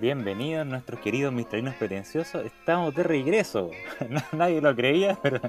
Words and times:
bienvenidos 0.00 0.66
nuestros 0.66 1.00
queridos 1.00 1.32
misterinos 1.32 1.74
pretenciosos. 1.74 2.44
Estamos 2.44 2.94
de 2.94 3.02
regreso. 3.02 3.70
Nadie 4.32 4.60
lo 4.60 4.74
creía, 4.74 5.18
pero 5.22 5.40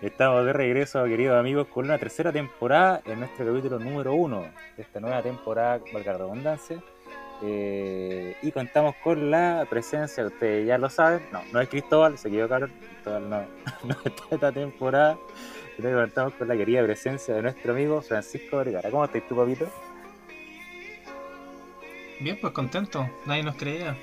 estamos 0.00 0.44
de 0.44 0.52
regreso, 0.52 1.02
queridos 1.04 1.38
amigos, 1.38 1.66
con 1.68 1.86
una 1.86 1.98
tercera 1.98 2.32
temporada 2.32 3.02
en 3.04 3.20
nuestro 3.20 3.46
capítulo 3.46 3.78
número 3.78 4.14
uno 4.14 4.44
de 4.76 4.82
esta 4.82 5.00
nueva 5.00 5.22
temporada, 5.22 5.80
valga 5.92 6.12
la 6.12 6.18
redundancia. 6.18 6.82
Eh, 7.42 8.36
y 8.42 8.50
contamos 8.52 8.94
con 9.02 9.30
la 9.30 9.66
presencia, 9.68 10.24
ustedes 10.24 10.66
ya 10.66 10.78
lo 10.78 10.88
saben, 10.88 11.20
no, 11.32 11.42
no 11.52 11.60
es 11.60 11.68
Cristóbal, 11.68 12.16
se 12.16 12.28
equivocaron, 12.28 12.70
Cristóbal 12.70 13.28
no, 13.28 13.42
no 13.84 13.96
está 14.04 14.22
esta 14.30 14.52
temporada, 14.52 15.18
pero 15.76 16.00
contamos 16.00 16.34
con 16.34 16.48
la 16.48 16.56
querida 16.56 16.82
presencia 16.82 17.34
de 17.34 17.42
nuestro 17.42 17.72
amigo 17.72 18.00
Francisco 18.00 18.58
Vergara. 18.58 18.90
¿Cómo 18.90 19.04
estás 19.04 19.22
tú, 19.28 19.36
papito? 19.36 19.66
Bien, 22.20 22.38
pues 22.40 22.52
contento. 22.52 23.08
Nadie 23.26 23.42
nos 23.42 23.56
creía. 23.56 23.96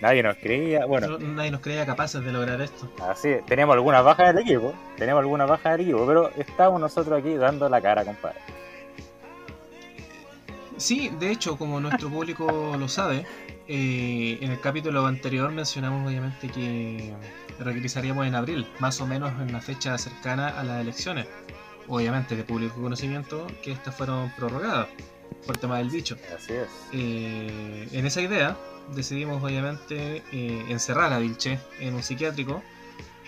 Nadie 0.00 0.22
nos 0.22 0.36
creía, 0.36 0.84
bueno. 0.84 1.18
Nadie 1.18 1.50
nos 1.50 1.60
creía 1.60 1.86
capaces 1.86 2.22
de 2.22 2.30
lograr 2.30 2.60
esto. 2.60 2.90
Así, 3.02 3.36
teníamos 3.46 3.74
algunas 3.74 4.04
bajas 4.04 4.34
del 4.34 4.44
equipo, 4.44 4.74
teníamos 4.96 5.22
algunas 5.22 5.48
bajas 5.48 5.72
del 5.72 5.80
equipo, 5.82 6.06
pero 6.06 6.30
estamos 6.36 6.80
nosotros 6.80 7.18
aquí 7.18 7.34
dando 7.34 7.68
la 7.68 7.80
cara, 7.80 8.04
compadre. 8.04 8.38
Sí, 10.76 11.10
de 11.18 11.30
hecho, 11.30 11.56
como 11.56 11.80
nuestro 11.80 12.10
público 12.10 12.76
lo 12.78 12.88
sabe, 12.88 13.24
eh, 13.68 14.38
en 14.42 14.52
el 14.52 14.60
capítulo 14.60 15.06
anterior 15.06 15.50
mencionamos 15.50 16.06
obviamente 16.06 16.48
que 16.48 17.14
regresaríamos 17.58 18.26
en 18.26 18.34
abril, 18.34 18.66
más 18.78 19.00
o 19.00 19.06
menos 19.06 19.32
en 19.40 19.50
la 19.50 19.62
fecha 19.62 19.96
cercana 19.96 20.48
a 20.48 20.62
las 20.62 20.82
elecciones. 20.82 21.26
Obviamente 21.88 22.36
de 22.36 22.42
público 22.42 22.82
conocimiento 22.82 23.46
que 23.62 23.72
estas 23.72 23.94
fueron 23.94 24.30
prorrogadas 24.36 24.88
por 25.46 25.56
tema 25.56 25.78
del 25.78 25.90
bicho. 25.90 26.16
Así 26.36 26.52
es. 26.52 26.68
Eh, 26.92 27.88
en 27.92 28.06
esa 28.06 28.20
idea 28.20 28.56
decidimos 28.94 29.42
obviamente 29.42 30.22
eh, 30.32 30.64
encerrar 30.68 31.12
a 31.12 31.18
Vilche 31.18 31.58
en 31.80 31.94
un 31.94 32.02
psiquiátrico 32.02 32.62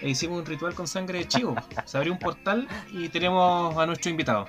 e 0.00 0.08
hicimos 0.08 0.40
un 0.40 0.46
ritual 0.46 0.74
con 0.74 0.86
sangre 0.86 1.20
de 1.20 1.28
chivo. 1.28 1.56
Se 1.84 1.96
abrió 1.96 2.12
un 2.12 2.18
portal 2.18 2.68
y 2.92 3.08
tenemos 3.08 3.76
a 3.76 3.86
nuestro 3.86 4.10
invitado. 4.10 4.46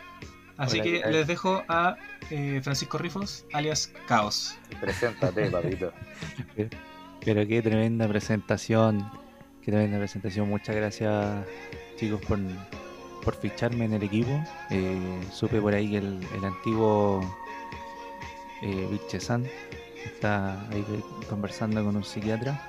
Así 0.58 0.82
que 0.82 1.02
les 1.10 1.26
dejo 1.26 1.64
a 1.70 1.96
eh, 2.30 2.60
Francisco 2.62 2.98
Rifos, 2.98 3.46
alias 3.54 3.94
Caos. 4.08 4.58
Preséntate, 4.82 5.50
papito. 5.50 5.94
Pero 7.26 7.48
qué 7.48 7.62
tremenda 7.62 8.08
presentación. 8.08 9.10
Qué 9.64 9.72
tremenda 9.72 9.98
presentación. 9.98 10.50
Muchas 10.50 10.76
gracias, 10.76 11.46
chicos, 11.96 12.20
por, 12.28 12.40
por 13.24 13.36
ficharme 13.36 13.86
en 13.86 13.94
el 13.94 14.04
equipo. 14.04 14.44
supe 15.32 15.62
por 15.62 15.74
ahí 15.74 15.92
que 15.92 15.98
el, 15.98 16.20
el 16.36 16.46
antiguo 16.46 17.22
eh, 18.62 19.20
San 19.20 19.46
está 20.06 20.68
ahí 20.70 20.84
conversando 21.30 21.84
con 21.84 21.96
un 21.96 22.04
psiquiatra. 22.04 22.60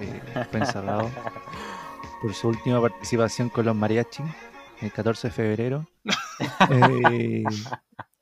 Eh, 0.00 0.44
fue 0.50 0.60
encerrado 0.60 1.10
por 2.22 2.32
su 2.34 2.48
última 2.48 2.80
participación 2.80 3.48
con 3.48 3.66
los 3.66 3.76
mariachi 3.76 4.22
el 4.80 4.92
14 4.92 5.28
de 5.28 5.32
febrero. 5.32 5.86
Eh, 6.70 7.44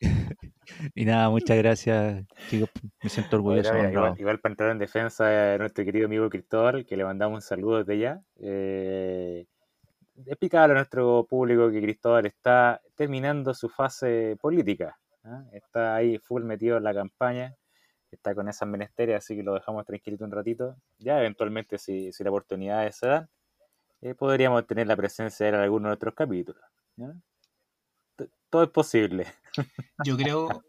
y 0.95 1.05
nada, 1.05 1.31
muchas 1.31 1.57
gracias, 1.57 2.25
chicos. 2.49 2.69
Me 3.01 3.09
siento 3.09 3.37
orgulloso. 3.37 3.73
igual, 4.19 4.41
para 4.41 4.53
entrar 4.53 4.71
en 4.73 4.79
defensa 4.79 5.27
de 5.27 5.59
nuestro 5.59 5.85
querido 5.85 6.07
amigo 6.07 6.29
Cristóbal, 6.29 6.85
que 6.85 6.97
le 6.97 7.05
mandamos 7.05 7.37
un 7.37 7.43
saludo 7.43 7.79
desde 7.79 7.99
ya. 8.01 8.21
Eh, 8.41 9.47
explicarle 10.27 10.73
a 10.73 10.79
nuestro 10.79 11.27
público 11.31 11.71
que 11.71 11.81
Cristóbal 11.81 12.27
está 12.27 12.81
terminando 12.97 13.55
su 13.55 13.69
fase 13.69 14.37
política. 14.41 14.99
¿Ah? 15.29 15.45
Está 15.53 15.97
ahí 15.97 16.19
full 16.19 16.43
metido 16.45 16.77
en 16.77 16.85
la 16.85 16.95
campaña, 16.95 17.55
está 18.11 18.35
con 18.35 18.49
esas 18.49 18.69
menesteres, 18.69 19.17
así 19.17 19.37
que 19.37 19.43
lo 19.43 19.55
dejamos 19.55 19.85
tranquilito 19.85 20.25
un 20.25 20.33
ratito. 20.33 20.77
Ya 20.99 21.19
eventualmente, 21.19 21.79
si, 21.79 22.13
si 22.13 22.25
la 22.25 22.31
oportunidad 22.31 22.91
se 22.91 23.07
da, 23.07 23.29
eh, 24.01 24.15
podríamos 24.15 24.67
tener 24.67 24.87
la 24.87 24.97
presencia 24.97 25.51
de 25.51 25.57
alguno 25.57 25.89
de 25.89 25.95
otros 25.95 26.15
capítulos. 26.15 26.63
Todo 28.51 28.63
es 28.63 28.71
posible. 28.71 29.27
Yo 30.05 30.17
creo, 30.17 30.63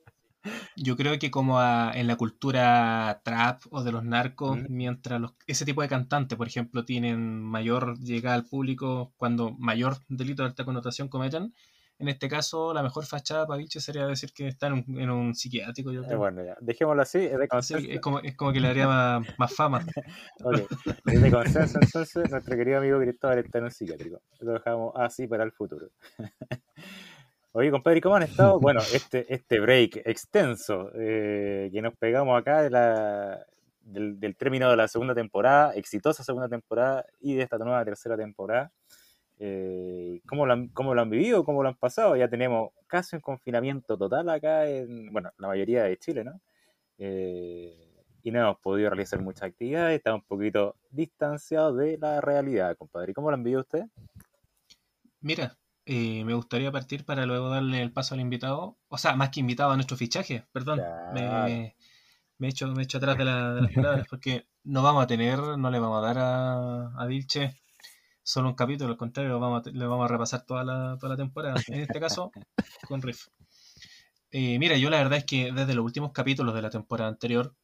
yo 0.75 0.95
creo 0.95 1.19
que 1.19 1.29
como 1.29 1.61
en 1.61 2.07
la 2.07 2.16
cultura 2.16 3.22
trap 3.23 3.61
o 3.72 3.84
de 3.84 3.91
los 3.91 4.03
narcos, 4.03 4.57
mientras 4.69 5.22
ese 5.47 5.66
tipo 5.66 5.81
de 5.81 5.89
cantantes, 5.89 6.38
por 6.38 6.47
ejemplo, 6.47 6.85
tienen 6.85 7.41
mayor 7.41 8.00
llegada 8.00 8.35
al 8.35 8.45
público 8.45 9.13
cuando 9.17 9.51
mayor 9.51 9.97
delito 10.07 10.44
de 10.44 10.50
alta 10.50 10.66
connotación 10.66 11.09
cometen, 11.09 11.53
en 11.99 12.07
este 12.07 12.29
caso, 12.29 12.73
la 12.73 12.81
mejor 12.81 13.05
fachada 13.05 13.45
para 13.45 13.57
Vilche 13.57 13.81
sería 13.81 14.07
decir 14.07 14.31
que 14.31 14.47
está 14.47 14.67
en 14.67 15.09
un, 15.09 15.35
psiquiátrico. 15.35 15.91
Yo 15.91 16.03
eh, 16.05 16.15
bueno, 16.15 16.41
ya. 16.43 16.55
Dejémoslo 16.61 17.01
así. 17.01 17.17
Es, 17.17 17.37
de 17.37 17.49
es, 17.93 17.99
como, 17.99 18.19
es 18.19 18.37
como 18.37 18.53
que 18.53 18.61
le 18.61 18.69
daría 18.69 18.87
más, 18.87 19.27
más 19.37 19.53
fama. 19.53 19.85
ok. 20.43 20.61
Es 21.05 21.21
de 21.21 21.29
consenso, 21.29 21.77
entonces, 21.81 22.31
nuestro 22.31 22.55
querido 22.55 22.77
amigo 22.77 22.99
Cristóbal 22.99 23.39
está 23.39 23.57
en 23.57 23.65
un 23.65 23.71
psiquiátrico. 23.71 24.21
Lo 24.39 24.53
dejamos 24.53 24.93
así 24.95 25.27
para 25.27 25.43
el 25.43 25.51
futuro. 25.51 25.89
Oye, 27.51 27.69
compadre, 27.69 27.99
¿cómo 27.99 28.16
han 28.16 28.23
estado? 28.23 28.61
Bueno, 28.61 28.79
este, 28.93 29.33
este 29.33 29.59
break 29.59 30.03
extenso 30.05 30.91
eh, 30.95 31.69
que 31.73 31.81
nos 31.81 31.97
pegamos 31.97 32.39
acá 32.39 32.61
de 32.61 32.69
la, 32.69 33.45
del, 33.81 34.17
del 34.21 34.37
término 34.37 34.69
de 34.69 34.77
la 34.77 34.87
segunda 34.87 35.13
temporada, 35.13 35.73
exitosa 35.73 36.23
segunda 36.23 36.47
temporada 36.47 37.05
y 37.19 37.33
de 37.33 37.43
esta 37.43 37.57
nueva 37.57 37.83
tercera 37.83 38.16
temporada. 38.16 38.71
Eh, 39.41 40.22
¿cómo, 40.27 40.45
lo 40.45 40.51
han, 40.51 40.67
¿Cómo 40.67 40.94
lo 40.94 41.01
han 41.01 41.09
vivido? 41.09 41.45
¿Cómo 41.45 41.63
lo 41.63 41.69
han 41.69 41.75
pasado? 41.75 42.17
Ya 42.17 42.27
tenemos 42.27 42.72
casi 42.88 43.16
un 43.16 43.22
confinamiento 43.22 43.97
total 43.97 44.29
acá 44.29 44.69
en, 44.69 45.11
bueno, 45.13 45.31
la 45.38 45.47
mayoría 45.47 45.83
de 45.83 45.97
Chile, 45.97 46.25
¿no? 46.25 46.41
Eh, 46.97 48.03
y 48.22 48.31
no 48.31 48.41
hemos 48.41 48.59
podido 48.59 48.89
realizar 48.89 49.22
muchas 49.22 49.44
actividades, 49.44 49.97
estamos 49.97 50.22
un 50.23 50.28
poquito 50.28 50.75
distanciados 50.91 51.78
de 51.78 51.97
la 51.97 52.19
realidad, 52.19 52.75
compadre. 52.78 53.13
¿Cómo 53.13 53.29
lo 53.31 53.35
han 53.35 53.44
vivido 53.44 53.61
usted? 53.61 53.85
Mira, 55.22 55.57
eh, 55.85 56.25
me 56.25 56.33
gustaría 56.33 56.69
partir 56.69 57.05
para 57.05 57.25
luego 57.25 57.49
darle 57.49 57.81
el 57.81 57.94
paso 57.94 58.16
al 58.16 58.22
invitado, 58.22 58.78
o 58.89 58.97
sea, 58.97 59.16
más 59.16 59.29
que 59.29 59.39
invitado 59.39 59.72
a 59.72 59.75
nuestro 59.75 59.95
fichaje, 59.95 60.45
perdón, 60.51 60.81
me, 61.13 61.75
me, 62.38 62.47
he 62.47 62.49
hecho, 62.49 62.67
me 62.67 62.81
he 62.81 62.83
hecho 62.83 62.97
atrás 62.97 63.17
de, 63.17 63.23
las 63.23 63.73
palabras, 63.73 64.05
porque 64.09 64.47
no 64.66 64.83
vamos 64.83 65.01
a 65.01 65.07
tener, 65.07 65.39
no 65.39 65.72
le 65.72 65.79
vamos 65.79 66.03
a 66.03 66.07
dar 66.07 66.17
a, 66.17 67.01
a 67.01 67.05
Vilche 67.05 67.61
solo 68.29 68.50
un 68.50 68.53
capítulo, 68.53 68.91
al 68.91 68.97
contrario, 68.97 69.31
lo 69.31 69.40
vamos 69.40 69.66
a, 69.66 69.72
le 69.72 69.88
vamos 69.88 70.06
a 70.06 70.07
repasar 70.07 70.45
toda 70.45 70.63
la, 70.63 70.97
toda 71.00 71.13
la 71.13 71.17
temporada. 71.17 71.56
En 71.67 71.79
este 71.79 72.00
caso, 72.00 72.31
con 72.88 73.01
Riff. 73.01 73.28
Eh, 74.29 74.59
mira, 74.59 74.78
yo 74.78 74.91
la 74.91 74.97
verdad 74.97 75.17
es 75.17 75.25
que 75.25 75.51
desde 75.51 75.73
los 75.73 75.84
últimos 75.84 76.12
capítulos 76.12 76.53
de 76.53 76.62
la 76.62 76.69
temporada 76.69 77.09
anterior, 77.09 77.56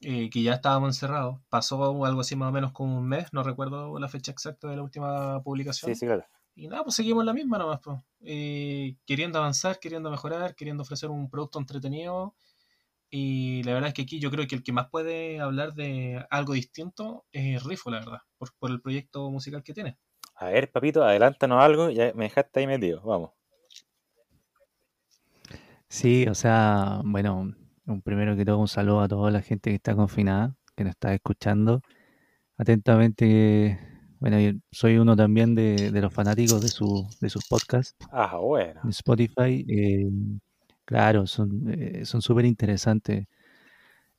eh, 0.00 0.28
que 0.28 0.42
ya 0.42 0.52
estábamos 0.52 0.90
encerrados, 0.90 1.40
pasó 1.48 2.04
algo 2.04 2.20
así 2.20 2.36
más 2.36 2.50
o 2.50 2.52
menos 2.52 2.72
como 2.72 2.98
un 2.98 3.08
mes, 3.08 3.32
no 3.32 3.42
recuerdo 3.42 3.98
la 3.98 4.08
fecha 4.08 4.32
exacta 4.32 4.68
de 4.68 4.76
la 4.76 4.82
última 4.82 5.42
publicación. 5.42 5.94
Sí, 5.94 6.00
sí, 6.00 6.04
claro. 6.04 6.26
Y 6.54 6.68
nada, 6.68 6.84
pues 6.84 6.94
seguimos 6.94 7.24
la 7.24 7.32
misma 7.32 7.56
nomás, 7.56 7.80
pues. 7.82 7.98
Eh, 8.20 8.96
queriendo 9.06 9.38
avanzar, 9.38 9.78
queriendo 9.78 10.10
mejorar, 10.10 10.54
queriendo 10.54 10.82
ofrecer 10.82 11.08
un 11.08 11.30
producto 11.30 11.58
entretenido 11.58 12.34
y 13.14 13.62
la 13.64 13.74
verdad 13.74 13.88
es 13.88 13.94
que 13.94 14.02
aquí 14.02 14.18
yo 14.18 14.30
creo 14.30 14.46
que 14.46 14.54
el 14.54 14.62
que 14.62 14.72
más 14.72 14.88
puede 14.88 15.38
hablar 15.38 15.74
de 15.74 16.24
algo 16.30 16.54
distinto 16.54 17.26
es 17.30 17.62
Rifo, 17.62 17.90
la 17.90 17.98
verdad, 17.98 18.20
por, 18.38 18.70
el 18.70 18.80
proyecto 18.80 19.30
musical 19.30 19.62
que 19.62 19.74
tiene. 19.74 19.98
A 20.36 20.46
ver, 20.46 20.72
papito, 20.72 21.04
adelántanos 21.04 21.62
algo, 21.62 21.90
ya 21.90 22.14
me 22.14 22.24
dejaste 22.24 22.60
ahí 22.60 22.66
metido, 22.66 23.02
vamos. 23.02 23.32
Sí, 25.88 26.26
o 26.26 26.34
sea, 26.34 27.02
bueno, 27.04 27.54
un 27.84 28.00
primero 28.00 28.34
que 28.34 28.46
todo 28.46 28.56
un 28.56 28.66
saludo 28.66 29.02
a 29.02 29.08
toda 29.08 29.30
la 29.30 29.42
gente 29.42 29.68
que 29.68 29.76
está 29.76 29.94
confinada, 29.94 30.56
que 30.74 30.84
nos 30.84 30.92
está 30.92 31.12
escuchando 31.12 31.82
atentamente. 32.56 33.78
Bueno, 34.20 34.40
yo 34.40 34.52
soy 34.70 34.96
uno 34.96 35.16
también 35.16 35.54
de, 35.54 35.90
los 35.92 36.14
fanáticos 36.14 36.62
de, 36.62 36.68
su, 36.68 37.06
de 37.20 37.28
sus 37.28 37.46
podcasts. 37.46 37.94
Ah, 38.10 38.38
bueno. 38.38 38.80
En 38.84 38.88
Spotify. 38.88 39.66
Eh, 39.68 40.08
Claro, 40.92 41.26
son 41.26 41.72
eh, 41.72 42.04
son 42.04 42.20
súper 42.20 42.44
interesantes. 42.44 43.26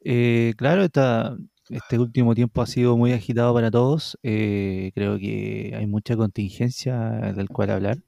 Eh, 0.01 0.55
claro, 0.57 0.83
este 0.83 1.99
último 1.99 2.33
tiempo 2.33 2.63
ha 2.63 2.65
sido 2.65 2.97
muy 2.97 3.11
agitado 3.13 3.53
para 3.53 3.69
todos. 3.69 4.17
Eh, 4.23 4.91
creo 4.95 5.19
que 5.19 5.75
hay 5.77 5.85
mucha 5.85 6.17
contingencia 6.17 6.97
del 7.35 7.49
cual 7.49 7.69
hablar. 7.69 7.99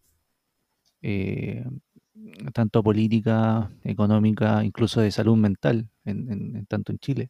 tanto 2.54 2.82
política, 2.82 3.70
económica, 3.84 4.64
incluso 4.64 5.00
de 5.02 5.12
salud 5.12 5.38
mental, 5.38 5.88
en, 6.06 6.66
tanto 6.66 6.92
en 6.92 6.98
Chile. 6.98 7.30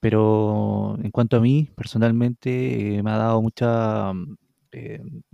Pero 0.00 0.98
en 1.02 1.10
cuanto 1.10 1.38
a 1.38 1.40
mí, 1.40 1.70
personalmente, 1.74 3.00
me 3.02 3.10
ha 3.10 3.16
dado 3.16 3.40
mucha, 3.40 4.12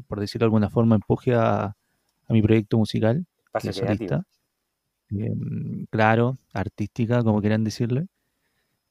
por 0.07 0.21
decirlo 0.21 0.45
de 0.45 0.47
alguna 0.47 0.71
forma, 0.71 0.95
empuje 0.95 1.35
a, 1.35 1.75
mi 2.29 2.43
proyecto 2.43 2.79
musical, 2.79 3.27
que 3.61 3.71
es 3.71 3.83
Em, 5.11 5.87
claro, 5.91 6.39
artística, 6.53 7.23
como 7.23 7.41
quieran 7.41 7.65
decirle. 7.65 8.07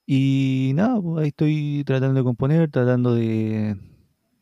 Y 0.05 0.71
nada, 0.75 0.99
pues 1.01 1.21
ahí 1.21 1.27
estoy 1.29 1.83
tratando 1.85 2.19
de 2.19 2.23
componer, 2.23 2.71
tratando 2.71 3.13
de, 3.13 3.77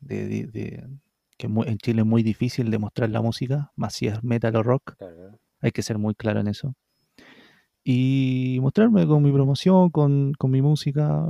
que 0.07 1.47
en 1.47 1.77
Chile 1.77 2.01
es 2.01 2.07
muy 2.07 2.24
difícil 2.24 2.71
demostrar 2.71 3.09
la 3.09 3.21
música, 3.21 3.71
más 3.75 3.94
si 3.94 4.07
es 4.07 4.24
metal 4.24 4.56
o 4.56 4.63
rock. 4.63 4.95
Hay 5.62 5.71
que 5.71 5.81
ser 5.81 5.97
muy 5.97 6.15
claro 6.15 6.39
en 6.39 6.47
eso. 6.47 6.74
y 7.83 8.59
mostrarme 8.62 9.06
con 9.07 9.23
mi 9.23 9.31
promoción, 9.31 9.89
con, 9.89 10.33
con, 10.33 10.51
mi 10.51 10.62
música. 10.62 11.25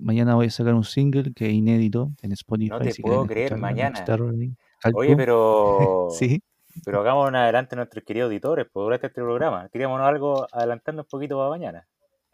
Mañana 0.00 0.34
voy 0.34 0.46
a 0.46 0.50
sacar 0.50 0.74
un 0.74 0.84
single 0.84 1.32
que 1.34 1.46
es 1.46 1.52
inédito 1.52 2.12
en 2.22 2.32
Spotify. 2.32 2.70
No 2.70 2.78
te 2.78 2.94
puedo 3.00 3.26
creer, 3.26 3.56
mañana. 3.58 4.04
Oye, 4.94 5.16
pero... 5.16 6.08
sí. 6.10 6.42
Pero 6.84 7.00
hagamos 7.00 7.28
un 7.28 7.36
adelante 7.36 7.74
a 7.74 7.76
nuestros 7.76 8.04
queridos 8.04 8.28
auditores, 8.28 8.66
por 8.66 8.84
durante 8.84 9.06
este 9.06 9.20
programa. 9.20 9.68
Queríamos 9.68 10.00
algo 10.00 10.46
adelantando 10.52 11.02
un 11.02 11.08
poquito 11.08 11.36
para 11.36 11.50
mañana. 11.50 11.86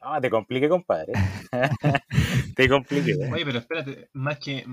Ah, 0.03 0.21
te 0.21 0.31
compliqué, 0.31 0.69
compadre. 0.69 1.13
te 2.57 2.69
compliqué. 2.69 3.17
Oye, 3.31 3.45
pero 3.45 3.59
espérate, 3.59 4.09
más 4.15 4.39
que, 4.39 4.65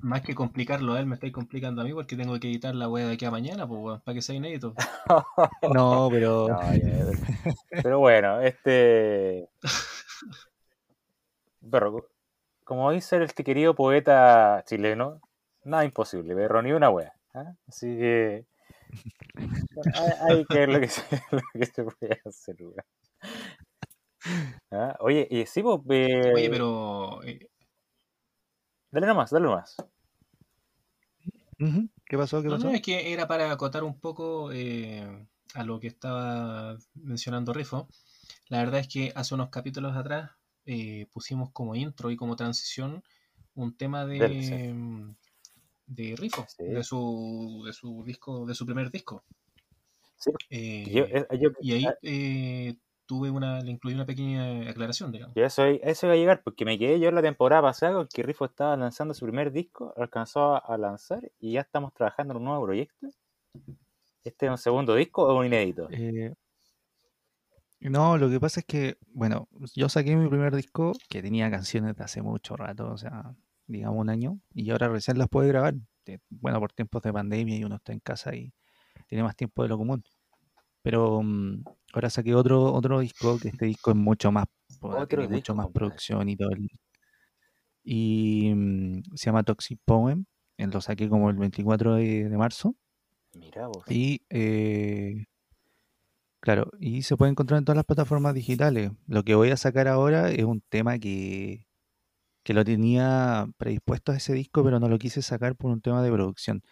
más 0.00 0.20
que 0.20 0.34
complicarlo 0.34 0.92
a 0.92 1.00
él, 1.00 1.06
me 1.06 1.14
estáis 1.14 1.32
complicando 1.32 1.80
a 1.80 1.84
mí 1.84 1.94
porque 1.94 2.16
tengo 2.16 2.38
que 2.38 2.48
editar 2.48 2.74
la 2.74 2.88
web 2.88 3.06
de 3.06 3.14
aquí 3.14 3.24
a 3.24 3.30
mañana, 3.30 3.66
pues, 3.66 4.00
para 4.02 4.14
que 4.14 4.20
sea 4.20 4.36
inédito. 4.36 4.74
no, 5.74 6.08
pero. 6.10 6.48
pero 7.82 7.98
bueno, 7.98 8.42
este. 8.42 9.48
Pero, 11.70 12.06
como 12.64 12.90
dice 12.90 13.22
este 13.22 13.44
querido 13.44 13.74
poeta 13.74 14.62
chileno, 14.66 15.22
nada 15.64 15.86
imposible, 15.86 16.34
pero 16.34 16.60
ni 16.60 16.72
una 16.72 16.90
wea. 16.90 17.14
¿ah? 17.34 17.54
Así 17.66 17.86
que. 17.96 18.44
Hay, 20.28 20.44
que 20.44 20.58
ver 20.58 20.68
lo 20.68 20.80
que 20.80 20.88
se, 20.88 21.02
lo 21.30 21.42
que 21.52 21.66
se 21.66 21.84
puede 21.84 22.20
hacer, 22.24 22.56
¿Ah? 24.70 24.96
Oye, 25.00 25.26
y 25.30 25.46
sí, 25.46 25.62
pues, 25.62 25.82
Oye, 26.34 26.50
pero. 26.50 27.22
Eh, 27.22 27.48
dale 28.90 29.06
nomás, 29.06 29.30
dale 29.30 29.46
nomás. 29.46 29.76
¿Qué 32.04 32.16
pasó? 32.16 32.42
¿Qué 32.42 32.48
pasó? 32.48 32.68
No, 32.68 32.74
es 32.74 32.82
que 32.82 33.12
era 33.12 33.26
para 33.26 33.50
acotar 33.50 33.82
un 33.84 33.98
poco 33.98 34.52
eh, 34.52 35.26
a 35.54 35.64
lo 35.64 35.80
que 35.80 35.88
estaba 35.88 36.76
mencionando 36.94 37.52
Rifo. 37.52 37.88
La 38.48 38.58
verdad 38.58 38.80
es 38.80 38.88
que 38.88 39.12
hace 39.14 39.34
unos 39.34 39.50
capítulos 39.50 39.96
atrás 39.96 40.30
eh, 40.66 41.06
pusimos 41.12 41.50
como 41.52 41.74
intro 41.74 42.10
y 42.10 42.16
como 42.16 42.36
transición 42.36 43.02
un 43.54 43.76
tema 43.76 44.06
de, 44.06 45.14
de 45.88 46.14
Rifo, 46.16 46.46
de, 46.58 46.82
su, 46.84 47.62
de 47.66 47.72
su 47.72 48.04
disco, 48.04 48.46
de 48.46 48.54
su 48.54 48.64
primer 48.64 48.90
disco. 48.90 49.24
Sí. 50.16 50.30
y 50.50 51.72
ahí 51.72 52.78
tuve 53.08 53.30
una, 53.30 53.60
le 53.62 53.70
incluí 53.72 53.94
una 53.94 54.04
pequeña 54.04 54.68
aclaración, 54.68 55.10
digamos. 55.10 55.34
Y 55.34 55.40
eso, 55.40 55.64
eso 55.64 56.06
iba 56.06 56.12
a 56.12 56.16
llegar, 56.16 56.42
porque 56.44 56.66
me 56.66 56.78
quedé 56.78 57.00
yo 57.00 57.08
en 57.08 57.14
la 57.14 57.22
temporada 57.22 57.62
pasada 57.62 57.94
con 57.94 58.06
que 58.06 58.22
Rifo 58.22 58.44
estaba 58.44 58.76
lanzando 58.76 59.14
su 59.14 59.24
primer 59.24 59.50
disco, 59.50 59.94
alcanzó 59.96 60.62
a 60.62 60.76
lanzar 60.76 61.32
y 61.40 61.52
ya 61.52 61.62
estamos 61.62 61.94
trabajando 61.94 62.34
en 62.34 62.38
un 62.38 62.44
nuevo 62.44 62.66
proyecto. 62.66 63.08
¿Este 64.22 64.46
es 64.46 64.50
un 64.50 64.58
segundo 64.58 64.94
disco 64.94 65.26
o 65.26 65.38
un 65.38 65.46
inédito? 65.46 65.88
Eh, 65.90 66.34
no, 67.80 68.18
lo 68.18 68.28
que 68.28 68.38
pasa 68.38 68.60
es 68.60 68.66
que, 68.66 68.98
bueno, 69.06 69.48
yo 69.74 69.88
saqué 69.88 70.14
mi 70.14 70.28
primer 70.28 70.54
disco 70.54 70.92
que 71.08 71.22
tenía 71.22 71.50
canciones 71.50 71.96
de 71.96 72.04
hace 72.04 72.20
mucho 72.20 72.56
rato, 72.56 72.90
o 72.92 72.98
sea, 72.98 73.34
digamos 73.68 74.00
un 74.00 74.10
año, 74.10 74.40
y 74.54 74.70
ahora 74.70 74.88
recién 74.88 75.18
las 75.18 75.28
puedo 75.28 75.46
grabar. 75.46 75.74
Bueno, 76.30 76.58
por 76.58 76.72
tiempos 76.72 77.02
de 77.02 77.12
pandemia 77.12 77.56
y 77.56 77.64
uno 77.64 77.76
está 77.76 77.92
en 77.92 78.00
casa 78.00 78.34
y 78.34 78.52
tiene 79.06 79.22
más 79.22 79.36
tiempo 79.36 79.62
de 79.62 79.68
lo 79.68 79.78
común. 79.78 80.02
Pero 80.82 81.22
mm, 81.22 81.64
ahora 81.92 82.10
saqué 82.10 82.34
otro, 82.34 82.72
otro 82.72 83.00
disco, 83.00 83.38
que 83.38 83.48
este 83.48 83.66
disco 83.66 83.90
es 83.90 83.96
mucho 83.96 84.32
más, 84.32 84.46
tiene 85.08 85.28
mucho 85.28 85.54
más 85.54 85.68
producción 85.68 86.28
y 86.28 86.36
todo. 86.36 86.50
y 87.84 88.52
mm, 88.54 89.02
se 89.14 89.26
llama 89.26 89.42
Toxic 89.42 89.78
Poem. 89.84 90.24
Lo 90.56 90.80
saqué 90.80 91.08
como 91.08 91.30
el 91.30 91.36
24 91.36 91.94
de, 91.96 92.28
marzo. 92.36 92.74
Mira 93.34 93.68
vos. 93.68 93.84
Y 93.88 94.22
eh, 94.30 95.26
claro, 96.40 96.70
y 96.80 97.02
se 97.02 97.16
puede 97.16 97.30
encontrar 97.30 97.58
en 97.58 97.64
todas 97.64 97.76
las 97.76 97.84
plataformas 97.84 98.34
digitales. 98.34 98.90
Lo 99.06 99.22
que 99.22 99.36
voy 99.36 99.50
a 99.50 99.56
sacar 99.56 99.86
ahora 99.86 100.30
es 100.30 100.44
un 100.44 100.60
tema 100.68 100.98
que, 100.98 101.67
que 102.48 102.54
lo 102.54 102.64
tenía 102.64 103.46
predispuesto 103.58 104.10
a 104.10 104.16
ese 104.16 104.32
disco, 104.32 104.64
pero 104.64 104.80
no 104.80 104.88
lo 104.88 104.98
quise 104.98 105.20
sacar 105.20 105.54
por 105.54 105.70
un 105.70 105.82
tema 105.82 106.02
de 106.02 106.10
producción 106.10 106.62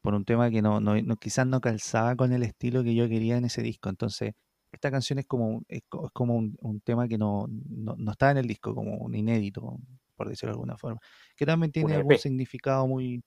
por 0.00 0.14
un 0.14 0.24
tema 0.24 0.48
que 0.48 0.62
no, 0.62 0.78
no, 0.78 1.16
quizás 1.16 1.44
no 1.44 1.60
calzaba 1.60 2.14
con 2.14 2.32
el 2.32 2.44
estilo 2.44 2.84
que 2.84 2.94
yo 2.94 3.08
quería 3.08 3.36
en 3.36 3.44
ese 3.44 3.62
disco. 3.62 3.88
Entonces, 3.88 4.34
esta 4.70 4.92
canción 4.92 5.18
es 5.18 5.26
como, 5.26 5.62
es, 5.66 5.82
como 6.12 6.36
un, 6.36 6.80
tema 6.84 7.08
que 7.08 7.18
no, 7.18 7.48
no, 7.48 8.12
está 8.12 8.30
en 8.30 8.36
el 8.36 8.46
disco, 8.46 8.76
como 8.76 8.96
un 8.98 9.12
inédito, 9.16 9.76
por 10.14 10.28
decirlo 10.28 10.52
de 10.52 10.58
alguna 10.58 10.76
forma. 10.76 11.00
Que 11.36 11.46
también 11.46 11.72
tiene 11.72 11.96
algún 11.96 12.16
significado 12.18 12.86
muy 12.86 13.24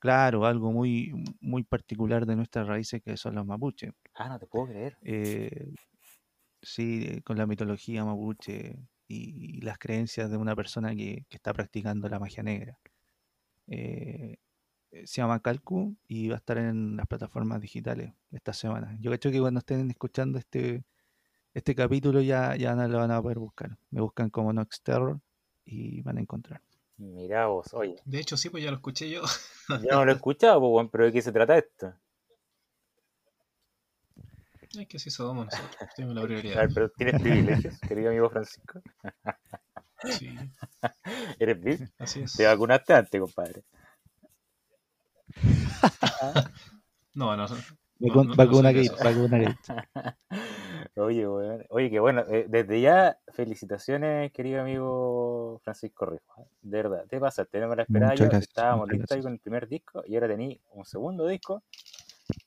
claro, 0.00 0.44
algo 0.44 0.72
muy, 0.72 1.12
muy 1.40 1.62
particular 1.62 2.26
de 2.26 2.34
nuestras 2.34 2.66
raíces 2.66 3.00
que 3.00 3.16
son 3.16 3.36
los 3.36 3.46
mapuches. 3.46 3.92
Ah, 4.14 4.28
no 4.28 4.40
te 4.40 4.48
puedo 4.48 4.66
creer. 4.66 4.98
Eh, 5.02 5.72
sí, 6.60 7.20
con 7.24 7.38
la 7.38 7.46
mitología 7.46 8.04
mapuche 8.04 8.76
y, 9.08 9.60
las 9.62 9.78
creencias 9.78 10.30
de 10.30 10.36
una 10.36 10.56
persona 10.56 10.94
que, 10.94 11.24
que 11.28 11.36
está 11.36 11.52
practicando 11.52 12.08
la 12.08 12.18
magia 12.18 12.42
negra. 12.42 12.78
Eh, 13.68 14.36
eh, 14.92 15.06
se 15.06 15.20
llama 15.20 15.40
Calcu 15.40 15.96
y 16.06 16.28
va 16.28 16.36
a 16.36 16.38
estar 16.38 16.58
en 16.58 16.96
las 16.96 17.06
plataformas 17.06 17.60
digitales 17.60 18.12
esta 18.32 18.52
semana. 18.52 18.96
Yo 19.00 19.10
creo 19.10 19.32
que 19.32 19.40
cuando 19.40 19.58
estén 19.58 19.90
escuchando 19.90 20.38
este, 20.38 20.84
este 21.54 21.74
capítulo 21.74 22.20
ya, 22.20 22.56
ya 22.56 22.74
no 22.74 22.86
lo 22.88 22.98
van 22.98 23.10
a 23.10 23.20
poder 23.20 23.38
buscar. 23.38 23.76
Me 23.90 24.00
buscan 24.00 24.30
como 24.30 24.52
Nox 24.52 24.82
Terror 24.82 25.20
y 25.64 26.02
van 26.02 26.18
a 26.18 26.20
encontrar. 26.20 26.62
Mira 26.98 27.46
vos, 27.46 27.74
oye. 27.74 27.96
De 28.04 28.20
hecho, 28.20 28.36
sí, 28.36 28.48
pues 28.48 28.64
ya 28.64 28.70
lo 28.70 28.76
escuché 28.76 29.10
yo. 29.10 29.22
yo 29.68 29.92
no 29.92 30.04
lo 30.04 30.12
he 30.12 30.14
escuchado, 30.14 30.60
pues, 30.60 30.88
pero 30.90 31.04
¿de 31.04 31.12
qué 31.12 31.20
se 31.20 31.32
trata 31.32 31.58
esto? 31.58 31.92
Es 34.78 34.88
que 34.88 34.98
sí 34.98 35.10
somos 35.10 35.46
nosotros, 35.46 35.76
tenemos 35.96 36.16
la 36.16 36.22
prioridad. 36.22 36.56
Ver, 36.56 36.70
pero 36.74 36.90
tienes 36.90 37.20
privilegios, 37.20 37.78
querido 37.88 38.10
amigo 38.10 38.28
Francisco. 38.30 38.82
Sí. 40.04 40.36
¿Eres 41.38 41.60
VIP? 41.60 41.88
Así 41.98 42.20
es. 42.20 42.32
Te 42.34 42.46
vacunaste 42.46 42.92
antes, 42.92 43.20
compadre. 43.20 43.62
no, 47.14 47.36
no. 47.36 47.46
Vacuna 47.98 48.72
Gate, 48.72 49.02
vacuna 49.02 49.38
Gate. 49.38 50.16
Oye, 50.96 51.26
bueno, 51.26 51.64
oye, 51.70 51.90
que 51.90 52.00
bueno, 52.00 52.22
eh, 52.28 52.46
desde 52.48 52.80
ya, 52.80 53.18
felicitaciones, 53.32 54.32
querido 54.32 54.62
amigo 54.62 55.60
Francisco 55.62 56.06
Rijo. 56.06 56.42
¿eh? 56.42 56.48
De 56.62 56.82
verdad, 56.82 57.04
te 57.08 57.18
pasa, 57.18 57.44
tenemos 57.44 57.76
la 57.76 57.82
esperada. 57.82 58.14
Yo 58.14 58.26
estábamos 58.26 58.88
listos 58.88 59.12
ahí 59.12 59.22
con 59.22 59.32
el 59.32 59.38
primer 59.38 59.68
disco 59.68 60.02
y 60.06 60.14
ahora 60.14 60.28
tení 60.28 60.60
un 60.72 60.84
segundo 60.84 61.26
disco 61.26 61.62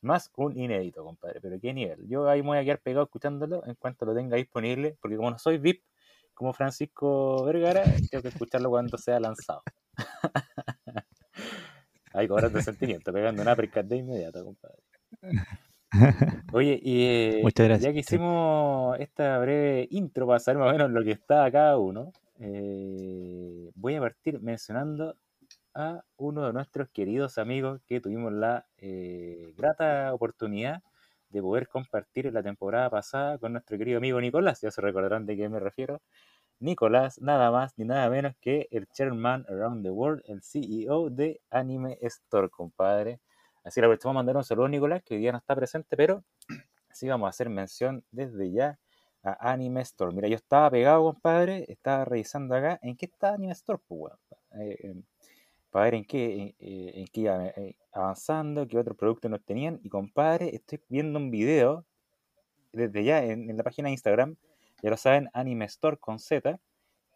más 0.01 0.31
un 0.35 0.57
inédito, 0.57 1.03
compadre. 1.03 1.39
Pero 1.41 1.59
qué 1.59 1.73
nivel. 1.73 2.07
Yo 2.07 2.29
ahí 2.29 2.41
me 2.41 2.49
voy 2.49 2.57
a 2.57 2.63
quedar 2.63 2.79
pegado 2.79 3.05
escuchándolo 3.05 3.65
en 3.65 3.75
cuanto 3.75 4.05
lo 4.05 4.15
tenga 4.15 4.37
disponible, 4.37 4.97
porque 5.01 5.17
como 5.17 5.31
no 5.31 5.37
soy 5.37 5.57
VIP, 5.57 5.83
como 6.33 6.53
Francisco 6.53 7.43
Vergara, 7.45 7.83
tengo 8.09 8.21
que 8.21 8.29
escucharlo 8.29 8.69
cuando 8.69 8.97
sea 8.97 9.19
lanzado. 9.19 9.61
Ahí 12.13 12.27
cobrando 12.27 12.61
sentimiento, 12.61 13.13
pegando 13.13 13.41
una 13.41 13.53
uppercut 13.53 13.85
de 13.85 13.97
inmediato, 13.97 14.43
compadre. 14.43 14.81
Oye, 16.53 16.79
y 16.81 17.03
eh, 17.03 17.43
ya 17.79 17.93
que 17.93 17.99
hicimos 17.99 18.99
esta 18.99 19.37
breve 19.39 19.87
intro 19.91 20.27
para 20.27 20.39
saber 20.39 20.59
más 20.59 20.69
o 20.69 20.71
menos 20.71 20.91
lo 20.91 21.03
que 21.03 21.11
está 21.11 21.51
cada 21.51 21.77
uno, 21.77 22.11
eh, 22.39 23.71
voy 23.75 23.95
a 23.95 23.99
partir 23.99 24.39
mencionando 24.41 25.15
a 25.79 26.03
uno 26.17 26.45
de 26.45 26.51
nuestros 26.51 26.89
queridos 26.89 27.37
amigos 27.37 27.81
que 27.85 28.01
tuvimos 28.01 28.33
la 28.33 28.65
eh, 28.77 29.53
grata 29.57 30.13
oportunidad 30.13 30.83
de 31.29 31.41
poder 31.41 31.69
compartir 31.69 32.31
la 32.33 32.43
temporada 32.43 32.89
pasada 32.89 33.37
con 33.37 33.53
nuestro 33.53 33.77
querido 33.77 33.97
amigo 33.99 34.19
Nicolás, 34.19 34.59
ya 34.61 34.71
se 34.71 34.81
recordarán 34.81 35.25
de 35.25 35.37
qué 35.37 35.47
me 35.47 35.59
refiero, 35.59 36.01
Nicolás, 36.59 37.21
nada 37.21 37.49
más 37.51 37.77
ni 37.77 37.85
nada 37.85 38.09
menos 38.09 38.35
que 38.41 38.67
el 38.71 38.87
Chairman 38.87 39.45
Around 39.47 39.83
the 39.83 39.91
World, 39.91 40.21
el 40.27 40.41
CEO 40.41 41.09
de 41.09 41.39
Anime 41.49 41.97
Store, 42.01 42.49
compadre. 42.49 43.21
Así 43.63 43.79
que 43.79 43.87
vamos 43.87 44.05
a 44.05 44.11
mandar 44.11 44.35
un 44.35 44.43
saludo 44.43 44.65
a 44.65 44.69
Nicolás, 44.69 45.01
que 45.03 45.13
hoy 45.13 45.21
día 45.21 45.31
no 45.31 45.37
está 45.37 45.55
presente, 45.55 45.95
pero 45.95 46.25
sí 46.91 47.07
vamos 47.07 47.27
a 47.27 47.29
hacer 47.29 47.49
mención 47.49 48.03
desde 48.11 48.51
ya 48.51 48.77
a 49.23 49.51
Anime 49.53 49.81
Store. 49.81 50.13
Mira, 50.13 50.27
yo 50.27 50.35
estaba 50.35 50.69
pegado, 50.69 51.03
compadre, 51.03 51.63
estaba 51.69 52.03
revisando 52.03 52.55
acá 52.55 52.77
en 52.81 52.97
qué 52.97 53.05
está 53.05 53.35
Anime 53.35 53.53
Store, 53.53 53.81
pues, 53.87 54.13
eh, 54.59 54.75
em, 54.83 55.03
para 55.71 55.85
ver 55.85 55.95
en 55.95 56.05
qué, 56.05 56.55
en, 56.59 57.07
qué 57.07 57.21
iba 57.21 57.45
eh, 57.47 57.77
avanzando, 57.93 58.67
qué 58.67 58.77
otros 58.77 58.97
productos 58.97 59.29
nos 59.29 59.43
tenían. 59.43 59.79
Y 59.83 59.89
compadre, 59.89 60.55
estoy 60.55 60.81
viendo 60.89 61.19
un 61.19 61.31
video 61.31 61.85
desde 62.71 63.03
ya 63.03 63.23
en 63.23 63.55
la 63.57 63.63
página 63.63 63.87
de 63.87 63.93
Instagram 63.93 64.35
ya 64.81 64.89
lo 64.89 64.97
saben, 64.97 65.29
Anime 65.33 65.65
Store 65.65 65.97
con 65.97 66.19
Z. 66.19 66.59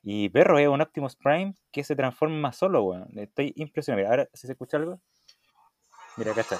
Y 0.03 0.29
perro 0.29 0.60
es 0.60 0.67
un 0.67 0.81
Optimus 0.81 1.15
Prime 1.15 1.55
que 1.72 1.83
se 1.83 1.95
transforma 1.95 2.51
solo, 2.51 2.83
weón. 2.83 3.07
Estoy 3.17 3.53
impresionado. 3.55 4.00
Mira, 4.01 4.10
ahora 4.10 4.29
si 4.33 4.48
se 4.48 4.53
escucha 4.53 4.77
algo. 4.77 5.00
Mira, 6.17 6.31
acá 6.31 6.41
está. 6.41 6.60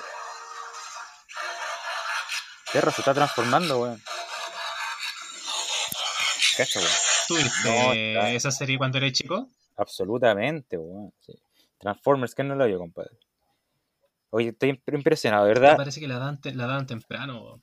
Perro 2.72 2.92
se 2.92 3.02
está 3.02 3.14
transformando, 3.14 3.82
weón. 3.82 4.02
Cacha, 6.58 6.80
weón. 6.80 6.92
¿Tú 7.28 7.36
viste 7.36 8.36
esa 8.36 8.52
serie 8.52 8.78
cuando 8.78 8.98
eres 8.98 9.14
chico? 9.14 9.50
Absolutamente, 9.76 10.78
weón. 10.78 11.14
Transformers, 11.84 12.34
que 12.34 12.44
no 12.44 12.56
lo 12.56 12.64
oye, 12.64 12.78
compadre. 12.78 13.18
Oye, 14.32 14.50
estoy 14.50 14.82
impresionado, 14.92 15.46
¿verdad? 15.46 15.78
Parece 15.78 16.00
que 16.00 16.08
la 16.08 16.18
dan, 16.18 16.40
la 16.56 16.66
dan 16.66 16.88
temprano. 16.88 17.62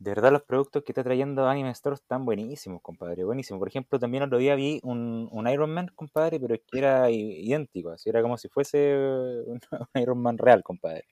De 0.00 0.12
verdad, 0.12 0.32
los 0.32 0.42
productos 0.42 0.82
que 0.82 0.92
está 0.92 1.04
trayendo 1.04 1.46
Anime 1.46 1.70
Store 1.72 1.94
están 1.94 2.24
buenísimos, 2.24 2.80
compadre. 2.80 3.22
Buenísimo. 3.24 3.58
Por 3.58 3.68
ejemplo, 3.68 3.98
también 3.98 4.22
otro 4.22 4.38
día 4.38 4.54
vi 4.54 4.80
un, 4.82 5.28
un 5.30 5.48
Iron 5.48 5.74
Man, 5.74 5.90
compadre, 5.94 6.40
pero 6.40 6.54
es 6.54 6.62
que 6.66 6.78
era 6.78 7.10
idéntico. 7.10 7.90
Así 7.90 8.08
era 8.08 8.22
como 8.22 8.38
si 8.38 8.48
fuese 8.48 8.96
un, 9.46 9.60
Iron 9.94 10.22
Man 10.22 10.38
real, 10.38 10.62
compadre. 10.62 11.04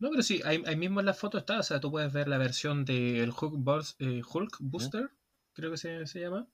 No, 0.00 0.10
pero 0.10 0.22
sí, 0.22 0.40
ahí, 0.44 0.74
mismo 0.74 0.98
en 0.98 1.06
la 1.06 1.14
foto 1.14 1.38
está. 1.38 1.60
O 1.60 1.62
sea, 1.62 1.78
tú 1.78 1.92
puedes 1.92 2.12
ver 2.12 2.26
la 2.26 2.38
versión 2.38 2.84
del 2.84 3.30
Hulk, 3.30 3.94
eh, 4.00 4.22
Hulk 4.28 4.56
Booster, 4.58 5.10
creo 5.52 5.70
que 5.70 5.76
se, 5.76 6.04
se 6.06 6.18
llama. 6.18 6.48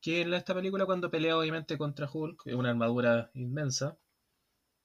Que 0.00 0.20
en 0.20 0.34
esta 0.34 0.54
película, 0.54 0.86
cuando 0.86 1.10
pelea 1.10 1.36
obviamente 1.36 1.76
contra 1.78 2.08
Hulk, 2.08 2.42
es 2.46 2.54
una 2.54 2.70
armadura 2.70 3.30
inmensa. 3.34 3.98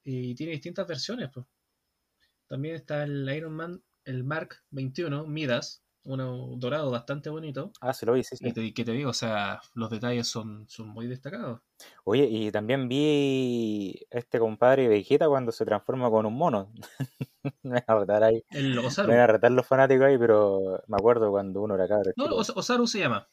Y 0.04 0.36
tiene 0.36 0.54
distintas 0.54 0.88
versiones, 0.88 1.30
pues. 1.34 1.46
También 2.48 2.76
está 2.76 3.04
el 3.04 3.30
Iron 3.34 3.54
Man, 3.54 3.84
el 4.04 4.24
Mark 4.24 4.58
21, 4.72 5.26
Midas, 5.26 5.84
uno 6.04 6.56
dorado 6.58 6.92
bastante 6.92 7.30
bonito. 7.30 7.72
Ah, 7.80 7.94
se 7.94 8.06
lo 8.06 8.14
vi, 8.14 8.24
sí, 8.24 8.36
sí. 8.36 8.48
Y 8.48 8.74
te, 8.74 8.84
te 8.84 8.92
digo, 8.92 9.12
o 9.12 9.14
sea, 9.14 9.62
los 9.76 9.90
detalles 9.90 10.28
son, 10.28 10.68
son 10.68 10.90
muy 10.90 11.08
destacados. 11.08 11.62
Oye, 12.04 12.28
y 12.30 12.52
también 12.52 12.88
vi 12.88 14.06
este 14.10 14.40
compadre 14.40 14.88
Vegeta 14.88 15.28
cuando 15.28 15.52
se 15.52 15.66
transforma 15.66 16.10
con 16.10 16.26
un 16.26 16.34
mono. 16.34 16.74
me 17.64 17.72
voy 17.72 17.84
a 17.86 17.96
retar 17.96 18.24
ahí. 18.24 18.44
El 18.50 18.78
Osaru. 18.80 19.10
Me 19.10 19.16
voy 19.16 19.24
a 19.24 19.28
retar 19.28 19.52
los 19.52 19.66
fanáticos 19.66 20.06
ahí, 20.06 20.18
pero 20.18 20.84
me 20.88 20.98
acuerdo 20.98 21.30
cuando 21.30 21.62
uno 21.62 21.76
era 21.76 21.88
cabro. 21.88 22.12
No, 22.16 22.26
Osaru 22.36 22.88
se 22.88 23.00
llama. 23.00 23.28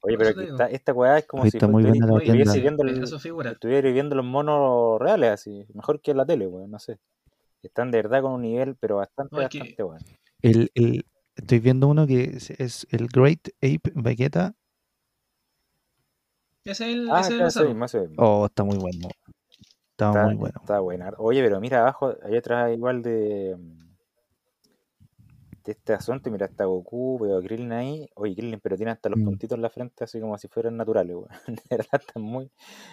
Oye, 0.00 0.16
pero 0.16 0.40
esta, 0.40 0.70
esta 0.70 0.92
weá 0.92 1.18
es 1.18 1.26
como 1.26 1.42
si 1.42 1.48
estuviera 1.48 1.92
viendo, 1.92 2.18
estuviera 2.18 3.90
viendo 3.90 4.14
los 4.14 4.24
monos 4.24 5.00
reales, 5.00 5.30
así. 5.30 5.66
Mejor 5.74 6.00
que 6.00 6.12
en 6.12 6.16
la 6.18 6.26
tele, 6.26 6.46
weón, 6.46 6.70
no 6.70 6.78
sé. 6.78 6.98
Están 7.62 7.90
de 7.90 8.02
verdad 8.02 8.22
con 8.22 8.32
un 8.32 8.42
nivel, 8.42 8.76
pero 8.76 8.96
bastante, 8.96 9.34
bastante 9.34 9.82
bueno. 9.82 10.04
El, 10.40 10.70
el, 10.74 11.04
estoy 11.34 11.58
viendo 11.58 11.88
uno 11.88 12.06
que 12.06 12.36
es, 12.58 12.86
el 12.90 13.08
Great 13.08 13.48
Ape 13.58 13.92
Vegeta. 13.94 14.54
Ese 16.64 16.90
es 16.90 16.94
el, 16.96 17.10
ah, 17.10 17.20
ese 17.20 17.42
es 17.42 17.56
el 17.56 17.74
mismo, 17.74 17.86
Oh, 18.18 18.46
está 18.46 18.62
muy 18.62 18.76
bueno. 18.76 19.08
Está, 19.90 20.12
muy 20.26 20.36
bueno. 20.36 20.60
Está 20.60 20.78
buena. 20.78 21.12
Oye, 21.18 21.42
pero 21.42 21.60
mira 21.60 21.80
abajo, 21.80 22.14
hay 22.22 22.36
otra 22.36 22.72
igual 22.72 23.02
de, 23.02 23.56
de 25.64 25.72
este 25.72 25.92
asunto. 25.92 26.30
Mira, 26.30 26.46
está 26.46 26.64
Goku, 26.64 27.18
veo 27.20 27.40
Krillin 27.42 27.72
ahí. 27.72 28.08
Oye, 28.14 28.34
Krillin, 28.34 28.60
pero 28.60 28.76
tiene 28.76 28.92
hasta 28.92 29.08
los 29.08 29.18
mm. 29.18 29.24
puntitos 29.24 29.56
en 29.56 29.62
la 29.62 29.70
frente, 29.70 30.04
así 30.04 30.20
como 30.20 30.36
si 30.38 30.48
fueran 30.48 30.76
naturales. 30.76 31.16
De 31.46 31.62
verdad, 31.76 32.00
está 32.00 32.18
muy, 32.18 32.50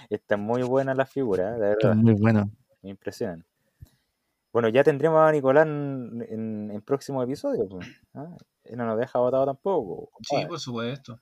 está 0.09 0.37
muy 0.37 0.63
buena 0.63 0.93
la 0.93 1.05
figura, 1.05 1.51
de 1.51 1.59
verdad. 1.59 1.91
Está 1.91 1.93
muy 1.95 2.13
buena. 2.13 2.49
Me 2.81 2.89
impresionan. 2.89 3.45
Bueno, 4.53 4.69
ya 4.69 4.83
tendremos 4.83 5.19
a 5.19 5.31
Nicolás 5.31 5.67
en, 5.67 6.71
en, 6.71 6.81
próximo 6.81 7.21
episodio. 7.21 7.67
Pues. 7.67 7.87
¿ah? 8.13 8.37
No 8.71 8.85
nos 8.85 8.97
deja 8.97 9.19
votado 9.19 9.45
tampoco. 9.45 10.11
Sí, 10.21 10.45
por 10.47 10.59
supuesto. 10.59 11.19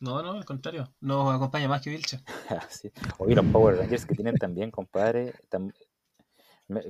No, 0.00 0.22
no, 0.22 0.32
al 0.32 0.44
contrario. 0.44 0.92
Nos 1.00 1.34
acompaña 1.34 1.68
más 1.68 1.82
que 1.82 1.90
Vilche. 1.90 2.20
Ah, 2.50 2.64
sí. 2.68 2.90
Oye, 3.18 3.34
los 3.34 3.44
Power 3.46 3.76
Rangers 3.76 4.06
que 4.06 4.14
tienen 4.14 4.36
también, 4.36 4.70
compadre. 4.70 5.34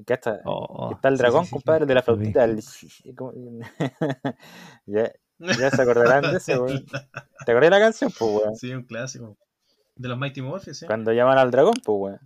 ¿Qué 0.06 0.14
está? 0.14 0.40
Oh, 0.44 0.90
está 0.92 1.08
el 1.08 1.18
dragón, 1.18 1.47
compadre, 1.47 1.87
de 1.87 1.94
la 1.94 2.02
flautita. 2.02 2.47
ya, 4.87 5.12
ya 5.38 5.70
se 5.70 5.82
acordarán 5.82 6.32
de 6.32 6.38
ese, 6.38 6.56
güey. 6.56 6.85
¿Te 7.47 7.52
acordás 7.52 7.70
de 7.70 7.70
la 7.70 7.78
canción, 7.78 8.11
pues, 8.18 8.30
güey? 8.30 8.56
Sí, 8.56 8.73
un 8.73 8.82
clásico. 8.82 9.37
De 9.94 10.08
los 10.08 10.18
Mighty 10.18 10.42
Morpheus, 10.42 10.78
¿sí? 10.78 10.87
Cuando 10.87 11.12
llaman 11.12 11.38
al 11.38 11.52
dragón, 11.52 11.76
pues, 11.85 11.97
güey. 11.97 12.16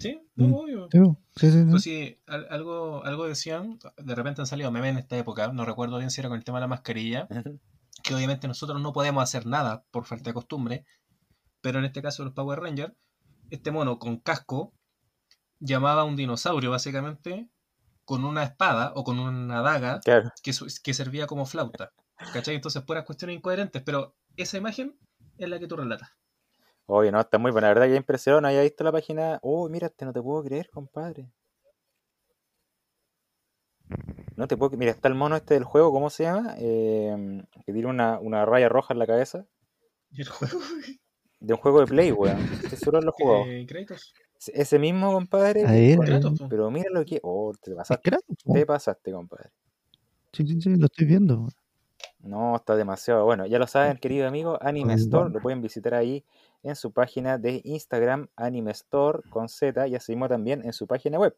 Sí, 0.00 0.20
no, 0.34 0.48
mm. 0.48 0.54
obvio. 0.54 0.88
Sí, 1.36 1.52
sí, 1.52 1.64
pues 1.70 1.82
sí. 1.84 2.18
algo, 2.26 3.04
algo 3.04 3.26
decían, 3.26 3.78
de 3.96 4.14
repente 4.16 4.40
han 4.40 4.46
salido 4.46 4.72
memes 4.72 4.90
en 4.90 4.98
esta 4.98 5.16
época, 5.16 5.52
no 5.52 5.64
recuerdo 5.64 5.98
bien 5.98 6.10
si 6.10 6.20
era 6.20 6.28
con 6.28 6.38
el 6.38 6.44
tema 6.44 6.58
de 6.58 6.62
la 6.62 6.68
mascarilla, 6.68 7.28
que 8.02 8.14
obviamente 8.14 8.48
nosotros 8.48 8.80
no 8.80 8.92
podemos 8.92 9.22
hacer 9.22 9.46
nada 9.46 9.84
por 9.92 10.04
falta 10.04 10.30
de 10.30 10.34
costumbre, 10.34 10.84
pero 11.60 11.78
en 11.78 11.84
este 11.84 12.02
caso 12.02 12.24
los 12.24 12.34
Power 12.34 12.58
Rangers, 12.58 12.92
este 13.50 13.70
mono 13.70 13.98
con 13.98 14.18
casco 14.18 14.72
llamaba 15.62 16.02
a 16.02 16.04
un 16.04 16.16
dinosaurio 16.16 16.70
básicamente 16.70 17.48
con 18.04 18.24
una 18.24 18.42
espada 18.42 18.92
o 18.96 19.04
con 19.04 19.18
una 19.18 19.62
daga 19.62 20.00
que, 20.42 20.52
que 20.82 20.94
servía 20.94 21.26
como 21.26 21.46
flauta. 21.46 21.92
¿Cachai? 22.32 22.56
Entonces, 22.56 22.82
puras 22.82 23.04
cuestiones 23.04 23.36
incoherentes, 23.36 23.82
pero 23.82 24.14
esa 24.36 24.58
imagen 24.58 24.98
es 25.38 25.48
la 25.48 25.58
que 25.58 25.66
tú 25.66 25.76
relatas. 25.76 26.10
Oye, 26.86 27.10
no, 27.10 27.20
está 27.20 27.38
muy 27.38 27.52
buena. 27.52 27.68
La 27.68 27.74
verdad 27.74 27.88
que 27.88 27.96
impresión. 27.96 28.44
Haya 28.44 28.62
visto 28.62 28.84
la 28.84 28.92
página. 28.92 29.38
Oh, 29.42 29.68
mira, 29.68 29.86
este 29.86 30.04
no 30.04 30.12
te 30.12 30.20
puedo 30.20 30.42
creer, 30.42 30.68
compadre. 30.70 31.32
No 34.36 34.48
te 34.48 34.56
puedo 34.56 34.76
Mira, 34.76 34.90
está 34.92 35.08
el 35.08 35.14
mono 35.14 35.36
este 35.36 35.54
del 35.54 35.64
juego, 35.64 35.92
¿cómo 35.92 36.10
se 36.10 36.24
llama? 36.24 36.54
Eh, 36.58 37.44
que 37.66 37.72
tiene 37.72 37.88
una, 37.88 38.18
una, 38.18 38.44
raya 38.44 38.68
roja 38.68 38.94
en 38.94 38.98
la 38.98 39.06
cabeza. 39.06 39.46
¿Y 40.10 40.22
el 40.22 40.28
juego? 40.28 40.58
De 41.40 41.54
un 41.54 41.60
juego 41.60 41.80
de 41.80 41.86
Play, 41.86 42.12
weón. 42.12 42.38
Este 42.62 42.76
solo 42.76 43.00
lo 43.00 43.12
jugado. 43.12 43.44
Eh, 43.46 43.66
Ese 44.48 44.78
mismo, 44.78 45.12
compadre. 45.12 45.66
Ahí, 45.66 45.96
pero 46.48 46.70
mira 46.70 46.90
lo 46.90 47.04
que. 47.04 47.20
Oh, 47.22 47.52
te 47.60 47.74
pasaste. 47.74 48.10
Te 48.52 48.66
pasaste, 48.66 49.12
compadre. 49.12 49.50
Sí, 50.32 50.46
sí, 50.46 50.60
sí, 50.60 50.76
lo 50.76 50.86
estoy 50.86 51.06
viendo. 51.06 51.48
No, 52.20 52.56
está 52.56 52.76
demasiado 52.76 53.24
bueno. 53.24 53.46
Ya 53.46 53.58
lo 53.58 53.66
saben, 53.66 53.96
querido 53.98 54.26
amigo, 54.26 54.58
Anime 54.62 54.94
Store, 54.94 55.30
lo 55.30 55.40
pueden 55.40 55.60
visitar 55.60 55.94
ahí 55.94 56.24
en 56.62 56.76
su 56.76 56.92
página 56.92 57.38
de 57.38 57.60
Instagram, 57.64 58.28
Anime 58.36 58.70
Store 58.70 59.20
con 59.28 59.48
Z, 59.48 59.88
y 59.88 59.94
así 59.96 60.16
también 60.28 60.64
en 60.64 60.72
su 60.72 60.86
página 60.86 61.18
web, 61.18 61.36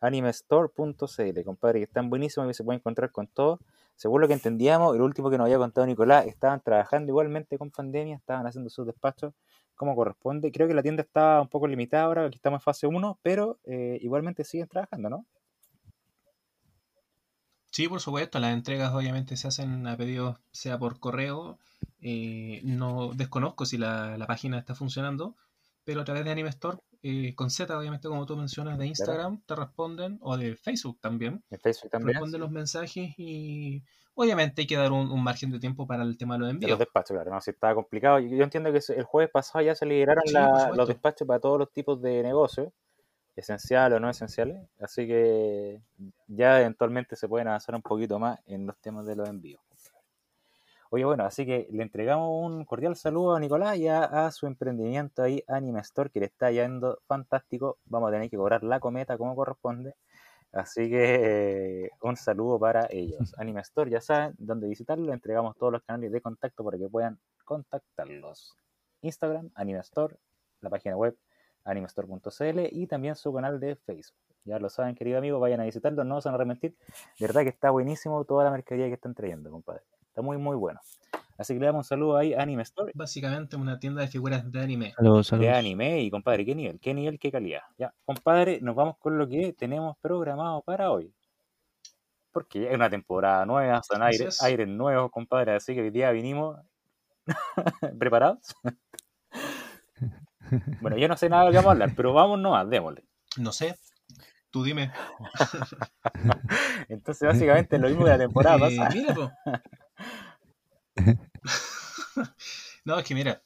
animestore.cl, 0.00 1.44
compadre, 1.44 1.80
que 1.80 1.84
están 1.84 2.10
buenísimos 2.10 2.48
y 2.48 2.54
se 2.54 2.64
pueden 2.64 2.78
encontrar 2.80 3.10
con 3.10 3.26
todo. 3.26 3.60
Según 3.96 4.20
lo 4.20 4.28
que 4.28 4.34
entendíamos, 4.34 4.94
el 4.94 5.02
último 5.02 5.30
que 5.30 5.36
nos 5.36 5.46
había 5.46 5.58
contado 5.58 5.86
Nicolás, 5.86 6.26
estaban 6.26 6.60
trabajando 6.60 7.10
igualmente 7.10 7.58
con 7.58 7.70
pandemia, 7.70 8.16
estaban 8.16 8.46
haciendo 8.46 8.70
sus 8.70 8.86
despachos 8.86 9.34
como 9.80 9.96
corresponde. 9.96 10.52
Creo 10.52 10.68
que 10.68 10.74
la 10.74 10.82
tienda 10.82 11.02
está 11.02 11.40
un 11.40 11.48
poco 11.48 11.66
limitada 11.66 12.04
ahora, 12.04 12.26
aquí 12.26 12.36
estamos 12.36 12.58
en 12.58 12.64
fase 12.64 12.86
1, 12.86 13.18
pero 13.22 13.58
eh, 13.64 13.98
igualmente 14.02 14.44
siguen 14.44 14.68
trabajando, 14.68 15.08
¿no? 15.08 15.26
Sí, 17.70 17.88
por 17.88 17.98
supuesto, 18.02 18.38
las 18.40 18.52
entregas 18.52 18.92
obviamente 18.92 19.38
se 19.38 19.48
hacen 19.48 19.86
a 19.86 19.96
pedido 19.96 20.38
sea 20.52 20.78
por 20.78 21.00
correo. 21.00 21.58
Eh, 22.02 22.60
no 22.62 23.12
desconozco 23.14 23.64
si 23.64 23.78
la, 23.78 24.22
página 24.26 24.58
está 24.58 24.74
funcionando, 24.74 25.34
pero 25.84 26.02
a 26.02 26.04
través 26.04 26.26
de 26.26 26.30
Anime 26.30 26.50
Store, 26.50 26.76
eh, 27.02 27.34
con 27.34 27.48
Z, 27.48 27.74
obviamente, 27.78 28.06
como 28.06 28.26
tú 28.26 28.36
mencionas, 28.36 28.76
de 28.76 28.86
Instagram, 28.86 29.40
te 29.46 29.54
responden, 29.56 30.18
o 30.20 30.36
de 30.36 30.56
Facebook 30.56 31.00
también. 31.00 31.42
De 31.48 31.56
Facebook 31.56 31.90
también. 31.90 32.16
Responden 32.16 32.42
los 32.42 32.50
mensajes 32.50 33.14
y 33.16 33.82
obviamente 34.20 34.62
hay 34.62 34.66
que 34.66 34.76
dar 34.76 34.92
un, 34.92 35.22
margen 35.22 35.50
de 35.50 35.58
tiempo 35.58 35.86
para 35.86 36.02
el 36.02 36.16
tema 36.16 36.34
de 36.34 36.40
los 36.40 36.50
envíos. 36.50 36.70
los 36.70 36.78
despachos, 36.78 37.14
claro, 37.14 37.30
no, 37.30 37.40
si 37.40 37.50
estaba 37.50 37.74
complicado. 37.74 38.18
Yo, 38.18 38.42
entiendo 38.42 38.72
que 38.72 38.80
el 38.94 39.04
jueves 39.04 39.30
pasado 39.30 39.64
ya 39.64 39.74
se 39.74 39.86
liberaron 39.86 40.24
los 40.74 40.88
despachos 40.88 41.26
para 41.26 41.40
todos 41.40 41.58
los 41.58 41.72
tipos 41.72 42.00
de 42.00 42.22
negocios 42.22 42.72
esenciales 43.36 43.96
o 43.96 44.00
no 44.00 44.10
esenciales. 44.10 44.68
Así 44.80 45.06
que 45.06 45.80
ya 46.28 46.60
eventualmente 46.60 47.16
se 47.16 47.28
pueden 47.28 47.48
avanzar 47.48 47.74
un 47.74 47.82
poquito 47.82 48.18
más 48.18 48.38
en 48.46 48.66
los 48.66 48.76
temas 48.78 49.06
de 49.06 49.16
los 49.16 49.28
envíos. 49.28 49.60
Oye, 50.92 51.04
bueno, 51.04 51.24
así 51.24 51.46
que 51.46 51.68
le 51.70 51.84
entregamos 51.84 52.28
un 52.32 52.64
cordial 52.64 52.96
saludo 52.96 53.36
a 53.36 53.40
Nicolás 53.40 53.76
y 53.76 53.86
a, 53.86 54.28
su 54.32 54.48
emprendimiento 54.48 55.22
ahí, 55.22 55.40
Anime 55.46 55.78
Store, 55.80 56.10
que 56.10 56.18
le 56.18 56.26
está 56.26 56.50
yendo 56.50 56.98
fantástico. 57.06 57.78
Vamos 57.84 58.08
a 58.08 58.12
tener 58.12 58.28
que 58.28 58.36
cobrar 58.36 58.64
la 58.64 58.80
cometa 58.80 59.16
como 59.16 59.36
corresponde. 59.36 59.94
Así 60.52 60.90
que 60.90 61.84
eh, 61.84 61.90
un 62.02 62.16
saludo 62.16 62.58
para 62.58 62.88
ellos. 62.90 63.34
Anime 63.38 63.60
Store, 63.60 63.90
ya 63.90 64.00
saben 64.00 64.34
dónde 64.38 64.68
visitarlo. 64.68 65.12
Entregamos 65.12 65.56
todos 65.56 65.72
los 65.72 65.82
canales 65.82 66.12
de 66.12 66.20
contacto 66.20 66.64
para 66.64 66.78
que 66.78 66.88
puedan 66.88 67.18
contactarlos. 67.44 68.56
Instagram, 69.02 69.50
Anime 69.54 69.80
Store, 69.80 70.16
la 70.60 70.70
página 70.70 70.96
web 70.96 71.16
animestore.cl 71.64 72.68
y 72.70 72.86
también 72.86 73.16
su 73.16 73.32
canal 73.32 73.60
de 73.60 73.76
Facebook. 73.76 74.16
Ya 74.44 74.58
lo 74.58 74.70
saben, 74.70 74.94
querido 74.94 75.18
amigo, 75.18 75.38
vayan 75.38 75.60
a 75.60 75.64
visitarlo, 75.64 76.02
no 76.04 76.20
se 76.20 76.28
van 76.28 76.34
a 76.34 76.36
arrepentir. 76.36 76.76
De 77.18 77.26
verdad 77.26 77.42
que 77.42 77.50
está 77.50 77.70
buenísimo 77.70 78.24
toda 78.24 78.44
la 78.44 78.50
mercadería 78.50 78.88
que 78.88 78.94
están 78.94 79.14
trayendo, 79.14 79.50
compadre. 79.50 79.82
Está 80.08 80.22
muy, 80.22 80.38
muy 80.38 80.56
bueno. 80.56 80.80
Así 81.40 81.54
que 81.54 81.60
le 81.60 81.66
damos 81.66 81.86
un 81.86 81.88
saludo 81.88 82.18
ahí 82.18 82.34
a 82.34 82.42
Anime 82.42 82.62
Store. 82.64 82.92
Básicamente 82.94 83.56
una 83.56 83.78
tienda 83.78 84.02
de 84.02 84.08
figuras 84.08 84.52
de 84.52 84.60
anime. 84.60 84.92
De 84.98 85.50
anime 85.50 86.02
y 86.02 86.10
compadre, 86.10 86.44
qué 86.44 86.54
nivel, 86.54 86.78
qué 86.78 86.92
nivel, 86.92 87.18
qué 87.18 87.32
calidad. 87.32 87.62
Ya, 87.78 87.94
compadre, 88.04 88.60
nos 88.60 88.76
vamos 88.76 88.98
con 88.98 89.16
lo 89.16 89.26
que 89.26 89.54
tenemos 89.54 89.96
programado 90.02 90.60
para 90.60 90.90
hoy. 90.90 91.14
Porque 92.30 92.68
es 92.68 92.74
una 92.74 92.90
temporada 92.90 93.46
nueva, 93.46 93.82
son 93.82 94.02
aires, 94.02 94.42
aires 94.42 94.68
nuevos, 94.68 95.10
compadre. 95.10 95.54
Así 95.54 95.74
que 95.74 95.80
hoy 95.80 95.88
día 95.88 96.10
vinimos 96.10 96.58
preparados. 97.98 98.54
Bueno, 100.80 100.96
yo 100.96 101.06
no 101.06 101.16
sé 101.16 101.28
nada 101.28 101.44
de 101.44 101.48
lo 101.48 101.52
que 101.52 101.56
vamos 101.58 101.68
a 101.68 101.72
hablar, 101.72 101.92
pero 101.94 102.12
vamos 102.12 102.40
nomás, 102.40 102.68
démosle. 102.68 103.04
No 103.36 103.52
sé. 103.52 103.76
Tú 104.50 104.64
dime. 104.64 104.90
Entonces, 106.88 107.28
básicamente 107.28 107.78
lo 107.78 107.88
mismo 107.88 108.04
de 108.04 108.10
la 108.10 108.18
temporada 108.18 108.56
eh, 108.56 108.76
pasada. 108.76 108.90
Mira, 108.92 109.14
po. 109.14 109.30
no, 112.84 112.98
es 112.98 113.04
que 113.04 113.14
mira. 113.14 113.42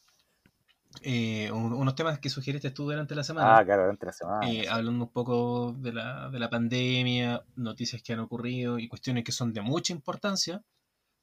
eh, 1.02 1.50
unos 1.52 1.94
temas 1.94 2.18
que 2.18 2.30
sugeriste 2.30 2.70
tú 2.70 2.84
durante 2.84 3.14
la 3.14 3.24
semana. 3.24 3.58
Ah, 3.58 3.64
claro, 3.64 3.82
durante 3.82 4.06
la 4.06 4.12
semana. 4.12 4.50
Eh, 4.50 4.68
hablando 4.68 5.04
un 5.04 5.12
poco 5.12 5.72
de 5.72 5.92
la, 5.92 6.30
de 6.30 6.38
la 6.38 6.48
pandemia, 6.48 7.42
noticias 7.56 8.02
que 8.02 8.12
han 8.12 8.20
ocurrido 8.20 8.78
y 8.78 8.88
cuestiones 8.88 9.24
que 9.24 9.32
son 9.32 9.52
de 9.52 9.60
mucha 9.60 9.92
importancia. 9.92 10.62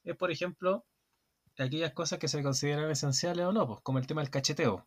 Es, 0.03 0.15
por 0.15 0.31
ejemplo, 0.31 0.85
aquellas 1.57 1.93
cosas 1.93 2.19
que 2.19 2.27
se 2.27 2.43
consideran 2.43 2.89
esenciales 2.91 3.45
o 3.45 3.51
no, 3.51 3.67
pues, 3.67 3.79
como 3.81 3.99
el 3.99 4.07
tema 4.07 4.21
del 4.21 4.29
cacheteo. 4.31 4.85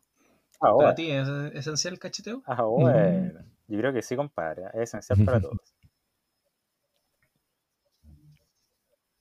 Ah, 0.61 0.73
¿Para 0.77 0.95
ti 0.95 1.11
es 1.11 1.27
esencial 1.53 1.93
el 1.93 1.99
cacheteo? 1.99 2.41
Ah, 2.45 2.63
bueno. 2.63 3.43
Yo 3.67 3.79
creo 3.79 3.91
que 3.93 4.01
sí, 4.01 4.15
compadre. 4.15 4.63
Es 4.73 4.93
esencial 4.93 5.25
para 5.25 5.39
todos. 5.41 5.59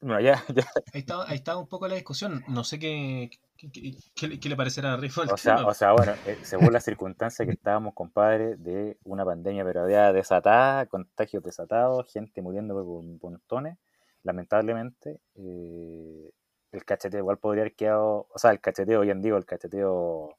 Bueno, 0.05 0.21
ya, 0.21 0.45
ya. 0.55 0.65
Ahí, 0.93 1.01
estaba, 1.01 1.25
ahí 1.27 1.37
estaba 1.37 1.59
un 1.59 1.67
poco 1.67 1.89
la 1.89 1.95
discusión. 1.95 2.45
No 2.47 2.63
sé 2.63 2.79
qué, 2.79 3.31
qué, 3.57 4.49
le 4.49 4.55
parecerá 4.55 4.93
a 4.93 4.97
Riffle. 4.99 5.33
O 5.33 5.37
sea, 5.39 5.67
o 5.67 5.73
sea, 5.73 5.93
bueno, 5.93 6.13
eh, 6.27 6.39
según 6.43 6.75
las 6.75 6.85
circunstancias 6.85 7.47
que 7.47 7.55
estábamos, 7.55 7.95
compadre, 7.95 8.57
de 8.57 8.99
una 9.05 9.25
pandemia 9.25 9.65
pero 9.65 9.89
ya 9.89 10.13
desatada, 10.13 10.85
contagios 10.87 11.43
desatados, 11.43 12.13
gente 12.13 12.43
muriendo 12.43 12.75
por 12.75 13.33
montones, 13.33 13.79
lamentablemente, 14.25 15.21
eh, 15.37 16.31
el 16.73 16.85
cacheteo 16.85 17.21
igual 17.21 17.39
podría 17.39 17.63
haber 17.63 17.75
quedado, 17.75 18.29
o 18.31 18.39
sea, 18.39 18.51
el 18.51 18.61
cacheteo, 18.61 19.01
hoy 19.01 19.11
en 19.11 19.23
día, 19.23 19.35
el 19.35 19.47
cacheteo 19.47 20.37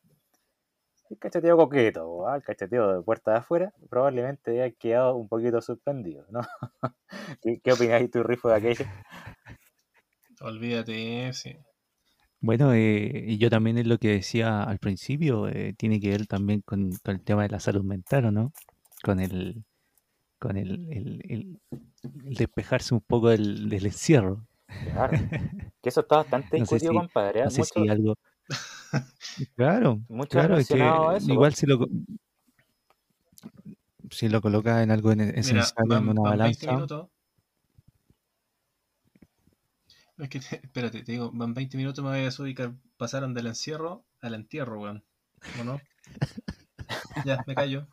el 1.09 1.17
cacheteo 1.17 1.57
coqueto, 1.57 2.35
el 2.35 2.43
cacheteo 2.43 2.97
de 2.97 3.01
puerta 3.01 3.31
de 3.31 3.37
afuera, 3.37 3.73
probablemente 3.89 4.61
haya 4.61 4.75
quedado 4.75 5.15
un 5.15 5.27
poquito 5.27 5.59
suspendido, 5.61 6.25
¿no? 6.29 6.41
¿Qué, 7.41 7.59
qué 7.63 7.73
opináis 7.73 8.11
tú, 8.11 8.21
Rifo, 8.21 8.49
de 8.49 8.55
aquello? 8.55 8.85
Olvídate, 10.41 11.33
sí. 11.33 11.55
Bueno, 12.41 12.73
eh, 12.73 13.23
y 13.27 13.37
yo 13.37 13.49
también 13.49 13.77
es 13.77 13.87
lo 13.87 13.97
que 13.97 14.09
decía 14.09 14.63
al 14.63 14.77
principio, 14.77 15.47
eh, 15.47 15.73
tiene 15.77 15.99
que 15.99 16.09
ver 16.09 16.27
también 16.27 16.61
con, 16.61 16.91
el 17.05 17.23
tema 17.23 17.43
de 17.43 17.49
la 17.49 17.59
salud 17.59 17.83
mental, 17.83 18.25
¿o 18.25 18.31
no? 18.31 18.53
Con 19.03 19.19
el, 19.19 19.63
con 20.37 20.57
el, 20.57 21.59
despejarse 22.03 22.93
un 22.93 23.01
poco 23.01 23.29
del, 23.29 23.73
encierro. 23.73 24.45
Claro, 24.67 25.11
que 25.81 25.89
eso 25.89 26.01
está 26.01 26.17
bastante 26.17 26.57
discutido, 26.57 26.93
compadre. 26.93 27.39
¿eh? 27.39 27.43
No 27.45 27.51
sé 27.51 27.63
si 27.63 27.87
algo... 27.89 28.15
Claro, 29.55 29.99
claro, 30.29 30.57
es 30.57 30.69
que 30.69 30.77
igual 31.27 31.53
si 31.55 31.65
lo, 31.65 31.85
si 34.09 34.29
lo 34.29 34.39
coloca 34.39 34.81
en 34.81 34.91
algo 34.91 35.11
esencial 35.11 35.91
en 35.91 36.09
una 36.09 36.21
balanza. 36.21 36.85
Es 40.17 40.29
que, 40.29 40.37
espérate, 40.63 41.03
te 41.03 41.11
digo, 41.11 41.31
van 41.33 41.53
20 41.53 41.77
minutos, 41.77 42.03
me 42.03 42.11
voy 42.11 42.25
a 42.25 42.41
ubicar, 42.41 42.73
pasaron 42.97 43.33
del 43.33 43.47
encierro 43.47 44.05
al 44.21 44.33
entierro, 44.33 44.81
weón. 44.81 45.03
¿O 45.59 45.63
no? 45.63 45.79
ya, 47.25 47.43
me 47.47 47.55
callo. 47.55 47.87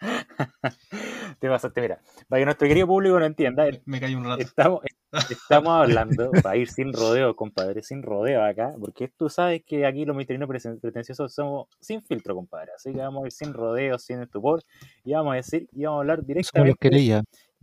Te 1.38 1.48
pasaste, 1.48 1.80
mira, 1.80 2.00
para 2.28 2.40
que 2.40 2.44
nuestro 2.46 2.66
querido 2.66 2.86
público 2.86 3.18
no 3.18 3.26
entienda, 3.26 3.66
me, 3.84 4.00
callo 4.00 4.16
un 4.16 4.24
rato. 4.24 4.42
Estamos, 4.42 4.80
estamos 5.28 5.68
hablando, 5.68 6.30
para 6.42 6.56
ir 6.56 6.68
sin 6.68 6.92
rodeo, 6.92 7.36
compadre, 7.36 7.82
sin 7.82 8.02
rodeo 8.02 8.42
acá, 8.42 8.74
porque 8.80 9.08
tú 9.08 9.28
sabes 9.28 9.62
que 9.64 9.84
aquí 9.84 10.06
los 10.06 10.16
miterinos 10.16 10.48
pretenciosos 10.80 11.34
somos 11.34 11.68
sin 11.78 12.02
filtro, 12.02 12.34
compadre. 12.34 12.72
Así 12.74 12.92
que 12.92 12.98
vamos 12.98 13.24
a 13.24 13.26
ir 13.26 13.32
sin 13.32 13.52
rodeo, 13.52 13.98
sin 13.98 14.22
estupor, 14.22 14.62
y 15.04 15.12
vamos 15.12 15.34
a 15.34 15.36
decir, 15.36 15.68
y 15.72 15.84
vamos 15.84 15.98
a 15.98 16.00
hablar 16.00 16.24
directamente 16.24 16.88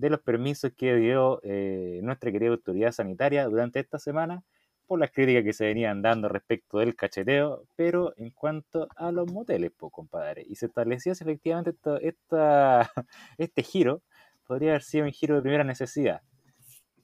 de 0.03 0.09
los 0.09 0.19
permisos 0.19 0.73
que 0.75 0.97
dio 0.97 1.39
eh, 1.43 2.01
nuestra 2.03 2.29
querida 2.29 2.51
autoridad 2.51 2.91
sanitaria 2.91 3.45
durante 3.45 3.79
esta 3.79 3.99
semana 3.99 4.43
por 4.85 4.99
las 4.99 5.11
críticas 5.11 5.45
que 5.45 5.53
se 5.53 5.65
venían 5.65 6.01
dando 6.01 6.27
respecto 6.27 6.79
del 6.79 6.93
cacheteo, 6.93 7.63
pero 7.77 8.13
en 8.17 8.31
cuanto 8.31 8.89
a 8.97 9.13
los 9.13 9.31
moteles, 9.31 9.71
pues, 9.77 9.93
compadre. 9.93 10.43
Y 10.45 10.55
se 10.55 10.65
establecía 10.65 11.15
si 11.15 11.23
efectivamente 11.23 11.73
esta, 12.01 12.91
este 13.37 13.63
giro 13.63 14.01
podría 14.45 14.71
haber 14.71 14.81
sido 14.81 15.05
un 15.05 15.13
giro 15.13 15.35
de 15.35 15.41
primera 15.41 15.63
necesidad. 15.63 16.21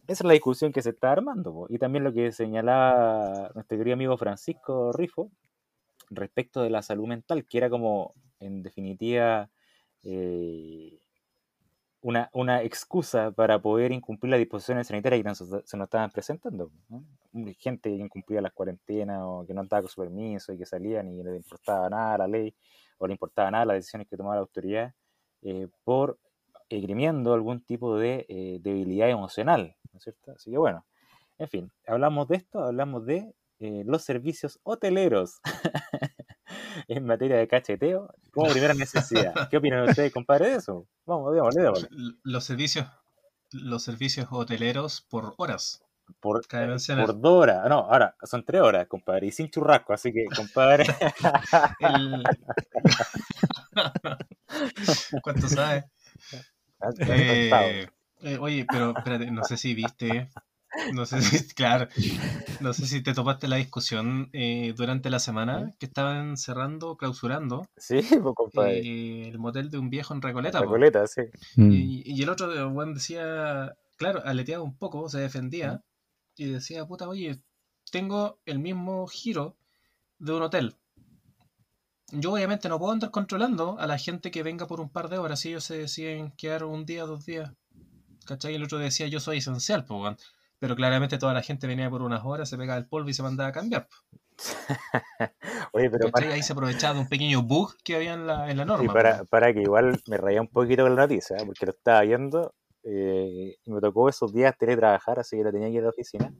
Esa 0.06 0.24
es 0.24 0.26
la 0.26 0.34
discusión 0.34 0.74
que 0.74 0.82
se 0.82 0.90
está 0.90 1.14
armando, 1.14 1.68
y 1.70 1.78
también 1.78 2.04
lo 2.04 2.12
que 2.12 2.34
señalaba 2.34 3.52
nuestro 3.56 3.78
querido 3.78 3.94
amigo 3.94 4.18
Francisco 4.18 4.92
Rifo 4.92 5.32
respecto 6.10 6.64
de 6.64 6.70
la 6.70 6.82
salud 6.82 7.08
mental, 7.08 7.46
que 7.46 7.60
era 7.60 7.70
como, 7.70 8.14
en 8.42 8.62
definitiva, 8.62 9.50
eh, 10.04 11.00
una, 12.02 12.30
una 12.34 12.64
excusa 12.64 13.32
para 13.32 13.62
poder 13.62 13.92
incumplir 13.92 14.32
las 14.32 14.40
disposiciones 14.40 14.88
sanitarias 14.88 15.40
que 15.40 15.46
se 15.66 15.78
nos 15.78 15.86
estaban 15.86 16.10
presentando. 16.12 16.72
Gente 17.58 17.90
que 17.90 17.96
incumplía 17.96 18.42
las 18.42 18.54
cuarentenas 18.54 19.22
o 19.24 19.46
que 19.46 19.54
no 19.54 19.64
estaba 19.64 19.82
con 19.82 19.90
su 19.90 20.02
permiso 20.02 20.54
y 20.54 20.58
que 20.58 20.66
salían 20.66 21.10
y 21.10 21.24
no 21.24 21.32
le 21.32 21.38
importaba 21.38 21.90
nada 21.90 22.20
la 22.20 22.28
ley 22.28 22.54
o 22.98 23.08
le 23.08 23.14
importaba 23.14 23.52
nada 23.52 23.66
las 23.66 23.78
decisiones 23.78 24.08
que 24.08 24.18
tomaba 24.18 24.36
la 24.36 24.42
autoridad 24.42 24.94
eh, 25.42 25.68
por 25.84 26.20
esgrimiendo 26.70 27.34
algún 27.34 27.62
tipo 27.62 27.98
de 27.98 28.26
eh, 28.30 28.60
debilidad 28.62 29.10
emocional, 29.10 29.76
¿no 29.92 29.98
es 29.98 30.04
cierto? 30.04 30.32
Así 30.32 30.52
que 30.52 30.58
bueno, 30.58 30.86
en 31.38 31.48
fin, 31.50 31.72
hablamos 31.88 32.28
de 32.28 32.36
esto, 32.38 32.60
hablamos 32.60 33.06
de 33.06 33.34
eh, 33.60 33.84
los 33.86 34.04
servicios 34.04 34.60
hoteleros 34.64 35.42
en 36.88 37.06
materia 37.06 37.38
de 37.38 37.48
cacheteo 37.48 38.14
como 38.40 38.52
primera 38.52 38.74
necesidad. 38.74 39.50
¿Qué 39.50 39.58
opinan 39.58 39.90
ustedes, 39.90 40.14
compadre, 40.14 40.50
de 40.50 40.56
eso? 40.56 40.88
Vamos, 41.06 41.34
démosle, 41.34 41.62
démosle. 41.62 41.90
Los 42.24 42.44
servicios, 42.44 42.88
los 43.52 43.84
servicios 43.84 44.28
hoteleros 44.32 45.02
por 45.02 45.34
horas. 45.38 45.84
Por, 46.20 46.42
por 46.48 47.22
dos 47.22 47.44
horas. 47.44 47.70
No, 47.70 47.80
ahora 47.80 48.16
son 48.24 48.44
tres 48.44 48.62
horas, 48.62 48.88
compadre, 48.88 49.28
y 49.28 49.32
sin 49.32 49.50
churrasco, 49.50 49.94
así 49.94 50.12
que, 50.12 50.26
compadre. 50.26 50.86
¿Cuánto 55.24 55.48
sabe? 55.48 55.86
Eh, 56.98 57.86
eh, 58.22 58.38
oye, 58.40 58.66
pero 58.70 58.94
espérate, 58.98 59.30
no 59.32 59.44
sé 59.44 59.58
si 59.58 59.74
viste 59.74 60.30
no 60.94 61.06
sé 61.06 61.22
si, 61.22 61.48
claro, 61.56 61.88
no 62.60 62.74
sé 62.74 62.86
si 62.86 63.02
te 63.02 63.14
topaste 63.14 63.48
la 63.48 63.58
discusión 63.58 64.30
eh, 64.34 64.74
durante 64.76 65.10
la 65.10 65.20
semana 65.20 65.74
que 65.80 65.86
estaban 65.86 66.38
cerrando, 66.38 66.98
clausurando 66.98 67.68
sí, 67.78 68.02
pues, 68.54 68.68
eh, 68.68 69.30
el 69.30 69.40
motel 69.40 69.70
de 69.70 69.78
un 69.78 69.90
viejo 69.90 70.14
en 70.14 70.22
Recoleta. 70.22 70.60
Recoleta, 70.60 71.08
sí. 71.08 71.22
Mm. 71.56 71.72
Y, 71.72 72.22
el 72.22 72.30
otro 72.30 72.70
buen 72.70 72.94
decía, 72.94 73.76
claro, 73.98 74.22
aleteaba 74.26 74.64
un 74.64 74.78
poco, 74.78 75.10
se 75.10 75.20
defendía 75.20 75.84
y 76.36 76.46
decía, 76.46 76.86
puta, 76.86 77.08
oye, 77.08 77.42
tengo 77.92 78.40
el 78.46 78.60
mismo 78.60 79.08
giro 79.08 79.58
de 80.20 80.34
un 80.34 80.44
hotel. 80.44 80.76
Yo 82.12 82.34
obviamente 82.34 82.70
no 82.70 82.80
puedo 82.80 82.92
andar 82.92 83.12
controlando 83.12 83.78
a 83.80 83.86
la 83.86 84.00
gente 84.00 84.32
que 84.32 84.42
venga 84.42 84.66
por 84.66 84.82
un 84.82 84.90
par 84.90 85.10
de 85.10 85.20
horas 85.20 85.42
si 85.42 85.50
ellos 85.50 85.64
se 85.64 85.78
deciden 85.78 86.32
quedar 86.32 86.64
un 86.64 86.86
día, 86.86 87.04
dos 87.04 87.26
días. 87.26 87.52
¿Cachai? 88.26 88.54
Y 88.54 88.56
el 88.56 88.64
otro 88.64 88.78
decía, 88.78 89.08
yo 89.08 89.20
soy 89.20 89.38
esencial, 89.38 89.86
pues, 89.86 90.16
pero 90.60 90.76
claramente 90.76 91.18
toda 91.18 91.34
la 91.34 91.42
gente 91.42 91.68
venía 91.68 91.90
por 91.90 92.02
unas 92.02 92.24
horas, 92.24 92.50
se 92.50 92.58
pegaba 92.58 92.78
el 92.78 92.88
polvo 92.88 93.10
y 93.10 93.14
se 93.14 93.24
mandaba 93.24 93.50
a 93.50 93.54
cambiar. 93.54 93.88
Oye, 95.74 95.90
pero 95.90 96.10
Ahí 96.14 96.44
se 96.44 96.54
aprovechaba 96.54 96.94
de 96.94 97.00
un 97.02 97.08
pequeño 97.08 97.42
bug 97.42 97.76
que 97.84 97.96
había 97.96 98.14
en 98.14 98.28
la, 98.28 98.50
en 98.50 98.58
la 98.58 98.66
norma. 98.66 98.94
Para, 98.94 99.24
para, 99.26 99.54
que 99.54 99.62
igual 99.62 100.00
me 100.08 100.18
rayé 100.18 100.40
un 100.40 100.48
poquito 100.48 100.84
con 100.84 100.96
la 100.96 101.04
noticia, 101.04 101.38
¿eh? 101.38 101.44
porque 101.46 101.66
lo 101.66 101.72
estaba 101.72 102.02
viendo 102.02 102.54
eh, 102.84 103.56
y 103.64 103.72
me 103.72 103.82
tocó 103.82 104.10
esos 104.10 104.34
días 104.34 104.58
teletrabajar, 104.58 105.20
así 105.20 105.38
que 105.38 105.44
lo 105.44 105.52
tenía 105.52 105.68
que 105.68 105.74
ir 105.74 105.80
a 105.80 105.84
la 105.84 105.90
oficina. 105.90 106.34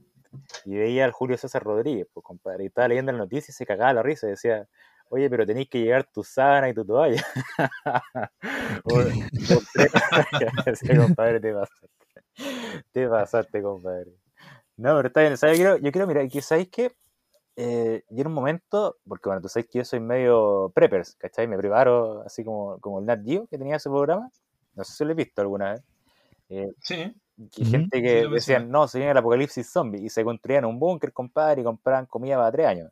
Y 0.66 0.76
veía 0.76 1.06
al 1.06 1.12
Julio 1.12 1.38
César 1.38 1.64
Rodríguez, 1.64 2.08
pues 2.14 2.24
compadre, 2.24 2.64
y 2.64 2.68
estaba 2.68 2.88
leyendo 2.88 3.12
la 3.12 3.18
noticia 3.18 3.52
y 3.52 3.56
se 3.56 3.66
cagaba 3.66 3.94
la 3.94 4.04
risa 4.04 4.28
y 4.28 4.32
decía, 4.32 4.68
oye, 5.10 5.30
pero 5.30 5.46
tenéis 5.46 5.70
que 5.70 5.82
llevar 5.82 6.06
tu 6.06 6.24
sábana 6.24 6.70
y 6.70 6.74
tu 6.74 6.86
toalla. 6.86 7.24
compadre, 10.98 11.40
te 11.40 11.54
pasaste. 11.54 11.88
Te 12.92 13.08
pasaste, 13.08 13.62
compadre. 13.62 14.12
No, 14.78 14.96
pero 14.96 15.08
está 15.08 15.22
bien. 15.22 15.36
Yo 15.36 15.54
quiero, 15.54 15.78
yo 15.78 15.92
quiero 15.92 16.08
mirar, 16.08 16.28
que 16.30 16.42
sabéis 16.42 16.70
que 16.70 16.92
eh, 17.56 18.04
yo 18.10 18.22
en 18.22 18.28
un 18.28 18.34
momento, 18.34 18.98
porque 19.06 19.28
bueno, 19.28 19.42
tú 19.42 19.50
sabes 19.50 19.68
que 19.68 19.80
yo 19.80 19.86
soy 19.86 20.00
medio 20.00 20.72
preppers, 20.74 21.16
¿cachai? 21.16 21.48
Me 21.48 21.58
preparo 21.58 22.22
así 22.22 22.44
como, 22.44 22.80
como 22.80 23.00
el 23.00 23.06
Nat 23.06 23.22
Geo 23.26 23.48
que 23.48 23.58
tenía 23.58 23.76
ese 23.76 23.90
programa. 23.90 24.32
No 24.76 24.84
sé 24.86 24.94
si 24.94 25.04
lo 25.04 25.12
he 25.12 25.16
visto 25.16 25.42
alguna 25.42 25.74
vez. 25.74 25.82
Eh, 26.50 26.72
sí. 26.82 27.14
gente 27.52 28.02
que 28.02 28.28
decían, 28.28 28.72
no, 28.72 28.88
se 28.88 29.00
viene 29.00 29.12
el 29.12 29.18
apocalipsis 29.18 29.70
zombie 29.70 30.02
y 30.02 30.10
se 30.10 30.24
construían 30.24 30.66
un 30.66 30.80
búnker, 30.80 31.12
compadre, 31.12 31.62
y 31.62 31.64
compraban 31.66 32.06
comida 32.06 32.38
para 32.38 32.52
tres 32.52 32.68
años. 32.68 32.92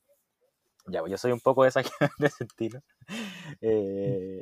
Ya, 0.88 1.02
pues 1.02 1.12
yo 1.12 1.18
soy 1.18 1.32
un 1.32 1.40
poco 1.40 1.64
de, 1.64 1.70
esa, 1.70 1.82
de 2.20 2.28
ese 2.28 2.44
estilo. 2.44 2.82
Eh, 3.62 4.42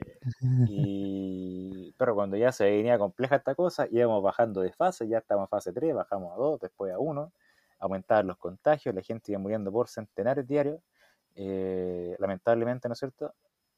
y, 0.68 1.55
pero 1.98 2.16
cuando 2.16 2.38
ya 2.38 2.52
se 2.52 2.66
venía 2.66 2.98
compleja 2.98 3.38
esta 3.38 3.56
cosa, 3.56 3.88
íbamos 3.92 4.22
bajando 4.24 4.62
de 4.62 4.72
fase, 4.74 5.08
ya 5.08 5.20
estamos 5.20 5.44
en 5.46 5.50
fase 5.50 5.74
3, 5.74 5.94
bajamos 5.96 6.34
a 6.34 6.36
2, 6.38 6.60
después 6.62 6.94
a 6.94 7.00
1, 7.00 7.32
aumentaban 7.80 8.28
los 8.28 8.38
contagios, 8.38 8.94
la 8.96 9.02
gente 9.02 9.32
iba 9.32 9.40
muriendo 9.40 9.72
por 9.72 9.88
centenares 9.88 10.48
diarios. 10.48 10.80
Eh, 11.36 12.16
lamentablemente, 12.20 12.88
¿no 12.88 12.94
es 12.94 13.00
cierto? 13.00 13.34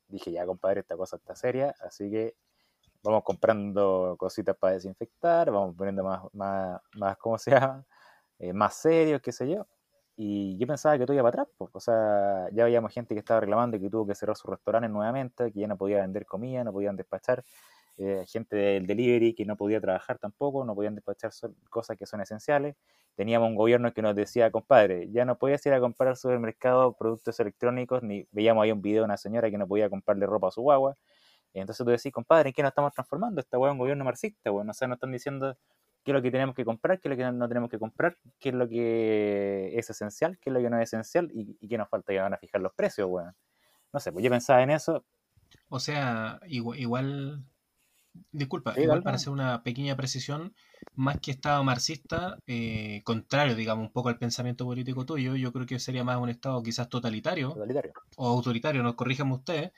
Dije, 0.07 0.31
ya 0.31 0.45
compadre, 0.45 0.81
esta 0.81 0.95
cosa 0.97 1.17
está 1.17 1.35
seria, 1.35 1.75
así 1.81 2.09
que 2.11 2.35
vamos 3.03 3.23
comprando 3.23 4.15
cositas 4.19 4.55
para 4.57 4.73
desinfectar, 4.73 5.51
vamos 5.51 5.75
poniendo 5.75 6.03
más, 6.03 6.23
más, 6.33 6.81
más 6.95 7.17
¿cómo 7.17 7.37
se 7.37 7.51
llama? 7.51 7.85
Eh, 8.39 8.53
más 8.53 8.75
serios, 8.75 9.21
qué 9.21 9.31
sé 9.31 9.49
yo 9.49 9.67
y 10.19 10.57
yo 10.57 10.65
pensaba 10.65 10.97
que 10.97 11.05
todo 11.05 11.13
iba 11.13 11.23
para 11.23 11.43
atrás, 11.43 11.55
pues. 11.57 11.69
o 11.73 11.79
sea, 11.79 12.49
ya 12.51 12.63
veíamos 12.65 12.91
gente 12.91 13.13
que 13.13 13.19
estaba 13.19 13.39
reclamando 13.39 13.79
que 13.79 13.87
tuvo 13.89 14.07
que 14.07 14.15
cerrar 14.15 14.35
sus 14.35 14.49
restaurantes 14.49 14.89
nuevamente, 14.89 15.51
que 15.51 15.59
ya 15.59 15.67
no 15.67 15.77
podía 15.77 16.01
vender 16.01 16.25
comida, 16.25 16.63
no 16.63 16.73
podían 16.73 16.95
despachar, 16.95 17.43
eh, 17.97 18.25
gente 18.27 18.55
del 18.55 18.87
delivery 18.87 19.33
que 19.33 19.45
no 19.45 19.57
podía 19.57 19.81
trabajar 19.81 20.19
tampoco, 20.19 20.63
no 20.65 20.75
podían 20.75 20.95
despachar 20.95 21.31
cosas 21.69 21.97
que 21.97 22.05
son 22.05 22.21
esenciales. 22.21 22.75
Teníamos 23.15 23.49
un 23.49 23.55
gobierno 23.55 23.91
que 23.93 24.01
nos 24.01 24.15
decía, 24.15 24.51
compadre, 24.51 25.09
ya 25.11 25.25
no 25.25 25.37
podías 25.37 25.65
ir 25.65 25.73
a 25.73 25.79
comprar 25.79 26.09
al 26.09 26.17
supermercado 26.17 26.93
productos 26.93 27.39
electrónicos, 27.39 28.03
ni 28.03 28.27
veíamos 28.31 28.63
ahí 28.63 28.71
un 28.71 28.81
video 28.81 29.01
de 29.01 29.05
una 29.05 29.17
señora 29.17 29.49
que 29.49 29.57
no 29.57 29.67
podía 29.67 29.89
comprarle 29.89 30.27
ropa 30.27 30.49
a 30.49 30.51
su 30.51 30.61
guagua. 30.61 30.95
Entonces 31.53 31.83
tú 31.83 31.89
decís, 31.89 32.11
compadre, 32.11 32.49
¿en 32.49 32.53
qué 32.53 32.61
nos 32.61 32.69
estamos 32.69 32.93
transformando? 32.93 33.41
Esta 33.41 33.57
hueá 33.57 33.71
es 33.71 33.73
un 33.73 33.79
gobierno 33.79 34.03
marxista, 34.03 34.51
bueno, 34.51 34.71
o 34.71 34.73
sea, 34.73 34.87
nos 34.87 34.97
están 34.97 35.11
diciendo 35.11 35.57
qué 36.03 36.11
es 36.11 36.15
lo 36.15 36.21
que 36.21 36.31
tenemos 36.31 36.55
que 36.55 36.63
comprar, 36.63 36.99
qué 36.99 37.09
es 37.09 37.17
lo 37.17 37.17
que 37.17 37.31
no 37.31 37.47
tenemos 37.47 37.69
que 37.69 37.79
comprar, 37.79 38.17
qué 38.39 38.49
es 38.49 38.55
lo 38.55 38.69
que 38.69 39.77
es 39.77 39.89
esencial, 39.89 40.37
qué 40.39 40.49
es 40.49 40.53
lo 40.53 40.61
que 40.61 40.69
no 40.69 40.77
es 40.79 40.93
esencial 40.93 41.29
y, 41.33 41.67
qué 41.67 41.77
nos 41.77 41.89
falta 41.89 42.13
que 42.13 42.19
van 42.19 42.33
a 42.33 42.37
fijar 42.37 42.61
los 42.61 42.73
precios, 42.73 43.09
weón. 43.09 43.35
No 43.91 43.99
sé, 43.99 44.11
pues 44.11 44.23
yo 44.23 44.29
pensaba 44.29 44.61
en 44.61 44.69
eso. 44.69 45.03
O 45.69 45.79
sea, 45.79 46.39
igual, 46.47 47.43
disculpa, 48.31 48.73
igual 48.79 49.03
para 49.03 49.15
hacer 49.15 49.29
una 49.31 49.63
pequeña 49.63 49.95
precisión, 49.95 50.53
más 50.95 51.19
que 51.19 51.31
Estado 51.31 51.63
marxista, 51.63 52.37
eh, 52.47 53.01
contrario, 53.03 53.55
digamos, 53.55 53.87
un 53.87 53.91
poco 53.91 54.09
al 54.09 54.17
pensamiento 54.17 54.65
político 54.65 55.05
tuyo, 55.05 55.35
yo 55.35 55.51
creo 55.51 55.65
que 55.65 55.79
sería 55.79 56.03
más 56.03 56.17
un 56.17 56.29
Estado 56.29 56.61
quizás 56.63 56.89
totalitario, 56.89 57.55
o 58.15 58.27
autoritario, 58.27 58.83
nos 58.83 58.95
corríjame 58.95 59.33
ustedes, 59.33 59.71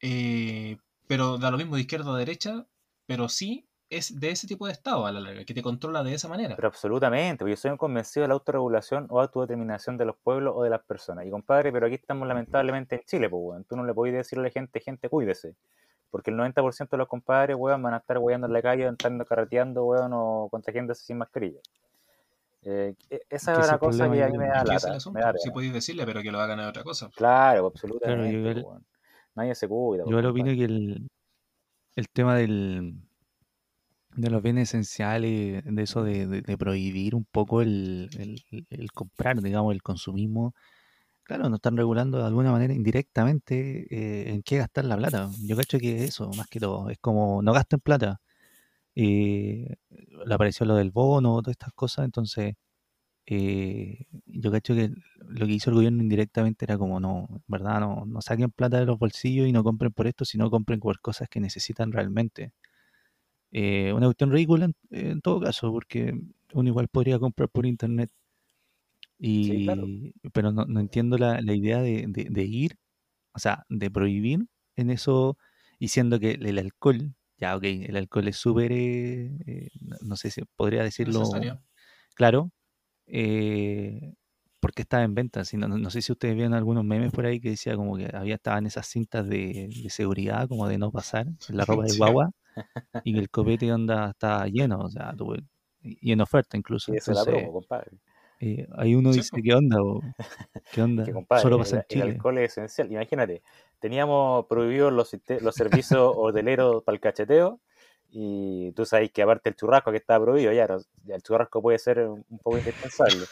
eh, 0.00 0.76
pero 1.06 1.38
da 1.38 1.50
lo 1.50 1.58
mismo 1.58 1.76
de 1.76 1.82
izquierda 1.82 2.10
o 2.10 2.14
derecha, 2.16 2.66
pero 3.06 3.28
sí 3.28 3.66
es 3.90 4.18
de 4.18 4.30
ese 4.30 4.46
tipo 4.46 4.66
de 4.66 4.72
Estado 4.72 5.06
a 5.06 5.12
la 5.12 5.20
larga, 5.20 5.44
que 5.44 5.54
te 5.54 5.62
controla 5.62 6.02
de 6.02 6.14
esa 6.14 6.28
manera. 6.28 6.56
Pero 6.56 6.68
absolutamente, 6.68 7.38
porque 7.38 7.52
yo 7.52 7.56
soy 7.56 7.76
convencido 7.76 8.22
de 8.22 8.28
la 8.28 8.34
autorregulación 8.34 9.06
o 9.10 9.20
autodeterminación 9.20 9.96
de 9.96 10.04
los 10.04 10.16
pueblos 10.16 10.54
o 10.56 10.62
de 10.62 10.70
las 10.70 10.82
personas. 10.82 11.26
Y 11.26 11.30
compadre, 11.30 11.72
pero 11.72 11.86
aquí 11.86 11.94
estamos 11.96 12.26
lamentablemente 12.26 12.96
en 12.96 13.02
Chile, 13.04 13.28
pues. 13.28 13.66
Tú 13.68 13.76
no 13.76 13.84
le 13.84 13.94
podés 13.94 14.14
decirle 14.14 14.42
a 14.42 14.48
la 14.48 14.50
gente, 14.50 14.80
gente, 14.80 15.08
cuídese. 15.08 15.54
Porque 16.14 16.30
el 16.30 16.36
90% 16.36 16.90
de 16.90 16.96
los 16.96 17.08
compadres, 17.08 17.56
weón, 17.58 17.82
van 17.82 17.94
a 17.94 17.96
estar 17.96 18.18
weando 18.18 18.46
en 18.46 18.52
la 18.52 18.62
calle, 18.62 18.86
estando 18.86 19.24
carreteando, 19.24 19.84
weón, 19.84 20.12
o 20.14 20.46
contagiándose 20.48 21.04
sin 21.04 21.18
mascarilla. 21.18 21.58
Eh, 22.62 22.94
e, 23.10 23.22
esa 23.28 23.54
es 23.54 23.68
una 23.68 23.78
cosa 23.78 24.08
que 24.08 24.22
a 24.22 24.28
mí 24.28 24.38
me 24.38 24.46
da 24.46 24.62
lata. 24.62 25.00
sí 25.00 25.50
podéis 25.50 25.72
decirle, 25.72 26.06
pero 26.06 26.22
que 26.22 26.30
lo 26.30 26.38
hagan 26.38 26.60
a 26.60 26.68
otra 26.68 26.84
cosa. 26.84 27.10
Claro, 27.16 27.66
absolutamente. 27.66 28.64
Nadie 29.34 29.56
se 29.56 29.66
cuida. 29.66 30.04
Yo 30.06 30.30
opino 30.30 30.52
que 30.52 30.64
el, 30.64 31.10
el 31.96 32.08
tema 32.10 32.36
del 32.36 32.94
de 34.14 34.30
los 34.30 34.40
bienes 34.40 34.68
esenciales, 34.68 35.64
de 35.64 35.82
eso 35.82 36.04
de, 36.04 36.56
prohibir 36.56 37.16
un 37.16 37.24
poco 37.24 37.60
el, 37.60 38.08
comprar, 38.94 39.42
digamos, 39.42 39.74
el 39.74 39.82
consumismo, 39.82 40.54
claro, 41.24 41.48
nos 41.48 41.58
están 41.58 41.76
regulando 41.76 42.18
de 42.18 42.24
alguna 42.26 42.52
manera 42.52 42.74
indirectamente 42.74 43.86
eh, 43.90 44.30
en 44.32 44.42
qué 44.42 44.58
gastar 44.58 44.84
la 44.84 44.96
plata. 44.96 45.30
Yo 45.46 45.56
cacho 45.56 45.78
que 45.78 46.04
eso, 46.04 46.30
más 46.36 46.46
que 46.48 46.60
todo, 46.60 46.90
es 46.90 46.98
como 46.98 47.42
no 47.42 47.52
gasten 47.52 47.80
plata. 47.80 48.20
Eh, 48.94 49.76
le 50.26 50.34
apareció 50.34 50.66
lo 50.66 50.76
del 50.76 50.90
bono, 50.90 51.42
todas 51.42 51.52
estas 51.54 51.72
cosas, 51.74 52.04
entonces 52.06 52.54
eh, 53.26 54.06
yo 54.26 54.52
cacho 54.52 54.74
que 54.74 54.90
lo 55.28 55.46
que 55.46 55.52
hizo 55.54 55.70
el 55.70 55.76
gobierno 55.76 56.02
indirectamente 56.02 56.64
era 56.66 56.78
como 56.78 57.00
no, 57.00 57.28
¿verdad? 57.48 57.80
No, 57.80 58.04
no 58.06 58.20
saquen 58.22 58.50
plata 58.50 58.78
de 58.78 58.86
los 58.86 58.98
bolsillos 58.98 59.48
y 59.48 59.52
no 59.52 59.64
compren 59.64 59.92
por 59.92 60.06
esto, 60.06 60.24
sino 60.24 60.50
compren 60.50 60.80
por 60.80 61.00
cosas 61.00 61.28
que 61.28 61.40
necesitan 61.40 61.92
realmente. 61.92 62.52
Eh, 63.52 63.92
una 63.92 64.06
cuestión 64.06 64.32
ridícula 64.32 64.68
en, 64.90 65.20
todo 65.20 65.40
caso, 65.40 65.70
porque 65.70 66.12
uno 66.54 66.68
igual 66.68 66.88
podría 66.88 67.18
comprar 67.20 67.48
por 67.48 67.66
internet. 67.66 68.10
Y, 69.26 70.12
Pero 70.34 70.52
no, 70.52 70.80
entiendo 70.80 71.16
la, 71.16 71.40
idea 71.40 71.80
de, 71.80 72.44
ir, 72.44 72.76
o 73.32 73.38
sea, 73.38 73.64
de 73.70 73.90
prohibir 73.90 74.46
en 74.76 74.90
eso, 74.90 75.38
y 75.78 75.88
siendo 75.88 76.20
que 76.20 76.32
el, 76.32 76.58
alcohol, 76.58 77.14
ya, 77.38 77.56
ok, 77.56 77.64
el 77.64 77.96
alcohol 77.96 78.28
es 78.28 78.36
súper, 78.36 78.72
eh, 78.72 79.30
eh, 79.46 79.68
no 80.02 80.16
sé 80.16 80.30
si 80.30 80.42
podría 80.56 80.82
decirlo. 80.82 81.22
Claro, 82.14 82.50
porque 84.60 84.82
estaba 84.82 85.04
en 85.04 85.14
venta. 85.14 85.42
no, 85.54 85.68
no, 85.68 85.90
sé 85.90 86.02
si 86.02 86.12
ustedes 86.12 86.34
vieron 86.34 86.52
algunos 86.52 86.84
memes 86.84 87.10
por 87.10 87.24
ahí 87.24 87.40
que 87.40 87.50
decía 87.50 87.76
como 87.76 87.96
que 87.96 88.10
había 88.14 88.34
estaban 88.34 88.66
esas 88.66 88.86
cintas 88.86 89.26
de, 89.26 89.70
seguridad, 89.88 90.48
como 90.48 90.68
de 90.68 90.76
no 90.76 90.90
pasar, 90.90 91.28
en 91.28 91.38
la 91.56 91.64
ropa 91.64 91.84
de 91.84 91.96
guagua 91.96 92.30
y 93.04 93.14
que 93.14 93.20
el 93.20 93.30
copete 93.30 93.72
onda 93.72 94.10
está 94.10 94.46
lleno, 94.48 94.80
o 94.80 94.90
sea, 94.90 95.14
y 95.82 96.12
en 96.12 96.20
oferta 96.20 96.58
incluso. 96.58 96.92
Y 96.92 96.98
eso 96.98 97.12
la 97.14 97.24
promo, 97.24 97.54
compadre. 97.54 97.92
Eh, 98.40 98.66
hay 98.76 98.94
uno 98.94 99.12
dice, 99.12 99.30
¿qué 99.42 99.54
onda? 99.54 99.78
¿Qué 100.72 100.82
onda? 100.82 101.06
Solo 101.40 101.58
pasa 101.58 101.76
en 101.76 101.84
Chile. 101.88 102.04
El 102.04 102.10
alcohol 102.12 102.38
es 102.38 102.52
esencial. 102.52 102.90
Imagínate, 102.90 103.42
teníamos 103.78 104.46
prohibidos 104.46 104.92
los, 104.92 105.16
los 105.40 105.54
servicios 105.54 106.12
hoteleros 106.16 106.82
para 106.82 106.94
el 106.94 107.00
cacheteo 107.00 107.60
y 108.10 108.72
tú 108.72 108.84
sabes 108.84 109.10
que 109.10 109.22
aparte 109.22 109.48
el 109.48 109.56
churrasco 109.56 109.90
que 109.90 109.96
está 109.96 110.20
prohibido, 110.20 110.52
ya, 110.52 110.68
el 111.08 111.22
churrasco 111.22 111.60
puede 111.60 111.78
ser 111.78 112.06
un 112.06 112.38
poco 112.42 112.58
indispensable. 112.58 113.24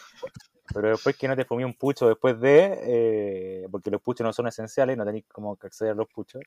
Pero 0.74 0.88
después 0.88 1.16
que 1.16 1.28
no 1.28 1.36
te 1.36 1.44
fumí 1.44 1.64
un 1.64 1.74
pucho 1.74 2.08
después 2.08 2.40
de, 2.40 2.78
eh, 2.82 3.68
porque 3.70 3.90
los 3.90 4.00
puchos 4.00 4.24
no 4.24 4.32
son 4.32 4.48
esenciales, 4.48 4.96
no 4.96 5.04
tenéis 5.04 5.24
como 5.30 5.56
que 5.56 5.68
acceder 5.68 5.92
a 5.92 5.94
los 5.94 6.08
puchos, 6.08 6.42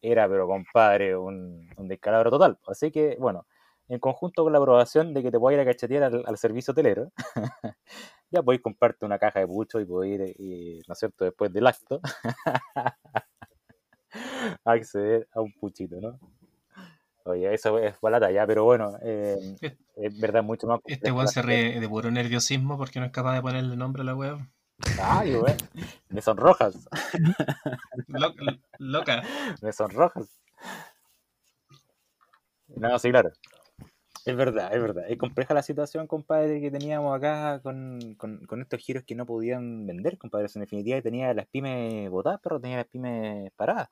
era, 0.00 0.28
pero 0.28 0.46
compadre, 0.46 1.16
un, 1.16 1.68
un 1.76 1.88
descalabro 1.88 2.30
total. 2.30 2.58
Así 2.68 2.90
que, 2.90 3.16
bueno, 3.18 3.46
en 3.88 4.00
conjunto 4.00 4.42
con 4.42 4.52
la 4.52 4.58
aprobación 4.58 5.14
de 5.14 5.22
que 5.22 5.30
te 5.30 5.38
pueda 5.38 5.56
ir 5.56 5.60
a 5.60 5.64
cachetear 5.64 6.04
al, 6.04 6.38
servicio 6.38 6.72
hotelero, 6.72 7.12
ya 8.30 8.42
podéis 8.42 8.62
comprarte 8.62 9.06
una 9.06 9.18
caja 9.18 9.40
de 9.40 9.46
pucho 9.46 9.80
y 9.80 9.84
podéis 9.84 10.34
ir, 10.38 10.82
¿no 10.86 10.92
es 10.92 10.98
cierto?, 10.98 11.24
después 11.24 11.52
del 11.52 11.66
acto, 11.66 12.00
acceder 14.64 15.28
a 15.32 15.40
un 15.40 15.52
puchito, 15.52 16.00
¿no? 16.00 16.18
Oye, 17.24 17.52
eso 17.52 17.78
es 17.80 18.00
balata 18.00 18.30
ya, 18.30 18.46
pero 18.46 18.64
bueno, 18.64 18.96
eh, 19.02 19.36
es 19.96 20.20
verdad 20.20 20.44
mucho 20.44 20.68
más. 20.68 20.80
Este 20.84 21.10
weón 21.10 21.26
se 21.26 21.42
ríe 21.42 21.80
de 21.80 21.88
puro 21.88 22.10
nerviosismo 22.10 22.78
porque 22.78 23.00
no 23.00 23.06
es 23.06 23.12
capaz 23.12 23.34
de 23.34 23.42
ponerle 23.42 23.76
nombre 23.76 24.02
a 24.02 24.04
la 24.04 24.14
web. 24.14 24.38
Ay, 25.02 25.34
güey. 25.34 25.54
Me 26.10 26.22
son 26.22 26.36
rojas. 26.36 26.88
loca. 28.78 29.22
Me 29.60 29.72
son 29.72 29.90
rojas. 29.90 30.38
No, 32.68 32.98
sí, 32.98 33.10
claro. 33.10 33.30
Es 34.26 34.36
verdad, 34.36 34.74
es 34.74 34.82
verdad. 34.82 35.04
Es 35.08 35.16
compleja 35.18 35.54
la 35.54 35.62
situación, 35.62 36.08
compadre, 36.08 36.60
que 36.60 36.68
teníamos 36.72 37.16
acá 37.16 37.60
con, 37.62 38.16
con, 38.16 38.60
estos 38.60 38.80
giros 38.80 39.04
que 39.04 39.14
no 39.14 39.24
podían 39.24 39.86
vender, 39.86 40.18
compadre. 40.18 40.48
En 40.52 40.62
definitiva, 40.62 41.00
tenía 41.00 41.32
las 41.32 41.46
pymes 41.46 42.10
botadas, 42.10 42.40
pero 42.42 42.60
tenía 42.60 42.78
las 42.78 42.88
pymes 42.88 43.52
paradas. 43.54 43.88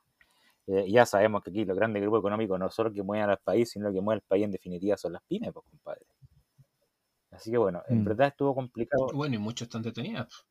Eh, 0.67 0.91
ya 0.91 1.07
sabemos 1.07 1.41
que 1.45 1.51
aquí 1.51 1.65
los 1.65 1.77
grandes 1.77 2.03
grupos 2.03 2.19
económicos 2.19 2.59
no 2.59 2.69
solo 2.69 2.93
que 2.93 3.05
mueven 3.05 3.31
al 3.31 3.39
país, 3.39 3.71
sino 3.71 3.93
que 3.93 4.01
mueven 4.01 4.23
al 4.23 4.27
país 4.27 4.45
en 4.45 4.51
definitiva 4.51 4.97
son 4.97 5.13
las 5.13 5.23
pymes, 5.23 5.53
pues, 5.53 5.65
compadre. 5.71 6.05
Así 7.31 7.53
que 7.53 7.59
bueno, 7.59 7.83
en 7.89 8.03
mm. 8.03 8.05
verdad 8.05 8.29
estuvo 8.29 8.57
complicado. 8.57 9.07
Bueno, 9.15 9.37
y 9.37 9.39
muchos 9.39 9.67
están 9.67 9.83
detenidos 9.83 10.47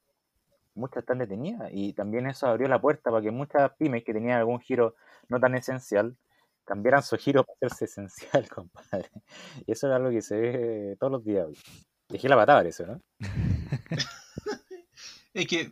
muchas 0.75 1.03
están 1.03 1.19
detenidas 1.19 1.69
y 1.71 1.93
también 1.93 2.25
eso 2.25 2.47
abrió 2.47 2.67
la 2.67 2.81
puerta 2.81 3.11
para 3.11 3.21
que 3.21 3.31
muchas 3.31 3.71
pymes 3.77 4.03
que 4.03 4.13
tenían 4.13 4.39
algún 4.39 4.59
giro 4.59 4.95
no 5.29 5.39
tan 5.39 5.53
esencial 5.55 6.17
cambiaran 6.65 7.03
su 7.03 7.17
giro 7.17 7.43
para 7.43 7.55
hacerse 7.61 7.85
esencial, 7.85 8.49
compadre. 8.49 9.09
Y 9.65 9.71
eso 9.71 9.87
es 9.87 9.93
algo 9.93 10.09
que 10.09 10.21
se 10.21 10.35
ve 10.35 10.97
todos 10.99 11.11
los 11.11 11.23
días. 11.23 11.47
Dejé 12.09 12.29
la 12.29 12.35
patada 12.35 12.67
eso, 12.67 12.85
¿no? 12.85 13.01
es 15.33 15.47
que 15.47 15.71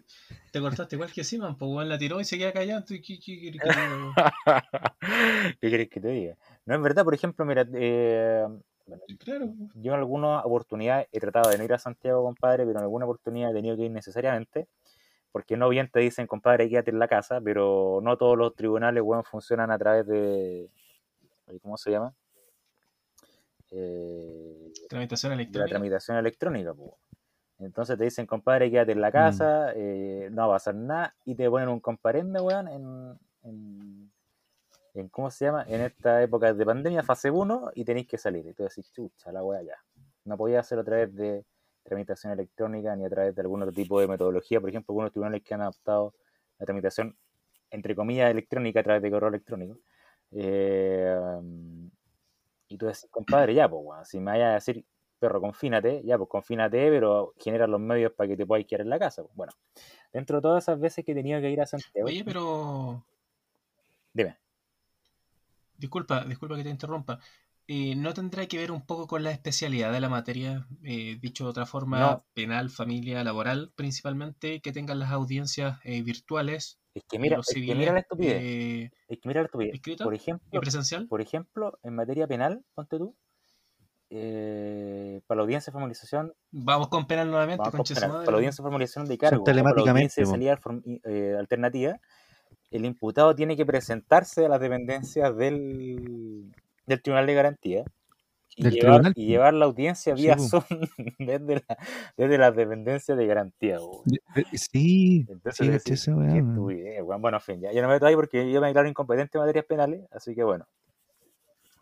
te 0.51 0.59
cortaste 0.59 0.95
igual 0.95 1.11
que 1.11 1.23
Simon, 1.23 1.57
pues 1.57 1.87
la 1.87 1.97
tiró 1.97 2.19
y 2.19 2.25
se 2.25 2.37
queda 2.37 2.51
callado. 2.51 2.83
¿Qué, 2.85 3.01
qué, 3.01 3.19
querés 3.19 3.61
que 5.89 6.01
te 6.01 6.07
diga? 6.07 6.37
No, 6.65 6.75
es 6.75 6.81
verdad, 6.81 7.03
por 7.03 7.13
ejemplo, 7.13 7.45
mira, 7.45 7.65
eh, 7.73 8.45
claro. 9.19 9.53
yo 9.75 9.93
en 9.93 9.99
alguna 9.99 10.39
oportunidad 10.39 11.07
he 11.11 11.19
tratado 11.19 11.49
de 11.49 11.57
no 11.57 11.63
ir 11.63 11.73
a 11.73 11.79
Santiago, 11.79 12.23
compadre, 12.23 12.65
pero 12.65 12.79
en 12.79 12.83
alguna 12.83 13.05
oportunidad 13.05 13.51
he 13.51 13.53
tenido 13.53 13.77
que 13.77 13.83
ir 13.83 13.91
necesariamente 13.91 14.67
porque 15.31 15.57
no 15.57 15.69
bien 15.69 15.89
te 15.89 15.99
dicen, 15.99 16.27
compadre, 16.27 16.69
quédate 16.69 16.91
en 16.91 16.99
la 16.99 17.07
casa, 17.07 17.39
pero 17.41 17.99
no 18.03 18.17
todos 18.17 18.37
los 18.37 18.55
tribunales, 18.55 19.01
bueno, 19.03 19.23
funcionan 19.23 19.71
a 19.71 19.77
través 19.77 20.05
de, 20.07 20.69
¿cómo 21.61 21.77
se 21.77 21.91
llama? 21.91 22.13
Eh, 23.71 24.73
tramitación 24.89 25.31
electrónica. 25.31 25.65
la 25.65 25.69
tramitación 25.69 26.17
electrónica, 26.17 26.73
pues. 26.73 26.91
Entonces 27.59 27.97
te 27.97 28.03
dicen, 28.03 28.25
compadre, 28.25 28.71
quédate 28.71 28.91
en 28.91 29.01
la 29.01 29.11
casa, 29.11 29.67
mm. 29.67 29.77
eh, 29.77 30.29
no 30.31 30.47
va 30.47 30.55
a 30.55 30.57
pasar 30.57 30.75
nada, 30.75 31.15
y 31.25 31.35
te 31.35 31.49
ponen 31.49 31.69
un 31.69 31.79
comparende, 31.79 32.41
weón, 32.41 32.67
en, 32.67 33.19
en, 33.43 34.11
en, 34.95 35.09
¿cómo 35.09 35.29
se 35.29 35.45
llama? 35.45 35.63
En 35.67 35.81
esta 35.81 36.21
época 36.23 36.53
de 36.53 36.65
pandemia, 36.65 37.03
fase 37.03 37.29
1, 37.29 37.71
y 37.75 37.85
tenéis 37.85 38.07
que 38.07 38.17
salir. 38.17 38.45
Y 38.47 38.53
tú 38.53 38.63
decís, 38.63 38.91
chucha, 38.91 39.31
la 39.31 39.43
weá 39.43 39.61
ya. 39.61 39.77
No 40.25 40.37
podía 40.37 40.59
hacer 40.59 40.79
otra 40.79 40.97
vez 40.97 41.15
de 41.15 41.45
tramitación 41.91 42.31
electrónica 42.31 42.95
ni 42.95 43.03
a 43.05 43.09
través 43.09 43.35
de 43.35 43.41
algún 43.41 43.61
otro 43.61 43.73
tipo 43.73 43.99
de 43.99 44.07
metodología. 44.07 44.61
Por 44.61 44.69
ejemplo, 44.69 44.93
algunos 44.93 45.11
tribunales 45.11 45.43
que 45.43 45.53
han 45.53 45.61
adaptado 45.61 46.13
la 46.57 46.65
tramitación, 46.65 47.17
entre 47.69 47.95
comillas, 47.95 48.31
electrónica 48.31 48.79
a 48.79 48.83
través 48.83 49.01
de 49.01 49.11
correo 49.11 49.27
electrónico. 49.27 49.77
Eh, 50.31 51.19
y 52.69 52.77
tú 52.77 52.85
decís, 52.85 53.07
compadre, 53.11 53.53
ya, 53.53 53.69
pues, 53.69 54.07
si 54.07 54.19
me 54.19 54.31
vaya 54.31 54.51
a 54.51 54.53
decir 54.53 54.85
perro, 55.19 55.41
confínate, 55.41 56.01
ya, 56.05 56.17
pues 56.17 56.29
confínate, 56.29 56.89
pero 56.89 57.33
genera 57.37 57.67
los 57.67 57.79
medios 57.79 58.13
para 58.13 58.29
que 58.29 58.37
te 58.37 58.45
puedas 58.45 58.65
quedar 58.65 58.81
en 58.81 58.89
la 58.89 58.97
casa. 58.97 59.21
Pues. 59.21 59.35
Bueno, 59.35 59.51
dentro 60.13 60.37
de 60.37 60.41
todas 60.41 60.63
esas 60.63 60.79
veces 60.79 61.03
que 61.03 61.11
he 61.11 61.15
tenido 61.15 61.41
que 61.41 61.51
ir 61.51 61.59
a 61.59 61.65
Santiago. 61.65 62.07
Oye, 62.07 62.23
pero. 62.23 63.03
Dime. 64.13 64.37
Disculpa, 65.77 66.23
disculpa 66.23 66.55
que 66.55 66.63
te 66.63 66.69
interrumpa. 66.69 67.19
Eh, 67.67 67.95
¿No 67.95 68.13
tendrá 68.13 68.45
que 68.47 68.57
ver 68.57 68.71
un 68.71 68.85
poco 68.85 69.07
con 69.07 69.23
la 69.23 69.31
especialidad 69.31 69.91
de 69.91 70.01
la 70.01 70.09
materia, 70.09 70.67
eh, 70.83 71.17
dicho 71.21 71.45
de 71.45 71.51
otra 71.51 71.65
forma, 71.65 72.23
penal, 72.33 72.69
familia, 72.69 73.23
laboral, 73.23 73.71
principalmente, 73.75 74.61
que 74.61 74.71
tengan 74.71 74.99
las 74.99 75.11
audiencias 75.11 75.79
eh, 75.83 76.01
virtuales? 76.01 76.79
Es 76.93 77.03
que 77.09 77.19
mira, 77.19 77.39
es 77.39 77.53
que 77.53 77.75
mira 77.75 77.93
la 77.93 77.99
estupidez. 77.99 78.91
es 79.07 79.19
que 79.19 79.27
mira 79.27 79.41
la 79.41 79.45
estupidez. 79.45 79.79
por 80.03 80.13
ejemplo, 80.13 80.47
y 80.51 80.59
presencial? 80.59 81.07
Por 81.07 81.21
ejemplo, 81.21 81.79
en 81.83 81.95
materia 81.95 82.27
penal, 82.27 82.65
ponte 82.73 82.97
tú, 82.97 83.15
para 84.09 85.37
la 85.37 85.43
audiencia 85.43 85.71
de 85.71 85.73
formalización. 85.73 86.33
Vamos 86.51 86.89
con 86.89 87.07
penal 87.07 87.29
nuevamente, 87.29 87.63
con 87.71 87.83
Para 87.83 88.07
la 88.07 88.31
audiencia 88.31 88.61
de 88.61 88.67
formalización 88.67 89.07
de 89.07 89.17
cargo, 89.17 89.43
telemáticamente, 89.43 90.15
para 90.15 90.37
la 90.37 90.55
audiencia 90.57 91.09
de 91.09 91.37
alternativa, 91.37 91.99
el 92.71 92.85
imputado 92.85 93.33
tiene 93.35 93.55
que 93.55 93.65
presentarse 93.65 94.45
a 94.45 94.49
las 94.49 94.59
dependencias 94.59 95.35
del, 95.37 96.51
del 96.95 97.01
Tribunal 97.01 97.27
de 97.27 97.33
Garantía 97.33 97.83
y, 98.55 98.69
llevar, 98.69 99.13
y 99.15 99.25
llevar, 99.25 99.53
la 99.53 99.65
audiencia 99.65 100.13
vía 100.13 100.37
Zoom 100.37 100.63
desde, 101.19 101.55
la, 101.55 101.77
desde 102.17 102.37
las 102.37 102.55
dependencias 102.55 103.17
de 103.17 103.25
garantía. 103.25 103.79
Sí, 104.53 105.25
Entonces, 105.29 105.83
sí, 105.83 105.93
eso, 105.93 106.15
bueno, 106.15 107.37
en 107.37 107.41
fin, 107.41 107.61
ya, 107.61 107.71
yo 107.71 107.81
no 107.81 107.87
me 107.87 107.95
meto 107.95 108.05
ahí 108.05 108.15
porque 108.15 108.51
yo 108.51 108.59
me 108.61 108.67
declaro 108.67 108.89
incompetente 108.89 109.37
en 109.37 109.43
materias 109.43 109.65
penales, 109.65 110.05
así 110.11 110.35
que 110.35 110.43
bueno. 110.43 110.67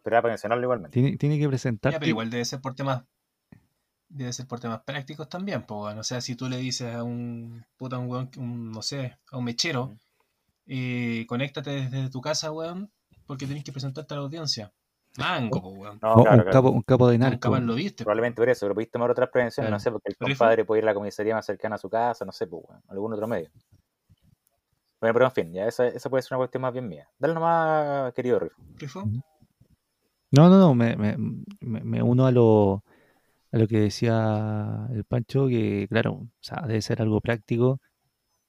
Pero 0.04 0.16
era 0.16 0.22
para 0.22 0.32
mencionarlo 0.32 0.64
igualmente. 0.64 0.94
Tiene, 0.94 1.18
tiene 1.18 1.40
que 1.40 1.48
presentar. 1.48 1.94
pero 1.94 2.08
igual 2.08 2.30
debe 2.30 2.46
ser 2.46 2.62
por 2.62 2.76
temas 2.76 3.04
debe 4.08 4.34
ser 4.34 4.48
por 4.48 4.60
temas 4.60 4.82
prácticos 4.84 5.30
también, 5.30 5.64
pues 5.68 5.78
bueno, 5.78 6.02
o 6.02 6.04
sea, 6.04 6.20
si 6.20 6.36
tú 6.36 6.50
le 6.50 6.58
dices 6.58 6.96
a 6.96 7.04
un 7.04 7.64
puta 7.78 8.00
un, 8.00 8.30
un 8.38 8.72
no 8.72 8.82
sé, 8.82 9.18
a 9.32 9.38
un 9.38 9.44
mechero, 9.44 9.96
eh, 10.66 11.26
conéctate 11.28 11.90
desde 11.90 12.10
tu 12.10 12.20
casa, 12.20 12.52
weón, 12.52 12.92
porque 13.28 13.46
tenés 13.46 13.64
que 13.64 13.72
presentarte 13.72 14.14
a 14.14 14.18
la 14.18 14.24
audiencia. 14.24 14.74
Mango, 15.18 15.70
weón. 15.70 16.00
No, 16.02 16.24
claro, 16.24 16.44
un, 16.44 16.52
capo, 16.52 16.70
un, 16.70 16.82
capo, 16.84 17.10
de 17.10 17.18
narco. 17.18 17.58
lo 17.60 17.76
viste. 17.76 18.04
Probablemente 18.04 18.42
por 18.42 18.50
eso, 18.50 18.66
pero 18.66 18.76
pudiste 18.76 18.94
tomar 18.94 19.12
otras 19.12 19.30
prevenciones, 19.30 19.72
no 19.72 19.80
sé, 19.80 19.92
porque 19.92 20.10
el 20.10 20.18
compadre 20.18 20.66
puede 20.66 20.80
ir 20.80 20.86
a 20.86 20.88
la 20.88 20.94
comisaría 20.94 21.36
más 21.36 21.46
cercana 21.46 21.76
a 21.76 21.78
su 21.78 21.90
casa, 21.90 22.26
no 22.26 22.32
sé, 22.32 22.48
pues, 22.48 22.64
weón, 22.68 22.82
algún 22.88 23.14
otro 23.14 23.28
medio. 23.28 23.50
Bueno, 25.02 25.14
pero 25.14 25.26
en 25.26 25.32
fin, 25.32 25.54
ya 25.54 25.66
esa, 25.66 25.88
esa 25.88 26.10
puede 26.10 26.22
ser 26.22 26.34
una 26.34 26.40
cuestión 26.40 26.62
más 26.62 26.74
bien 26.74 26.88
mía. 26.88 27.10
Dale 27.18 27.34
nomás, 27.34 28.14
querido 28.14 28.40
Rifo. 28.40 28.62
¿Rifo? 28.76 29.04
No, 30.32 30.50
no, 30.50 30.60
no, 30.60 30.76
me, 30.76 30.96
me, 30.96 31.18
me 31.60 32.04
uno 32.04 32.28
a 32.28 32.32
lo, 32.32 32.84
a 33.52 33.58
lo 33.58 33.68
que 33.68 33.80
decía 33.80 34.88
el 34.94 35.06
Pancho, 35.06 35.48
que 35.48 35.88
claro, 35.90 36.14
o 36.14 36.28
sea, 36.40 36.64
debe 36.68 36.82
ser 36.82 37.02
algo 37.02 37.22
práctico 37.22 37.80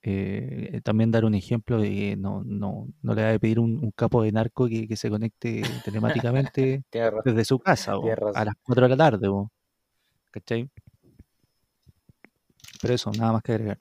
eh, 0.03 0.81
también 0.83 1.11
dar 1.11 1.25
un 1.25 1.35
ejemplo 1.35 1.79
de 1.79 1.89
que 1.89 2.17
no, 2.17 2.43
no, 2.43 2.87
no 3.01 3.13
le 3.13 3.23
va 3.23 3.33
a 3.33 3.39
pedir 3.39 3.59
un, 3.59 3.91
capo 3.91 4.23
de 4.23 4.31
narco 4.31 4.67
que, 4.67 4.87
que 4.87 4.95
se 4.95 5.09
conecte 5.09 5.61
telemáticamente 5.85 6.83
desde 7.25 7.45
su 7.45 7.59
casa 7.59 7.93
a 8.33 8.45
las 8.45 8.55
4 8.63 8.83
de 8.83 8.89
la 8.89 8.97
tarde. 8.97 9.27
¿Cachai? 10.31 10.69
Pero 12.81 12.93
eso, 12.93 13.11
nada 13.11 13.33
más 13.33 13.43
que 13.43 13.51
agregar. 13.51 13.79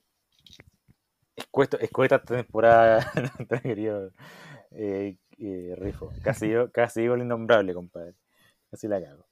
Escueta, 1.37 1.79
esta 1.81 2.23
temporada, 2.23 3.11
querido 3.63 4.11
eh, 4.73 5.17
eh, 5.39 5.75
Rifo. 5.79 6.13
Casi 6.23 6.53
casi 6.73 7.01
digo 7.01 7.15
el 7.15 7.23
innombrable, 7.23 7.73
compadre. 7.73 8.15
Así 8.71 8.89
la 8.89 9.03
cago. 9.03 9.25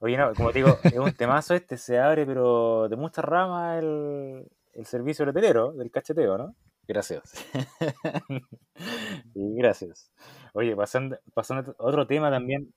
Oye, 0.00 0.16
no, 0.16 0.32
como 0.34 0.52
te 0.52 0.58
digo, 0.58 0.78
es 0.84 0.98
un 0.98 1.12
temazo 1.12 1.54
este, 1.54 1.78
se 1.78 1.98
abre, 1.98 2.26
pero 2.26 2.88
de 2.88 2.96
muchas 2.96 3.24
ramas 3.24 3.82
el, 3.82 4.46
el 4.78 4.86
servicio 4.86 5.26
leterero 5.26 5.72
del 5.72 5.90
cacheteo, 5.90 6.38
¿no? 6.38 6.54
Gracias. 6.86 7.32
y 9.34 9.54
gracias. 9.56 10.12
Oye, 10.54 10.76
pasando, 10.76 11.18
pasando 11.34 11.74
a 11.78 11.84
otro 11.84 12.06
tema 12.06 12.30
también, 12.30 12.72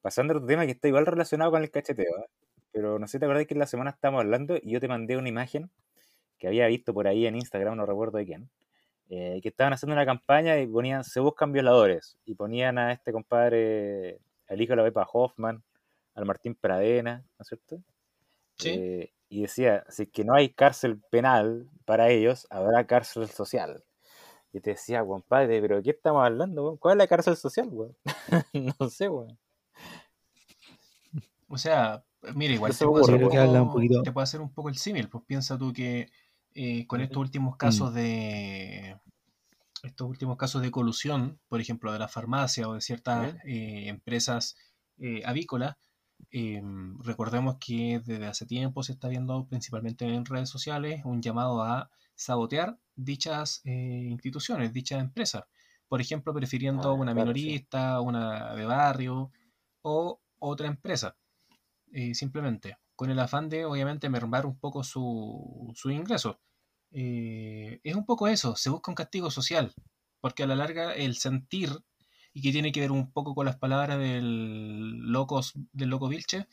pasando 0.00 0.32
a 0.32 0.36
otro 0.38 0.46
tema 0.46 0.64
que 0.64 0.72
está 0.72 0.88
igual 0.88 1.04
relacionado 1.04 1.50
con 1.50 1.62
el 1.62 1.70
cacheteo, 1.70 2.18
¿eh? 2.18 2.28
pero 2.72 2.98
no 2.98 3.06
sé, 3.06 3.18
te 3.18 3.26
acordás 3.26 3.46
que 3.46 3.54
en 3.54 3.60
la 3.60 3.66
semana 3.66 3.90
estamos 3.90 4.22
hablando 4.22 4.56
y 4.60 4.72
yo 4.72 4.80
te 4.80 4.88
mandé 4.88 5.18
una 5.18 5.28
imagen 5.28 5.70
que 6.38 6.48
había 6.48 6.66
visto 6.68 6.94
por 6.94 7.06
ahí 7.06 7.26
en 7.26 7.36
Instagram, 7.36 7.76
no 7.76 7.84
recuerdo 7.84 8.16
de 8.16 8.24
quién, 8.24 8.50
eh, 9.10 9.40
que 9.42 9.50
estaban 9.50 9.74
haciendo 9.74 9.92
una 9.94 10.06
campaña 10.06 10.58
y 10.58 10.66
ponían, 10.66 11.04
se 11.04 11.20
buscan 11.20 11.52
violadores, 11.52 12.18
y 12.24 12.34
ponían 12.34 12.78
a 12.78 12.92
este 12.92 13.12
compadre, 13.12 14.20
al 14.48 14.60
hijo 14.60 14.72
de 14.72 14.76
la 14.76 14.84
Pepa 14.84 15.06
Hoffman, 15.12 15.62
al 16.14 16.24
Martín 16.24 16.54
Pradena, 16.54 17.18
¿no 17.38 17.42
es 17.42 17.48
cierto? 17.48 17.82
Sí. 18.58 18.70
Eh, 18.70 19.12
y 19.28 19.42
decía, 19.42 19.84
si 19.88 20.06
que 20.06 20.24
no 20.24 20.34
hay 20.34 20.50
cárcel 20.50 21.00
penal 21.10 21.68
para 21.84 22.10
ellos, 22.10 22.46
habrá 22.50 22.86
cárcel 22.86 23.28
social. 23.28 23.84
Y 24.52 24.60
te 24.60 24.70
decía, 24.70 25.04
compadre, 25.04 25.60
pero 25.60 25.76
¿de 25.76 25.82
qué 25.82 25.90
estamos 25.90 26.24
hablando? 26.24 26.78
¿Cuál 26.80 26.94
es 26.94 26.98
la 26.98 27.06
cárcel 27.08 27.36
social, 27.36 27.68
weón? 27.70 27.96
no 28.78 28.88
sé, 28.88 29.08
weón. 29.08 29.38
O 31.48 31.58
sea, 31.58 32.04
mira, 32.34 32.54
igual 32.54 32.76
te, 32.76 32.84
puedo 32.84 33.04
hacer 33.04 33.22
un 33.22 34.18
hacer 34.18 34.40
un 34.40 34.52
poco 34.52 34.68
el 34.68 34.76
símil. 34.76 35.08
Pues 35.08 35.24
piensa 35.26 35.58
tú 35.58 35.72
que 35.72 36.10
eh, 36.54 36.86
con 36.86 37.00
estos 37.00 37.18
últimos 37.18 37.56
casos 37.56 37.92
mm. 37.92 37.94
de 37.94 38.96
estos 39.82 40.08
últimos 40.08 40.36
casos 40.36 40.62
de 40.62 40.70
colusión, 40.70 41.38
por 41.48 41.60
ejemplo, 41.60 41.92
de 41.92 41.98
la 41.98 42.08
farmacia 42.08 42.68
o 42.68 42.74
de 42.74 42.80
ciertas 42.80 43.34
eh, 43.44 43.88
empresas 43.88 44.56
eh, 44.98 45.22
avícolas, 45.24 45.76
Em, 46.30 46.98
recordemos 47.02 47.56
que 47.58 48.00
desde 48.04 48.26
hace 48.26 48.46
tiempo 48.46 48.82
se 48.82 48.92
está 48.92 49.08
viendo 49.08 49.46
principalmente 49.46 50.04
en 50.06 50.24
redes 50.24 50.48
sociales 50.50 51.02
un 51.04 51.22
llamado 51.22 51.62
a 51.62 51.90
sabotear 52.14 52.78
dichas 52.94 53.60
eh, 53.64 54.06
instituciones, 54.10 54.72
dichas 54.72 55.00
empresas. 55.00 55.44
Por 55.88 56.00
ejemplo, 56.00 56.34
prefiriendo 56.34 56.88
ah, 56.88 56.92
una 56.94 57.14
minorista, 57.14 58.00
una 58.00 58.54
de 58.54 58.64
barrio 58.64 59.30
o 59.82 60.20
otra 60.38 60.66
empresa. 60.66 61.16
Eh, 61.92 62.14
simplemente, 62.14 62.76
con 62.96 63.10
el 63.10 63.18
afán 63.18 63.48
de, 63.48 63.64
obviamente, 63.64 64.08
mermar 64.08 64.46
un 64.46 64.58
poco 64.58 64.82
su, 64.82 65.72
su 65.74 65.90
ingreso. 65.90 66.40
Eh, 66.90 67.80
es 67.84 67.94
un 67.94 68.04
poco 68.04 68.26
eso, 68.28 68.56
se 68.56 68.70
busca 68.70 68.90
un 68.90 68.94
castigo 68.96 69.30
social, 69.30 69.74
porque 70.20 70.42
a 70.42 70.46
la 70.46 70.56
larga 70.56 70.94
el 70.94 71.16
sentir 71.16 71.70
y 72.36 72.42
que 72.42 72.52
tiene 72.52 72.70
que 72.70 72.80
ver 72.80 72.92
un 72.92 73.10
poco 73.10 73.34
con 73.34 73.46
las 73.46 73.56
palabras 73.56 73.98
del, 73.98 74.98
locos, 75.10 75.54
del 75.72 75.88
loco 75.88 76.06
Vilche, 76.06 76.46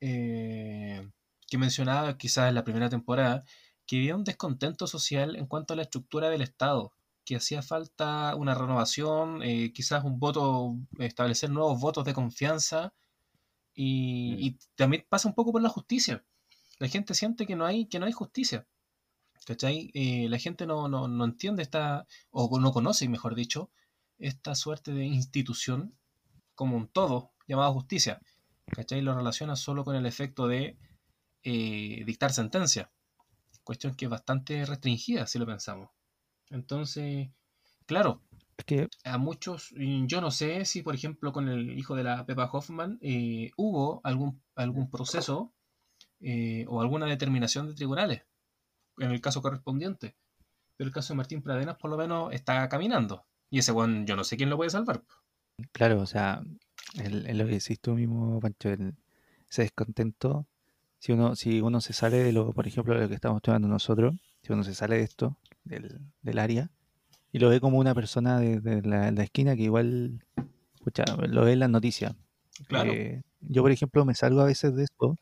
eh, 0.00 1.08
que 1.46 1.56
mencionaba 1.56 2.18
quizás 2.18 2.48
en 2.48 2.56
la 2.56 2.64
primera 2.64 2.88
temporada, 2.88 3.44
que 3.86 3.98
había 3.98 4.16
un 4.16 4.24
descontento 4.24 4.88
social 4.88 5.36
en 5.36 5.46
cuanto 5.46 5.72
a 5.72 5.76
la 5.76 5.82
estructura 5.82 6.30
del 6.30 6.42
Estado, 6.42 6.92
que 7.24 7.36
hacía 7.36 7.62
falta 7.62 8.34
una 8.34 8.56
renovación, 8.56 9.40
eh, 9.44 9.72
quizás 9.72 10.02
un 10.02 10.18
voto, 10.18 10.74
establecer 10.98 11.48
nuevos 11.48 11.80
votos 11.80 12.04
de 12.04 12.12
confianza, 12.12 12.92
y, 13.72 14.50
mm. 14.50 14.58
también 14.74 15.06
pasa 15.08 15.28
un 15.28 15.36
poco 15.36 15.52
por 15.52 15.62
la 15.62 15.68
justicia. 15.68 16.24
La 16.80 16.88
gente 16.88 17.14
siente 17.14 17.46
que 17.46 17.54
no 17.54 17.66
hay, 17.66 17.86
que 17.86 18.00
no 18.00 18.06
hay 18.06 18.12
justicia. 18.12 18.66
¿Cachai? 19.46 19.92
Eh, 19.94 20.28
la 20.28 20.38
gente 20.38 20.66
no, 20.66 20.88
no, 20.88 21.06
no, 21.06 21.24
entiende 21.24 21.62
esta, 21.62 22.08
o 22.32 22.58
no 22.58 22.72
conoce, 22.72 23.08
mejor 23.08 23.36
dicho, 23.36 23.70
esta 24.20 24.54
suerte 24.54 24.92
de 24.92 25.04
institución 25.04 25.96
como 26.54 26.76
un 26.76 26.88
todo 26.88 27.32
llamado 27.48 27.72
justicia. 27.72 28.20
¿Cachai? 28.66 29.02
Lo 29.02 29.14
relaciona 29.14 29.56
solo 29.56 29.84
con 29.84 29.96
el 29.96 30.06
efecto 30.06 30.46
de 30.46 30.78
eh, 31.42 32.02
dictar 32.06 32.32
sentencia. 32.32 32.90
Cuestión 33.64 33.94
que 33.94 34.04
es 34.04 34.10
bastante 34.10 34.64
restringida 34.64 35.26
si 35.26 35.38
lo 35.38 35.46
pensamos. 35.46 35.90
Entonces, 36.50 37.28
claro, 37.86 38.22
que... 38.66 38.88
a 39.04 39.18
muchos, 39.18 39.72
yo 39.76 40.20
no 40.20 40.30
sé 40.30 40.64
si 40.64 40.82
por 40.82 40.94
ejemplo 40.94 41.32
con 41.32 41.48
el 41.48 41.78
hijo 41.78 41.94
de 41.94 42.04
la 42.04 42.26
Pepa 42.26 42.50
Hoffman 42.52 42.98
eh, 43.00 43.50
hubo 43.56 44.00
algún, 44.04 44.42
algún 44.54 44.90
proceso 44.90 45.52
eh, 46.20 46.66
o 46.68 46.80
alguna 46.80 47.06
determinación 47.06 47.68
de 47.68 47.74
tribunales 47.74 48.22
en 48.98 49.10
el 49.10 49.20
caso 49.20 49.42
correspondiente. 49.42 50.16
Pero 50.76 50.88
el 50.88 50.94
caso 50.94 51.12
de 51.12 51.18
Martín 51.18 51.42
Pradenas 51.42 51.76
por 51.76 51.90
lo 51.90 51.96
menos 51.96 52.32
está 52.32 52.68
caminando. 52.68 53.26
Y 53.50 53.58
ese 53.58 53.72
one, 53.72 54.04
yo 54.06 54.16
no 54.16 54.24
sé 54.24 54.36
quién 54.36 54.50
lo 54.50 54.56
puede 54.56 54.70
salvar. 54.70 55.02
Claro, 55.72 56.00
o 56.00 56.06
sea, 56.06 56.42
el, 57.02 57.36
lo 57.36 57.46
que 57.46 57.52
decís 57.52 57.80
tú 57.80 57.94
mismo, 57.94 58.40
Pancho, 58.40 58.70
ese 58.70 59.62
descontento, 59.62 60.46
si 60.98 61.12
uno, 61.12 61.34
si 61.36 61.60
uno 61.60 61.80
se 61.80 61.92
sale 61.92 62.18
de 62.18 62.32
lo, 62.32 62.52
por 62.52 62.66
ejemplo, 62.66 62.94
de 62.94 63.02
lo 63.02 63.08
que 63.08 63.14
estamos 63.14 63.38
estudiando 63.38 63.68
nosotros, 63.68 64.14
si 64.42 64.52
uno 64.52 64.64
se 64.64 64.74
sale 64.74 64.96
de 64.96 65.02
esto, 65.02 65.36
del, 65.64 66.00
del 66.22 66.38
área, 66.38 66.70
y 67.32 67.38
lo 67.38 67.48
ve 67.48 67.60
como 67.60 67.78
una 67.78 67.94
persona 67.94 68.38
de, 68.38 68.82
la, 68.82 69.08
esquina 69.22 69.56
que 69.56 69.62
igual, 69.62 70.24
escucha, 70.74 71.04
lo 71.28 71.44
ve 71.44 71.52
en 71.52 71.60
las 71.60 71.70
noticias. 71.70 72.14
Claro. 72.66 72.92
Eh, 72.92 73.22
yo, 73.40 73.62
por 73.62 73.70
ejemplo, 73.70 74.04
me 74.04 74.14
salgo 74.14 74.40
a 74.40 74.46
veces 74.46 74.74
de 74.74 74.84
esto 74.84 75.16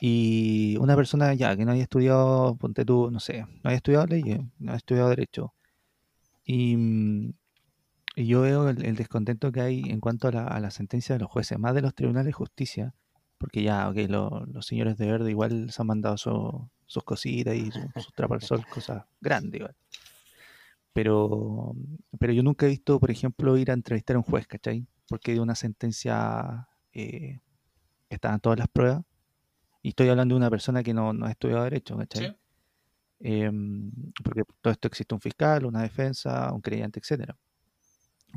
y 0.00 0.76
una 0.80 0.96
persona 0.96 1.32
ya 1.34 1.56
que 1.56 1.64
no 1.64 1.72
haya 1.72 1.84
estudiado, 1.84 2.56
ponte 2.56 2.84
tú, 2.84 3.10
no 3.10 3.20
sé, 3.20 3.40
no 3.40 3.70
haya 3.70 3.76
estudiado 3.76 4.06
leyes, 4.06 4.40
no 4.58 4.72
haya 4.72 4.76
estudiado 4.76 5.08
derecho, 5.08 5.54
Mm, 6.46 7.30
y, 8.16 8.26
yo 8.26 8.42
veo 8.42 8.68
el, 8.68 8.96
descontento 8.96 9.50
que 9.52 9.60
hay 9.60 9.80
en 9.86 10.00
cuanto 10.00 10.28
a 10.28 10.60
la, 10.60 10.70
sentencia 10.70 11.14
de 11.14 11.20
los 11.20 11.30
jueces, 11.30 11.58
más 11.58 11.74
de 11.74 11.82
los 11.82 11.94
tribunales 11.94 12.26
de 12.26 12.32
justicia, 12.32 12.94
porque 13.38 13.62
ya, 13.62 13.88
ok, 13.88 13.96
los 14.08 14.66
señores 14.66 14.96
de 14.96 15.06
verde 15.06 15.30
igual 15.30 15.70
se 15.70 15.82
han 15.82 15.88
mandado 15.88 16.16
sus 16.16 17.04
cositas 17.04 17.56
y 17.56 17.70
sus 17.70 18.04
su 18.04 18.12
trapas 18.12 18.42
al 18.42 18.48
sol, 18.48 18.66
cosas 18.72 19.04
grandes 19.20 19.60
igual. 19.60 19.74
Pero, 20.92 21.74
pero 22.20 22.32
yo 22.32 22.44
nunca 22.44 22.66
he 22.66 22.68
visto, 22.68 23.00
por 23.00 23.10
ejemplo, 23.10 23.56
ir 23.58 23.70
a 23.70 23.74
entrevistar 23.74 24.14
a 24.14 24.20
un 24.20 24.24
juez, 24.24 24.46
¿cachai? 24.46 24.86
Porque 25.08 25.32
de 25.32 25.40
una 25.40 25.56
sentencia 25.56 26.68
eh, 26.92 27.40
estaban 28.08 28.38
todas 28.38 28.60
las 28.60 28.68
pruebas. 28.68 29.02
Y 29.82 29.88
estoy 29.88 30.08
hablando 30.08 30.34
de 30.34 30.38
una 30.38 30.50
persona 30.50 30.84
que 30.84 30.94
no, 30.94 31.12
no 31.12 31.26
ha 31.26 31.30
estudiado 31.30 31.64
Derecho, 31.64 31.96
¿cachai? 31.98 32.36
Em, 33.26 33.90
porque 34.22 34.42
todo 34.60 34.70
esto 34.72 34.86
existe 34.86 35.14
un 35.14 35.20
fiscal, 35.20 35.64
una 35.64 35.80
defensa, 35.82 36.52
un 36.52 36.60
creyente, 36.60 37.00
etcétera. 37.00 37.38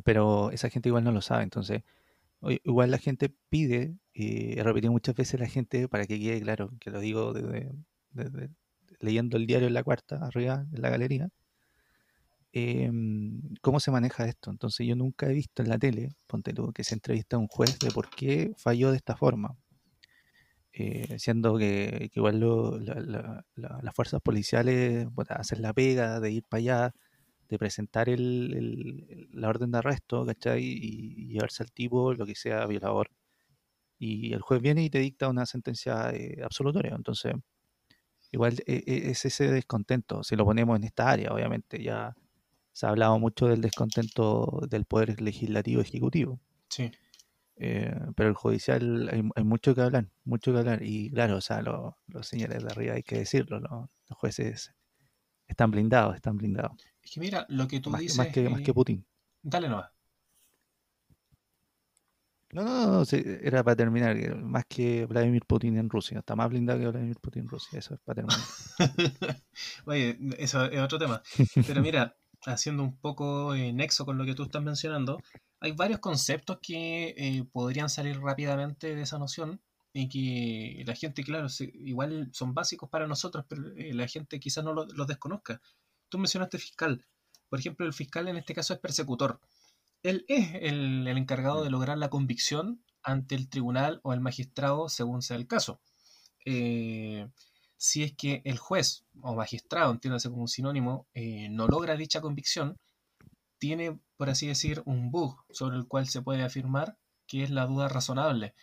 Pero 0.05 0.49
esa 0.51 0.69
gente 0.69 0.89
igual 0.89 1.03
no 1.03 1.11
lo 1.11 1.21
sabe, 1.21 1.43
entonces 1.43 1.83
igual 2.63 2.91
la 2.91 2.97
gente 2.99 3.33
pide, 3.49 3.97
y 4.13 4.57
he 4.59 4.63
repetido 4.63 4.93
muchas 4.93 5.15
veces 5.15 5.39
la 5.41 5.47
gente, 5.47 5.89
para 5.89 6.05
que 6.07 6.19
quede 6.19 6.41
claro, 6.41 6.71
que 6.79 6.91
lo 6.91 7.01
digo 7.01 7.33
desde, 7.33 8.49
leyendo 9.01 9.37
el 9.37 9.47
diario 9.47 9.67
en 9.67 9.73
la 9.73 9.83
cuarta, 9.83 10.25
arriba, 10.25 10.65
en 10.73 10.81
la 10.81 10.89
galería, 10.89 11.29
em, 12.53 13.41
cómo 13.61 13.79
se 13.79 13.91
maneja 13.91 14.25
esto. 14.25 14.51
Entonces 14.51 14.87
yo 14.87 14.95
nunca 14.95 15.27
he 15.29 15.33
visto 15.33 15.61
en 15.63 15.69
la 15.69 15.77
tele, 15.77 16.09
ponte 16.27 16.53
tú, 16.53 16.71
que 16.73 16.83
se 16.83 16.95
entrevista 16.95 17.35
a 17.37 17.39
un 17.39 17.47
juez 17.47 17.77
de 17.79 17.91
por 17.91 18.09
qué 18.09 18.53
falló 18.57 18.91
de 18.91 18.97
esta 18.97 19.15
forma. 19.17 19.57
Eh, 20.79 21.17
siendo 21.17 21.57
que, 21.57 22.11
igual 22.13 22.39
las 23.55 23.95
fuerzas 23.95 24.21
policiales 24.21 25.07
hacen 25.29 25.63
la 25.63 25.73
pega 25.73 26.19
de 26.19 26.29
ir 26.31 26.43
para 26.43 26.59
allá, 26.59 26.95
de 27.49 27.57
presentar 27.57 28.09
el, 28.09 29.27
la 29.33 29.49
orden 29.49 29.71
de 29.71 29.79
arresto, 29.79 30.23
¿cachai? 30.23 30.63
Y, 30.63 31.29
llevarse 31.29 31.63
al 31.63 31.71
tipo, 31.71 32.13
lo 32.13 32.27
que 32.27 32.35
sea, 32.35 32.67
violador. 32.67 33.09
Y 33.97 34.33
el 34.33 34.41
juez 34.41 34.61
viene 34.61 34.83
y 34.83 34.91
te 34.91 34.99
dicta 34.99 35.29
una 35.29 35.47
sentencia 35.47 36.11
eh, 36.11 36.41
absolutoria. 36.43 36.93
Entonces, 36.95 37.33
igual 38.31 38.57
e, 38.67 38.83
e, 38.85 39.09
es 39.09 39.25
ese 39.25 39.51
descontento. 39.51 40.23
Si 40.23 40.35
lo 40.35 40.45
ponemos 40.45 40.77
en 40.77 40.83
esta 40.83 41.09
área, 41.09 41.31
obviamente, 41.33 41.81
ya 41.81 42.15
se 42.71 42.85
ha 42.85 42.89
hablado 42.89 43.17
mucho 43.17 43.47
del 43.47 43.61
descontento 43.61 44.61
del 44.69 44.85
poder 44.85 45.19
legislativo 45.21 45.81
ejecutivo. 45.81 46.39
Sí. 46.69 46.91
Eh, 47.59 47.93
pero 48.15 48.29
el 48.29 48.35
judicial 48.35 49.09
hay, 49.35 49.43
mucho 49.43 49.73
que 49.73 49.81
hablar, 49.81 50.07
mucho 50.23 50.53
que 50.53 50.59
hablar. 50.59 50.83
Y 50.83 51.09
claro, 51.11 51.37
o 51.37 51.41
sea, 51.41 51.61
los 51.61 52.27
señores 52.27 52.63
de 52.63 52.69
arriba 52.69 52.93
hay 52.95 53.03
que 53.03 53.19
decirlo, 53.19 53.59
los 53.59 54.17
jueces 54.17 54.73
están 55.47 55.71
blindados, 55.71 56.15
están 56.15 56.37
blindados. 56.37 56.73
Es 57.01 57.11
que 57.11 57.19
mira, 57.19 57.45
lo 57.49 57.67
que 57.67 57.79
tú 57.79 57.95
dices. 57.95 58.17
Más 58.17 58.27
que, 58.27 58.49
más 58.49 58.61
que 58.61 58.73
Putin. 58.73 59.05
Dale 59.41 59.69
nomás. 59.69 59.91
No, 62.51 62.63
no, 62.63 62.87
no, 62.87 63.03
era 63.11 63.63
para 63.63 63.75
terminar. 63.75 64.35
Más 64.35 64.65
que 64.65 65.05
Vladimir 65.05 65.43
Putin 65.45 65.77
en 65.77 65.89
Rusia. 65.89 66.19
Está 66.19 66.35
más 66.35 66.49
blindado 66.49 66.79
que 66.79 66.87
Vladimir 66.87 67.17
Putin 67.19 67.43
en 67.43 67.49
Rusia. 67.49 67.79
Eso 67.79 67.95
es 67.95 67.99
para 68.01 68.15
terminar. 68.15 68.39
Oye, 69.85 70.17
eso 70.37 70.65
es 70.65 70.79
otro 70.79 70.97
tema. 70.97 71.21
Pero 71.65 71.81
mira, 71.81 72.15
haciendo 72.45 72.83
un 72.83 72.97
poco 72.97 73.53
eh, 73.53 73.73
nexo 73.73 74.05
con 74.05 74.17
lo 74.17 74.25
que 74.25 74.35
tú 74.35 74.43
estás 74.43 74.63
mencionando, 74.63 75.17
hay 75.59 75.71
varios 75.71 75.99
conceptos 75.99 76.59
que 76.61 77.15
eh, 77.17 77.43
podrían 77.51 77.89
salir 77.89 78.19
rápidamente 78.19 78.95
de 78.95 79.01
esa 79.01 79.17
noción 79.17 79.61
y 79.93 80.09
que 80.09 80.83
la 80.85 80.93
gente, 80.95 81.23
claro, 81.23 81.47
igual 81.73 82.29
son 82.31 82.53
básicos 82.53 82.89
para 82.89 83.07
nosotros, 83.07 83.45
pero 83.47 83.67
eh, 83.75 83.93
la 83.93 84.07
gente 84.07 84.39
quizás 84.39 84.63
no 84.63 84.73
los 84.73 85.07
desconozca. 85.07 85.59
Tú 86.09 86.19
mencionaste 86.19 86.59
fiscal. 86.59 87.05
Por 87.49 87.59
ejemplo, 87.59 87.85
el 87.85 87.93
fiscal 87.93 88.27
en 88.27 88.37
este 88.37 88.53
caso 88.53 88.73
es 88.73 88.79
persecutor. 88.79 89.39
Él 90.03 90.25
es 90.27 90.53
el, 90.61 91.07
encargado 91.07 91.63
de 91.63 91.71
lograr 91.71 91.97
la 91.97 92.09
convicción 92.09 92.83
ante 93.01 93.35
el 93.35 93.49
tribunal 93.49 93.99
o 94.03 94.13
el 94.13 94.19
magistrado 94.19 94.89
según 94.89 95.23
sea 95.23 95.37
el 95.37 95.47
caso. 95.47 95.81
Eh, 96.45 97.27
si 97.77 98.03
es 98.03 98.13
que 98.13 98.41
el 98.45 98.59
juez 98.59 99.05
o 99.21 99.33
magistrado, 99.35 99.91
entiéndase 99.91 100.29
como 100.29 100.43
un 100.43 100.47
sinónimo, 100.47 101.07
no 101.49 101.67
logra 101.67 101.95
dicha 101.95 102.21
convicción, 102.21 102.77
tiene, 103.59 103.99
por 104.17 104.29
así 104.29 104.47
decir, 104.47 104.81
un 104.85 105.11
bug 105.11 105.43
sobre 105.49 105.77
el 105.77 105.87
cual 105.87 106.07
se 106.07 106.21
puede 106.21 106.43
afirmar 106.43 106.97
que 107.27 107.43
es 107.43 107.49
la 107.51 107.65
duda 107.65 107.89
razonable. 107.89 108.55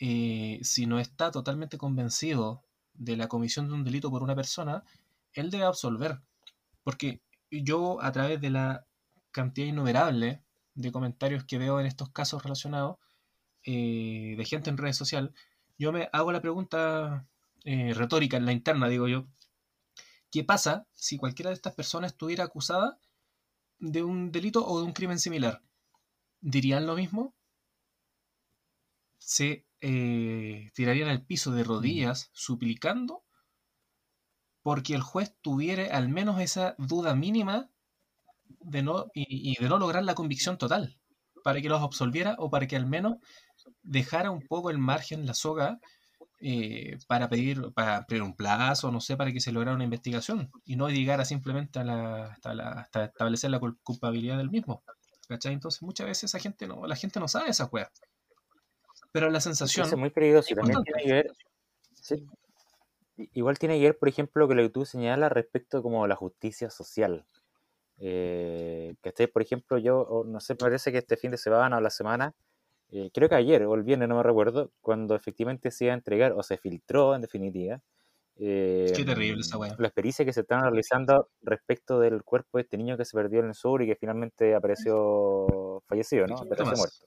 Eh, 0.00 0.60
si 0.62 0.86
no 0.86 0.98
está 0.98 1.30
totalmente 1.30 1.78
convencido 1.78 2.64
de 2.94 3.16
la 3.16 3.28
comisión 3.28 3.68
de 3.68 3.74
un 3.74 3.84
delito 3.84 4.10
por 4.10 4.22
una 4.22 4.34
persona, 4.34 4.84
él 5.32 5.50
debe 5.50 5.64
absolver. 5.64 6.20
Porque 6.82 7.22
yo, 7.50 8.02
a 8.02 8.12
través 8.12 8.40
de 8.40 8.50
la 8.50 8.86
cantidad 9.30 9.68
innumerable 9.68 10.42
de 10.74 10.92
comentarios 10.92 11.44
que 11.44 11.58
veo 11.58 11.80
en 11.80 11.86
estos 11.86 12.10
casos 12.10 12.42
relacionados, 12.42 12.98
eh, 13.64 14.34
de 14.36 14.44
gente 14.44 14.70
en 14.70 14.78
redes 14.78 14.96
sociales, 14.96 15.32
yo 15.78 15.92
me 15.92 16.08
hago 16.12 16.32
la 16.32 16.40
pregunta 16.40 17.28
eh, 17.64 17.92
retórica 17.94 18.36
en 18.36 18.46
la 18.46 18.52
interna, 18.52 18.88
digo 18.88 19.08
yo, 19.08 19.26
¿qué 20.30 20.44
pasa 20.44 20.86
si 20.94 21.18
cualquiera 21.18 21.50
de 21.50 21.54
estas 21.54 21.74
personas 21.74 22.12
estuviera 22.12 22.44
acusada 22.44 22.98
de 23.78 24.02
un 24.02 24.32
delito 24.32 24.66
o 24.66 24.80
de 24.80 24.86
un 24.86 24.92
crimen 24.92 25.18
similar? 25.18 25.62
¿Dirían 26.40 26.86
lo 26.86 26.94
mismo? 26.96 27.34
¿Se 29.18 29.66
eh, 29.80 30.70
tirarían 30.74 31.08
al 31.08 31.24
piso 31.24 31.52
de 31.52 31.64
rodillas 31.64 32.30
suplicando 32.32 33.24
porque 34.62 34.94
el 34.94 35.00
juez 35.00 35.34
tuviera 35.40 35.96
al 35.96 36.08
menos 36.08 36.40
esa 36.40 36.74
duda 36.78 37.14
mínima 37.14 37.70
de 38.60 38.82
no, 38.82 39.06
y, 39.14 39.58
de 39.58 39.68
no 39.68 39.78
lograr 39.78 40.04
la 40.04 40.14
convicción 40.14 40.58
total, 40.58 40.98
para 41.42 41.60
que 41.60 41.68
los 41.68 41.82
absolviera 41.82 42.36
o 42.38 42.50
para 42.50 42.66
que 42.66 42.76
al 42.76 42.86
menos 42.86 43.16
dejara 43.82 44.30
un 44.30 44.46
poco 44.46 44.70
el 44.70 44.78
margen, 44.78 45.26
la 45.26 45.34
soga, 45.34 45.80
eh, 46.40 46.98
para, 47.08 47.28
pedir, 47.28 47.72
para 47.74 48.06
pedir 48.06 48.22
un 48.22 48.34
plazo, 48.34 48.92
no 48.92 49.00
sé, 49.00 49.16
para 49.16 49.32
que 49.32 49.40
se 49.40 49.50
lograra 49.50 49.74
una 49.74 49.84
investigación 49.84 50.50
y 50.64 50.76
no 50.76 50.88
llegara 50.88 51.24
simplemente 51.24 51.80
a 51.80 51.84
la, 51.84 52.26
hasta, 52.26 53.04
establecer 53.04 53.50
la 53.50 53.60
culpabilidad 53.82 54.38
del 54.38 54.50
mismo. 54.50 54.82
¿Cachai? 55.28 55.52
Entonces 55.52 55.82
muchas 55.82 56.06
veces 56.06 56.24
esa 56.24 56.38
gente 56.38 56.66
no, 56.66 56.86
la 56.86 56.96
gente 56.96 57.20
no 57.20 57.28
sabe 57.28 57.50
esa 57.50 57.66
juega. 57.66 57.90
Pero 59.12 59.30
la 59.30 59.40
sensación... 59.40 59.86
Es 59.86 59.96
muy 59.96 60.10
peligroso 60.10 60.54
también 60.54 60.82
tiene 60.82 61.02
que 61.02 61.12
ver... 61.12 61.32
Igual 63.16 63.58
tiene 63.58 63.78
que 63.78 63.84
ver, 63.84 63.98
por 63.98 64.08
ejemplo, 64.08 64.46
que 64.46 64.54
lo 64.54 64.62
que 64.62 64.70
tú 64.70 64.84
señalas 64.84 65.32
respecto 65.32 65.82
como 65.82 66.06
la 66.06 66.14
justicia 66.14 66.70
social. 66.70 67.26
Eh, 67.98 68.94
que 69.02 69.08
esté, 69.08 69.26
por 69.26 69.42
ejemplo, 69.42 69.76
yo, 69.76 70.22
no 70.24 70.38
sé, 70.38 70.54
parece 70.54 70.92
que 70.92 70.98
este 70.98 71.16
fin 71.16 71.32
de 71.32 71.36
semana 71.36 71.78
o 71.78 71.80
la 71.80 71.90
semana, 71.90 72.34
eh, 72.90 73.10
creo 73.12 73.28
que 73.28 73.34
ayer 73.34 73.64
o 73.64 73.74
el 73.74 73.82
viernes, 73.82 74.08
no 74.08 74.16
me 74.16 74.22
recuerdo, 74.22 74.70
cuando 74.80 75.14
efectivamente 75.14 75.70
se 75.70 75.84
iba 75.84 75.94
a 75.94 75.96
entregar 75.96 76.32
o 76.32 76.42
se 76.42 76.56
filtró 76.56 77.14
en 77.14 77.22
definitiva. 77.22 77.80
Eh, 78.36 78.92
Qué 78.94 79.04
terrible 79.04 79.40
esa 79.40 79.58
weá. 79.58 79.74
La 79.78 79.88
experiencia 79.88 80.24
que 80.24 80.32
se 80.32 80.40
están 80.40 80.62
realizando 80.62 81.28
respecto 81.42 81.98
del 81.98 82.22
cuerpo 82.22 82.58
de 82.58 82.62
este 82.62 82.78
niño 82.78 82.96
que 82.96 83.04
se 83.04 83.16
perdió 83.16 83.40
en 83.40 83.46
el 83.46 83.54
sur 83.54 83.82
y 83.82 83.86
que 83.86 83.96
finalmente 83.96 84.54
apareció 84.54 85.82
fallecido, 85.86 86.26
¿no? 86.26 86.36
muerto. 86.36 87.06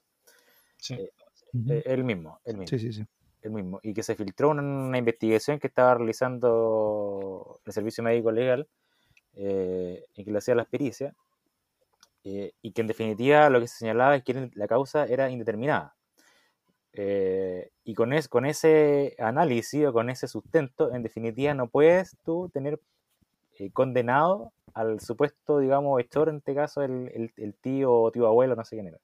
Sí. 0.76 0.94
Eh, 0.94 1.82
el 1.86 2.04
mismo, 2.04 2.40
el 2.44 2.58
mismo. 2.58 2.68
Sí, 2.68 2.78
sí, 2.78 2.92
sí 2.92 3.06
el 3.42 3.50
mismo, 3.50 3.80
y 3.82 3.92
que 3.92 4.02
se 4.02 4.14
filtró 4.14 4.50
una, 4.50 4.96
investigación 4.96 5.58
que 5.58 5.66
estaba 5.66 5.94
realizando 5.94 7.60
el 7.64 7.72
Servicio 7.72 8.04
Médico 8.04 8.30
Legal 8.30 8.68
eh, 9.34 10.04
y 10.14 10.24
que 10.24 10.30
le 10.30 10.38
hacía 10.38 10.54
la 10.54 10.64
pericia, 10.64 11.14
eh, 12.24 12.52
y 12.62 12.72
que 12.72 12.80
en 12.82 12.86
definitiva 12.86 13.50
lo 13.50 13.60
que 13.60 13.68
se 13.68 13.78
señalaba 13.78 14.16
es 14.16 14.24
que 14.24 14.50
la 14.54 14.68
causa 14.68 15.06
era 15.06 15.30
indeterminada. 15.30 15.94
Eh, 16.94 17.70
y 17.84 17.94
con, 17.94 18.12
es, 18.12 18.28
con 18.28 18.44
ese 18.44 19.16
análisis 19.18 19.86
o 19.86 19.92
con 19.92 20.10
ese 20.10 20.28
sustento, 20.28 20.94
en 20.94 21.02
definitiva 21.02 21.54
no 21.54 21.68
puedes 21.68 22.16
tú 22.24 22.50
tener 22.52 22.80
condenado 23.72 24.52
al 24.74 25.00
supuesto, 25.00 25.58
digamos, 25.58 26.00
hechor, 26.00 26.28
en 26.28 26.36
este 26.36 26.54
caso 26.54 26.82
el, 26.82 27.32
el 27.36 27.54
tío 27.54 27.92
o 27.92 28.10
tío 28.10 28.26
abuelo, 28.26 28.56
no 28.56 28.64
sé 28.64 28.76
quién 28.76 28.88
era 28.88 28.98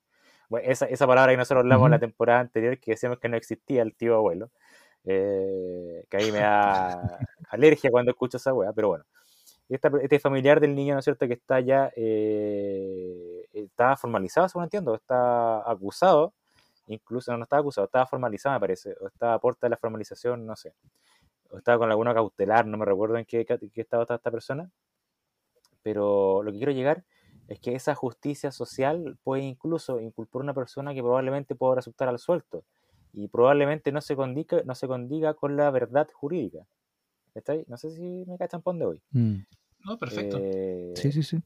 esa, 0.63 0.87
esa 0.87 1.07
palabra 1.07 1.33
que 1.33 1.37
nosotros 1.37 1.63
hablamos 1.63 1.87
en 1.87 1.93
la 1.93 1.99
temporada 1.99 2.41
anterior, 2.41 2.79
que 2.79 2.93
decíamos 2.93 3.19
que 3.19 3.29
no 3.29 3.37
existía 3.37 3.83
el 3.83 3.95
tío 3.95 4.17
abuelo, 4.17 4.51
eh, 5.05 6.05
que 6.09 6.17
ahí 6.17 6.33
me 6.33 6.39
da 6.39 7.19
alergia 7.51 7.91
cuando 7.91 8.11
escucho 8.13 8.39
esa 8.39 8.55
weá, 8.55 8.73
pero 8.73 8.89
bueno. 8.89 9.05
Este 9.69 10.19
familiar 10.19 10.61
del 10.61 10.75
niño, 10.75 10.95
¿no 10.95 11.01
es 11.01 11.05
cierto?, 11.05 11.27
que 11.27 11.35
está 11.35 11.61
ya, 11.61 11.93
eh, 11.95 13.47
está 13.53 13.97
formalizado, 13.97 14.49
según 14.49 14.65
entiendo, 14.65 14.95
está 14.95 15.71
acusado, 15.71 16.33
incluso 16.87 17.37
no, 17.37 17.43
estaba 17.43 17.61
acusado, 17.61 17.85
estaba 17.85 18.07
formalizado, 18.07 18.55
me 18.55 18.61
parece, 18.61 18.95
o 19.01 19.09
estaba 19.09 19.35
a 19.35 19.39
puerta 19.39 19.67
de 19.67 19.71
la 19.71 19.77
formalización, 19.77 20.47
no 20.47 20.57
sé, 20.57 20.75
o 21.51 21.59
estaba 21.59 21.79
con 21.79 21.91
alguna 21.91 22.15
cautelar, 22.15 22.67
no 22.67 22.79
me 22.79 22.87
recuerdo 22.87 23.19
en 23.19 23.27
qué, 23.27 23.45
qué 23.45 23.81
estado 23.81 24.03
está 24.03 24.15
esta 24.15 24.31
persona, 24.31 24.71
pero 25.83 26.43
lo 26.43 26.51
que 26.51 26.59
quiero 26.59 26.73
llegar 26.73 27.05
es 27.49 27.61
que 27.61 27.75
esa 27.75 27.95
justicia 27.95 28.53
social 28.53 29.19
puede 29.23 29.43
incluso 29.43 30.01
inculpar 30.01 30.41
a 30.41 30.45
una 30.45 30.55
persona 30.55 30.95
que 30.95 31.03
probablemente 31.03 31.55
pueda 31.55 31.77
resultar 31.77 32.09
al 32.09 32.19
suelto 32.19 32.65
y 33.13 33.29
probablemente 33.29 33.91
no 33.91 34.01
se 34.01 34.17
condiga, 34.17 34.63
no 34.65 34.75
se 34.75 34.87
condiga 34.87 35.35
con 35.35 35.57
la 35.57 35.71
verdad 35.71 36.09
jurídica. 36.13 36.67
No 37.67 37.77
sé 37.77 37.91
si 37.91 38.25
me 38.27 38.37
cachan 38.37 38.63
por 38.63 38.77
de 38.77 38.85
hoy. 38.85 39.03
mm. 39.13 39.37
No, 39.89 39.97
perfecto. 39.97 40.39
Eh, 40.39 40.93
sí, 40.97 41.11
sí, 41.11 41.23
sí. 41.23 41.43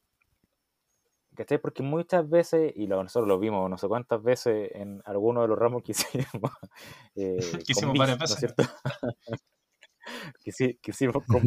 ¿Cachai? 1.36 1.58
Porque 1.58 1.84
muchas 1.84 2.28
veces, 2.28 2.72
y 2.74 2.88
nosotros 2.88 3.28
lo 3.28 3.38
vimos 3.38 3.70
no 3.70 3.78
sé 3.78 3.86
cuántas 3.86 4.20
veces 4.20 4.70
en 4.74 5.00
algunos 5.04 5.44
de 5.44 5.48
los 5.48 5.58
ramos 5.58 5.84
que 5.84 5.92
hicimos. 5.92 6.50
Eh, 7.14 7.38
que 7.64 7.72
hicimos 7.72 7.96
varias 7.96 8.18
veces. 8.18 8.42
¿no 8.42 8.48
es 8.48 8.54
cierto? 8.54 8.64
que, 10.44 10.50
sí, 10.50 10.76
que 10.82 10.90
hicimos 10.90 11.24
con 11.24 11.42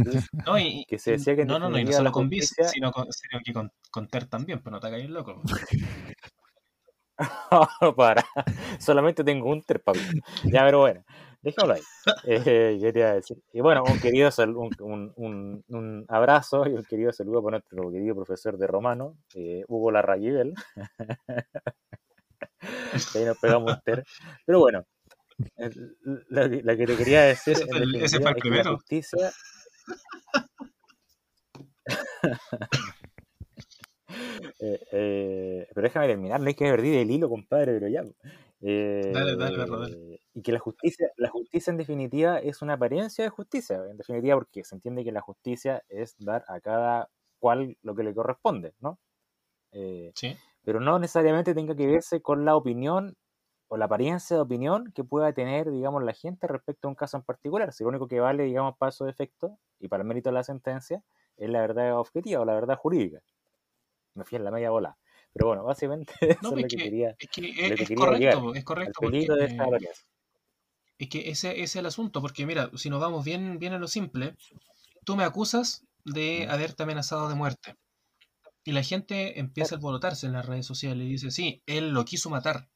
no, 0.45 0.57
y, 0.57 0.85
que 0.85 0.97
se 0.97 1.11
decía 1.11 1.35
que 1.35 1.43
no, 1.43 1.59
no, 1.59 1.69
no, 1.69 1.77
y 1.77 1.83
no 1.83 1.91
solo 1.91 2.13
con 2.13 2.29
bis, 2.29 2.55
sino, 2.71 2.93
con, 2.93 3.11
sino 3.11 3.41
que 3.43 3.51
con, 3.51 3.69
con, 3.91 4.07
Ter 4.07 4.27
también, 4.27 4.61
pero 4.63 4.71
no 4.71 4.79
te 4.79 4.87
hagáis 4.87 5.09
loco. 5.09 5.41
para, 7.97 8.25
solamente 8.79 9.25
tengo 9.25 9.49
un 9.51 9.61
Ter, 9.63 9.83
papi. 9.83 9.99
Ya, 10.45 10.63
pero 10.63 10.79
bueno. 10.79 11.03
Déjalo 11.45 11.73
ahí. 11.73 11.81
Eh, 12.23 12.77
quería 12.81 13.13
decir. 13.13 13.37
Y 13.53 13.61
bueno, 13.61 13.83
un 13.83 13.99
querido 13.99 14.31
un, 14.39 15.13
un, 15.15 15.63
un, 15.67 16.05
abrazo 16.07 16.67
y 16.67 16.73
un 16.73 16.83
querido 16.83 17.13
saludo 17.13 17.43
para 17.43 17.59
nuestro 17.59 17.91
querido 17.91 18.15
profesor 18.15 18.57
de 18.57 18.65
romano, 18.65 19.15
eh, 19.35 19.63
Hugo 19.67 19.91
Larraguibel. 19.91 20.55
ahí 23.15 23.25
nos 23.25 23.37
pegamos 23.37 23.83
ter. 23.83 24.03
Pero 24.43 24.59
bueno, 24.59 24.87
la, 26.29 26.49
que 26.49 26.87
te 26.87 26.97
quería 26.97 27.25
decir 27.25 27.53
ese 27.53 27.65
el, 27.69 27.93
ese 27.95 28.19
fue 28.19 28.31
el 28.31 28.37
primero. 28.37 28.71
la 28.71 28.77
justicia. 28.77 29.31
eh, 34.61 34.79
eh, 34.91 35.67
pero 35.75 35.85
déjame 35.85 36.07
terminar, 36.07 36.41
no 36.41 36.47
hay 36.47 36.55
que 36.55 36.65
perder 36.65 36.95
el 36.95 37.11
hilo, 37.11 37.29
compadre, 37.29 37.73
pero 37.73 37.87
ya. 37.87 38.03
Eh, 38.61 39.11
dale, 39.13 39.35
dale, 39.35 39.57
dale. 39.57 40.24
Y 40.35 40.41
que 40.41 40.51
la 40.51 40.59
justicia, 40.59 41.09
la 41.15 41.29
justicia 41.29 41.71
en 41.71 41.77
definitiva 41.77 42.39
es 42.39 42.61
una 42.61 42.73
apariencia 42.73 43.23
de 43.23 43.29
justicia, 43.29 43.77
en 43.89 43.95
definitiva 43.95 44.35
porque 44.35 44.65
se 44.65 44.75
entiende 44.75 45.05
que 45.05 45.13
la 45.13 45.21
justicia 45.21 45.81
es 45.87 46.15
dar 46.19 46.43
a 46.49 46.59
cada 46.59 47.09
cual 47.39 47.77
lo 47.81 47.95
que 47.95 48.03
le 48.03 48.13
corresponde, 48.13 48.73
¿no? 48.81 48.99
Eh, 49.71 50.11
sí. 50.13 50.35
Pero 50.63 50.81
no 50.81 50.99
necesariamente 50.99 51.53
tenga 51.53 51.73
que 51.73 51.87
verse 51.87 52.21
con 52.21 52.43
la 52.43 52.57
opinión 52.57 53.15
o 53.67 53.77
la 53.77 53.85
apariencia 53.85 54.35
de 54.35 54.41
opinión 54.41 54.91
que 54.93 55.03
pueda 55.03 55.31
tener, 55.33 55.71
digamos, 55.71 56.03
la 56.03 56.13
gente 56.13 56.47
respecto 56.47 56.87
a 56.87 56.89
un 56.89 56.95
caso 56.95 57.17
en 57.17 57.23
particular. 57.23 57.71
Si 57.71 57.83
lo 57.83 57.89
único 57.89 58.07
que 58.07 58.19
vale, 58.19 58.43
digamos, 58.43 58.77
para 58.77 58.91
su 58.91 59.07
efecto 59.07 59.57
y 59.79 59.87
para 59.87 60.01
el 60.01 60.07
mérito 60.07 60.29
de 60.29 60.33
la 60.33 60.43
sentencia 60.43 61.01
es 61.37 61.49
la 61.49 61.61
verdad 61.61 61.97
objetiva 61.97 62.41
o 62.41 62.45
la 62.45 62.55
verdad 62.55 62.77
jurídica. 62.77 63.21
Me 64.13 64.25
fui 64.25 64.37
en 64.37 64.43
la 64.43 64.51
media 64.51 64.69
bola. 64.69 64.97
Pero 65.33 65.47
bueno, 65.47 65.63
básicamente 65.63 66.13
eso 66.21 66.55
es 66.55 66.61
lo 66.61 66.67
que, 66.67 66.77
quería. 66.77 67.15
Es 67.19 67.29
que 67.29 67.49
es, 67.49 67.89
correcto, 67.95 68.53
es 68.53 68.63
correcto. 68.63 68.99
Porque, 69.01 69.27
es 70.97 71.09
que 71.09 71.29
ese, 71.29 71.61
es 71.61 71.75
el 71.75 71.85
asunto, 71.85 72.21
porque 72.21 72.45
mira, 72.45 72.69
si 72.75 72.89
nos 72.89 73.01
vamos 73.01 73.25
bien, 73.25 73.59
bien 73.59 73.73
a 73.73 73.79
lo 73.79 73.87
simple, 73.87 74.35
tú 75.03 75.15
me 75.15 75.23
acusas 75.23 75.85
de 76.05 76.47
haberte 76.49 76.83
amenazado 76.83 77.29
de 77.29 77.35
muerte. 77.35 77.75
Y 78.63 78.71
la 78.71 78.81
gente 78.81 79.39
empieza 79.39 79.75
a 79.75 79.77
alborotarse 79.77 80.25
en 80.25 80.33
las 80.33 80.45
redes 80.45 80.65
sociales 80.65 81.05
y 81.05 81.11
dice, 81.11 81.31
sí, 81.31 81.61
él 81.65 81.91
lo 81.91 82.05
quiso 82.05 82.29
matar. 82.29 82.69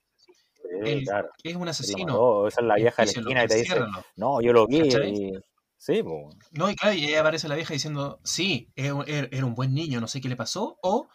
él 0.83 1.07
es 1.43 1.55
un 1.55 1.67
asesino. 1.67 2.47
Esa 2.47 2.61
es 2.61 2.67
la 2.67 2.75
vieja 2.75 3.03
de 3.03 3.05
la 3.07 3.19
esquina 3.19 3.43
y 3.43 3.47
te 3.47 3.55
dice, 3.55 3.79
no, 4.15 4.41
yo 4.41 4.53
lo 4.53 4.67
vi. 4.67 4.81
Y... 4.81 5.33
Sí, 5.77 6.03
No, 6.51 6.69
y 6.69 6.75
claro, 6.75 6.93
y 6.93 7.05
ahí 7.05 7.15
aparece 7.15 7.47
la 7.47 7.55
vieja 7.55 7.73
diciendo, 7.73 8.19
sí, 8.23 8.69
era 8.75 8.93
un 8.93 9.55
buen 9.55 9.73
niño, 9.73 10.01
no 10.01 10.09
sé 10.09 10.19
qué 10.19 10.27
le 10.27 10.35
pasó, 10.35 10.77
o 10.83 11.07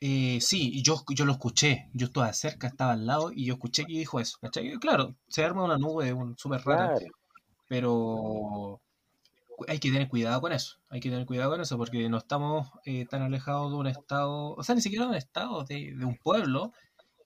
eh, 0.00 0.38
sí, 0.42 0.82
yo, 0.82 1.02
yo 1.08 1.24
lo 1.24 1.32
escuché, 1.32 1.88
yo 1.94 2.06
estaba 2.06 2.32
cerca, 2.34 2.66
estaba 2.66 2.92
al 2.92 3.06
lado 3.06 3.32
y 3.32 3.46
yo 3.46 3.54
escuché 3.54 3.84
que 3.86 3.94
dijo 3.94 4.20
eso, 4.20 4.38
¿cachai? 4.40 4.72
Claro, 4.78 5.14
se 5.28 5.44
arma 5.44 5.64
una 5.64 5.78
nube 5.78 6.14
súper 6.36 6.60
rara, 6.62 6.98
pero 7.66 8.80
hay 9.68 9.78
que 9.78 9.90
tener 9.90 10.08
cuidado 10.08 10.40
con 10.42 10.52
eso, 10.52 10.76
hay 10.90 11.00
que 11.00 11.08
tener 11.08 11.24
cuidado 11.24 11.50
con 11.50 11.60
eso 11.62 11.78
porque 11.78 12.08
no 12.10 12.18
estamos 12.18 12.70
eh, 12.84 13.06
tan 13.06 13.22
alejados 13.22 13.72
de 13.72 13.78
un 13.78 13.86
estado, 13.86 14.54
o 14.54 14.62
sea, 14.62 14.74
ni 14.74 14.82
siquiera 14.82 15.06
de 15.06 15.12
un 15.12 15.16
estado, 15.16 15.64
de, 15.64 15.96
un 16.04 16.16
pueblo 16.18 16.72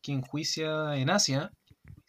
que 0.00 0.12
enjuicia 0.12 0.96
en 0.96 1.10
Asia 1.10 1.50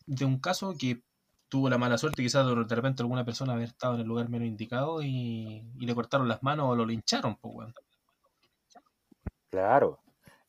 de 0.05 0.25
un 0.25 0.39
caso 0.39 0.75
que 0.77 1.01
tuvo 1.49 1.69
la 1.69 1.77
mala 1.77 1.97
suerte 1.97 2.21
quizás 2.21 2.45
de 2.45 2.75
repente 2.75 3.01
alguna 3.01 3.25
persona 3.25 3.53
haber 3.53 3.69
estado 3.69 3.95
en 3.95 4.01
el 4.01 4.07
lugar 4.07 4.29
menos 4.29 4.47
indicado 4.47 5.01
y, 5.01 5.63
le 5.79 5.95
cortaron 5.95 6.27
las 6.27 6.43
manos 6.43 6.69
o 6.69 6.75
lo 6.75 6.85
lincharon, 6.85 7.35
pues, 7.37 7.53
bueno. 7.53 7.73
Claro, 9.49 9.99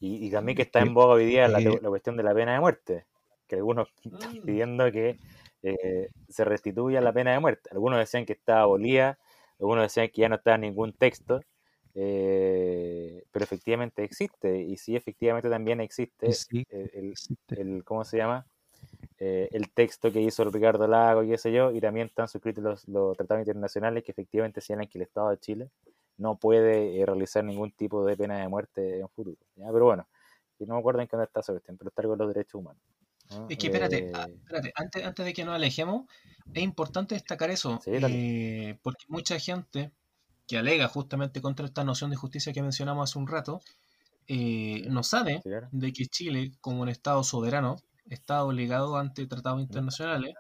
y, 0.05 0.31
también 0.31 0.57
que 0.57 0.63
está 0.63 0.81
en 0.81 0.95
boga 0.95 1.15
hoy 1.15 1.27
día 1.27 1.47
la, 1.47 1.61
cuestión 1.89 2.17
de 2.17 2.25
la 2.25 2.35
pena 2.35 2.55
de 2.55 2.61
muerte, 2.61 3.07
que 3.47 3.55
algunos 3.55 3.89
están 4.05 4.39
mm. 4.39 4.43
pidiendo 4.43 4.91
que 4.91 5.17
eh, 5.63 6.09
se 6.29 6.45
restituya 6.45 7.01
la 7.01 7.13
pena 7.13 7.33
de 7.33 7.39
muerte. 7.39 7.71
Algunos 7.71 8.01
decían 8.01 8.27
que 8.27 8.33
estaba 8.33 8.63
abolida, 8.63 9.19
algunos 9.61 9.85
decían 9.85 10.09
que 10.09 10.23
ya 10.23 10.29
no 10.29 10.35
estaba 10.35 10.57
en 10.57 10.63
ningún 10.63 10.93
texto, 10.93 11.41
eh, 11.95 13.23
pero 13.31 13.45
efectivamente 13.45 14.03
existe, 14.03 14.61
y 14.61 14.77
sí, 14.77 14.97
efectivamente 14.97 15.49
también 15.49 15.81
existe, 15.81 16.27
el, 17.51 17.85
¿cómo 17.85 18.05
se 18.05 18.17
llama? 18.17 18.45
Eh, 19.19 19.49
el 19.53 19.71
texto 19.71 20.11
que 20.11 20.21
hizo 20.21 20.43
Ricardo 20.51 20.89
Lago 20.89 21.23
y 21.23 21.29
qué 21.29 21.39
sé 21.39 21.53
yo, 21.53 21.71
y 21.71 21.81
también 21.81 22.09
están 22.09 22.27
suscritos 22.27 22.65
los, 22.65 22.89
los 22.89 23.17
tratados 23.17 23.43
internacionales 23.43 24.03
que 24.03 24.11
efectivamente 24.11 24.61
señalan 24.61 24.89
que 24.89 24.99
el 24.99 25.03
Estado 25.03 25.31
de 25.31 25.39
Chile 25.39 25.71
no 26.17 26.37
puede 26.37 27.01
eh, 27.01 27.07
realizar 27.07 27.45
ningún 27.45 27.73
tipo 27.73 28.05
de 28.05 28.17
pena 28.17 28.39
de 28.39 28.49
muerte 28.49 29.01
en 29.01 29.09
futuro. 29.09 29.37
Pero 29.57 29.85
bueno, 29.85 30.09
no 30.61 30.75
me 30.75 30.81
acuerdo 30.81 31.01
en 31.01 31.09
qué 31.09 31.17
está 31.21 31.41
esa 31.41 31.53
cuestión, 31.53 31.77
pero 31.77 31.89
está 31.89 32.03
algo 32.03 32.13
con 32.13 32.27
los 32.27 32.35
derechos 32.35 32.55
humanos. 32.55 32.83
Es 33.49 33.57
que 33.57 33.69
espérate, 33.69 34.11
ah, 34.15 34.27
eh, 34.29 34.35
espérate 34.35 34.73
antes, 34.75 35.05
antes 35.05 35.25
de 35.25 35.33
que 35.33 35.45
nos 35.45 35.55
alejemos, 35.55 36.05
es 36.53 36.63
importante 36.63 37.15
destacar 37.15 37.51
eso, 37.51 37.81
eh, 37.87 38.79
porque 38.83 39.05
mucha 39.09 39.39
gente 39.39 39.91
que 40.47 40.59
alega 40.59 40.87
justamente 40.89 41.41
contra 41.41 41.65
esta 41.65 41.83
noción 41.83 42.11
de 42.11 42.17
justicia 42.17 42.53
que 42.53 42.63
mencionamos 42.63 43.11
hace 43.11 43.19
un 43.19 43.27
rato, 43.27 43.61
no 44.29 45.03
sabe 45.03 45.43
de 45.71 45.93
que 45.93 46.07
Chile, 46.07 46.53
como 46.61 46.83
un 46.83 46.89
Estado 46.89 47.23
soberano, 47.25 47.77
está 48.07 48.45
obligado 48.45 48.97
ante 48.97 49.27
tratados 49.27 49.61
internacionales 49.61 50.35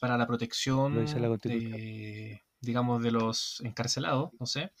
para 0.00 0.16
la 0.16 0.26
protección 0.26 1.04
de, 1.04 2.43
digamos, 2.64 3.02
de 3.02 3.10
los 3.10 3.60
encarcelados, 3.64 4.30
no 4.38 4.46
sé. 4.46 4.72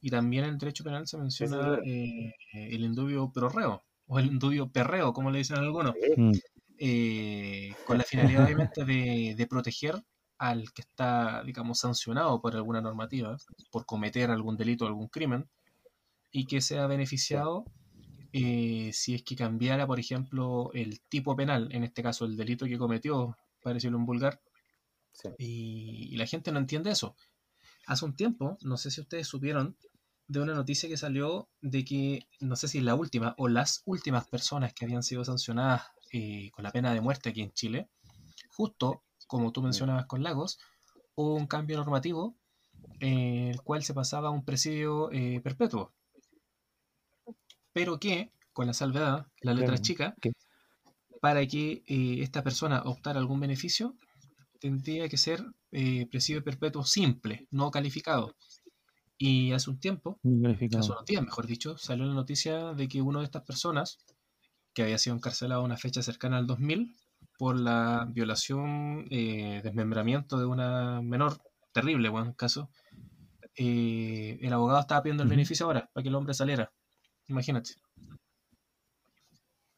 Y 0.00 0.10
también 0.10 0.44
en 0.44 0.50
el 0.50 0.58
derecho 0.58 0.84
penal 0.84 1.06
se 1.06 1.18
menciona 1.18 1.78
eh, 1.84 2.34
el 2.52 2.82
indubio 2.82 3.30
perreo, 3.32 3.82
o 4.06 4.18
el 4.18 4.26
indubio 4.26 4.70
perreo, 4.70 5.12
como 5.12 5.30
le 5.30 5.38
dicen 5.38 5.58
algunos, 5.58 5.94
mm. 6.16 6.32
eh, 6.78 7.74
con 7.86 7.98
la 7.98 8.04
finalidad 8.04 8.44
obviamente 8.44 8.84
de, 8.84 9.34
de, 9.36 9.46
proteger 9.46 10.02
al 10.38 10.72
que 10.72 10.82
está, 10.82 11.42
digamos, 11.44 11.80
sancionado 11.80 12.40
por 12.40 12.56
alguna 12.56 12.80
normativa, 12.80 13.36
por 13.70 13.84
cometer 13.84 14.30
algún 14.30 14.56
delito 14.56 14.84
o 14.84 14.88
algún 14.88 15.08
crimen, 15.08 15.48
y 16.32 16.46
que 16.46 16.60
sea 16.60 16.86
beneficiado 16.86 17.64
eh, 18.32 18.90
si 18.92 19.14
es 19.14 19.22
que 19.22 19.34
cambiara, 19.34 19.86
por 19.86 19.98
ejemplo, 19.98 20.70
el 20.72 21.00
tipo 21.08 21.34
penal, 21.34 21.68
en 21.72 21.82
este 21.84 22.02
caso 22.02 22.24
el 22.24 22.36
delito 22.36 22.66
que 22.66 22.78
cometió, 22.78 23.36
para 23.62 23.74
decirlo 23.74 23.98
en 23.98 24.06
vulgar, 24.06 24.40
y, 25.38 26.16
la 26.16 26.26
gente 26.26 26.52
no 26.52 26.58
entiende 26.58 26.90
eso. 26.90 27.16
Hace 27.86 28.04
un 28.04 28.14
tiempo, 28.14 28.58
no 28.62 28.76
sé 28.76 28.90
si 28.90 29.00
ustedes 29.00 29.26
supieron 29.26 29.76
de 30.28 30.40
una 30.40 30.54
noticia 30.54 30.88
que 30.88 30.96
salió 30.96 31.48
de 31.60 31.84
que, 31.84 32.28
no 32.40 32.56
sé 32.56 32.68
si 32.68 32.80
la 32.80 32.94
última 32.94 33.34
o 33.38 33.48
las 33.48 33.82
últimas 33.84 34.28
personas 34.28 34.72
que 34.72 34.84
habían 34.84 35.02
sido 35.02 35.24
sancionadas 35.24 35.82
eh, 36.12 36.50
con 36.52 36.62
la 36.62 36.70
pena 36.70 36.94
de 36.94 37.00
muerte 37.00 37.30
aquí 37.30 37.42
en 37.42 37.52
Chile, 37.52 37.88
justo 38.48 39.02
como 39.26 39.52
tú 39.52 39.62
mencionabas 39.62 40.06
con 40.06 40.22
Lagos, 40.22 40.58
hubo 41.14 41.34
un 41.34 41.46
cambio 41.46 41.76
normativo 41.76 42.36
en 43.00 43.48
el 43.48 43.62
cual 43.62 43.82
se 43.82 43.94
pasaba 43.94 44.28
a 44.28 44.32
un 44.32 44.44
presidio 44.44 45.10
eh, 45.12 45.40
perpetuo. 45.40 45.92
Pero 47.72 47.98
que, 48.00 48.32
con 48.52 48.66
la 48.66 48.74
salvedad, 48.74 49.26
la 49.40 49.54
letra 49.54 49.78
chica, 49.78 50.14
para 51.20 51.46
que 51.46 51.84
eh, 51.86 52.22
esta 52.22 52.42
persona 52.42 52.82
optara 52.82 53.20
algún 53.20 53.40
beneficio, 53.40 53.96
tendría 54.60 55.08
que 55.08 55.16
ser 55.16 55.44
eh, 55.72 56.06
presidio 56.10 56.44
perpetuo 56.44 56.84
simple, 56.84 57.48
no 57.50 57.70
calificado. 57.70 58.36
Y 59.18 59.52
hace 59.52 59.70
un 59.70 59.78
tiempo, 59.78 60.18
hace 60.78 60.92
unos 60.92 61.04
días, 61.04 61.22
mejor 61.22 61.46
dicho, 61.46 61.76
salió 61.76 62.06
la 62.06 62.14
noticia 62.14 62.72
de 62.72 62.88
que 62.88 63.02
una 63.02 63.18
de 63.18 63.26
estas 63.26 63.42
personas, 63.42 63.98
que 64.72 64.82
había 64.82 64.98
sido 64.98 65.16
encarcelado 65.16 65.60
a 65.60 65.64
una 65.64 65.76
fecha 65.76 66.02
cercana 66.02 66.38
al 66.38 66.46
2000 66.46 66.94
por 67.38 67.58
la 67.58 68.06
violación, 68.10 69.06
eh, 69.10 69.60
desmembramiento 69.62 70.38
de 70.38 70.46
una 70.46 71.02
menor, 71.02 71.42
terrible, 71.72 72.08
buen 72.08 72.32
caso, 72.32 72.70
eh, 73.56 74.38
el 74.40 74.52
abogado 74.52 74.80
estaba 74.80 75.02
pidiendo 75.02 75.22
el 75.22 75.28
beneficio 75.28 75.66
ahora 75.66 75.90
para 75.92 76.02
que 76.02 76.08
el 76.08 76.14
hombre 76.14 76.32
saliera. 76.32 76.72
Imagínate. 77.26 77.72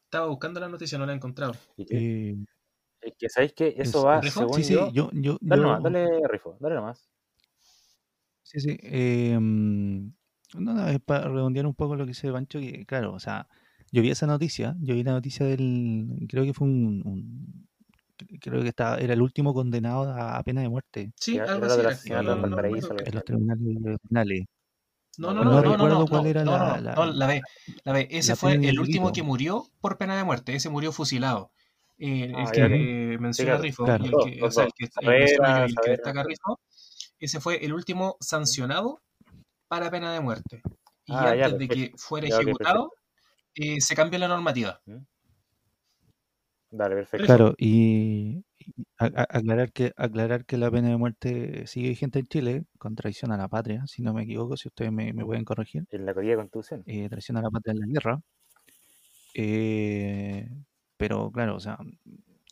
Estaba 0.05 0.27
buscando 0.27 0.59
la 0.59 0.69
noticia, 0.69 0.97
no 0.97 1.05
la 1.05 1.11
he 1.11 1.15
encontrado. 1.15 1.53
¿Y 1.75 2.45
es 3.05 3.13
que 3.17 3.29
sabéis 3.29 3.53
que 3.53 3.73
eso 3.77 4.03
va, 4.03 4.21
según 4.21 4.63
sí, 4.63 4.73
yo, 4.73 4.91
yo, 4.91 5.09
yo, 5.13 5.37
dale 5.41 5.61
nomás, 5.61 5.83
dale 5.83 6.07
Rifo, 6.27 6.57
dale 6.59 6.75
nomás. 6.75 7.09
Sí, 8.43 8.59
sí. 8.59 8.77
Eh, 8.81 9.37
no, 9.39 10.73
no, 10.73 10.87
es 10.87 10.99
para 10.99 11.27
redondear 11.27 11.65
un 11.65 11.73
poco 11.73 11.95
lo 11.95 12.05
que 12.05 12.09
dice 12.09 12.31
Pancho, 12.31 12.59
que 12.59 12.85
claro, 12.85 13.13
o 13.13 13.19
sea, 13.19 13.47
yo 13.91 14.01
vi 14.01 14.11
esa 14.11 14.27
noticia, 14.27 14.75
yo 14.79 14.95
vi 14.95 15.03
la 15.03 15.13
noticia 15.13 15.45
del, 15.45 16.25
creo 16.29 16.43
que 16.43 16.53
fue 16.53 16.67
un, 16.67 17.67
creo 18.39 18.61
que 18.61 18.69
estaba, 18.69 18.97
era 18.97 19.13
el 19.13 19.21
último 19.21 19.53
condenado 19.53 20.11
a 20.11 20.41
pena 20.43 20.61
de 20.61 20.69
muerte. 20.69 21.11
Sí, 21.15 21.39
algo 21.39 21.65
así, 21.65 22.11
en, 22.11 22.25
los 22.25 23.23
tribunales 23.23 23.99
penales. 24.07 24.45
No, 25.17 25.31
no, 25.31 25.43
no, 25.43 25.61
no, 25.61 25.77
no, 25.77 25.87
no, 25.87 26.07
cuál 26.07 26.25
era 26.25 26.43
la, 26.43 26.79
la, 26.81 27.27
B, 27.27 27.41
la 27.83 27.93
B. 27.93 28.07
Ese 28.09 28.35
fue 28.35 28.55
el 28.55 28.79
último 28.79 29.11
que 29.11 29.21
murió 29.21 29.67
por 29.79 29.97
pena 29.97 30.17
de 30.17 30.23
muerte. 30.23 30.55
Ese 30.55 30.69
murió 30.69 30.91
fusilado. 30.91 31.51
El 31.97 32.35
ah, 32.35 32.51
que 32.51 33.17
menciona 33.19 33.57
Rifo, 33.57 33.85
y 33.87 33.91
el 33.91 34.11
que, 34.11 34.43
o 34.43 34.51
sea, 34.51 34.65
el 34.65 34.71
que, 34.77 34.85
el 34.85 35.75
que 35.83 35.91
destaca 35.91 36.23
Rifo, 36.23 36.59
ese 37.19 37.39
fue 37.39 37.63
el 37.63 37.73
último 37.73 38.17
sancionado 38.19 39.01
para 39.67 39.89
pena 39.89 40.13
de 40.13 40.19
muerte. 40.19 40.61
Y 41.05 41.13
ah, 41.13 41.31
antes 41.31 41.57
de 41.57 41.67
que 41.67 41.91
fuera 41.97 42.27
ejecutado, 42.27 42.93
eh, 43.55 43.79
se 43.81 43.95
cambió 43.95 44.19
la 44.19 44.27
normativa. 44.27 44.81
Dale, 46.71 46.95
perfecto. 46.95 47.25
Claro, 47.25 47.55
y, 47.57 48.43
aclarar, 48.97 49.71
que, 49.71 49.93
aclarar 49.95 50.45
que 50.45 50.57
la 50.57 50.71
pena 50.71 50.89
de 50.89 50.97
muerte 50.97 51.67
sigue 51.67 51.89
vigente 51.89 52.19
en 52.19 52.25
Chile 52.25 52.65
con 52.77 52.95
traición 52.95 53.31
a 53.31 53.37
la 53.37 53.47
patria, 53.47 53.85
si 53.85 54.01
no 54.01 54.13
me 54.13 54.23
equivoco, 54.23 54.57
si 54.57 54.69
ustedes 54.69 54.91
me, 54.91 55.13
pueden 55.13 55.45
corregir. 55.45 55.85
En 55.91 56.05
la 56.05 56.13
Correa 56.13 56.31
de 56.31 56.37
Constitución. 56.37 56.83
Eh, 56.85 57.07
traición 57.09 57.37
a 57.37 57.41
la 57.41 57.51
patria 57.51 57.73
en 57.73 57.79
la 57.79 57.87
guerra. 57.87 58.21
Eh, 59.35 60.49
pero 61.03 61.29
claro, 61.33 61.57
o 61.57 61.59
sea, 61.59 61.77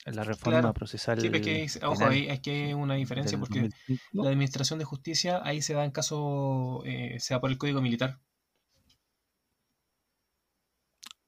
la 0.08 0.26
reforma 0.26 0.74
procesal. 0.74 1.22
Sí, 1.22 1.30
es 1.32 1.41
que, 1.41 1.86
ojo, 1.86 2.06
ahí 2.06 2.28
es 2.28 2.41
que 2.41 2.66
hay 2.66 2.74
una 2.74 2.95
diferencia 2.95 3.39
porque 3.39 3.70
la 4.12 4.30
administración 4.30 4.78
de 4.78 4.84
justicia 4.84 5.39
ahí 5.41 5.62
se 5.62 5.74
da 5.74 5.86
en 5.86 5.91
caso, 5.91 6.84
eh, 6.84 7.18
sea 7.22 7.39
por 7.39 7.49
el 7.49 7.58
código 7.58 7.82
militar. 7.82 8.20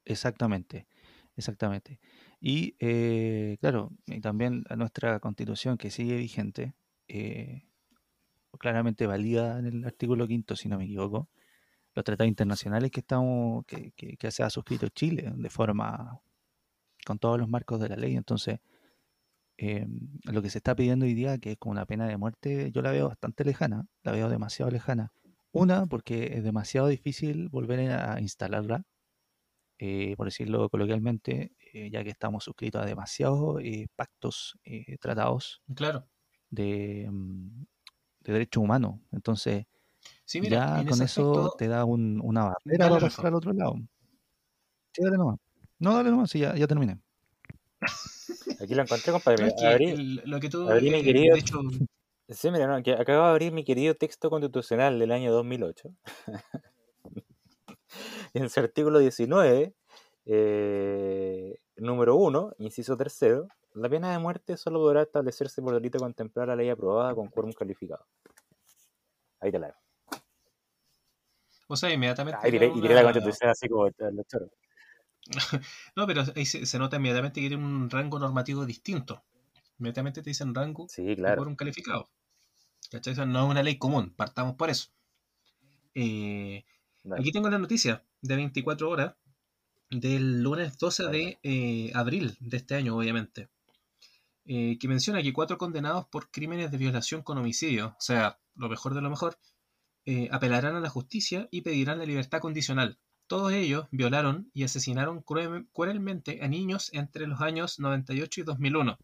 Exactamente, 0.04 0.86
exactamente. 1.38 2.02
Y 2.42 2.76
eh, 2.82 3.56
claro, 3.62 3.94
y 4.06 4.20
también 4.20 4.66
nuestra 4.76 5.22
constitución 5.22 5.78
que 5.78 5.92
sigue 5.92 6.18
vigente, 6.18 6.74
eh, 7.08 7.64
claramente 8.60 9.08
valida 9.08 9.60
en 9.60 9.68
el 9.68 9.86
artículo 9.86 10.28
quinto, 10.28 10.58
si 10.58 10.68
no 10.68 10.78
me 10.78 10.84
equivoco, 10.84 11.30
los 11.96 12.04
tratados 12.04 12.28
internacionales 12.28 12.92
que 12.92 13.00
estamos, 13.00 13.66
que, 13.66 13.94
que 13.94 14.32
se 14.32 14.44
ha 14.44 14.50
suscrito 14.50 14.90
Chile 14.90 15.32
de 15.34 15.50
forma 15.50 16.22
con 17.06 17.20
todos 17.20 17.40
los 17.40 17.50
marcos 17.50 17.80
de 17.80 17.90
la 17.90 17.96
ley. 17.96 18.16
Entonces, 18.16 18.60
eh, 19.58 19.86
lo 20.24 20.42
que 20.42 20.50
se 20.50 20.58
está 20.58 20.76
pidiendo 20.76 21.06
hoy 21.06 21.14
día, 21.14 21.38
que 21.38 21.54
es 21.54 21.58
como 21.58 21.72
una 21.72 21.86
pena 21.86 22.08
de 22.08 22.18
muerte, 22.18 22.72
yo 22.72 22.82
la 22.82 22.92
veo 22.92 23.08
bastante 23.08 23.46
lejana, 23.46 23.86
la 24.04 24.12
veo 24.12 24.30
demasiado 24.30 24.72
lejana. 24.72 25.12
Una, 25.52 25.86
porque 25.86 26.36
es 26.36 26.44
demasiado 26.44 26.88
difícil 26.88 27.50
volver 27.50 27.92
a 27.92 28.20
instalarla, 28.20 28.84
eh, 29.78 30.16
por 30.18 30.26
decirlo 30.28 30.70
coloquialmente, 30.70 31.52
eh, 31.74 31.90
ya 31.92 32.04
que 32.04 32.10
estamos 32.10 32.44
suscritos 32.44 32.82
a 32.82 32.86
demasiados 32.86 33.62
pactos, 33.96 34.58
tratados 35.00 35.62
claro. 35.76 36.08
de, 36.50 37.08
mm, 37.12 37.66
de 38.22 38.34
derechos 38.34 38.64
humanos. 38.64 39.00
Entonces, 39.12 39.66
ya 40.26 40.84
con 40.88 41.02
eso 41.02 41.54
te 41.58 41.68
da 41.68 41.86
una 41.86 42.46
barrera 42.46 42.90
para 42.90 43.02
pasar 43.02 43.28
al 43.28 43.36
otro 43.36 43.54
lado. 43.54 43.76
Dale 44.98 45.18
nomás. 45.18 45.40
No, 45.84 45.96
dale 45.96 46.12
nomás, 46.12 46.32
sí, 46.32 46.40
ya, 46.40 46.56
ya 46.56 46.66
terminé. 46.66 46.98
Aquí 48.62 48.74
lo 48.74 48.84
encontré, 48.84 49.12
compadre. 49.12 49.52
lo 50.24 50.40
que 50.40 50.50
tú, 50.50 50.70
abrí 50.70 50.90
mi 50.90 51.04
querido... 51.04 51.36
Sí, 52.30 52.52
mira, 52.52 52.68
no, 52.68 52.82
que 52.82 52.94
acabo 52.94 53.26
de 53.26 53.32
abrir 53.32 53.52
mi 53.52 53.66
querido 53.66 53.94
texto 53.94 54.30
constitucional 54.30 54.98
del 54.98 55.12
año 55.12 55.34
2008. 55.34 55.90
en 58.34 58.50
su 58.50 58.60
artículo 58.62 59.00
19, 59.00 59.74
eh, 60.26 61.58
número 61.76 62.16
1, 62.16 62.56
inciso 62.60 62.96
tercero, 62.96 63.50
la 63.74 63.90
pena 63.90 64.14
de 64.14 64.20
muerte 64.20 64.56
solo 64.56 64.80
podrá 64.80 65.02
establecerse 65.02 65.62
por 65.62 65.74
delito 65.74 66.00
contemplar 66.00 66.48
la 66.48 66.56
ley 66.56 66.70
aprobada 66.70 67.14
con 67.14 67.28
quórum 67.28 67.52
calificado. 67.52 68.06
Ahí 69.42 69.52
te 69.52 69.60
la 69.60 69.68
dejo. 69.68 69.80
O 71.68 71.76
sea, 71.76 71.92
inmediatamente. 71.92 72.40
Ahí 72.42 72.52
diré, 72.52 72.70
la 72.70 73.04
constitución 73.04 73.50
así 73.50 73.68
como 73.68 73.84
los 73.84 74.28
choros. 74.28 74.50
no, 75.96 76.06
pero 76.06 76.24
ahí 76.36 76.46
se, 76.46 76.80
nota 76.80 76.98
inmediatamente 76.98 77.42
que 77.42 77.50
tiene 77.50 77.64
un 77.64 77.90
rango 77.90 78.20
normativo 78.20 78.66
distinto. 78.66 79.24
Inmediatamente 79.80 80.22
te 80.22 80.30
dicen 80.30 80.54
rango 80.54 80.88
por 81.36 81.48
un 81.48 81.56
calificado. 81.56 82.10
¿Cachai? 82.92 83.16
no 83.26 83.46
es 83.46 83.50
una 83.50 83.64
ley 83.64 83.78
común, 83.78 84.14
partamos 84.16 84.56
por 84.56 84.70
eso. 84.70 84.90
Eh, 85.96 86.64
aquí 87.18 87.32
tengo 87.32 87.50
la 87.50 87.58
noticia 87.58 88.04
de 88.22 88.36
24 88.36 88.90
horas 88.90 89.16
del 89.90 90.42
lunes 90.42 90.78
12 90.78 91.08
de 91.08 91.40
eh, 91.44 91.92
abril 91.94 92.36
de 92.40 92.58
este 92.58 92.76
año, 92.76 92.96
obviamente, 92.96 93.50
eh, 94.46 94.78
que 94.80 94.88
menciona 94.88 95.22
que 95.22 95.34
cuatro 95.34 95.58
condenados 95.58 96.08
por 96.08 96.30
crímenes 96.32 96.72
de 96.72 96.78
violación 96.78 97.22
con 97.22 97.38
homicidio, 97.38 97.96
o 97.98 98.02
sea, 98.02 98.40
lo 98.56 98.70
mejor 98.70 98.94
de 98.94 99.02
lo 99.02 99.10
mejor, 99.10 99.38
apelarán 100.32 100.76
a 100.76 100.82
la 100.82 100.90
justicia 100.90 101.48
y 101.50 101.62
pedirán 101.62 101.98
la 101.98 102.06
libertad 102.06 102.42
condicional. 102.42 103.00
Todos 103.34 103.52
ellos 103.52 103.88
violaron 103.90 104.52
y 104.54 104.64
asesinaron 104.64 105.24
cruelmente 105.24 106.44
a 106.44 106.48
niños 106.48 106.92
entre 106.94 107.26
los 107.26 107.42
años 107.42 107.80
98 107.80 108.42
y 108.42 108.44
2001. 108.44 108.96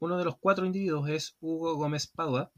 Uno 0.00 0.18
de 0.18 0.24
los 0.26 0.36
cuatro 0.36 0.66
individuos 0.66 1.08
es 1.08 1.34
Hugo 1.40 1.76
Gómez 1.76 2.08
Padua, 2.08 2.52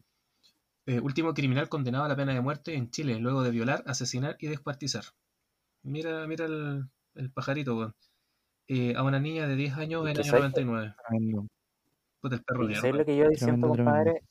eh, 0.87 0.99
último 0.99 1.33
criminal 1.33 1.69
condenado 1.69 2.07
a 2.07 2.09
la 2.09 2.17
pena 2.17 2.35
de 2.35 2.41
muerte 2.41 2.75
en 2.75 2.91
Chile, 2.91 3.21
luego 3.21 3.45
de 3.45 3.53
violar, 3.53 3.85
asesinar 3.87 4.37
y 4.41 4.49
descuartizar. 4.49 5.05
Mira, 5.85 6.27
mira 6.27 6.47
el, 6.47 7.31
pajarito, 7.33 7.95
eh, 8.67 8.97
a 8.97 9.05
una 9.05 9.21
niña 9.21 9.47
de 9.47 9.55
10 9.55 9.75
años 9.75 10.09
en 10.09 10.17
el 10.17 10.23
año 10.23 10.33
99. 10.33 10.95
Puta, 12.21 12.35
el 12.35 12.43
perro 12.43 12.65
lo 12.65 13.05
que 13.05 13.17
yo 13.17 13.29
diciendo, 13.29 13.69
compadre? 13.69 14.23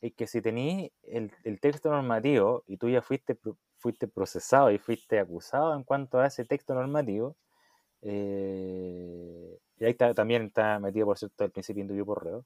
Es 0.00 0.14
que 0.14 0.26
si 0.26 0.40
tenéis 0.40 0.92
el, 1.02 1.30
el, 1.44 1.60
texto 1.60 1.90
normativo 1.90 2.64
y 2.66 2.78
tú 2.78 2.88
ya 2.88 3.02
fuiste 3.02 3.38
fuiste 3.80 4.06
procesado 4.08 4.70
y 4.70 4.78
fuiste 4.78 5.18
acusado 5.18 5.74
en 5.74 5.82
cuanto 5.82 6.20
a 6.20 6.26
ese 6.26 6.44
texto 6.44 6.74
normativo, 6.74 7.36
eh, 8.02 9.58
y 9.78 9.84
ahí 9.84 9.94
también 9.94 10.42
está 10.44 10.78
metido, 10.78 11.06
por 11.06 11.18
cierto, 11.18 11.44
el 11.44 11.50
principio 11.50 11.82
indubio 11.82 12.04
por 12.06 12.24
reo. 12.24 12.44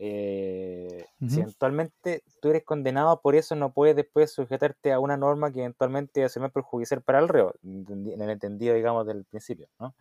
Eh, 0.00 1.06
si 1.26 1.40
eventualmente 1.40 2.22
tú 2.40 2.50
eres 2.50 2.64
condenado 2.64 3.20
por 3.20 3.34
eso, 3.34 3.56
no 3.56 3.72
puedes 3.72 3.96
después 3.96 4.30
sujetarte 4.32 4.92
a 4.92 5.00
una 5.00 5.16
norma 5.16 5.50
que 5.50 5.60
eventualmente 5.60 6.24
a 6.24 6.40
más 6.40 6.52
perjudicial 6.52 7.02
para 7.02 7.18
el 7.18 7.28
reo, 7.28 7.54
en 7.64 8.20
el 8.20 8.30
entendido, 8.30 8.74
digamos, 8.74 9.06
del 9.06 9.24
principio. 9.24 9.66
¿no? 9.80 9.94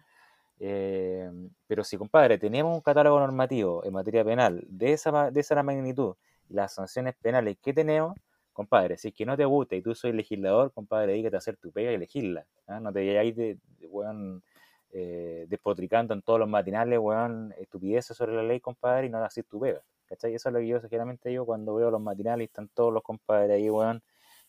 Eh, 0.59 1.31
pero 1.65 1.83
si, 1.83 1.97
compadre, 1.97 2.37
tenemos 2.37 2.75
un 2.75 2.81
catálogo 2.81 3.19
normativo 3.19 3.83
en 3.85 3.93
materia 3.93 4.23
penal 4.23 4.63
de 4.67 4.93
esa, 4.93 5.31
de 5.31 5.39
esa 5.39 5.63
magnitud 5.63 6.15
las 6.49 6.73
sanciones 6.73 7.15
penales 7.15 7.57
que 7.61 7.73
tenemos, 7.73 8.15
compadre, 8.53 8.97
si 8.97 9.09
es 9.09 9.13
que 9.13 9.25
no 9.25 9.37
te 9.37 9.45
gusta 9.45 9.75
y 9.75 9.81
tú 9.81 9.93
soy 9.93 10.13
legislador, 10.13 10.71
compadre, 10.73 11.13
dedícate 11.13 11.35
a 11.35 11.39
hacer 11.39 11.57
tu 11.57 11.71
pega 11.71 11.91
y 11.91 11.97
legisla. 11.97 12.45
¿ah? 12.67 12.79
No 12.79 12.91
te 12.91 13.05
vayas 13.05 13.35
de, 13.35 13.59
weón, 13.87 14.43
eh, 14.91 15.45
despotricando 15.47 16.13
en 16.13 16.21
todos 16.21 16.39
los 16.39 16.49
matinales, 16.49 16.97
weón, 16.99 17.53
estupideces 17.59 18.17
sobre 18.17 18.35
la 18.35 18.43
ley, 18.43 18.59
compadre, 18.59 19.07
y 19.07 19.09
no 19.09 19.23
haces 19.23 19.45
tu 19.45 19.59
pega. 19.59 19.81
¿Cachai? 20.07 20.33
Eso 20.33 20.49
es 20.49 20.53
lo 20.53 20.59
que 20.59 20.67
yo 20.67 20.81
generalmente 20.81 21.29
digo 21.29 21.45
cuando 21.45 21.75
veo 21.75 21.91
los 21.91 22.01
matinales 22.01 22.45
y 22.45 22.47
están 22.47 22.69
todos 22.69 22.93
los 22.93 23.03
compadres 23.03 23.51
ahí, 23.51 23.69
weón. 23.69 24.01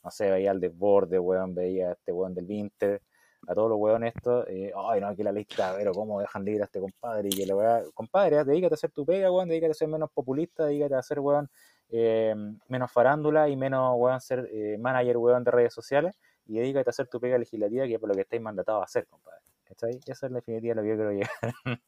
No 0.03 0.11
sé, 0.11 0.31
veía 0.31 0.53
al 0.53 0.61
desborde, 0.61 1.19
weón, 1.19 1.55
veía 1.55 1.91
a 1.91 1.93
este 1.93 2.13
weón 2.13 2.33
del 2.33 2.47
Vinter, 2.47 3.03
a 3.47 3.55
todos 3.55 3.69
los 3.69 3.79
weones 3.79 4.15
estos, 4.17 4.47
eh, 4.49 4.73
ay, 4.75 5.01
no, 5.01 5.09
aquí 5.09 5.23
la 5.23 5.33
lista, 5.33 5.75
pero 5.77 5.93
cómo 5.93 6.21
dejan 6.21 6.45
libre 6.45 6.63
a 6.63 6.65
este 6.65 6.81
compadre 6.81 7.29
y 7.29 7.37
que 7.37 7.47
le 7.47 7.53
a... 7.53 7.83
Compadre, 7.95 8.45
dedícate 8.45 8.75
a 8.75 8.77
hacer 8.77 8.91
tu 8.91 9.05
pega, 9.05 9.31
weón, 9.31 9.49
dedícate 9.49 9.73
a 9.73 9.75
ser 9.75 9.89
menos 9.89 10.11
populista, 10.13 10.67
dedícate 10.67 10.95
a 10.95 11.03
ser, 11.03 11.21
weón, 11.21 11.51
eh, 11.91 12.35
menos 12.69 12.93
farándula 12.93 13.49
y 13.49 13.57
menos, 13.57 13.95
weón, 13.97 14.21
ser 14.21 14.49
eh, 14.53 14.77
manager, 14.79 15.17
weón, 15.17 15.45
de 15.45 15.51
redes 15.51 15.75
sociales 15.75 16.19
y 16.49 16.55
dedícate 16.55 16.89
a 16.89 16.91
hacer 16.91 17.09
tu 17.09 17.21
pega 17.21 17.39
legislativa, 17.39 17.87
que 17.87 17.95
es 17.95 18.01
por 18.01 18.09
lo 18.09 18.15
que 18.15 18.23
estáis 18.23 18.43
mandatados 18.43 18.81
a 18.81 18.85
hacer, 18.85 19.07
compadre. 19.07 19.41
¿Cachai? 19.65 20.01
Esa 20.07 20.27
es 20.27 20.33
la 20.33 20.39
definitiva 20.39 20.75
lo 20.75 20.83
que 20.83 20.89
yo 20.89 20.95
quiero 20.97 21.13
llegar. 21.13 21.31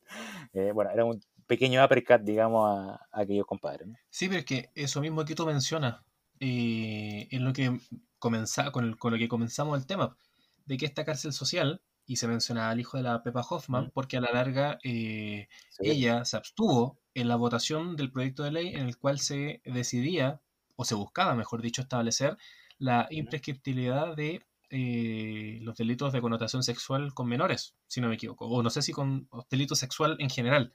eh, 0.53 0.71
bueno, 0.73 0.91
era 0.91 1.05
un 1.05 1.19
pequeño 1.47 1.83
uppercut, 1.83 2.21
digamos, 2.21 2.71
a, 2.71 3.07
aquellos 3.11 3.47
compadres. 3.47 3.89
Sí, 4.11 4.29
pero 4.29 4.41
es 4.41 4.45
que 4.45 4.71
eso 4.75 5.01
mismo 5.01 5.25
que 5.25 5.35
tú 5.35 5.47
mencionas 5.47 6.03
eh, 6.41 7.27
es 7.31 7.41
lo 7.41 7.55
que 7.55 7.81
comenzaba 8.19 8.71
con, 8.71 8.95
con, 8.97 9.13
lo 9.13 9.19
que 9.19 9.29
comenzamos 9.29 9.79
el 9.79 9.87
tema, 9.87 10.15
de 10.67 10.77
que 10.77 10.85
esta 10.85 11.07
cárcel 11.07 11.33
social, 11.33 11.81
y 12.05 12.17
se 12.17 12.29
menciona 12.29 12.69
al 12.69 12.81
hijo 12.81 12.99
de 12.99 13.05
la 13.05 13.23
Pepa 13.23 13.47
Hoffman, 13.49 13.91
porque 13.95 14.19
a 14.19 14.21
la 14.21 14.33
larga 14.33 14.79
ella 14.83 16.25
se 16.25 16.37
abstuvo 16.37 16.99
en 17.15 17.29
la 17.29 17.37
votación 17.37 17.97
del 17.97 18.11
proyecto 18.11 18.43
de 18.43 18.53
ley 18.53 18.69
en 18.69 18.87
el 18.87 18.97
cual 18.97 19.19
se 19.19 19.63
decidía, 19.65 20.41
o 20.77 20.85
se 20.85 20.95
buscaba, 20.95 21.35
mejor 21.35 21.63
dicho, 21.63 21.83
establecer 21.83 22.37
la 22.79 23.07
imprescriptibilidad 23.11 24.17
de 24.17 24.47
eh, 24.71 25.59
los 25.63 25.77
delitos 25.77 26.13
de 26.13 26.21
connotación 26.21 26.63
sexual 26.63 27.13
con 27.13 27.29
menores, 27.29 27.75
si 27.87 28.01
no 28.01 28.09
me 28.09 28.15
equivoco, 28.15 28.47
o 28.47 28.63
no 28.63 28.71
sé 28.71 28.83
si 28.83 28.93
con 28.93 29.29
delito 29.51 29.75
sexual 29.75 30.17
en 30.21 30.31
general. 30.31 30.75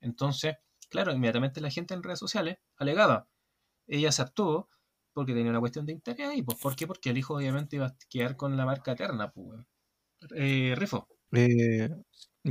Entonces, 0.00 0.56
claro, 0.90 1.12
inmediatamente 1.12 1.60
la 1.60 1.70
gente 1.70 1.94
en 1.94 2.02
redes 2.02 2.18
sociales 2.18 2.58
alegaba, 2.76 3.28
ella 3.86 4.12
se 4.12 4.22
actuó 4.22 4.68
porque 5.12 5.34
tenía 5.34 5.50
una 5.50 5.60
cuestión 5.60 5.86
de 5.86 5.92
interés 5.92 6.36
y 6.36 6.42
pues 6.42 6.58
¿por 6.58 6.76
qué? 6.76 6.86
Porque 6.86 7.10
el 7.10 7.18
hijo 7.18 7.34
obviamente 7.34 7.76
iba 7.76 7.86
a 7.86 7.96
quedar 8.08 8.36
con 8.36 8.56
la 8.56 8.66
marca 8.66 8.92
eterna, 8.92 9.30
pues. 9.32 9.60
Eh, 10.34 10.74
Rifo. 10.76 11.08
Eh, 11.32 11.88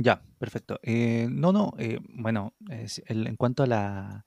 ya, 0.02 0.22
perfecto. 0.38 0.78
Eh, 0.82 1.28
no, 1.30 1.52
no, 1.52 1.72
eh, 1.78 1.98
bueno, 2.08 2.54
en 2.68 3.36
cuanto 3.36 3.62
a 3.62 3.66
la 3.66 4.26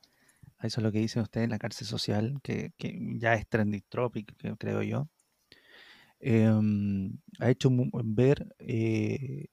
a 0.60 0.68
eso 0.68 0.82
es 0.82 0.84
lo 0.86 0.92
que 0.92 1.00
dice 1.00 1.22
usted, 1.22 1.50
la 1.50 1.60
cárcel 1.60 1.88
social, 1.88 2.40
que, 2.44 2.74
que 2.78 2.98
ya 3.18 3.34
es 3.36 3.48
trending 3.50 3.84
tropic, 3.90 4.34
creo 4.60 4.84
yo. 4.84 5.10
em, 6.20 7.18
ha 7.40 7.50
hecho 7.50 7.70
ver 8.04 8.48
eh, 8.60 9.48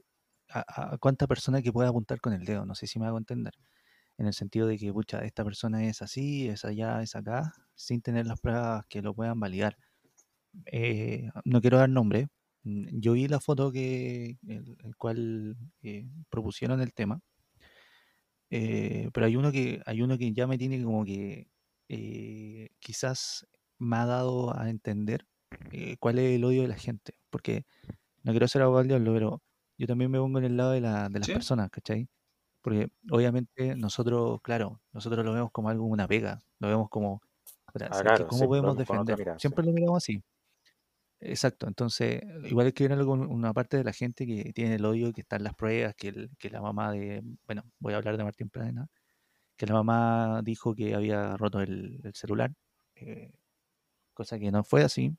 a, 0.51 0.93
a, 0.95 0.99
cuánta 0.99 1.27
persona 1.27 1.63
que 1.63 1.73
puede 1.73 1.89
apuntar 1.89 2.21
con 2.21 2.33
el 2.33 2.45
dedo. 2.45 2.67
No 2.67 2.75
sé 2.75 2.87
si 2.87 2.99
me 2.99 3.07
hago 3.07 3.19
entender. 3.19 3.55
En 4.19 4.27
el 4.27 4.35
sentido 4.35 4.67
de 4.69 4.79
que, 4.79 4.93
pucha, 4.93 5.21
esta 5.25 5.45
persona 5.45 5.85
es 5.87 6.03
así, 6.03 6.49
es 6.49 6.65
allá, 6.65 7.03
es 7.03 7.17
acá, 7.17 7.55
sin 7.75 8.03
tener 8.03 8.27
las 8.27 8.41
pruebas 8.41 8.85
que 8.89 9.03
lo 9.03 9.15
puedan 9.15 9.41
validar. 9.41 9.79
Eh, 10.67 11.31
no 11.45 11.61
quiero 11.61 11.79
dar 11.79 11.91
nombre. 11.91 12.29
Mm, 12.69 13.01
yo 13.01 13.13
vi 13.15 13.29
la 13.29 13.41
foto 13.41 13.73
que 13.73 14.37
el, 14.47 14.97
cual 14.97 15.57
eh, 15.83 16.07
propusieron 16.29 16.81
el 16.81 16.93
tema. 16.93 17.21
Eh, 18.51 19.11
pero 19.13 19.27
hay 19.27 19.37
uno 19.37 19.53
que 19.53 19.83
hay 19.85 20.01
uno 20.03 20.17
que 20.17 20.33
ya 20.33 20.47
me 20.47 20.59
tiene 20.59 20.83
como 20.83 21.05
que 21.05 21.49
quizás 22.79 23.47
me 23.79 23.97
ha 23.97 24.07
dado 24.07 24.59
a 24.59 24.69
entender 24.69 25.27
cuál 25.99 26.19
es 26.19 26.37
el 26.37 26.45
odio 26.45 26.63
de 26.63 26.69
la 26.69 26.77
gente. 26.77 27.15
Porque 27.31 27.65
no 28.23 28.33
quiero 28.33 28.49
ser 28.49 28.63
abogado 28.63 28.87
del 28.87 29.05
pero 29.05 29.43
yo 29.79 29.87
también 29.87 30.11
me 30.11 30.19
pongo 30.19 30.39
en 30.39 30.45
el 30.45 30.57
lado 30.57 30.73
de, 30.73 30.81
la, 30.81 31.09
de 31.09 31.21
las 31.21 31.29
personas, 31.29 31.71
¿cachai? 31.71 32.09
Porque 32.61 32.91
obviamente 33.11 33.77
nosotros, 33.77 34.41
claro, 34.43 34.81
nosotros 34.93 35.25
lo 35.25 35.33
vemos 35.33 35.51
como 35.53 35.71
algo, 35.71 35.87
una 35.87 36.07
pega, 36.09 36.41
lo 36.59 36.69
vemos 36.69 36.89
como, 36.91 37.23
ah, 37.79 38.27
¿cómo 38.29 38.47
podemos 38.47 38.77
defender? 38.77 39.37
Siempre 39.39 39.65
lo 39.65 39.73
miramos 39.73 39.99
así. 39.99 40.23
Exacto, 41.21 41.67
entonces, 41.67 42.23
igual 42.45 42.73
ver 42.77 43.05
con 43.05 43.21
una 43.21 43.53
parte 43.53 43.77
de 43.77 43.85
la 43.85 43.93
gente 43.93 44.25
que 44.27 44.53
tiene 44.53 44.77
el 44.77 44.85
odio, 44.85 45.13
que 45.13 45.23
están 45.23 45.43
las 45.43 45.55
pruebas, 45.55 45.95
que, 45.97 46.29
que 46.39 46.51
la 46.51 46.61
mamá 46.61 46.93
de, 46.93 47.23
bueno, 47.47 47.65
voy 47.81 47.95
a 47.95 47.97
hablar 47.97 48.17
de 48.17 48.25
Martín 48.25 48.51
Pradena, 48.51 48.89
que 49.57 49.67
la 49.67 49.75
mamá 49.75 50.43
dijo 50.45 50.75
que 50.75 50.95
había 50.95 51.37
roto 51.37 51.61
el, 51.61 52.01
celular, 52.15 52.53
eh, 52.97 53.33
cosa 54.15 54.39
que 54.39 54.51
no 54.53 54.65
fue 54.65 54.83
así. 54.85 55.17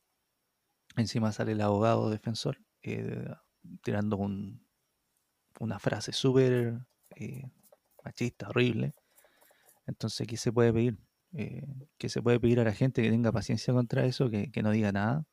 Encima 0.98 1.32
sale 1.32 1.54
el 1.54 1.62
abogado 1.62 2.10
defensor 2.10 2.58
eh, 2.84 3.28
tirando 3.84 4.18
un, 4.18 4.66
una 5.60 5.80
frase 5.80 6.12
súper 6.14 6.80
eh, 7.16 7.44
machista, 8.04 8.50
horrible. 8.50 8.94
Entonces, 9.88 10.28
¿qué 10.28 10.38
se 10.38 10.52
puede 10.52 10.74
pedir? 10.74 10.98
Eh, 11.34 11.66
¿Qué 11.98 12.10
se 12.10 12.22
puede 12.22 12.40
pedir 12.40 12.60
a 12.60 12.64
la 12.64 12.74
gente 12.74 13.02
que 13.02 13.10
tenga 13.10 13.32
paciencia 13.32 13.74
contra 13.74 14.06
eso, 14.06 14.30
que, 14.30 14.52
no 14.64 14.72
diga 14.72 14.92
nada? 14.92 15.26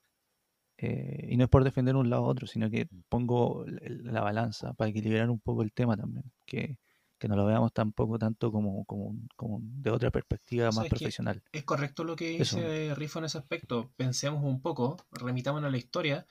Eh, 0.79 1.29
y 1.31 1.37
no 1.37 1.45
es 1.45 1.51
por 1.51 1.65
defender 1.65 1.97
un 1.97 2.11
lado 2.11 2.23
u 2.23 2.27
otro, 2.27 2.47
sino 2.47 2.69
que 2.71 2.87
pongo 3.09 3.65
la 3.67 4.21
balanza 4.21 4.75
para 4.75 4.91
equilibrar 4.91 5.31
un 5.31 5.41
poco 5.41 5.63
el 5.63 5.73
tema 5.73 5.97
también, 5.97 6.31
que, 6.45 6.79
no 7.27 7.35
lo 7.35 7.47
veamos 7.47 7.73
tampoco 7.73 8.19
tanto 8.19 8.53
como, 8.53 8.85
como, 8.85 9.61
de 9.63 9.91
otra 9.91 10.11
perspectiva 10.11 10.71
más 10.71 10.87
profesional. 10.87 11.43
Es 11.51 11.65
correcto 11.65 12.05
lo 12.05 12.15
que 12.15 12.39
dice 12.39 12.95
Rifo 12.95 13.19
en 13.19 13.25
ese 13.25 13.39
aspecto. 13.39 13.91
Pensemos 13.97 14.45
un 14.45 14.61
poco, 14.61 14.97
remitámonos 15.11 15.67
a 15.67 15.71
la 15.73 15.79
historia 15.79 16.27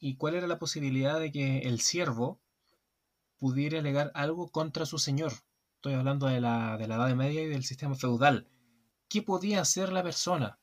y 0.00 0.16
cuál 0.16 0.34
era 0.34 0.48
la 0.48 0.58
posibilidad 0.58 1.20
de 1.20 1.30
que 1.30 1.58
el 1.60 1.80
siervo 1.80 2.40
pudiera 3.36 3.78
alegar 3.78 4.10
algo 4.14 4.50
contra 4.50 4.84
su 4.86 4.98
señor. 4.98 5.32
Estoy 5.76 5.94
hablando 5.94 6.26
de 6.26 6.40
la, 6.40 6.76
de 6.76 6.88
la 6.88 6.96
Edad 6.96 7.14
Media 7.14 7.42
y 7.42 7.46
del 7.46 7.64
sistema 7.64 7.94
feudal. 7.94 8.48
¿Qué 9.08 9.22
podía 9.22 9.60
hacer 9.60 9.92
la 9.92 10.02
persona? 10.02 10.58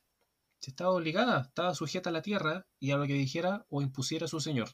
Si 0.60 0.72
estaba 0.72 0.92
obligada, 0.92 1.42
estaba 1.42 1.74
sujeta 1.74 2.10
a 2.10 2.14
la 2.14 2.22
tierra 2.22 2.66
y 2.80 2.92
a 2.92 2.98
lo 2.98 3.08
que 3.08 3.14
dijera 3.14 3.66
o 3.70 3.82
impusiera 3.82 4.28
su 4.28 4.42
señor. 4.42 4.70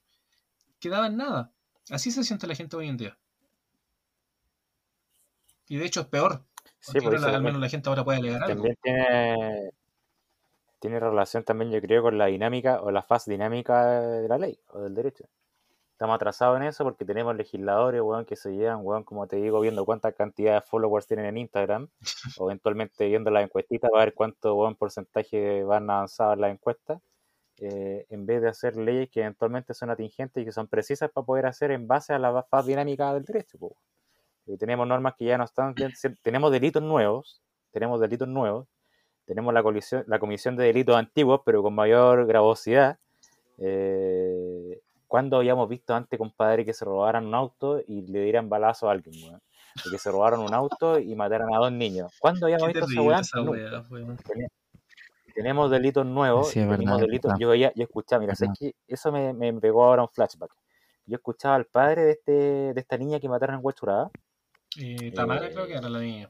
Quedaba 0.79 1.07
en 1.07 1.17
nada. 1.17 1.51
Así 1.89 2.11
se 2.11 2.23
siente 2.23 2.47
la 2.47 2.55
gente 2.55 2.75
hoy 2.75 2.88
en 2.88 2.97
día. 2.97 3.17
Y 5.67 5.77
de 5.77 5.86
hecho 5.86 6.01
es 6.01 6.07
peor. 6.07 6.43
Sí, 6.79 6.97
al 6.97 7.41
menos 7.41 7.61
la 7.61 7.69
gente 7.69 7.89
ahora 7.89 8.03
puede 8.03 8.19
alegar 8.19 8.47
también 8.47 8.75
Tiene, 8.81 9.71
tiene 10.79 10.99
relación 10.99 11.43
también, 11.43 11.71
yo 11.71 11.81
creo, 11.81 12.03
con 12.03 12.17
la 12.17 12.27
dinámica 12.27 12.81
o 12.81 12.91
la 12.91 13.01
fase 13.01 13.31
dinámica 13.31 14.01
de 14.01 14.27
la 14.27 14.38
ley 14.38 14.59
o 14.67 14.81
del 14.81 14.93
derecho. 14.93 15.25
Estamos 15.96 16.18
atrasados 16.18 16.58
en 16.58 16.64
eso 16.64 16.84
porque 16.84 17.06
tenemos 17.06 17.34
legisladores, 17.38 18.02
weón, 18.02 18.26
que 18.26 18.36
se 18.36 18.52
llevan, 18.52 18.82
weón, 18.84 19.06
como 19.06 19.28
te 19.28 19.38
digo, 19.38 19.62
viendo 19.62 19.86
cuánta 19.86 20.12
cantidad 20.12 20.56
de 20.56 20.62
followers 20.62 21.08
tienen 21.08 21.28
en 21.28 21.38
Instagram, 21.38 21.88
o 22.38 22.50
eventualmente 22.50 23.08
viendo 23.08 23.32
las 23.32 23.46
encuestitas 23.46 23.89
para 23.89 24.04
ver 24.04 24.14
cuánto, 24.14 24.56
weón, 24.56 24.76
porcentaje 24.76 25.64
van 25.64 25.89
avanzadas 25.89 26.38
las 26.38 26.52
encuestas, 26.52 27.02
eh, 27.62 28.06
en 28.10 28.26
vez 28.26 28.41
de 28.41 28.50
hacer 28.50 28.76
leyes 28.76 29.10
que 29.10 29.22
eventualmente 29.22 29.74
son 29.74 29.89
atingentes 29.89 30.41
y 30.41 30.46
que 30.46 30.52
son 30.52 30.68
precisas 30.68 31.10
para 31.12 31.26
poder 31.26 31.46
hacer 31.46 31.72
en 31.72 31.88
base 31.88 32.12
a 32.12 32.20
la 32.20 32.43
fase 32.43 32.72
dinámica 32.72 33.14
del 33.14 33.24
derecho. 33.24 33.58
Y 34.48 34.58
tenemos 34.58 34.86
normas 34.86 35.14
que 35.18 35.24
ya 35.24 35.38
no 35.38 35.46
están, 35.46 35.76
tenemos 36.22 36.52
delitos 36.52 36.84
nuevos, 36.84 37.41
tenemos 37.72 38.02
delitos 38.02 38.28
nuevos, 38.28 38.68
tenemos 39.24 39.54
la, 39.54 39.64
colisión, 39.64 40.04
la 40.08 40.20
comisión 40.20 40.58
de 40.58 40.66
delitos 40.66 40.98
antiguos, 40.98 41.39
pero 41.46 41.64
con 41.64 41.74
mayor 41.74 42.26
gravosidad. 42.26 43.00
Eh, 43.60 44.64
¿Cuándo 45.16 45.38
habíamos 45.38 45.70
visto 45.70 45.95
antes, 45.95 46.20
compadre, 46.20 46.66
que 46.66 46.74
se 46.74 46.84
robaran 46.84 47.26
un 47.26 47.36
auto 47.36 47.80
y 47.88 48.01
le 48.01 48.24
dieran 48.24 48.49
balazo 48.49 48.89
a 48.89 48.91
alguien, 48.91 49.16
weón? 49.24 49.41
que 49.89 49.97
se 49.97 50.11
robaron 50.11 50.41
un 50.41 50.53
auto 50.53 50.99
y 50.99 51.16
mataran 51.16 51.53
a 51.53 51.57
dos 51.57 51.72
niños. 51.72 52.11
¿Cuándo 52.20 52.47
habíamos 52.47 52.68
visto 52.68 52.86
esa 53.13 53.41
weón? 53.41 54.18
Tenemos 55.34 55.72
delitos 55.72 56.05
nuevos, 56.05 56.51
tenemos 56.51 56.99
delitos. 56.99 57.32
Yo, 57.39 57.55
ya, 57.55 57.72
yo 57.76 57.84
escuchaba, 57.84 58.20
mira, 58.20 58.34
que 58.59 58.76
eso 58.89 59.09
me, 59.13 59.32
me, 59.32 59.53
pegó 59.53 59.86
ahora 59.86 60.01
un 60.01 60.09
flashback. 60.09 60.53
Yo 61.05 61.16
escuchaba 61.16 61.55
al 61.55 61.66
padre 61.66 62.03
de, 62.03 62.11
este, 62.11 62.32
de 62.74 62.82
esta 62.82 62.97
niña 62.97 63.18
que 63.22 63.30
mataron 63.30 63.55
en 63.55 63.66
Huachurada. 63.66 64.11
Eh, 64.78 65.13
Tamara 65.13 65.49
creo 65.49 65.66
que 65.66 65.76
era 65.76 65.88
la 65.88 65.99
niña. 65.99 66.30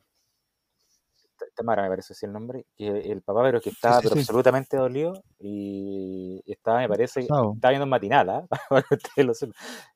Tamara 1.55 1.83
me 1.83 1.89
parece 1.89 2.13
así 2.13 2.25
el 2.25 2.33
nombre, 2.33 2.65
que 2.75 2.87
el 2.87 3.21
papá 3.21 3.43
pero 3.43 3.61
que 3.61 3.69
estaba 3.69 3.97
absolutamente 3.97 4.77
dolido 4.77 5.23
y 5.39 6.41
estaba, 6.45 6.79
me 6.79 6.89
parece, 6.89 7.21
estaba 7.21 7.69
viendo 7.69 7.85
matinal, 7.85 8.29
¿ah? 8.29 8.47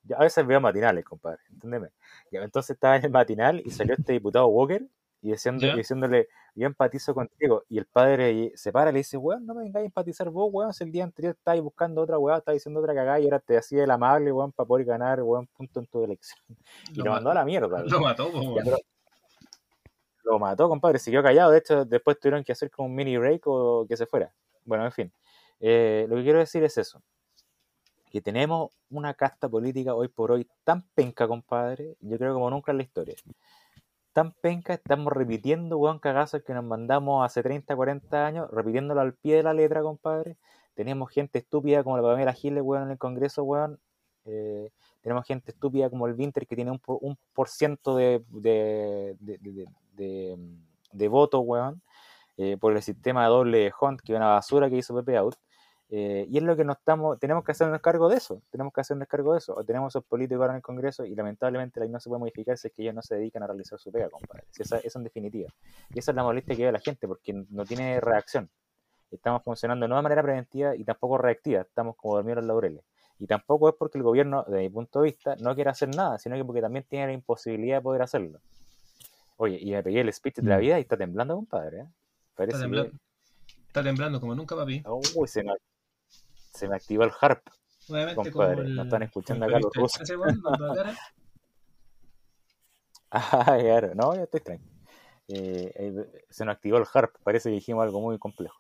Yo 0.04 0.18
a 0.18 0.24
veces 0.24 0.46
veo 0.46 0.62
matinales, 0.62 1.04
compadre, 1.06 1.40
entiéndeme. 1.52 1.90
Entonces 2.32 2.72
estaba 2.72 2.96
en 2.98 3.06
el 3.06 3.12
matinal 3.12 3.62
y 3.66 3.72
salió 3.72 3.96
este 3.96 4.14
diputado 4.14 4.48
Walker 4.48 4.86
y 5.22 5.32
diciéndole, 5.32 6.28
yo 6.56 6.66
empatizo 6.66 7.14
contigo. 7.14 7.64
Y 7.68 7.78
el 7.78 7.86
padre 7.86 8.54
se 8.56 8.72
para 8.72 8.90
y 8.90 8.94
le 8.94 9.00
dice, 9.00 9.18
weón, 9.18 9.46
no 9.46 9.54
me 9.54 9.64
vengáis 9.64 9.84
a 9.84 9.86
empatizar 9.88 10.30
vos, 10.30 10.50
weón, 10.52 10.74
si 10.74 10.84
el 10.84 10.92
día 10.92 11.04
anterior 11.04 11.36
estabas 11.38 11.62
buscando 11.62 12.02
otra 12.02 12.18
weón, 12.18 12.38
estabas 12.38 12.56
diciendo 12.56 12.80
otra 12.80 12.96
cagada 12.96 13.20
y 13.20 13.26
ahora 13.26 13.40
te 13.40 13.58
hacía 13.58 13.84
el 13.84 13.92
amable, 13.92 14.32
weón, 14.32 14.52
para 14.54 14.68
poder 14.68 14.86
ganar, 14.86 15.22
weón, 15.22 15.48
punto 15.48 15.80
en 15.80 15.88
tu 15.88 16.04
elección. 16.04 16.40
Y 16.94 17.02
lo, 17.02 17.12
mandó 17.12 17.32
a 17.32 17.34
la 17.34 17.46
mierda. 17.46 17.84
Lo 17.84 18.00
mató, 18.00 18.30
weón 18.30 18.56
lo 20.24 20.40
mató, 20.40 20.70
compadre, 20.70 21.00
siguió 21.00 21.24
callado. 21.24 21.52
De 21.52 21.60
hecho, 21.60 21.86
después 21.86 22.20
tuvieron 22.20 22.44
que 22.44 22.52
hacer 22.52 22.72
como 22.72 22.88
un 22.88 22.96
mini 22.96 23.18
break 23.18 23.44
o 23.46 23.86
que 23.88 23.98
se 23.98 24.06
fuera. 24.06 24.34
Bueno, 24.66 24.86
en 24.86 24.92
fin. 24.92 25.14
Eh, 25.60 26.06
lo 26.10 26.18
que 26.18 26.24
quiero 26.24 26.40
decir 26.40 26.64
es 26.64 26.78
eso. 26.78 27.02
Que 28.12 28.22
tenemos 28.22 28.72
una 28.90 29.14
casta 29.14 29.48
política 29.50 29.94
hoy 29.94 30.08
por 30.08 30.32
hoy 30.32 30.48
tan 30.64 30.84
penca, 30.96 31.28
compadre, 31.28 31.96
yo 32.00 32.18
creo 32.18 32.34
como 32.34 32.50
nunca 32.50 32.72
en 32.72 32.78
la 32.78 32.84
historia. 32.84 33.16
Tan 34.14 34.34
penca, 34.34 34.74
estamos 34.74 35.14
repitiendo, 35.14 35.78
weón, 35.78 36.00
cagazos 36.00 36.44
que 36.44 36.54
nos 36.54 36.64
mandamos 36.64 37.24
hace 37.26 37.44
30, 37.44 37.76
40 37.76 38.26
años, 38.26 38.50
repitiéndolo 38.52 39.02
al 39.02 39.14
pie 39.14 39.38
de 39.38 39.44
la 39.44 39.54
letra, 39.54 39.82
compadre. 39.82 40.38
Tenemos 40.74 41.12
gente 41.12 41.40
estúpida 41.40 41.84
como 41.84 41.98
la 41.98 42.04
Pamela 42.04 42.34
Giles, 42.34 42.64
weón, 42.64 42.84
en 42.84 42.92
el 42.92 42.98
Congreso, 42.98 43.44
weón. 43.44 43.80
Eh, 44.26 44.72
tenemos 45.02 45.26
gente 45.26 45.52
estúpida 45.52 45.90
como 45.90 46.08
el 46.08 46.14
Winter 46.16 46.46
que 46.48 46.56
tiene 46.56 46.72
un, 46.72 46.82
un 46.86 47.18
por 47.34 47.50
ciento 47.50 47.96
de 47.96 48.24
votos, 51.10 51.42
weón, 51.44 51.82
eh, 52.38 52.58
por 52.58 52.76
el 52.76 52.82
sistema 52.82 53.28
doble 53.28 53.72
Hunt, 53.80 54.02
que 54.02 54.14
es 54.14 54.18
una 54.18 54.30
basura 54.30 54.70
que 54.70 54.78
hizo 54.78 54.96
Pepe 54.96 55.18
Out. 55.18 55.36
Eh, 55.92 56.28
y 56.30 56.38
es 56.38 56.44
lo 56.44 56.56
que 56.56 56.64
nos 56.64 56.78
estamos, 56.78 57.18
tenemos 57.20 57.44
que 57.44 57.52
hacernos 57.52 57.82
cargo 57.82 58.10
de 58.10 58.18
eso, 58.18 58.44
tenemos 58.52 58.72
que 58.72 58.82
hacernos 58.82 59.08
cargo 59.08 59.34
de 59.34 59.40
eso. 59.40 59.56
O 59.56 59.64
tenemos 59.64 59.92
esos 59.92 60.04
políticos 60.06 60.42
ahora 60.42 60.54
en 60.54 60.58
el 60.58 60.62
Congreso 60.62 61.04
y 61.04 61.16
lamentablemente 61.16 61.80
la 61.80 61.88
no 61.88 62.00
se 62.00 62.10
puede 62.10 62.20
modificar 62.20 62.58
si 62.58 62.68
es 62.68 62.74
que 62.74 62.84
ellos 62.84 62.94
no 62.96 63.02
se 63.02 63.16
dedican 63.16 63.44
a 63.44 63.48
realizar 63.48 63.80
su 63.80 63.92
pega, 63.92 64.10
compadre. 64.10 64.44
esa, 64.58 64.78
es 64.78 64.96
en 64.96 65.04
definitiva. 65.04 65.50
Y 65.94 66.00
esa 66.00 66.12
es 66.12 66.16
la 66.16 66.24
molestia 66.24 66.56
que 66.56 66.66
ve 66.66 66.72
la 66.72 66.80
gente 66.80 67.08
porque 67.08 67.34
no 67.50 67.66
tiene 67.66 68.00
reacción. 68.00 68.50
Estamos 69.12 69.44
funcionando 69.44 69.88
no 69.88 69.96
de 69.96 70.02
manera 70.04 70.22
preventiva 70.22 70.76
y 70.76 70.84
tampoco 70.84 71.18
reactiva, 71.18 71.62
estamos 71.62 71.96
como 71.96 72.16
dormidos 72.16 72.44
en 72.44 72.48
laureles. 72.48 72.84
Y 73.18 73.26
tampoco 73.28 73.68
es 73.68 73.76
porque 73.76 73.98
el 73.98 74.04
gobierno, 74.04 74.46
desde 74.48 74.62
mi 74.62 74.70
punto 74.70 75.02
de 75.02 75.06
vista, 75.06 75.36
no 75.42 75.56
quiera 75.56 75.72
hacer 75.72 75.90
nada, 75.94 76.20
sino 76.20 76.36
que 76.36 76.46
porque 76.46 76.62
también 76.62 76.86
tiene 76.88 77.08
la 77.08 77.14
imposibilidad 77.14 77.78
de 77.78 77.82
poder 77.82 78.02
hacerlo. 78.04 78.40
Oye, 79.42 79.58
y 79.62 79.72
me 79.72 79.82
pegué 79.82 80.02
el 80.02 80.12
speech 80.12 80.36
de 80.36 80.50
la 80.50 80.58
vida 80.58 80.78
y 80.78 80.82
está 80.82 80.98
temblando, 80.98 81.34
compadre. 81.34 81.80
¿eh? 81.80 81.88
está, 82.38 82.60
temblando. 82.60 82.92
está 83.68 83.82
temblando 83.82 84.20
como 84.20 84.36
nunca, 84.36 84.54
papi. 84.54 84.84
Uy, 85.16 85.30
se 85.30 85.44
me, 85.44 85.54
se 86.10 86.68
me 86.68 86.76
activó 86.76 87.06
el 87.06 87.12
harp. 87.22 87.48
Obviamente, 87.88 88.32
compadre. 88.32 88.68
no 88.68 88.84
están 88.84 89.04
escuchando 89.04 89.46
acá 89.46 89.60
los 89.62 89.74
rusos. 89.74 90.02
ah, 93.12 93.58
claro. 93.58 93.96
No, 93.96 94.14
ya 94.14 94.24
estoy 94.24 94.42
tranquilo. 94.42 94.74
Eh, 95.30 96.26
se 96.30 96.44
nos 96.44 96.56
activó 96.56 96.78
el 96.78 96.86
harp. 96.94 97.16
Parece 97.24 97.48
que 97.48 97.56
dijimos 97.56 97.84
algo 97.84 98.02
muy 98.02 98.20
complejo. 98.20 98.60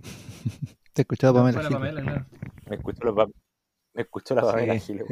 Te 0.92 1.00
he 1.00 1.04
escuchado, 1.04 1.32
Pamela. 1.32 1.66
Pamela 1.66 2.26
Me 2.68 2.76
escuchó 2.76 3.04
los 3.04 3.14
me 3.94 4.02
escuchó 4.02 4.34
la 4.34 4.42
Pamela 4.42 4.78
sí. 4.78 4.92
Giles, 4.92 5.06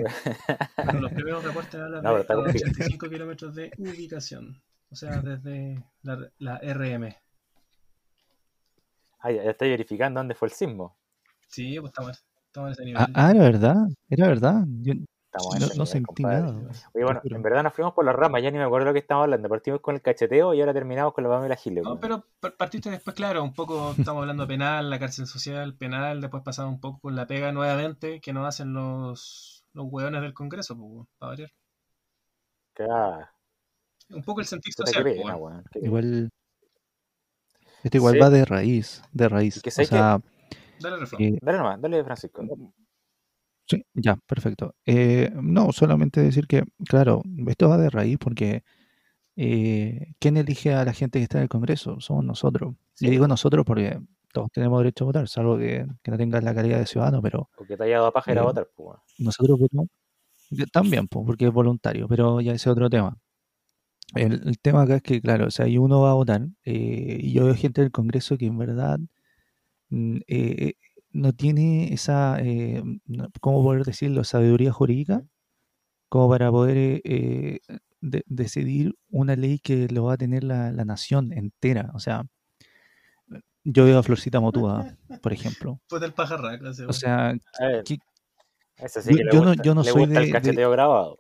Bueno, 0.85 1.01
los 1.01 1.13
primeros 1.13 1.45
reportes 1.45 1.75
hablan 1.81 2.03
no, 2.03 2.15
de 2.15 2.51
85 2.51 3.09
kilómetros 3.09 3.55
de 3.55 3.71
ubicación. 3.79 4.61
O 4.91 4.97
sea, 4.97 5.23
desde 5.23 5.83
la, 6.03 6.31
la 6.39 6.59
RM. 6.59 7.15
Ah, 9.21 9.31
ya, 9.31 9.43
está 9.45 9.65
verificando 9.65 10.21
dónde 10.21 10.35
fue 10.35 10.49
el 10.49 10.55
sismo. 10.55 10.97
Sí, 11.47 11.79
pues 11.79 11.91
estamos, 11.91 12.25
estamos 12.47 12.69
en 12.69 12.73
ese 12.73 12.83
Ah, 12.97 13.07
nivel. 13.07 13.13
ah, 13.15 13.31
era 13.31 13.41
verdad, 13.45 13.77
era 14.11 14.27
verdad. 14.29 14.65
Yo 14.83 14.95
Estamos 15.35 15.55
en 15.55 15.61
no, 15.61 15.67
ese 15.67 15.79
no 15.79 15.87
sentí 15.87 16.23
compadre. 16.23 16.43
nada. 16.43 16.59
Oye, 16.93 17.05
bueno, 17.05 17.21
en 17.25 17.43
verdad 17.43 17.63
nos 17.63 17.73
fuimos 17.73 17.95
por 17.95 18.05
las 18.05 18.15
ramas, 18.15 18.43
ya 18.43 18.51
ni 18.51 18.59
me 18.59 18.65
acuerdo 18.65 18.89
lo 18.89 18.93
que 18.93 18.99
estábamos 18.99 19.25
hablando. 19.25 19.49
Partimos 19.49 19.81
con 19.81 19.95
el 19.95 20.03
cacheteo 20.03 20.53
y 20.53 20.61
ahora 20.61 20.75
terminamos 20.75 21.15
con 21.15 21.25
la 21.25 21.31
Pamela 21.31 21.57
Giles. 21.57 21.85
No, 21.85 21.99
pero 21.99 22.27
par- 22.39 22.55
partiste 22.59 22.91
después, 22.91 23.17
claro, 23.17 23.43
un 23.43 23.55
poco 23.55 23.93
estamos 23.97 24.21
hablando 24.21 24.47
penal, 24.47 24.91
la 24.91 24.99
cárcel 24.99 25.27
social, 25.27 25.75
penal, 25.75 26.21
después 26.21 26.43
pasamos 26.43 26.75
un 26.75 26.81
poco 26.81 27.01
con 27.01 27.17
la 27.17 27.27
pega 27.27 27.51
nuevamente 27.51 28.21
que 28.21 28.35
nos 28.35 28.47
hacen 28.47 28.75
los, 28.75 29.65
los 29.73 29.87
hueones 29.89 30.21
del 30.21 30.35
Congreso, 30.35 30.77
pues, 30.77 31.07
para 31.19 31.31
variar. 31.31 31.51
Claro. 32.75 33.27
Un 34.11 34.23
poco 34.25 34.41
el 34.41 34.47
sentido 34.47 34.85
social, 34.85 35.03
pues. 35.03 35.17
Igual. 35.83 36.31
Esto 37.83 37.97
igual 37.97 38.13
Sí. 38.15 38.21
va 38.21 38.29
de 38.31 38.45
raíz, 38.45 39.03
de 39.13 39.29
raíz. 39.31 39.63
Que 39.63 39.71
O 39.71 39.73
sé 39.73 39.87
que- 39.89 39.97
Dale 39.97 41.05
eh, 41.19 41.39
Dale 41.41 41.59
nomás, 41.59 41.81
dale, 41.81 42.05
Francisco. 42.05 42.43
Sí, 43.67 43.85
ya, 43.95 44.17
perfecto. 44.27 44.75
Eh, 44.87 45.31
no, 45.35 45.73
solamente 45.73 46.21
decir 46.21 46.47
que, 46.47 46.65
claro, 46.89 47.23
esto 47.49 47.69
va 47.69 47.79
de 47.79 47.91
raíz 47.91 48.19
porque 48.19 48.63
eh, 49.37 50.15
¿quién 50.21 50.37
elige 50.39 50.75
a 50.75 50.85
la 50.85 50.93
gente 50.95 51.19
que 51.21 51.25
está 51.25 51.39
en 51.39 51.45
el 51.45 51.49
Congreso? 51.51 52.01
Somos 52.01 52.25
nosotros. 52.25 52.75
Sí. 52.95 53.07
Y 53.07 53.11
digo 53.11 53.29
nosotros 53.29 53.65
porque 53.67 54.01
todos 54.33 54.51
tenemos 54.53 54.81
derecho 54.81 55.05
a 55.05 55.09
votar, 55.09 55.29
salvo 55.29 55.59
que, 55.59 55.87
que 56.03 56.11
no 56.11 56.19
tengas 56.19 56.45
la 56.45 56.55
calidad 56.55 56.79
de 56.79 56.87
ciudadano, 56.87 57.23
pero 57.23 57.51
O 57.57 57.65
que 57.67 57.77
te 57.77 57.85
haya 57.85 57.99
dado 57.99 58.13
paja 58.13 58.33
ir 58.33 58.39
a 58.39 58.43
Eh, 58.43 58.45
votar, 58.45 58.69
pues, 58.77 58.99
nosotros 59.19 59.59
votamos 59.59 59.89
también, 60.73 61.09
pues, 61.09 61.27
porque 61.27 61.47
es 61.47 61.53
voluntario, 61.53 62.09
pero 62.09 62.41
ya 62.41 62.53
ese 62.53 62.69
es 62.71 62.73
otro 62.73 62.91
tema. 62.91 63.19
El, 64.15 64.47
el 64.49 64.59
tema 64.59 64.83
acá 64.83 64.97
es 64.97 65.03
que, 65.03 65.21
claro, 65.23 65.47
o 65.47 65.51
sea, 65.51 65.69
y 65.69 65.79
uno 65.79 66.03
va 66.03 66.11
a 66.13 66.15
votar, 66.15 66.43
eh, 66.65 67.19
y 67.23 67.33
yo 67.33 67.45
veo 67.47 67.55
gente 67.55 67.81
del 67.83 67.91
Congreso 67.93 68.37
que 68.39 68.47
en 68.47 68.59
verdad 68.59 68.99
mm, 69.91 70.19
eh, 70.29 70.75
no 71.13 71.33
tiene 71.33 71.93
esa, 71.93 72.39
eh, 72.41 72.83
¿cómo 73.41 73.63
poder 73.63 73.85
decirlo?, 73.85 74.25
sabiduría 74.25 74.73
jurídica, 74.73 75.23
como 76.09 76.29
para 76.29 76.51
poder 76.51 76.77
eh, 76.77 77.01
eh, 77.05 77.59
de- 78.01 78.25
decidir 78.27 78.95
una 79.11 79.37
ley 79.37 79.59
que 79.59 79.89
lo 79.89 80.05
va 80.05 80.15
a 80.15 80.17
tener 80.19 80.45
la, 80.45 80.73
la 80.73 80.85
nación 80.85 81.33
entera. 81.33 81.91
O 81.95 81.99
sea, 82.01 82.25
yo 83.65 83.85
veo 83.85 83.99
a 83.99 84.03
Florcita 84.03 84.41
Motúa, 84.41 84.97
por 85.23 85.33
ejemplo. 85.33 85.81
Puta 85.89 86.07
el 86.07 86.13
pajarraco 86.13 86.69
ese, 86.69 86.85
O 86.87 86.93
sea, 86.93 87.29
A 87.61 87.67
ver, 87.67 87.85
¿qué- 87.85 87.99
ese 88.79 89.03
sí 89.03 89.11
yo- 89.11 89.17
que 89.19 89.25
le 89.25 89.33
yo 89.33 89.45
no- 89.45 89.55
yo 89.55 89.75
no 89.75 89.83
le 89.83 89.91
soy 89.91 90.01
gusta 90.03 90.15
de- 90.21 90.21
el 90.21 90.27
de- 90.27 90.33
cacheteo 90.33 90.71
grabado. 90.71 91.19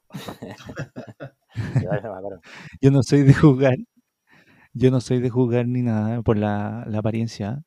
Dale 1.55 2.03
nomás, 2.03 2.22
dale. 2.22 2.36
yo 2.80 2.90
no 2.90 3.03
soy 3.03 3.22
de 3.22 3.34
juzgar, 3.34 3.76
yo 4.72 4.90
no 4.90 5.01
soy 5.01 5.20
de 5.20 5.30
juzgar 5.30 5.66
ni 5.68 5.82
nada 5.82 6.22
por 6.22 6.36
la, 6.38 6.84
la 6.88 6.99
apariencia, 6.99 7.62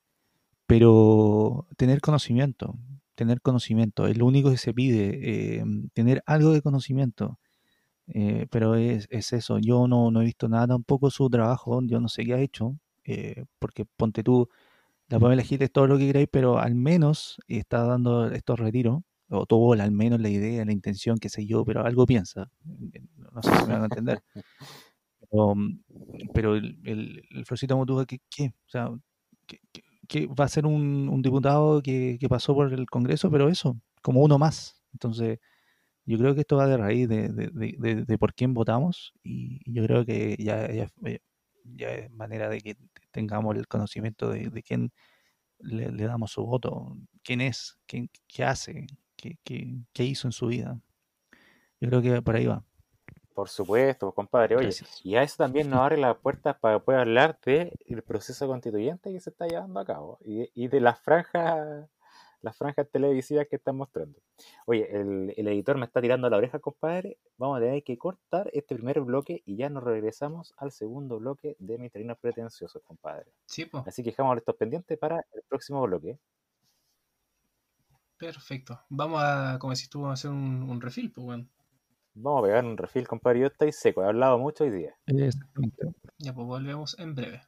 pero 0.68 1.68
tener 1.78 2.01
conocimiento, 2.01 2.76
tener 3.16 3.41
conocimiento, 3.41 4.07
es 4.07 4.18
lo 4.18 4.26
único 4.26 4.51
que 4.51 4.57
se 4.57 4.74
pide, 4.74 5.59
eh, 5.59 5.63
tener 5.93 6.24
algo 6.26 6.51
de 6.53 6.61
conocimiento. 6.61 7.39
eh, 8.07 8.47
pero 8.51 8.76
es, 8.76 9.07
es 9.11 9.34
eso, 9.34 9.59
yo 9.59 9.88
no, 9.88 10.11
no 10.11 10.22
he 10.22 10.26
visto 10.26 10.47
nada 10.49 10.68
tampoco 10.68 11.09
su 11.11 11.30
trabajo, 11.30 11.82
yo 11.86 11.99
no 11.99 12.09
sé 12.09 12.26
qué 12.26 12.34
ha 12.36 12.39
hecho, 12.39 12.78
eh, 13.05 13.45
porque 13.59 13.86
ponte 13.86 14.24
tú, 14.24 14.49
la 15.09 15.20
Pamela 15.20 15.43
Giles 15.43 15.72
todo 15.72 15.88
lo 15.88 15.97
que 15.99 16.07
queráis, 16.07 16.30
pero 16.32 16.59
al 16.59 16.76
menos 16.76 17.38
está 17.47 17.84
dando 17.86 18.28
estos 18.32 18.59
retiros, 18.59 19.01
o 19.30 19.45
tuvo 19.47 19.74
al 19.74 19.91
menos 19.91 20.22
la 20.22 20.30
idea, 20.30 20.66
la 20.66 20.74
intención, 20.74 21.18
qué 21.20 21.30
sé 21.30 21.45
yo, 21.47 21.66
pero 21.66 21.86
algo 21.86 22.05
piensa, 22.07 22.49
no 23.34 23.43
sé 23.43 23.55
si 23.55 23.66
me 23.66 23.74
van 23.74 23.84
a 23.84 23.86
entender. 23.86 24.22
Pero, 25.32 25.55
pero 26.34 26.55
el, 26.55 26.80
el, 26.86 27.24
el 27.32 27.45
Florcita 27.45 27.76
Motúa, 27.76 28.05
¿qué, 28.05 28.20
qué? 28.30 28.53
O 28.68 28.70
sea, 28.70 28.89
¿qué, 29.47 29.59
qué- 29.72 29.84
qué? 30.08 30.28
va 30.28 30.45
a 30.45 30.49
ser 30.49 30.66
un, 30.66 31.22
diputado 31.22 31.82
que, 31.82 32.18
que 32.20 32.30
pasó 32.30 32.53
por 32.56 32.74
el 32.74 32.86
Congreso, 32.88 33.32
pero 33.32 33.49
eso, 33.49 33.80
como 34.01 34.22
uno 34.24 34.38
más. 34.39 34.82
Entonces, 34.93 35.39
yo 36.06 36.18
creo 36.18 36.36
que 36.36 36.41
esto 36.41 36.58
va 36.58 36.68
de 36.68 36.78
raíz 36.78 37.10
de, 37.10 37.30
de, 37.30 38.06
de- 38.06 38.18
por 38.18 38.34
quién 38.34 38.53
votamos 38.53 39.14
y 39.24 39.60
yo 39.72 39.84
creo 39.86 40.06
que 40.06 40.36
ya, 40.39 40.66
eh, 40.66 40.88
ya 41.64 41.89
es 41.91 42.12
manera 42.12 42.49
de 42.49 42.62
que 42.62 42.78
tengamos 43.12 43.56
el 43.56 43.68
conocimiento 43.68 44.30
de, 44.30 44.64
quién 44.64 44.91
le, 45.60 45.91
le 45.91 46.06
damos 46.06 46.32
su 46.32 46.45
voto, 46.45 46.97
quién 47.24 47.41
es, 47.41 47.78
quién, 47.88 48.10
qué 48.28 48.43
hace, 48.43 48.88
qué, 49.16 49.38
qué, 49.43 49.78
qué 49.93 50.03
hizo 50.06 50.28
en 50.28 50.32
su 50.34 50.47
vida. 50.47 50.80
Yo 51.80 51.89
creo 51.89 52.01
que 52.01 52.22
por 52.22 52.36
ahí 52.36 52.45
va. 52.45 52.64
Por 53.36 53.50
supuesto, 53.50 54.08
pues, 54.08 54.16
compadre. 54.16 54.56
Oye, 54.58 54.78
Gracias. 54.78 55.02
y 55.04 55.16
a 55.16 55.22
eso 55.24 55.36
también 55.38 55.70
nos 55.70 55.80
abre 55.82 55.98
las 55.98 56.18
puertas 56.18 56.58
para 56.60 56.80
poder 56.80 57.02
hablar 57.02 57.40
del 57.46 58.04
proceso 58.08 58.48
constituyente 58.48 59.12
que 59.12 59.20
se 59.20 59.30
está 59.30 59.46
llevando 59.48 59.80
a 59.80 59.86
cabo 59.86 60.18
y 60.22 60.38
de, 60.40 60.52
y 60.56 60.68
de 60.70 60.80
las 60.82 61.00
franjas 61.02 61.90
las 62.42 62.56
franjas 62.58 62.88
televisivas 62.92 63.48
que 63.50 63.56
están 63.58 63.76
mostrando. 63.76 64.20
Oye, 64.68 64.88
el, 64.96 65.34
el 65.36 65.48
editor 65.48 65.78
me 65.78 65.86
está 65.86 66.00
tirando 66.02 66.30
la 66.30 66.38
oreja, 66.38 66.60
compadre. 66.60 67.18
Vamos 67.38 67.58
a 67.58 67.62
tener 67.62 67.84
que 67.84 67.98
cortar 67.98 68.50
este 68.54 68.76
primer 68.76 69.02
bloque 69.02 69.42
y 69.46 69.56
ya 69.58 69.70
nos 69.70 69.84
regresamos 69.84 70.54
al 70.58 70.72
segundo 70.72 71.20
bloque 71.20 71.56
de 71.60 71.78
mis 71.80 71.92
trinos 71.92 72.18
pretenciosos, 72.20 72.84
compadre. 72.84 73.34
Sí, 73.46 73.66
pues, 73.66 73.88
Así 73.88 74.04
que 74.04 74.12
dejamos 74.12 74.38
estos 74.38 74.56
pendientes 74.58 74.98
para 74.98 75.26
el 75.34 75.42
próximo 75.50 75.82
bloque. 75.84 76.20
perfecto. 78.18 78.80
Vamos 78.90 79.22
a, 79.24 79.58
como 79.60 79.74
decís 79.74 79.90
tú, 79.90 80.02
vamos 80.02 80.12
a 80.12 80.14
hacer 80.22 80.32
un, 80.32 80.64
un 80.70 80.82
refill, 80.82 81.12
pues, 81.12 81.26
weón. 81.28 81.50
Vamos 82.18 82.39
a 82.39 82.47
pegar 82.47 82.63
un 82.63 82.78
refil, 82.78 83.05
compadre. 83.05 83.41
Yo 83.41 83.47
estoy 83.47 83.74
seco, 83.74 84.01
he 84.01 84.05
hablado 84.05 84.38
mucho 84.38 84.63
hoy 84.63 84.72
día. 84.72 84.95
Exactamente. 85.05 85.88
Ya, 86.18 86.34
pues 86.34 86.47
volvemos 86.47 86.97
en 86.97 87.13
breve. 87.13 87.41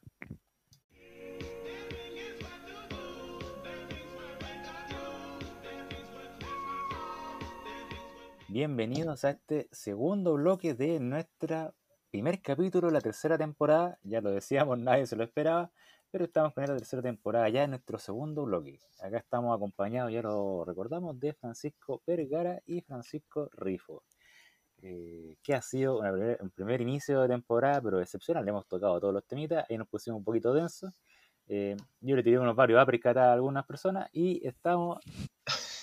Bienvenidos 8.48 9.24
a 9.24 9.30
este 9.30 9.70
segundo 9.72 10.34
bloque 10.34 10.74
de 10.74 11.00
nuestra 11.00 11.72
primer 12.10 12.42
capítulo 12.42 12.88
de 12.88 12.92
la 12.92 13.00
tercera 13.00 13.38
temporada. 13.38 13.98
Ya 14.02 14.20
lo 14.20 14.30
decíamos, 14.32 14.78
nadie 14.78 15.06
se 15.06 15.16
lo 15.16 15.24
esperaba, 15.24 15.72
pero 16.10 16.26
estamos 16.26 16.52
con 16.52 16.64
esta 16.64 16.76
tercera 16.76 17.00
temporada 17.00 17.48
ya 17.48 17.64
en 17.64 17.70
nuestro 17.70 17.98
segundo 17.98 18.44
bloque. 18.44 18.80
Acá 19.00 19.16
estamos 19.16 19.56
acompañados, 19.56 20.12
ya 20.12 20.20
lo 20.20 20.66
recordamos, 20.66 21.18
de 21.18 21.32
Francisco 21.32 22.02
Vergara 22.06 22.60
y 22.66 22.82
Francisco 22.82 23.48
Rifo. 23.54 24.02
Eh, 24.80 25.36
que 25.42 25.54
ha 25.54 25.62
sido 25.62 26.00
un 26.00 26.50
primer 26.50 26.80
inicio 26.80 27.20
de 27.22 27.28
temporada, 27.28 27.80
pero 27.82 28.00
excepcional. 28.00 28.44
Le 28.44 28.50
hemos 28.50 28.66
tocado 28.66 29.00
todos 29.00 29.14
los 29.14 29.26
temitas, 29.26 29.66
ahí 29.68 29.76
nos 29.76 29.88
pusimos 29.88 30.18
un 30.18 30.24
poquito 30.24 30.52
densos. 30.52 30.92
Eh, 31.46 31.76
yo 32.00 32.14
le 32.14 32.22
tiré 32.22 32.38
unos 32.38 32.54
varios 32.54 32.80
apricats 32.80 33.18
a 33.18 33.32
algunas 33.32 33.64
personas 33.66 34.08
y 34.12 34.46
estamos 34.46 34.98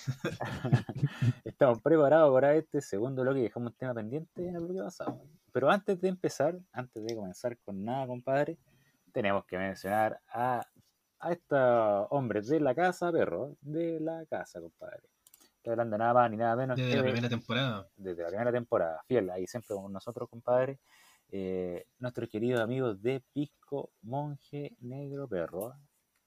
Estamos 1.44 1.80
preparados 1.80 2.32
para 2.32 2.54
este 2.54 2.80
segundo 2.80 3.22
bloque 3.22 3.40
dejamos 3.40 3.72
un 3.72 3.76
tema 3.76 3.94
pendiente 3.94 4.46
en 4.46 4.56
el 4.56 4.62
bloque 4.62 4.82
pasado. 4.82 5.20
Pero 5.52 5.70
antes 5.70 6.00
de 6.00 6.08
empezar, 6.08 6.58
antes 6.72 7.04
de 7.04 7.14
comenzar 7.14 7.58
con 7.58 7.84
nada, 7.84 8.06
compadre, 8.06 8.58
tenemos 9.12 9.44
que 9.46 9.58
mencionar 9.58 10.20
a, 10.28 10.62
a 11.18 11.32
estos 11.32 12.06
hombres 12.10 12.46
de 12.48 12.60
la 12.60 12.74
casa, 12.74 13.10
perro, 13.10 13.56
de 13.60 14.00
la 14.00 14.24
casa, 14.26 14.60
compadre. 14.60 15.08
Estoy 15.66 15.72
hablando 15.72 15.98
nada 15.98 16.14
más 16.14 16.30
ni 16.30 16.36
nada 16.36 16.54
menos 16.54 16.76
Desde 16.76 16.90
que 16.90 16.96
la 16.96 17.02
de- 17.02 17.08
primera 17.08 17.28
temporada. 17.28 17.88
desde 17.96 18.22
la 18.22 18.28
primera 18.28 18.52
temporada, 18.52 19.02
fiel, 19.08 19.28
ahí 19.30 19.48
siempre 19.48 19.74
con 19.74 19.92
nosotros, 19.92 20.28
compadre. 20.30 20.78
eh, 21.32 21.88
nuestros 21.98 22.28
queridos 22.28 22.60
amigos 22.60 23.02
de 23.02 23.20
Pisco 23.32 23.90
Monje 24.02 24.76
Negro 24.78 25.26
Perro. 25.26 25.74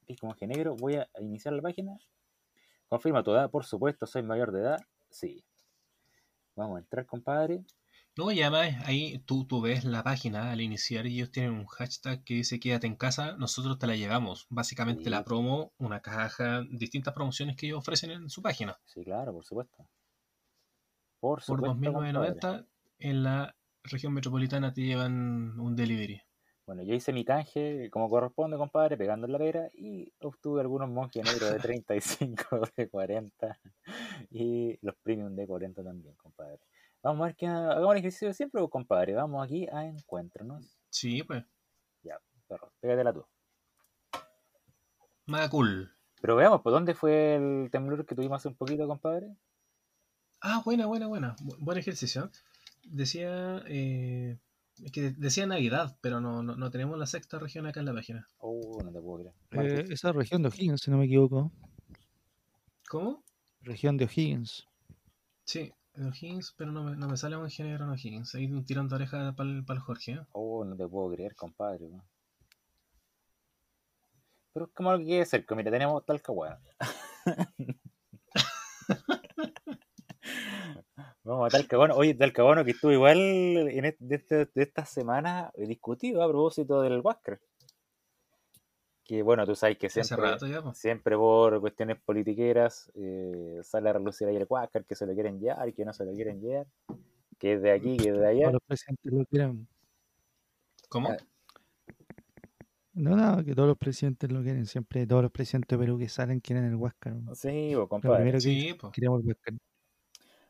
Pisco 0.05 0.25
Monje 0.27 0.45
Negro, 0.45 0.75
voy 0.75 0.95
a 0.95 1.07
iniciar 1.21 1.53
la 1.53 1.61
página. 1.61 1.97
Confirma 2.89 3.23
tu 3.23 3.31
edad, 3.31 3.49
por 3.49 3.63
supuesto, 3.63 4.05
soy 4.05 4.23
mayor 4.23 4.51
de 4.51 4.59
edad. 4.59 4.79
Sí. 5.09 5.41
Vamos 6.57 6.75
a 6.75 6.79
entrar, 6.79 7.05
compadre. 7.05 7.63
No, 8.17 8.31
y 8.31 8.41
además 8.41 8.83
ahí 8.85 9.19
tú, 9.19 9.45
tú 9.45 9.61
ves 9.61 9.85
la 9.85 10.03
página 10.03 10.51
al 10.51 10.59
iniciar 10.61 11.05
y 11.05 11.15
ellos 11.15 11.31
tienen 11.31 11.53
un 11.53 11.65
hashtag 11.67 12.23
que 12.23 12.33
dice 12.33 12.59
quédate 12.59 12.85
en 12.87 12.95
casa, 12.97 13.37
nosotros 13.37 13.79
te 13.79 13.87
la 13.87 13.95
llevamos. 13.95 14.45
Básicamente 14.49 15.05
Sí. 15.05 15.09
la 15.09 15.23
promo, 15.23 15.71
una 15.77 16.01
caja, 16.01 16.63
distintas 16.69 17.13
promociones 17.13 17.55
que 17.55 17.67
ellos 17.67 17.79
ofrecen 17.79 18.11
en 18.11 18.29
su 18.29 18.41
página. 18.41 18.77
Sí, 18.85 19.03
claro, 19.05 19.31
por 19.33 19.45
supuesto. 19.45 19.77
Por 21.19 21.29
Por 21.29 21.41
supuesto. 21.41 21.93
compadre. 21.93 22.11
2.990 22.13 22.65
en 22.99 23.23
la 23.23 23.55
región 23.83 24.13
metropolitana 24.13 24.73
te 24.73 24.81
llevan 24.81 25.57
un 25.59 25.75
delivery. 25.75 26.21
Bueno, 26.65 26.83
yo 26.83 26.93
hice 26.93 27.13
mi 27.13 27.25
canje 27.25 27.89
como 27.89 28.09
corresponde, 28.09 28.57
compadre, 28.57 28.95
pegando 28.97 29.25
en 29.25 29.31
la 29.33 29.39
pera 29.39 29.69
y 29.73 30.11
obtuve 30.21 30.61
algunos 30.61 30.89
monjes 30.89 31.23
negros 31.23 31.51
de 31.51 31.59
35, 32.39 32.61
de 32.75 32.89
40 32.89 33.59
y 34.29 34.77
los 34.81 34.95
premium 34.97 35.35
de 35.35 35.47
40 35.47 35.83
también, 35.83 36.15
compadre. 36.15 36.59
Vamos 37.01 37.21
a 37.21 37.25
ver 37.27 37.35
que 37.35 37.47
hagamos 37.47 37.91
el 37.93 37.99
ejercicio 37.99 38.27
de 38.27 38.33
siempre, 38.33 38.59
pues, 38.61 38.71
compadre. 38.71 39.13
Vamos 39.13 39.43
aquí 39.45 39.67
a 39.71 39.85
encuéntranos. 39.85 40.65
Sí, 40.89 41.23
pues. 41.23 41.43
Perro, 42.47 42.71
pégatela 42.79 43.13
tú. 43.13 43.23
Mega 45.27 45.49
cool. 45.49 45.91
Pero 46.21 46.35
veamos, 46.35 46.61
¿por 46.61 46.73
dónde 46.73 46.95
fue 46.95 47.35
el 47.35 47.69
temblor 47.71 48.05
que 48.05 48.15
tuvimos 48.15 48.37
hace 48.37 48.47
un 48.47 48.55
poquito, 48.55 48.87
compadre? 48.87 49.35
Ah, 50.41 50.61
buena, 50.65 50.87
buena, 50.87 51.05
buena. 51.07 51.35
Bu- 51.37 51.57
buen 51.59 51.77
ejercicio. 51.77 52.31
Decía 52.83 53.61
eh, 53.67 54.39
que 54.91 55.11
decía 55.11 55.45
Navidad, 55.45 55.95
pero 56.01 56.19
no, 56.19 56.41
no, 56.41 56.55
no 56.55 56.71
tenemos 56.71 56.97
la 56.97 57.05
sexta 57.05 57.37
región 57.37 57.67
acá 57.67 57.79
en 57.81 57.85
la 57.85 57.93
página. 57.93 58.27
Oh, 58.39 58.81
no 58.83 58.91
te 58.91 58.99
puedo 58.99 59.31
creer. 59.51 59.79
Eh, 59.81 59.85
esa 59.93 60.11
región 60.11 60.41
de 60.41 60.47
O'Higgins, 60.49 60.81
si 60.81 60.89
no 60.89 60.97
me 60.97 61.05
equivoco. 61.05 61.51
¿Cómo? 62.89 63.23
Región 63.61 63.95
de 63.97 64.05
O'Higgins. 64.05 64.65
Sí, 65.43 65.71
O'Higgins, 66.07 66.53
pero 66.57 66.71
no 66.71 66.83
me, 66.83 66.95
no 66.95 67.07
me 67.07 67.17
sale 67.17 67.35
en 67.35 67.41
O'Higgins. 67.81 68.33
Ahí 68.35 68.45
un 68.51 68.65
tirón 68.65 68.87
de 68.87 68.95
oreja 68.95 69.33
para 69.35 69.49
el, 69.49 69.63
para 69.65 69.77
el 69.79 69.83
Jorge. 69.83 70.11
¿eh? 70.13 70.25
Oh, 70.31 70.63
no 70.65 70.75
te 70.75 70.87
puedo 70.87 71.13
creer, 71.15 71.35
compadre. 71.35 71.89
Pero 74.53 74.65
es 74.65 74.71
como 74.73 74.91
lo 74.91 74.97
que 74.99 75.05
quiere 75.05 75.25
ser, 75.25 75.45
que 75.45 75.55
mira, 75.55 75.71
tenemos 75.71 76.05
Talcahuano. 76.05 76.59
Vamos 81.23 81.47
a 81.47 81.57
Talcahuano. 81.57 81.95
Oye, 81.95 82.13
Talcahuano 82.15 82.65
que 82.65 82.71
estuvo 82.71 82.91
igual 82.91 83.17
en 83.19 83.85
este- 83.85 84.03
de, 84.05 84.15
este- 84.15 84.45
de 84.53 84.63
esta 84.63 84.85
semana 84.85 85.51
eh, 85.55 85.67
discutido 85.67 86.23
a 86.23 86.27
propósito 86.27 86.81
del 86.81 87.01
Huáscar. 87.01 87.39
Que 89.09 89.23
bueno, 89.23 89.43
tú 89.43 89.55
sabes 89.55 89.75
que 89.79 89.89
siempre, 89.89 90.17
rato 90.17 90.45
ya, 90.45 90.61
pues. 90.61 90.77
siempre 90.77 91.17
por 91.17 91.59
cuestiones 91.61 91.97
politiqueras 91.99 92.91
eh, 92.93 93.59
sale 93.63 93.89
a 93.89 93.93
relucir 93.93 94.27
ahí 94.27 94.35
el 94.35 94.45
Huáscar, 94.47 94.85
que 94.85 94.93
se 94.93 95.07
lo 95.07 95.15
quieren 95.15 95.39
llevar, 95.39 95.73
que 95.73 95.83
no 95.83 95.93
se 95.93 96.05
lo 96.05 96.13
quieren 96.13 96.39
llevar, 96.39 96.67
que 97.39 97.53
es 97.53 97.61
de 97.63 97.71
aquí, 97.71 97.97
que 97.97 98.09
es 98.09 98.19
de 98.19 98.27
allá. 98.27 98.41
Todos 98.41 98.53
los 98.53 98.61
presidentes 98.67 99.11
lo 99.11 99.25
quieren. 99.25 99.67
¿Cómo? 100.89 101.09
Ah, 101.09 101.17
No, 102.93 103.15
no, 103.15 103.43
que 103.43 103.55
todos 103.55 103.69
los 103.69 103.79
presidentes 103.79 104.31
lo 104.31 104.43
quieren. 104.43 104.67
Siempre 104.67 105.07
todos 105.07 105.23
los 105.23 105.31
presidentes 105.31 105.75
de 105.75 105.83
Perú 105.83 105.97
que 105.97 106.07
salen 106.07 106.39
quieren 106.39 106.65
el 106.65 106.75
Huáscar. 106.75 107.15
Sí, 107.33 107.71
pues, 107.73 107.89
compadre. 107.89 108.31
que 108.33 108.41
Sí, 108.41 108.75
pues. 108.79 108.93
queremos 108.93 109.21
el 109.21 109.27
Huáscar. 109.29 109.55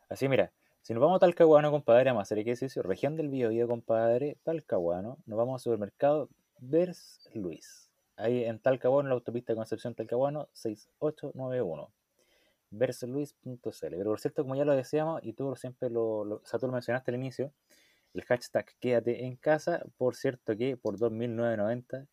Así, 0.09 0.27
mira, 0.27 0.51
si 0.81 0.93
nos 0.93 0.99
vamos 0.99 1.15
a 1.15 1.19
Talcahuano, 1.19 1.71
compadre, 1.71 2.09
vamos 2.09 2.19
a 2.19 2.23
hacer 2.23 2.39
ejercicio. 2.39 2.83
Región 2.83 3.15
del 3.15 3.29
Biobío, 3.29 3.69
compadre, 3.69 4.35
Talcahuano. 4.43 5.17
Nos 5.25 5.37
vamos 5.37 5.61
al 5.61 5.63
supermercado 5.63 6.27
Vers 6.59 7.29
Luis. 7.33 7.88
Ahí 8.19 8.43
en 8.43 8.59
Talcahuano, 8.59 9.07
la 9.07 9.15
autopista 9.15 9.55
Concepción 9.55 9.95
Talcahuano, 9.95 10.49
6891. 10.53 11.91
Versluis.cl. 12.71 13.59
Pero 13.79 14.09
por 14.09 14.19
cierto, 14.19 14.43
como 14.43 14.55
ya 14.55 14.65
lo 14.65 14.75
decíamos, 14.75 15.21
y 15.23 15.33
tú 15.33 15.55
siempre 15.55 15.89
lo, 15.89 16.25
lo, 16.25 16.35
o 16.35 16.45
sea, 16.45 16.59
tú 16.59 16.67
lo 16.67 16.73
mencionaste 16.73 17.11
al 17.11 17.15
inicio, 17.15 17.53
el 18.13 18.23
hashtag 18.25 18.65
quédate 18.79 19.25
en 19.25 19.37
casa. 19.37 19.83
Por 19.97 20.15
cierto, 20.15 20.55
que 20.57 20.75
por 20.75 20.97
2.990, 20.97 22.07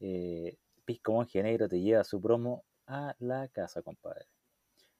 eh, 0.00 0.56
Pisco 0.86 1.12
Monje 1.12 1.42
Negro 1.42 1.68
te 1.68 1.80
lleva 1.80 2.02
su 2.02 2.20
promo 2.20 2.64
a 2.86 3.14
la 3.18 3.46
casa, 3.48 3.82
compadre. 3.82 4.26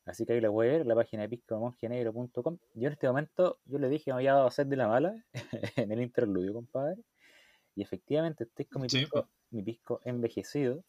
Así 0.04 0.26
que 0.26 0.34
ahí 0.34 0.40
la 0.40 0.50
voy 0.50 0.68
a 0.68 0.72
ver, 0.72 0.86
la 0.86 0.94
página 0.94 1.22
de 1.22 1.28
piscomonjenegro.com. 1.30 2.58
Yo 2.74 2.86
en 2.88 2.92
este 2.92 3.06
momento, 3.06 3.58
yo 3.64 3.78
le 3.78 3.88
dije 3.88 4.06
que 4.06 4.10
me 4.12 4.16
había 4.16 4.34
dado 4.34 4.50
sed 4.50 4.66
de 4.66 4.76
la 4.76 4.88
mala 4.88 5.14
en 5.76 5.92
el 5.92 6.02
interludio, 6.02 6.52
compadre. 6.52 7.00
Y 7.74 7.82
efectivamente 7.82 8.44
estoy 8.44 8.66
con 8.66 8.82
mi 8.82 8.88
Sí, 8.88 8.98
pisco, 8.98 9.28
mi 9.52 9.62
pisco 9.62 10.00
envejecido. 10.04 10.82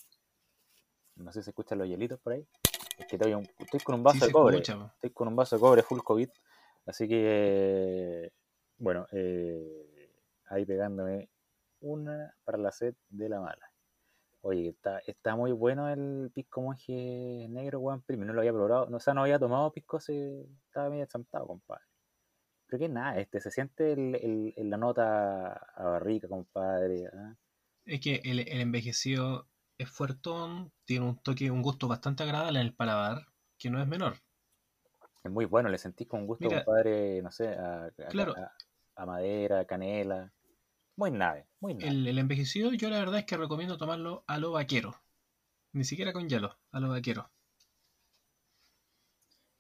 No 1.15 1.31
sé 1.31 1.41
si 1.41 1.45
se 1.45 1.49
escuchan 1.51 1.77
los 1.77 1.87
hielitos 1.87 2.19
por 2.19 2.33
ahí. 2.33 2.47
Es 2.97 3.05
que 3.07 3.15
estoy, 3.17 3.33
un- 3.33 3.47
estoy 3.59 3.79
con 3.81 3.95
un 3.95 4.03
vaso 4.03 4.19
Sí 4.19 4.27
de 4.27 4.31
cobre. 4.31 4.57
escucha. 4.57 4.91
Estoy 4.95 5.09
con 5.11 5.27
un 5.27 5.35
vaso 5.35 5.55
de 5.55 5.59
cobre 5.59 5.83
full 5.83 5.99
COVID. 5.99 6.29
Así 6.85 7.07
que, 7.07 8.31
bueno, 8.77 9.07
eh, 9.11 10.11
ahí 10.47 10.65
pegándome 10.65 11.29
una 11.81 12.35
para 12.43 12.57
la 12.57 12.71
sed 12.71 12.95
de 13.09 13.29
la 13.29 13.39
mala. 13.39 13.69
Oye, 14.41 14.69
está, 14.69 14.99
está 15.07 15.35
muy 15.37 15.51
bueno 15.53 15.87
el 15.87 16.29
pisco 16.33 16.61
monje 16.61 17.47
negro, 17.49 17.79
weón. 17.79 18.01
Primero 18.01 18.27
no 18.27 18.33
lo 18.33 18.41
había 18.41 18.51
probado. 18.51 18.87
No, 18.89 18.97
o 18.97 18.99
sea, 18.99 19.13
no 19.13 19.21
había 19.21 19.39
tomado 19.39 19.71
pisco, 19.71 19.99
se 19.99 20.45
estaba 20.67 20.89
medio 20.89 21.05
chantado, 21.05 21.47
compadre. 21.47 21.83
Pero 22.67 22.79
que 22.79 22.89
nada, 22.89 23.17
este, 23.19 23.39
se 23.39 23.51
siente 23.51 23.93
el, 23.93 24.15
el- 24.15 24.53
el- 24.57 24.69
la 24.69 24.77
nota 24.77 25.53
a 25.53 25.83
barrica, 25.85 26.27
compadre. 26.27 27.07
¿ah? 27.13 27.35
Es 27.85 27.99
que 28.01 28.21
el, 28.23 28.39
el 28.39 28.61
envejecido 28.61 29.47
es 29.77 29.89
fuertón, 29.89 30.71
tiene 30.85 31.05
un 31.05 31.17
toque, 31.17 31.51
un 31.51 31.61
gusto 31.61 31.87
bastante 31.87 32.23
agradable 32.23 32.59
en 32.59 32.67
el 32.67 32.73
paladar, 32.73 33.27
que 33.57 33.69
no 33.69 33.81
es 33.81 33.87
menor. 33.87 34.17
Es 35.23 35.31
muy 35.31 35.45
bueno, 35.45 35.69
le 35.69 35.77
sentís 35.77 36.07
con 36.07 36.25
gusto, 36.27 36.47
Mira. 36.49 36.63
compadre, 36.63 37.21
no 37.21 37.31
sé, 37.31 37.49
a, 37.49 37.85
a- 37.85 37.91
Claro. 38.09 38.33
a- 38.37 38.51
a 38.95 39.05
madera, 39.05 39.65
canela. 39.65 40.31
Muy 40.95 41.11
nave, 41.11 41.47
muy 41.59 41.73
nave. 41.73 41.91
El, 41.91 42.07
el 42.07 42.17
envejecido 42.19 42.71
yo 42.73 42.89
la 42.89 42.99
verdad 42.99 43.19
es 43.19 43.25
que 43.25 43.37
recomiendo 43.37 43.77
tomarlo 43.77 44.23
a 44.27 44.37
lo 44.37 44.51
vaquero. 44.51 44.95
Ni 45.73 45.83
siquiera 45.85 46.13
con 46.13 46.29
hielo, 46.29 46.55
a 46.71 46.79
lo 46.79 46.89
vaquero. 46.89 47.31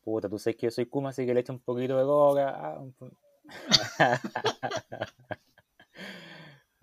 Puta, 0.03 0.29
tú 0.29 0.37
sabes 0.37 0.57
que 0.57 0.67
yo 0.67 0.71
soy 0.71 0.85
Kuma, 0.85 1.09
así 1.09 1.25
que 1.25 1.33
le 1.33 1.39
echo 1.39 1.53
un 1.53 1.59
poquito 1.59 1.97
de 1.97 2.03
coca. 2.03 2.49
ah, 2.55 2.77
un 2.79 2.93
po- 2.93 3.09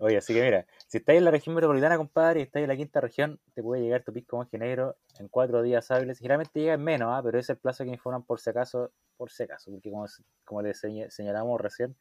Oye, 0.03 0.17
así 0.17 0.33
que 0.33 0.41
mira, 0.41 0.65
si 0.87 0.97
estáis 0.97 1.19
en 1.19 1.25
la 1.25 1.31
región 1.31 1.53
metropolitana, 1.53 1.95
compadre, 1.97 2.39
y 2.39 2.43
estáis 2.43 2.63
en 2.63 2.69
la 2.69 2.75
quinta 2.77 3.01
región, 3.01 3.39
te 3.53 3.61
puede 3.61 3.83
llegar 3.83 4.03
tu 4.03 4.11
pisco 4.11 4.35
monje 4.37 4.57
negro 4.57 4.97
en 5.19 5.27
cuatro 5.27 5.61
días 5.61 5.91
hábiles. 5.91 6.17
Generalmente 6.17 6.59
llega 6.59 6.73
en 6.73 6.83
menos, 6.83 7.09
ah, 7.11 7.21
pero 7.23 7.37
es 7.37 7.49
el 7.51 7.57
plazo 7.59 7.83
que 7.83 7.91
informan 7.91 8.23
por 8.23 8.39
si 8.39 8.49
acaso, 8.49 8.91
por 9.15 9.29
si 9.29 9.43
acaso, 9.43 9.69
porque 9.71 9.91
como, 9.91 10.05
como 10.43 10.61
les 10.63 10.79
seña- 10.79 11.09
señalamos 11.11 11.61
recién, 11.61 11.95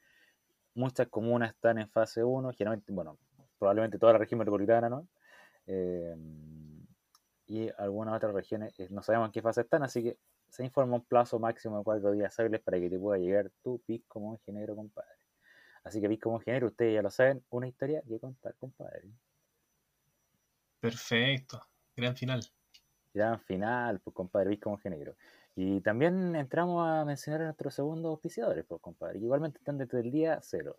muchas 0.75 1.09
comunas 1.09 1.53
están 1.53 1.79
en 1.79 1.91
fase 1.91 2.25
1, 2.25 2.53
generalmente, 2.53 2.93
bueno, 2.93 3.19
probablemente 3.59 3.99
toda 3.99 4.15
la 4.15 4.19
región 4.21 4.39
metropolitana, 4.41 4.89
¿no? 4.91 5.09
Eh, 5.67 6.17
y 7.47 7.69
algunas 7.79 8.15
otras 8.17 8.33
regiones 8.35 8.73
eh, 8.79 8.89
no 8.91 9.03
sabemos 9.03 9.29
en 9.29 9.33
qué 9.33 9.43
fase 9.43 9.63
están, 9.63 9.83
así 9.83 10.03
que 10.03 10.19
se 10.49 10.65
informa 10.65 10.97
un 10.97 11.05
plazo 11.05 11.39
máximo 11.39 11.79
de 11.79 11.85
cuatro 11.85 12.13
días 12.13 12.39
hábiles 12.41 12.61
para 12.63 12.79
que 12.81 12.89
te 12.91 12.99
pueda 12.99 13.19
llegar 13.19 13.51
tu 13.63 13.81
pisco 13.81 14.21
monje 14.21 14.53
negro, 14.53 14.77
compadre. 14.77 15.20
Así 15.83 16.01
que 16.01 16.19
monje 16.27 16.53
negro, 16.53 16.69
ustedes 16.69 16.95
ya 16.95 17.03
lo 17.03 17.11
saben, 17.11 17.43
una 17.51 17.69
historia 17.69 18.03
que 18.07 18.19
contar, 18.21 18.55
compadre. 18.57 19.09
Perfecto, 20.81 21.61
gran 21.97 22.17
final. 22.17 22.41
Gran 23.13 23.41
final, 23.41 24.01
pues 24.01 24.15
compadre, 24.15 24.51
pisco 24.51 24.71
monje 24.71 24.91
negro. 24.91 25.17
Y 25.57 25.81
también 25.81 26.37
entramos 26.37 26.87
a 26.89 27.05
mencionar 27.05 27.43
a 27.43 27.45
nuestros 27.47 27.75
segundos 27.75 28.11
auspiciadores, 28.11 28.65
pues 28.67 28.81
compadre, 28.81 29.19
que 29.19 29.25
igualmente 29.25 29.59
están 29.59 29.79
desde 29.79 30.01
el 30.01 30.11
día 30.11 30.39
cero. 30.43 30.79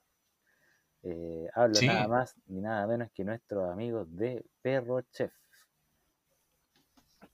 Eh, 1.03 1.49
hablo 1.53 1.73
Sí. 1.79 1.87
nada 1.87 2.07
más 2.07 2.35
ni 2.45 2.61
nada 2.61 2.85
menos 2.87 3.11
que 3.11 3.23
nuestros 3.23 3.69
amigos 3.69 4.15
de 4.15 4.45
Perro 4.61 5.01
Chef. 5.11 5.33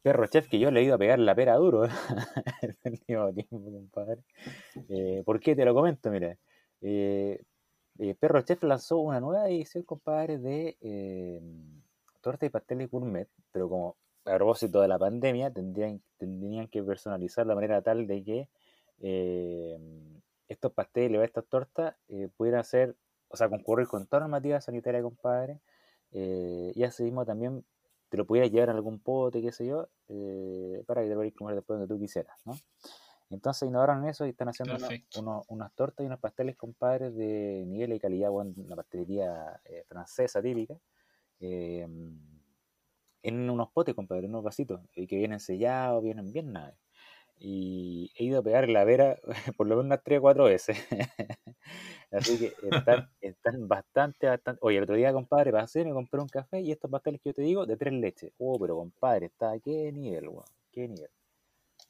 Perro 0.02 0.28
Chef 0.28 0.48
que 0.48 0.60
yo 0.60 0.72
le 0.72 0.80
he 0.80 0.84
ido 0.84 0.96
a 0.96 0.98
pegar 0.98 1.20
la 1.20 1.36
pera 1.36 1.56
duro 1.56 1.84
el 2.62 2.78
último 2.86 3.34
tiempo, 3.34 3.72
compadre. 3.72 4.22
Eh, 4.90 5.22
¿Por 5.26 5.40
qué 5.40 5.56
te 5.56 5.66
lo 5.66 5.74
comento? 5.74 6.10
Mira, 6.10 6.38
eh, 6.82 7.44
eh, 8.00 8.16
Perro 8.16 8.42
Chef 8.42 8.64
lanzó 8.64 8.98
una 9.00 9.20
nueva 9.20 9.50
edición, 9.50 9.84
compadre, 9.84 10.38
de 10.38 10.78
eh, 10.82 11.42
torta 12.22 12.46
y 12.46 12.50
pasteles 12.50 12.90
gourmet, 12.90 13.28
pero 13.52 13.70
como 13.70 13.96
a 14.26 14.36
propósito 14.36 14.82
de 14.82 14.88
la 14.88 15.00
pandemia, 15.00 15.52
tendrían, 15.52 16.02
tendrían 16.18 16.68
que 16.68 16.84
personalizar 16.84 17.46
de 17.48 17.56
manera 17.56 17.82
tal 17.82 18.08
de 18.08 18.24
que 18.24 18.50
eh, 19.00 19.78
estos 20.48 20.72
pasteles 20.74 21.20
o 21.20 21.24
estas 21.24 21.46
tortas 21.46 21.96
eh, 22.10 22.30
pudieran 22.36 22.64
ser, 22.64 22.96
o 23.30 23.38
sea, 23.38 23.50
concurrir 23.50 23.88
con 23.88 24.06
toda 24.08 24.22
normativa 24.22 24.60
sanitaria, 24.62 25.02
compadre, 25.02 25.60
eh, 26.12 26.72
y 26.76 26.84
así 26.84 27.04
mismo 27.04 27.26
también 27.26 27.64
te 28.10 28.18
lo 28.18 28.26
pudieras 28.26 28.52
llevar 28.52 28.70
en 28.70 28.76
algún 28.76 29.00
pote, 29.00 29.42
qué 29.42 29.52
sé 29.52 29.66
yo, 29.66 29.90
eh, 30.08 30.84
para 30.88 31.02
que 31.02 31.10
te 31.10 31.16
pudieras 31.16 31.38
comer 31.38 31.56
después 31.56 31.80
donde 31.80 31.94
tú 31.94 32.00
quisieras, 32.00 32.38
¿no? 32.46 32.54
Entonces 33.30 33.68
innovaron 33.68 34.06
eso 34.08 34.26
y 34.26 34.30
están 34.30 34.50
haciendo 34.50 34.78
unos- 35.16 35.46
unas 35.50 35.74
tortas 35.76 36.04
y 36.04 36.08
unos 36.08 36.20
pasteles, 36.20 36.56
compadres, 36.56 37.16
de 37.16 37.64
nivel 37.68 37.94
y 37.94 38.00
calidad, 38.00 38.30
bueno, 38.32 38.54
una 38.58 38.76
pastelería 38.76 39.60
eh, 39.66 39.84
francesa 39.88 40.42
típica, 40.42 40.76
eh, 41.40 41.88
en 43.24 43.50
unos 43.50 43.72
potes, 43.72 43.96
compadre, 43.96 44.26
en 44.26 44.32
unos 44.32 44.44
vasitos, 44.44 44.82
y 44.96 45.08
que 45.08 45.18
vienen 45.18 45.40
sellados, 45.40 46.04
vienen 46.04 46.32
bien 46.32 46.54
naves. 46.54 46.78
Y 47.40 48.12
he 48.18 48.26
ido 48.26 48.40
a 48.40 48.44
pegar 48.44 48.70
la 48.70 48.84
vera 48.84 49.20
por 49.58 49.68
lo 49.68 49.76
menos 49.76 49.86
unas 49.88 50.04
3 50.04 50.20
o 50.20 50.22
4 50.22 50.46
veces. 50.46 50.78
Así 52.12 52.40
que 52.40 52.54
están, 52.68 53.06
están 53.22 53.68
bastante, 53.68 54.28
bastante. 54.28 54.60
Oye, 54.64 54.78
el 54.78 54.84
otro 54.84 54.96
día, 54.96 55.14
compadre, 55.14 55.52
pasé, 55.52 55.86
me 55.86 55.94
compré 55.94 56.22
un 56.22 56.30
café 56.30 56.62
y 56.62 56.72
estos 56.72 56.90
pasteles 56.92 57.22
que 57.22 57.30
yo 57.30 57.34
te 57.36 57.42
digo, 57.44 57.66
de 57.66 57.78
tres 57.78 57.94
leches. 57.94 58.34
Oh, 58.40 58.60
pero 58.60 58.78
compadre, 58.78 59.28
está 59.28 59.52
a 59.52 59.60
qué 59.60 59.92
nivel, 59.92 60.30
weón, 60.30 60.46
qué 60.72 60.88
nivel. 60.88 61.10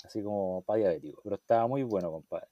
Así 0.07 0.23
como 0.23 0.61
para 0.63 0.79
diabético. 0.79 1.21
Pero 1.21 1.35
estaba 1.35 1.67
muy 1.67 1.83
bueno, 1.83 2.11
compadre. 2.11 2.47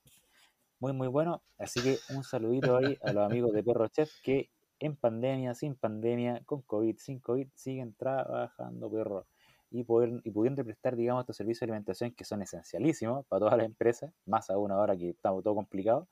Muy, 0.79 0.91
muy 0.91 1.07
bueno. 1.07 1.41
Así 1.57 1.81
que 1.81 1.97
un 2.13 2.23
saludito 2.23 2.77
ahí 2.77 2.97
a 3.01 3.13
los 3.13 3.25
amigos 3.25 3.53
de 3.53 3.63
Perro 3.63 3.87
Chef 3.87 4.11
que 4.21 4.49
en 4.79 4.95
pandemia, 4.97 5.53
sin 5.53 5.75
pandemia, 5.75 6.41
con 6.45 6.61
COVID, 6.63 6.97
sin 6.97 7.19
COVID, 7.19 7.47
siguen 7.55 7.95
trabajando, 7.95 8.91
perro. 8.91 9.25
Y, 9.71 9.83
poder, 9.83 10.21
y 10.23 10.31
pudiendo 10.31 10.63
prestar, 10.63 10.95
digamos, 10.95 11.21
estos 11.21 11.37
servicios 11.37 11.61
de 11.61 11.65
alimentación 11.65 12.11
que 12.11 12.23
son 12.23 12.41
esencialísimos 12.41 13.25
para 13.27 13.39
todas 13.39 13.57
las 13.57 13.65
empresas, 13.65 14.13
más 14.25 14.49
aún 14.49 14.71
ahora 14.71 14.95
que 14.95 15.09
estamos 15.09 15.43
todo 15.43 15.55
complicado, 15.55 16.07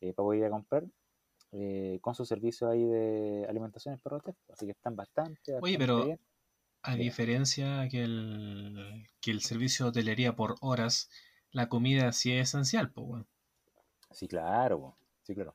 eh, 0.00 0.12
para 0.12 0.24
poder 0.24 0.40
ir 0.40 0.44
a 0.46 0.50
comprar, 0.50 0.84
eh, 1.52 1.98
con 2.00 2.14
sus 2.14 2.28
servicios 2.28 2.70
ahí 2.70 2.84
de 2.84 3.46
alimentación 3.48 3.94
en 3.94 4.00
Perro 4.00 4.20
Chef. 4.20 4.36
Así 4.50 4.66
que 4.66 4.72
están 4.72 4.94
bastante, 4.94 5.54
Oye, 5.54 5.76
bastante 5.76 5.78
pero 5.78 6.04
bien. 6.04 6.20
A 6.82 6.96
diferencia 6.96 7.88
que 7.88 8.02
el, 8.02 9.08
que 9.20 9.30
el 9.30 9.40
servicio 9.40 9.86
de 9.86 9.90
hotelería 9.90 10.34
por 10.34 10.56
horas, 10.60 11.10
la 11.50 11.68
comida 11.68 12.12
sí 12.12 12.32
es 12.32 12.48
esencial, 12.48 12.90
pues, 12.90 13.06
weón. 13.06 13.26
Sí, 14.10 14.28
claro, 14.28 14.80
po. 14.80 14.96
sí, 15.22 15.34
claro. 15.34 15.54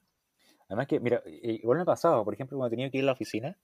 Además 0.67 0.87
que, 0.87 0.99
mira, 0.99 1.21
igual 1.25 1.77
me 1.77 1.83
ha 1.83 1.85
pasado, 1.85 2.23
por 2.23 2.33
ejemplo, 2.33 2.57
cuando 2.57 2.71
tenido 2.71 2.91
que 2.91 2.97
ir 2.97 3.03
a 3.03 3.07
la 3.07 3.11
oficina, 3.13 3.57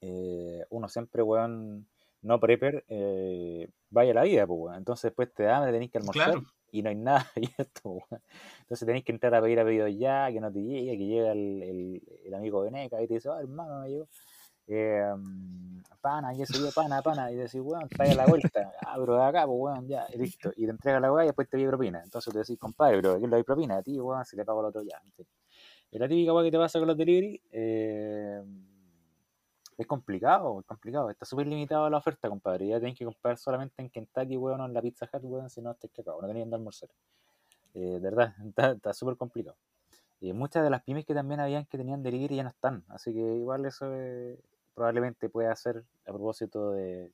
eh, 0.00 0.64
uno 0.70 0.88
siempre, 0.88 1.22
weón, 1.22 1.86
no 2.22 2.40
prepper, 2.40 2.84
eh, 2.88 3.68
vaya 3.90 4.14
la 4.14 4.24
vida, 4.24 4.46
pues, 4.46 4.76
Entonces 4.76 5.04
después 5.04 5.32
te 5.32 5.44
da, 5.44 5.64
tenéis 5.70 5.90
que 5.90 5.98
almorzar 5.98 6.42
y 6.72 6.82
no 6.82 6.90
hay 6.90 6.96
nada 6.96 7.30
abierto, 7.36 7.98
Entonces 8.60 8.86
tenéis 8.86 9.04
que 9.04 9.12
entrar 9.12 9.34
a 9.34 9.42
pedir 9.42 9.60
a 9.60 9.64
pedido 9.64 9.88
ya, 9.88 10.30
que 10.30 10.40
no 10.40 10.52
te 10.52 10.62
llegue, 10.62 10.98
que 10.98 11.06
llega 11.06 11.32
el, 11.32 12.02
el, 12.24 12.34
amigo 12.34 12.62
Veneca 12.62 13.00
y 13.02 13.06
te 13.06 13.14
dice, 13.14 13.28
oh, 13.28 13.38
hermano, 13.38 13.80
me 13.80 13.88
llegó. 13.88 14.08
Eh, 14.68 15.14
pana, 16.06 16.32
y 16.34 16.42
eso 16.42 16.70
pana, 16.72 17.02
pana, 17.02 17.32
y 17.32 17.34
decís, 17.34 17.60
weón, 17.60 17.88
trae 17.88 18.14
la 18.14 18.26
vuelta, 18.26 18.72
pero 18.94 19.16
de 19.16 19.24
acá, 19.24 19.44
pues 19.44 19.58
weón, 19.58 19.88
ya, 19.88 20.06
listo, 20.16 20.52
y 20.56 20.64
te 20.64 20.70
entrega 20.70 21.00
la 21.00 21.12
weá 21.12 21.24
y 21.24 21.26
después 21.28 21.48
te 21.48 21.56
pide 21.56 21.66
propina, 21.66 22.00
entonces 22.00 22.32
te 22.32 22.38
decís, 22.38 22.56
compadre, 22.58 22.98
pero 23.02 23.18
¿qué 23.18 23.26
le 23.26 23.36
doy 23.36 23.42
propina? 23.42 23.78
A 23.78 23.82
ti, 23.82 23.98
weón, 24.00 24.24
si 24.24 24.36
le 24.36 24.44
pago 24.44 24.60
el 24.60 24.66
otro 24.66 24.82
ya, 24.82 25.00
en 25.04 25.12
fin. 25.12 25.26
La 25.90 26.06
típica 26.06 26.32
weá 26.32 26.44
que 26.44 26.50
te 26.52 26.58
pasa 26.58 26.78
con 26.78 26.86
los 26.86 26.96
delivery, 26.96 27.42
eh, 27.50 28.40
es 29.76 29.86
complicado, 29.86 30.60
es 30.60 30.66
complicado, 30.66 31.10
está 31.10 31.24
súper 31.24 31.48
limitado 31.48 31.90
la 31.90 31.98
oferta, 31.98 32.28
compadre, 32.28 32.68
ya 32.68 32.78
tenés 32.78 32.96
que 32.96 33.04
comprar 33.04 33.36
solamente 33.36 33.82
en 33.82 33.90
Kentucky, 33.90 34.36
weón, 34.36 34.60
o 34.60 34.66
en 34.66 34.74
la 34.74 34.82
Pizza 34.82 35.08
Hut, 35.12 35.22
weón, 35.24 35.50
si 35.50 35.60
no, 35.60 35.72
estés 35.72 35.90
cagado, 35.90 36.22
no 36.22 36.28
tenéis 36.28 36.46
que 36.48 36.54
almorzar. 36.54 36.88
Eh, 37.74 37.80
de 37.80 37.98
verdad, 37.98 38.32
está 38.76 38.94
súper 38.94 39.16
complicado. 39.16 39.56
Y 40.20 40.32
muchas 40.32 40.62
de 40.62 40.70
las 40.70 40.82
pymes 40.82 41.04
que 41.04 41.14
también 41.14 41.40
habían 41.40 41.66
que 41.66 41.76
tenían 41.76 42.02
delivery 42.02 42.36
ya 42.36 42.42
no 42.44 42.48
están, 42.50 42.84
así 42.88 43.12
que 43.12 43.20
igual 43.20 43.66
eso 43.66 43.92
es 43.92 44.38
probablemente 44.76 45.30
pueda 45.30 45.56
ser 45.56 45.82
a 46.04 46.12
propósito 46.12 46.72
de, 46.72 47.10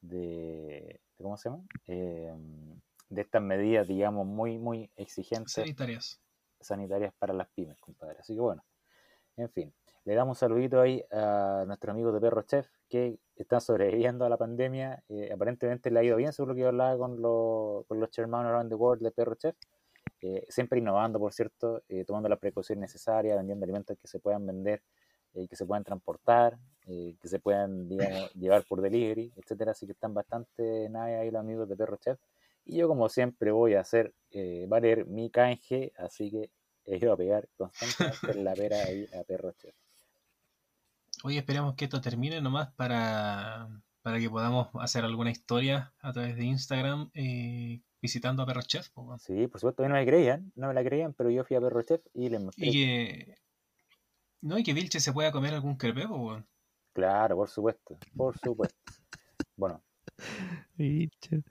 de, 0.00 0.98
¿cómo 1.18 1.36
se 1.36 1.50
llama? 1.50 1.62
Em, 1.86 2.80
de 3.10 3.20
estas 3.20 3.42
medidas, 3.42 3.86
digamos, 3.86 4.26
muy, 4.26 4.58
muy 4.58 4.90
exigentes. 4.96 5.52
Sanitarias. 5.52 6.20
Sanitarias 6.58 7.12
para 7.18 7.34
las 7.34 7.48
pymes, 7.50 7.78
compadre. 7.78 8.16
Así 8.18 8.34
que 8.34 8.40
bueno, 8.40 8.64
en 9.36 9.50
fin, 9.50 9.74
le 10.04 10.14
damos 10.14 10.38
un 10.38 10.40
saludito 10.40 10.80
ahí 10.80 11.04
a 11.12 11.64
nuestro 11.66 11.92
amigo 11.92 12.10
de 12.12 12.20
Perro 12.20 12.42
Chef 12.42 12.66
que 12.88 13.18
están 13.36 13.60
sobreviviendo 13.60 14.24
a 14.24 14.30
la 14.30 14.38
pandemia. 14.38 15.04
Eh, 15.10 15.30
aparentemente 15.34 15.90
le 15.90 16.00
ha 16.00 16.02
ido 16.02 16.16
bien, 16.16 16.32
seguro 16.32 16.54
que 16.54 16.62
yo 16.62 16.68
hablaba 16.68 16.96
con, 16.96 17.20
los, 17.20 17.84
con 17.86 18.00
los 18.00 18.10
Chairman 18.10 18.46
Around 18.46 18.70
the 18.70 18.74
World 18.74 19.02
de 19.02 19.10
Perro 19.10 19.34
Chef. 19.34 19.54
Eh, 20.22 20.46
siempre 20.48 20.78
innovando, 20.78 21.18
por 21.18 21.34
cierto, 21.34 21.82
eh, 21.90 22.06
tomando 22.06 22.30
las 22.30 22.38
precauciones 22.38 22.80
necesarias, 22.80 23.36
vendiendo 23.36 23.64
alimentos 23.64 23.98
que 23.98 24.08
se 24.08 24.18
puedan 24.18 24.46
vender 24.46 24.82
eh, 25.34 25.48
que 25.48 25.56
se 25.56 25.66
puedan 25.66 25.82
transportar, 25.82 26.58
eh, 26.86 27.16
que 27.20 27.28
se 27.28 27.40
puedan 27.40 27.88
llevar 28.34 28.64
por 28.64 28.80
delivery, 28.80 29.32
etcétera. 29.36 29.72
Así 29.72 29.86
que 29.86 29.92
están 29.92 30.14
bastante 30.14 30.88
nada 30.90 31.20
ahí 31.20 31.30
los 31.30 31.40
amigos 31.40 31.68
de 31.68 31.76
Perro 31.76 31.96
Chef. 31.96 32.18
Y 32.64 32.76
yo, 32.76 32.88
como 32.88 33.08
siempre, 33.08 33.50
voy 33.50 33.74
a 33.74 33.80
hacer 33.80 34.14
eh, 34.30 34.64
valer 34.68 35.06
mi 35.06 35.30
canje, 35.30 35.92
así 35.98 36.30
que 36.30 36.50
he 36.86 36.96
ido 36.96 37.12
a 37.12 37.16
pegar 37.16 37.48
constantemente 37.56 38.42
la 38.42 38.54
pera 38.54 38.76
ahí 38.84 39.06
a 39.18 39.24
Perro 39.24 39.52
Chef. 39.52 39.74
Hoy 41.24 41.36
esperamos 41.36 41.74
que 41.74 41.84
esto 41.84 42.00
termine 42.00 42.40
nomás 42.40 42.72
para, 42.74 43.68
para 44.02 44.18
que 44.18 44.30
podamos 44.30 44.68
hacer 44.80 45.04
alguna 45.04 45.30
historia 45.30 45.92
a 46.00 46.12
través 46.12 46.36
de 46.36 46.44
Instagram 46.44 47.10
visitando 48.00 48.42
a 48.42 48.46
Perro 48.46 48.62
Chef. 48.62 48.88
Sí, 49.18 49.46
por 49.46 49.60
supuesto, 49.60 49.86
no 49.88 49.94
me 49.94 50.06
creían, 50.06 50.52
no 50.54 50.68
me 50.68 50.74
la 50.74 50.84
creían, 50.84 51.12
pero 51.14 51.30
yo 51.30 51.44
fui 51.44 51.56
a 51.56 51.60
Perro 51.60 51.82
Chef 51.82 52.02
y 52.12 52.28
les 52.28 52.42
mostré. 52.42 52.66
Y 52.66 52.72
que 52.72 53.43
no, 54.44 54.58
y 54.58 54.62
que 54.62 54.74
Vilche 54.74 55.00
se 55.00 55.14
pueda 55.14 55.32
comer 55.32 55.54
algún 55.54 55.76
crepe, 55.76 56.04
weón. 56.04 56.46
Claro, 56.92 57.34
por 57.34 57.48
supuesto, 57.48 57.96
por 58.14 58.38
supuesto. 58.38 58.92
Bueno. 59.56 59.82
Vilche. 60.74 61.42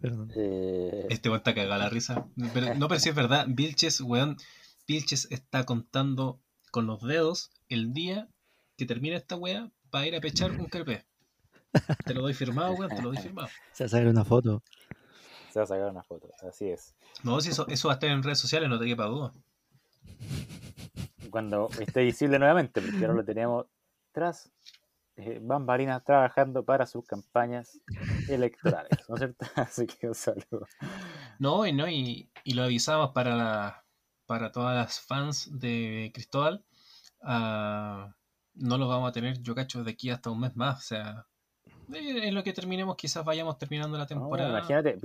Perdón. 0.00 0.30
Eh... 0.36 1.08
Este 1.10 1.28
weón 1.28 1.38
está 1.38 1.52
cagado 1.52 1.82
la 1.82 1.88
risa. 1.88 2.28
Pero, 2.54 2.76
no, 2.76 2.86
pero 2.86 3.00
si 3.00 3.08
es 3.08 3.14
verdad, 3.16 3.46
Vilches, 3.48 4.00
weón, 4.00 4.36
Vilches 4.86 5.26
está 5.32 5.64
contando 5.64 6.40
con 6.70 6.86
los 6.86 7.02
dedos 7.02 7.50
el 7.68 7.92
día 7.92 8.28
que 8.76 8.86
termine 8.86 9.16
esta 9.16 9.34
weá 9.34 9.72
para 9.90 10.06
ir 10.06 10.14
a 10.14 10.20
pechar 10.20 10.52
un 10.52 10.66
crepe. 10.66 11.04
Te 12.06 12.14
lo 12.14 12.22
doy 12.22 12.34
firmado, 12.34 12.72
weón, 12.74 12.90
te 12.90 13.02
lo 13.02 13.08
doy 13.08 13.18
firmado. 13.18 13.48
Se 13.72 13.82
va 13.82 13.86
a 13.86 13.90
sacar 13.90 14.06
una 14.06 14.24
foto. 14.24 14.62
Se 15.52 15.58
va 15.58 15.64
a 15.64 15.66
sacar 15.66 15.90
una 15.90 16.04
foto, 16.04 16.30
así 16.48 16.68
es. 16.68 16.94
No, 17.24 17.40
si 17.40 17.50
eso, 17.50 17.66
eso 17.66 17.88
va 17.88 17.94
a 17.94 17.96
estar 17.96 18.10
en 18.10 18.22
redes 18.22 18.38
sociales, 18.38 18.68
no 18.68 18.78
te 18.78 18.86
quepa 18.86 19.06
duda 19.06 19.34
cuando 21.30 21.68
esté 21.80 22.02
visible 22.02 22.38
nuevamente, 22.38 22.80
porque 22.80 22.98
ahora 23.04 23.14
lo 23.14 23.24
tenemos 23.24 23.66
tras 24.12 24.50
eh, 25.16 25.40
bambalinas 25.42 26.04
trabajando 26.04 26.64
para 26.64 26.86
sus 26.86 27.04
campañas 27.04 27.80
electorales, 28.28 28.90
¿no 29.08 29.16
es 29.16 29.18
cierto? 29.20 29.46
Así 29.56 29.86
que 29.86 30.08
un 30.08 30.14
saludo. 30.14 30.66
No, 31.38 31.66
y 31.66 31.72
no, 31.72 31.88
y, 31.88 32.30
lo 32.44 32.62
avisamos 32.62 33.10
para 33.10 33.34
la, 33.34 33.84
para 34.26 34.52
todas 34.52 34.76
las 34.76 35.00
fans 35.00 35.50
de 35.58 36.10
Cristóbal. 36.14 36.64
Uh, 37.20 38.12
no 38.54 38.78
lo 38.78 38.88
vamos 38.88 39.08
a 39.08 39.12
tener, 39.12 39.40
yo 39.42 39.54
cacho, 39.54 39.82
de 39.82 39.90
aquí 39.90 40.10
hasta 40.10 40.30
un 40.30 40.40
mes 40.40 40.54
más. 40.56 40.78
O 40.78 40.82
sea, 40.82 41.26
en 41.92 42.34
lo 42.34 42.42
que 42.42 42.52
terminemos, 42.52 42.96
quizás 42.96 43.24
vayamos 43.24 43.58
terminando 43.58 43.96
la 43.96 44.06
temporada. 44.06 44.50
imagínate, 44.50 44.98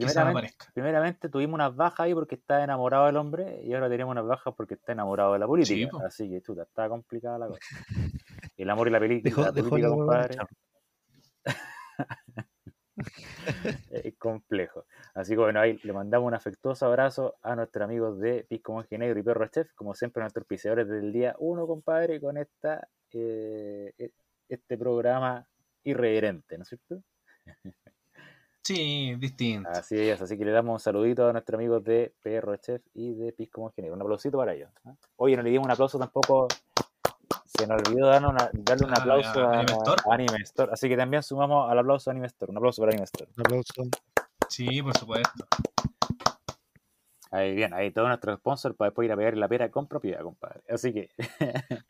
primeramente, 0.74 1.30
tuvimos 1.30 1.56
unas 1.56 1.76
bajas 1.76 2.02
ahí 2.02 2.14
porque 2.14 2.36
está 2.36 2.64
enamorado 2.64 3.06
del 3.06 3.18
hombre 3.18 3.62
y 3.64 3.74
ahora 3.74 3.90
tenemos 3.90 4.12
unas 4.12 4.26
bajas 4.26 4.54
porque 4.56 4.76
está 4.76 4.92
enamorado 4.92 5.34
de 5.34 5.40
la 5.40 5.48
política. 5.48 5.98
Así 6.06 6.30
que, 6.30 6.42
chuta, 6.42 6.64
está 6.64 6.90
complicada 6.90 7.40
la 7.40 7.48
cosa. 7.48 7.60
El 8.58 8.70
amor 8.70 8.88
y 8.88 8.92
la, 8.92 9.00
película, 9.02 9.48
la 9.48 9.54
política, 9.54 9.90
compadre. 9.90 10.38
es 13.92 14.16
complejo. 14.18 14.86
Así 15.14 15.32
que 15.34 15.38
bueno, 15.38 15.60
ahí 15.60 15.80
le 15.84 15.94
mandamos 15.94 16.28
un 16.28 16.34
afectuoso 16.34 16.86
abrazo 16.86 17.36
a 17.42 17.56
nuestros 17.56 17.84
amigos 17.84 18.20
de 18.20 18.46
Pisco 18.48 18.74
Montenegro 18.74 19.20
y 19.20 19.24
Perro 19.24 19.48
Chef, 19.48 19.72
como 19.76 19.94
siempre 19.94 20.22
nuestros 20.22 20.46
piseadores 20.46 20.88
del 20.88 21.12
día 21.12 21.36
uno, 21.40 21.68
compadre, 21.68 22.20
con 22.20 22.38
esta 22.38 22.88
eh, 23.12 23.94
e, 23.98 24.12
este 24.50 24.78
programa 24.78 25.48
irreverente, 25.84 26.58
¿no 26.58 26.64
es 26.64 26.70
cierto? 26.70 27.02
Sí, 28.64 29.14
distinto. 29.16 29.70
Así 29.70 30.00
es, 30.00 30.22
así 30.22 30.38
que 30.38 30.46
le 30.46 30.52
damos 30.52 30.74
un 30.74 30.80
saludito 30.80 31.28
a 31.28 31.34
nuestros 31.34 31.60
amigos 31.60 31.84
de 31.84 32.14
PR 32.22 32.58
Chef 32.60 32.82
y 32.94 33.14
de 33.14 33.34
Pisco 33.34 33.60
Mongenegro. 33.60 33.96
Un 33.96 34.02
aplausito 34.02 34.38
para 34.38 34.54
ellos. 34.54 34.70
¿eh? 34.86 34.94
Oye, 35.18 35.36
no 35.36 35.44
le 35.44 35.50
dimos 35.50 35.66
un 35.66 35.72
aplauso 35.72 36.00
tampoco. 36.00 36.48
Se 37.46 37.68
nos 37.68 37.82
olvidó 37.86 38.08
darle 38.08 38.28
un 38.28 38.94
ah, 38.94 38.98
aplauso 38.98 39.42
a, 39.42 39.66
Anime 40.14 40.38
Store. 40.44 40.72
Así 40.72 40.88
que 40.88 40.96
también 40.96 41.24
sumamos 41.24 41.70
al 41.70 41.78
aplauso 41.78 42.10
a 42.10 42.12
Anime 42.12 42.28
Store. 42.28 42.52
Un 42.52 42.58
aplauso 42.58 42.82
para 42.82 42.92
Anime 42.92 43.04
Store. 43.04 43.30
Un 43.36 43.42
aplauso. 43.46 43.84
Sí, 44.48 44.82
por 44.82 44.98
supuesto. 44.98 45.46
Ahí 47.34 47.56
bien, 47.56 47.74
ahí 47.74 47.90
todo 47.90 48.08
nuestro 48.08 48.36
sponsor 48.38 48.76
para 48.76 48.92
después 48.92 49.08
ir 49.08 49.12
a 49.12 49.18
pegar 49.18 49.36
la 49.36 49.48
pera 49.48 49.72
con 49.72 49.88
propiedad, 49.88 50.22
compadre. 50.22 50.62
Así 50.70 50.94
que 50.94 51.10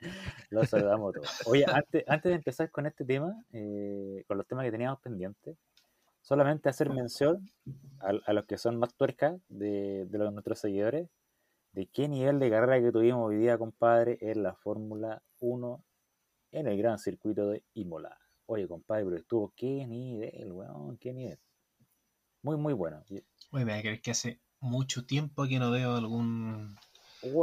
los 0.50 0.70
saludamos 0.70 1.14
todos. 1.14 1.46
Oye, 1.48 1.66
antes, 1.68 2.06
antes 2.08 2.30
de 2.30 2.36
empezar 2.36 2.72
con 2.72 2.86
este 2.86 3.04
tema, 3.04 3.44
eh, 3.52 4.24
con 4.26 4.38
los 4.38 4.48
temas 4.48 4.64
que 4.64 4.72
teníamos 4.72 5.02
pendientes, 5.02 5.58
solamente 6.22 6.70
hacer 6.70 6.90
mención 6.92 7.46
a, 8.00 8.32
los 8.32 8.46
que 8.46 8.58
son 8.58 8.78
más 8.78 8.96
tuercas 8.96 9.38
de, 9.50 10.06
de 10.06 10.18
los, 10.18 10.32
nuestros 10.32 10.60
seguidores, 10.60 11.10
de 11.74 11.88
qué 11.88 12.08
nivel 12.08 12.40
de 12.40 12.50
carrera 12.50 12.80
que 12.80 12.94
tuvimos 12.94 13.28
hoy 13.28 13.36
día, 13.36 13.58
compadre, 13.58 14.18
en 14.22 14.44
la 14.44 14.54
Fórmula 14.54 15.22
1 15.42 15.84
en 16.54 16.68
el 16.68 16.78
gran 16.78 17.00
circuito 17.00 17.50
de 17.50 17.64
Imola. 17.74 18.18
Oye, 18.46 18.66
compadre, 18.66 19.04
pero 19.04 19.18
estuvo, 19.18 19.52
qué 19.58 19.86
nivel, 19.88 20.54
weón, 20.54 20.98
qué 21.00 21.14
nivel. 21.14 21.40
Muy, 22.44 22.56
muy 22.56 22.72
bueno. 22.72 23.04
Oye, 23.52 23.66
me 23.66 23.82
crees 23.82 24.02
que 24.02 24.12
hace 24.12 24.40
mucho 24.64 25.06
tiempo 25.06 25.46
que 25.48 25.60
no 25.60 25.72
veo 25.72 25.96
algún 25.96 26.76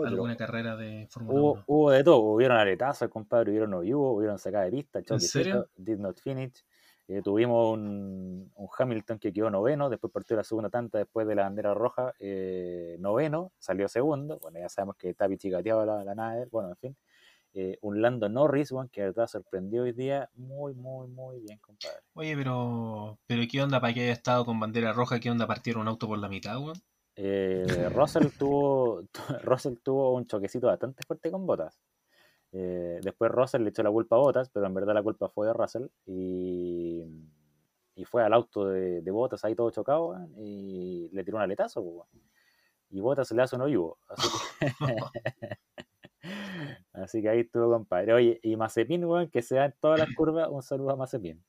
alguna 0.05 0.37
carrera 0.37 0.77
de 0.77 1.07
Fórmula 1.11 1.41
1. 1.41 1.65
Hubo 1.67 1.91
de 1.91 2.05
todo, 2.05 2.19
hubieron 2.19 2.59
aletazos, 2.59 3.09
compadre, 3.09 3.51
hubieron 3.51 3.71
no 3.71 3.81
hubieron 3.81 4.39
sacada 4.39 4.65
de 4.65 4.71
pista, 4.71 5.01
¿En 5.07 5.21
serio? 5.21 5.69
did 5.77 5.99
not 5.99 6.19
finish. 6.21 6.65
Eh, 7.09 7.23
tuvimos 7.23 7.73
un, 7.75 8.53
un, 8.55 8.69
Hamilton 8.79 9.19
que 9.19 9.33
quedó 9.33 9.51
noveno, 9.51 9.91
después 9.91 10.13
partió 10.13 10.37
la 10.37 10.45
segunda 10.45 10.71
tanta 10.71 10.99
después 10.99 11.27
de 11.27 11.35
la 11.35 11.43
bandera 11.43 11.75
roja, 11.75 12.13
eh, 12.21 12.97
noveno, 13.01 13.53
salió 13.59 13.89
segundo, 13.89 14.39
bueno, 14.39 14.61
ya 14.61 14.69
sabemos 14.69 14.95
que 14.97 15.11
está 15.11 15.27
pichicateado 15.27 15.85
la, 15.85 16.05
la 16.05 16.15
nave, 16.15 16.47
bueno, 16.53 16.69
en 16.69 16.77
fin. 16.77 16.97
Eh, 17.53 17.79
un 17.81 18.01
Lando 18.01 18.29
Norris, 18.29 18.71
bueno, 18.71 18.89
que 18.93 19.01
de 19.01 19.09
verdad 19.09 19.27
sorprendió 19.27 19.83
hoy 19.83 19.93
día 19.93 20.31
muy, 20.35 20.73
muy, 20.75 21.09
muy 21.09 21.41
bien, 21.41 21.59
compadre. 21.59 21.99
Oye, 22.15 22.37
pero, 22.37 23.19
pero 23.27 23.43
¿qué 23.51 23.61
onda 23.61 23.81
para 23.81 23.93
que 23.93 24.03
haya 24.03 24.13
estado 24.13 24.45
con 24.45 24.61
bandera 24.61 24.93
roja? 24.93 25.19
¿Qué 25.19 25.31
onda 25.31 25.49
partir 25.49 25.79
un 25.79 25.89
auto 25.89 26.07
por 26.07 26.19
la 26.19 26.29
mitad, 26.29 26.59
weón? 26.59 26.81
Eh, 27.23 27.67
Russell, 27.95 28.29
tuvo, 28.39 29.03
Russell 29.45 29.75
tuvo 29.83 30.15
un 30.15 30.27
choquecito 30.27 30.69
bastante 30.69 31.03
fuerte 31.07 31.31
con 31.31 31.47
Botas. 31.47 31.79
Eh, 32.53 32.99
después 33.03 33.31
Russell 33.31 33.63
le 33.63 33.71
echó 33.71 33.83
la 33.83 33.91
culpa 33.91 34.17
a 34.17 34.21
Botas, 34.21 34.49
pero 34.51 34.67
en 34.67 34.75
verdad 34.75 34.95
la 34.95 35.03
culpa 35.03 35.29
fue 35.29 35.47
de 35.47 35.53
Russell. 35.53 35.87
Y, 36.07 37.05
y 37.95 38.05
fue 38.05 38.25
al 38.25 38.33
auto 38.33 38.69
de, 38.69 39.03
de 39.03 39.11
Botas 39.11 39.45
ahí 39.45 39.55
todo 39.55 39.71
chocado 39.71 40.17
y 40.39 41.11
le 41.13 41.23
tiró 41.23 41.37
un 41.37 41.43
aletazo. 41.43 42.07
y 42.89 43.01
Botas 43.01 43.31
le 43.33 43.43
hace 43.43 43.57
un 43.57 43.67
vivo. 43.67 43.99
Así 44.09 44.29
que, 44.59 44.67
así 46.95 47.23
que 47.23 47.29
ahí 47.29 47.41
estuvo, 47.41 47.71
compadre. 47.71 48.15
Oye, 48.15 48.41
y 48.43 48.57
Mazepin, 48.57 49.29
que 49.31 49.43
se 49.43 49.57
da 49.57 49.67
en 49.67 49.75
todas 49.79 49.99
las 49.99 50.09
curvas, 50.15 50.49
un 50.51 50.63
saludo 50.63 50.91
a 50.93 50.97
Mazepin. 50.97 51.45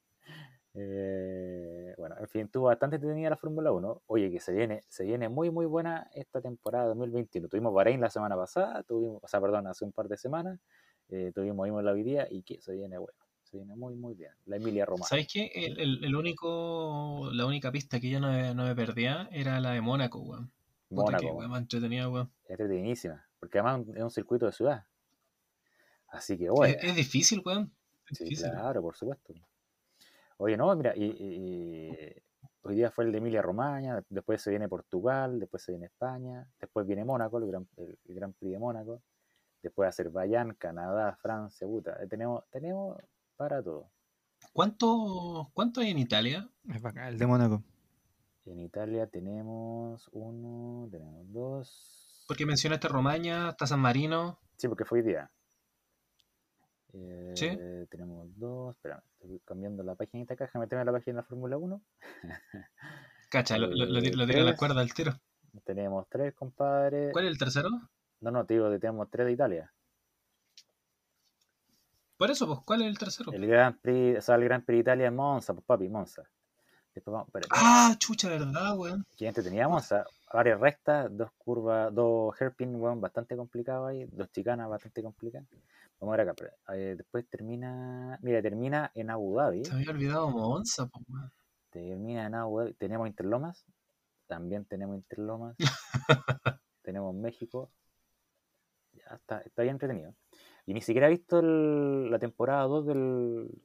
Eh, 0.73 1.93
bueno, 1.97 2.15
en 2.19 2.27
fin, 2.27 2.47
tuvo 2.47 2.67
bastante 2.67 2.95
entretenida 2.95 3.29
la 3.29 3.37
Fórmula 3.37 3.71
1. 3.71 4.03
Oye, 4.07 4.31
que 4.31 4.39
se 4.39 4.53
viene, 4.53 4.83
se 4.87 5.03
viene 5.03 5.27
muy, 5.29 5.49
muy 5.49 5.65
buena 5.65 6.09
esta 6.13 6.41
temporada 6.41 6.87
2021. 6.87 7.47
Tuvimos 7.49 7.73
Bahrein 7.73 7.99
la 7.99 8.09
semana 8.09 8.35
pasada, 8.35 8.83
tuvimos, 8.83 9.19
o 9.21 9.27
sea, 9.27 9.41
perdón, 9.41 9.67
hace 9.67 9.83
un 9.83 9.91
par 9.91 10.07
de 10.07 10.17
semanas, 10.17 10.59
eh, 11.09 11.31
tuvimos 11.35 11.67
Imola 11.67 11.91
la 11.91 11.93
día 11.93 12.27
y 12.29 12.43
que 12.43 12.61
se 12.61 12.73
viene 12.73 12.97
bueno. 12.97 13.17
se 13.43 13.57
viene 13.57 13.75
muy, 13.75 13.95
muy 13.95 14.13
bien. 14.15 14.31
La 14.45 14.55
Emilia 14.55 14.85
Romana. 14.85 15.07
¿Sabes 15.07 15.27
qué? 15.31 15.51
El, 15.53 16.03
el, 16.03 16.15
único, 16.15 17.29
la 17.33 17.45
única 17.45 17.71
pista 17.71 17.99
que 17.99 18.09
yo 18.09 18.19
no, 18.19 18.53
no 18.53 18.63
me 18.63 18.75
perdía 18.75 19.27
era 19.31 19.59
la 19.59 19.71
de 19.71 19.81
Mónaco, 19.81 20.19
weón. 20.19 20.51
Mónaco. 20.89 21.21
Qué, 21.21 21.31
weón, 21.31 21.55
entretenida, 21.55 22.07
weón. 22.07 22.31
Es 22.45 22.51
entretenidísima, 22.51 23.27
porque 23.39 23.59
además 23.59 23.87
es 23.93 24.03
un 24.03 24.11
circuito 24.11 24.45
de 24.45 24.53
ciudad. 24.53 24.85
Así 26.07 26.37
que, 26.37 26.49
bueno. 26.49 26.77
Es, 26.81 26.95
difícil, 26.95 27.41
weón. 27.45 27.73
sí, 28.11 28.35
claro, 28.35 28.81
por 28.81 28.95
supuesto. 28.95 29.33
Oye, 30.43 30.57
no, 30.57 30.75
mira, 30.75 30.93
y, 30.95 31.93
hoy 32.63 32.75
día 32.75 32.89
fue 32.89 33.03
el 33.03 33.11
de 33.11 33.19
Emilia 33.19 33.43
Romagna, 33.43 34.03
después 34.09 34.41
se 34.41 34.49
viene 34.49 34.67
Portugal, 34.67 35.39
después 35.39 35.61
se 35.61 35.71
viene 35.71 35.85
España, 35.85 36.47
después 36.59 36.87
viene 36.87 37.05
Mónaco, 37.05 37.37
el 37.37 37.45
Gran, 37.45 37.67
el, 37.77 37.95
Gran 38.05 38.33
Prix 38.33 38.53
de 38.53 38.57
Mónaco, 38.57 39.03
después 39.61 39.89
Azerbaiyán, 39.89 40.55
Canadá, 40.55 41.15
Francia, 41.21 41.67
puta, 41.67 41.95
eh, 42.01 42.07
tenemos, 42.07 42.43
tenemos 42.49 42.97
para 43.37 43.61
todo. 43.61 43.91
¿Cuánto, 44.51 45.51
¿Cuánto 45.53 45.81
hay 45.81 45.91
en 45.91 45.99
Italia? 45.99 46.49
Es 46.73 46.83
acá, 46.83 47.07
el 47.07 47.19
de 47.19 47.27
Mónaco. 47.27 47.63
En 48.45 48.61
Italia 48.61 49.05
tenemos 49.05 50.09
uno, 50.11 50.89
tenemos 50.89 51.31
dos. 51.31 52.25
Porque 52.27 52.47
mencionaste 52.47 52.87
Romaña, 52.87 53.49
está 53.49 53.67
San 53.67 53.79
Marino. 53.79 54.39
Sí, 54.57 54.67
porque 54.67 54.85
fue 54.85 55.01
hoy 55.01 55.05
día. 55.05 55.29
Eh, 56.93 57.87
tenemos 57.89 58.27
dos. 58.37 58.75
Espera, 58.75 59.03
estoy 59.19 59.39
cambiando 59.45 59.83
la 59.83 59.95
página 59.95 60.25
de 60.25 60.35
caja. 60.35 60.59
Meteme 60.59 60.85
la 60.85 60.91
página 60.91 61.15
de 61.15 61.21
la 61.21 61.27
Fórmula 61.27 61.57
1. 61.57 61.81
Cacha, 63.29 63.57
lo, 63.57 63.67
lo, 63.67 63.85
lo, 63.85 64.23
a 64.23 64.43
la 64.43 64.55
cuerda 64.55 64.81
al 64.81 64.93
tiro. 64.93 65.13
Tenemos 65.63 66.07
tres, 66.09 66.33
compadre. 66.33 67.11
¿Cuál 67.11 67.25
es 67.25 67.31
el 67.31 67.37
tercero? 67.37 67.69
No, 68.19 68.31
no, 68.31 68.45
te 68.45 68.53
digo 68.53 68.69
que 68.69 68.79
tenemos 68.79 69.09
tres 69.09 69.25
de 69.25 69.33
Italia. 69.33 69.73
Por 72.17 72.29
eso, 72.29 72.45
pues, 72.45 72.59
¿cuál 72.65 72.81
es 72.83 72.87
el 72.87 72.97
tercero? 72.99 73.31
El 73.31 73.47
Gran 73.47 73.79
Prix, 73.79 74.19
o 74.19 74.21
sea, 74.21 74.35
el 74.35 74.43
Gran 74.43 74.63
Prix 74.63 74.77
de 74.77 74.81
Italia 74.81 75.07
es 75.07 75.13
Monza, 75.13 75.53
pues 75.53 75.65
papi, 75.65 75.89
Monza. 75.89 76.23
ah, 77.49 77.95
chucha, 77.97 78.29
verdad, 78.29 78.77
weón. 78.77 79.05
Que 79.17 79.31
teníamos 79.31 79.71
Monza, 79.71 80.05
varias 80.33 80.59
rectas, 80.59 81.15
dos 81.15 81.31
curvas, 81.37 81.93
dos 81.93 82.33
hairpin, 82.39 82.75
weón, 82.75 83.01
bastante 83.01 83.35
complicado 83.35 83.87
ahí, 83.87 84.05
dos 84.11 84.31
chicanas 84.31 84.69
bastante 84.69 85.03
complicadas. 85.03 85.47
Vamos 85.99 86.13
a 86.13 86.17
ver 86.17 86.29
acá. 86.29 86.45
Eh, 86.73 86.95
después 86.97 87.27
termina. 87.29 88.17
Mira, 88.21 88.41
termina 88.41 88.91
en 88.95 89.11
Abu 89.11 89.35
Dhabi. 89.35 89.65
Se 89.65 89.73
había 89.73 89.91
olvidado 89.91 90.29
Monza, 90.29 90.87
pues, 90.87 91.05
Termina 91.69 92.25
en 92.25 92.35
Abu 92.35 92.59
Dhabi. 92.59 92.73
Tenemos 92.73 93.07
Interlomas. 93.07 93.65
También 94.27 94.65
tenemos 94.65 94.95
Interlomas. 94.95 95.55
tenemos 96.81 97.13
México. 97.13 97.69
Ya 98.93 99.15
está, 99.15 99.41
está 99.41 99.61
bien 99.61 99.75
entretenido. 99.75 100.15
Y 100.65 100.73
ni 100.73 100.81
siquiera 100.81 101.07
he 101.07 101.11
visto 101.11 101.41
la 101.41 102.17
temporada 102.17 102.63
2 102.63 102.85
del. 102.87 103.61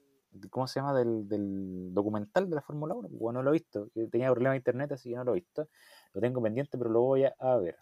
¿Cómo 0.51 0.67
se 0.67 0.81
llama? 0.81 0.99
Del, 0.99 1.29
del 1.29 1.95
documental 1.95 2.49
de 2.49 2.57
la 2.57 2.63
Fórmula 2.63 2.95
1. 2.95 3.09
Bueno, 3.11 3.41
no 3.41 3.45
lo 3.45 3.51
he 3.51 3.55
visto. 3.55 3.89
Tenía 4.11 4.31
problemas 4.31 4.55
de 4.55 4.59
internet, 4.59 4.93
así 4.93 5.11
que 5.11 5.17
no 5.17 5.25
lo 5.25 5.33
he 5.33 5.37
visto. 5.37 5.69
Lo 6.13 6.21
tengo 6.21 6.43
pendiente, 6.43 6.79
pero 6.79 6.91
lo 6.91 7.03
voy 7.03 7.25
a 7.25 7.57
ver. 7.57 7.77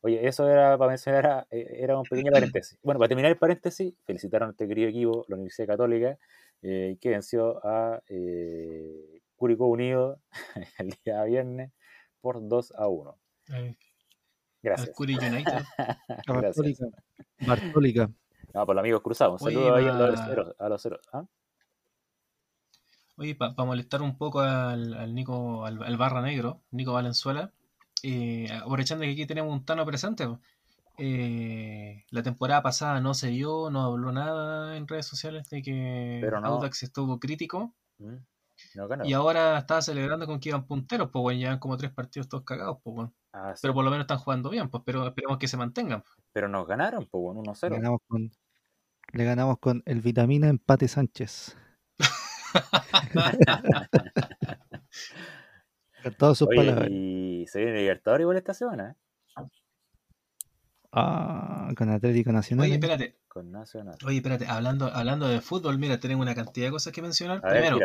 Oye, 0.00 0.26
eso 0.26 0.48
era 0.48 0.78
para 0.78 0.90
mencionar, 0.90 1.46
eh, 1.50 1.78
era 1.80 1.98
un 1.98 2.04
pequeño 2.04 2.30
paréntesis. 2.30 2.78
Bueno, 2.82 2.98
para 2.98 3.08
terminar 3.08 3.32
el 3.32 3.38
paréntesis, 3.38 3.94
felicitaron 4.04 4.48
a 4.48 4.50
este 4.52 4.68
querido 4.68 4.88
equipo, 4.88 5.24
la 5.28 5.34
Universidad 5.34 5.66
Católica, 5.68 6.18
eh, 6.62 6.96
que 7.00 7.10
venció 7.10 7.64
a 7.66 8.00
eh, 8.08 9.20
Curicó 9.36 9.66
Unido 9.66 10.20
el 10.78 10.94
día 11.04 11.24
viernes 11.24 11.72
por 12.20 12.46
2 12.46 12.72
a 12.76 12.88
1. 12.88 13.18
Gracias. 14.62 14.90
Gracias. 16.26 16.80
Bartólica. 17.46 18.10
No, 18.54 18.66
por 18.66 18.74
los 18.74 18.82
amigos 18.82 19.02
cruzados. 19.02 19.40
Un 19.42 19.52
saludo 19.52 19.74
ahí 19.74 19.86
a 19.86 19.92
los 19.92 20.20
ceros. 20.20 20.54
A 20.58 20.68
los 20.68 20.82
ceros. 20.82 21.00
¿ah? 21.12 21.24
Oye, 23.16 23.34
para 23.34 23.52
molestar 23.64 24.02
un 24.02 24.16
poco 24.16 24.40
al, 24.40 25.14
Nico, 25.14 25.66
al 25.66 25.96
Barra 25.96 26.22
Negro, 26.22 26.62
Nico 26.70 26.92
Valenzuela, 26.92 27.52
eh, 28.02 28.48
aprovechando 28.52 29.04
que 29.04 29.10
aquí 29.10 29.26
tenemos 29.26 29.52
un 29.52 29.64
Tano 29.64 29.84
presente, 29.84 30.28
eh, 30.98 32.04
la 32.10 32.22
temporada 32.22 32.62
pasada 32.62 33.00
no 33.00 33.14
se 33.14 33.30
vio, 33.30 33.70
no 33.70 33.82
habló 33.82 34.10
nada 34.12 34.76
en 34.76 34.88
redes 34.88 35.06
sociales 35.06 35.48
de 35.48 35.62
que 35.62 36.30
Audax 36.42 36.82
estuvo 36.82 37.20
crítico. 37.20 37.74
Mm, 37.98 38.16
y 39.04 39.12
ahora 39.12 39.58
estaba 39.58 39.82
celebrando 39.82 40.26
con 40.26 40.40
que 40.40 40.48
iban 40.50 40.66
punteros, 40.66 41.10
pues 41.10 41.22
bueno, 41.22 41.38
llevan 41.38 41.58
como 41.58 41.76
tres 41.76 41.92
partidos 41.92 42.28
todos 42.28 42.44
cagados, 42.44 42.78
pues 42.82 43.08
ah, 43.32 43.54
Pero 43.60 43.74
por 43.74 43.84
lo 43.84 43.90
menos 43.90 44.04
están 44.04 44.18
jugando 44.18 44.50
bien, 44.50 44.68
pues 44.68 44.82
pero 44.84 45.06
esperemos 45.06 45.38
que 45.38 45.48
se 45.48 45.56
mantengan. 45.56 46.02
Pero 46.32 46.48
nos 46.48 46.66
ganaron, 46.66 47.06
pues 47.06 47.22
bueno, 47.22 47.42
1-0. 47.42 48.30
Le 49.12 49.24
ganamos 49.24 49.58
con 49.58 49.82
el 49.86 50.00
vitamina 50.00 50.48
empate 50.48 50.88
Sánchez. 50.88 51.56
con 56.02 56.14
todas 56.14 56.38
sus 56.38 56.48
palabras 56.48 56.88
se 56.88 57.60
viene 57.60 57.80
Libertadores 57.80 58.22
igual 58.22 58.36
esta 58.36 58.54
semana, 58.54 58.90
¿eh? 58.90 58.94
Ah, 60.92 61.70
con 61.76 61.90
Atlético 61.90 62.32
Nacional. 62.32 62.66
Oye, 62.66 62.74
espérate. 62.74 63.16
Con 63.28 63.52
Nacional. 63.52 63.98
Oye, 64.06 64.16
espérate, 64.16 64.46
hablando, 64.46 64.86
hablando 64.86 65.28
de 65.28 65.40
fútbol, 65.40 65.78
mira, 65.78 66.00
tenemos 66.00 66.22
una 66.24 66.34
cantidad 66.34 66.66
de 66.66 66.72
cosas 66.72 66.92
que 66.92 67.02
mencionar. 67.02 67.40
Primero, 67.42 67.78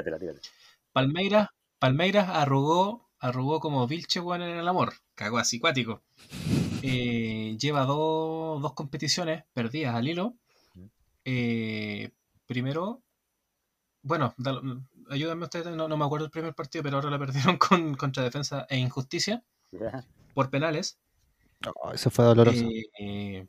Palmeiras, 0.94 1.50
Palmeiras 1.80 2.30
arrugó, 2.30 3.10
arrugó 3.20 3.60
como 3.60 3.88
Vilche 3.88 4.20
en 4.20 4.42
el 4.42 4.68
amor. 4.68 4.94
Cagó 5.16 5.38
así, 5.38 5.60
cuático. 5.60 6.02
Eh, 6.86 7.56
lleva 7.58 7.86
dos 7.86 8.74
competiciones 8.74 9.46
perdidas 9.54 9.96
al 9.96 10.06
hilo. 10.06 10.36
Eh, 11.24 12.12
primero, 12.46 13.02
bueno, 14.02 14.36
ayúdenme 15.10 15.46
ustedes, 15.46 15.74
no, 15.74 15.88
me 15.88 16.06
acuerdo 16.06 16.26
el 16.26 16.32
primer 16.32 16.54
partido, 16.54 16.84
pero 16.84 16.98
ahora 16.98 17.10
la 17.10 17.20
perdieron 17.20 17.58
con, 17.58 17.96
contra 17.96 18.24
Defensa 18.24 18.66
e 18.70 18.78
Injusticia 18.78 19.44
por 20.34 20.50
penales. 20.50 21.00
Oh, 21.82 21.92
eso 21.92 22.10
fue 22.10 22.26
doloroso. 22.26 22.66
Eh, 23.00 23.48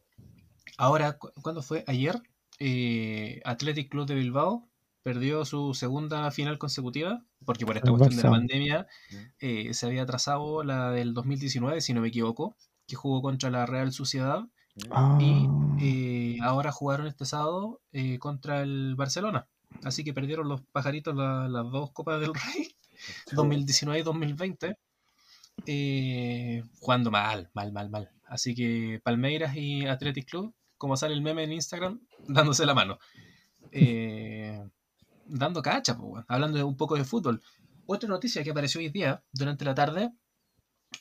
ahora, 0.77 1.19
¿cuándo 1.19 1.63
fue? 1.63 1.85
Ayer, 1.87 2.21
eh, 2.59 3.41
Athletic 3.45 3.91
Club 3.91 4.07
de 4.07 4.15
Bilbao 4.15 4.69
perdió 5.03 5.45
su 5.45 5.75
segunda 5.75 6.31
final 6.31 6.59
consecutiva, 6.59 7.25
porque 7.45 7.67
por 7.67 7.77
esta 7.77 7.91
cuestión 7.91 8.17
de 8.17 8.23
la 8.23 8.31
pandemia 8.31 8.87
eh, 9.39 9.75
se 9.75 9.87
había 9.87 10.03
atrasado 10.03 10.65
la 10.65 10.91
del 10.91 11.13
2019, 11.13 11.81
si 11.81 11.93
no 11.93 12.01
me 12.01 12.09
equivoco, 12.09 12.57
que 12.87 12.97
jugó 12.97 13.21
contra 13.21 13.51
la 13.51 13.67
Real 13.67 13.93
Sociedad. 13.93 14.45
Ah. 14.91 15.19
Y 15.21 16.39
ahora 16.41 16.73
jugaron 16.73 17.07
este 17.07 17.27
sábado 17.27 17.81
contra 18.19 18.63
el 18.63 18.95
Barcelona. 18.97 19.47
Así 19.83 20.05
que 20.05 20.15
perdieron 20.15 20.49
los 20.49 20.63
pajaritos 20.73 21.15
las 21.15 21.71
dos 21.71 21.91
Copas 21.93 22.21
del 22.21 22.33
Rey, 22.35 22.75
2019 23.33 24.01
y 24.01 24.03
2020, 24.03 24.79
eh, 25.67 26.63
jugando 26.81 27.11
mal, 27.11 27.51
mal, 27.55 27.73
mal, 27.73 27.91
mal. 27.91 28.11
Así 28.27 28.55
que 28.55 29.01
Palmeiras 29.03 29.57
y 29.57 29.87
Athletic 29.87 30.29
Club, 30.29 30.55
como 30.79 30.97
sale 30.97 31.15
el 31.15 31.23
meme 31.23 31.45
en 31.45 31.53
Instagram, 31.53 32.01
dándose 32.29 32.67
la 32.67 32.75
mano. 32.75 32.99
Eh, 33.73 34.63
dando 35.27 35.63
cacha, 35.63 35.97
hablando 36.29 36.67
un 36.67 36.77
poco 36.77 36.97
de 36.97 37.05
fútbol. 37.05 37.43
Otra 37.87 38.09
noticia 38.09 38.43
que 38.43 38.51
apareció 38.51 38.81
hoy 38.81 38.89
día, 38.89 39.23
durante 39.33 39.65
la 39.65 39.75
tarde, 39.75 40.13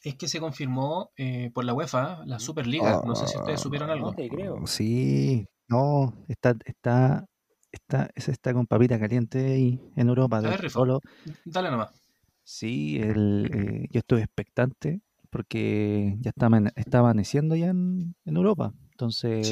es 0.04 0.16
que 0.16 0.28
se 0.28 0.40
confirmó 0.40 1.12
eh, 1.18 1.52
por 1.54 1.66
la 1.66 1.74
UEFA 1.74 2.26
la 2.26 2.40
Superliga. 2.40 3.02
no 3.06 3.16
sé 3.16 3.28
si 3.28 3.38
ustedes 3.38 3.62
supieron 3.62 3.90
algo. 3.90 4.08
No 4.08 4.16
te 4.16 4.28
creo. 4.28 4.66
Sí, 4.66 5.46
no, 5.68 6.14
está, 6.28 6.56
está 6.66 7.26
está, 7.74 8.10
está 8.16 8.54
con 8.54 8.68
papita 8.68 9.00
caliente 9.00 9.54
ahí 9.54 9.82
en 9.96 10.08
Europa. 10.08 10.42
De 10.42 10.70
solo. 10.70 11.00
Dale 11.44 11.72
nomás. 11.72 12.03
Sí, 12.44 13.00
el, 13.00 13.50
eh, 13.54 13.88
yo 13.92 14.00
estuve 14.00 14.20
expectante 14.22 15.02
porque 15.30 16.16
ya 16.20 16.30
está, 16.30 16.48
está 16.76 17.00
amaneciendo 17.00 17.56
ya 17.56 17.70
en, 17.70 18.16
Europa. 18.26 18.74
Entonces 18.92 19.52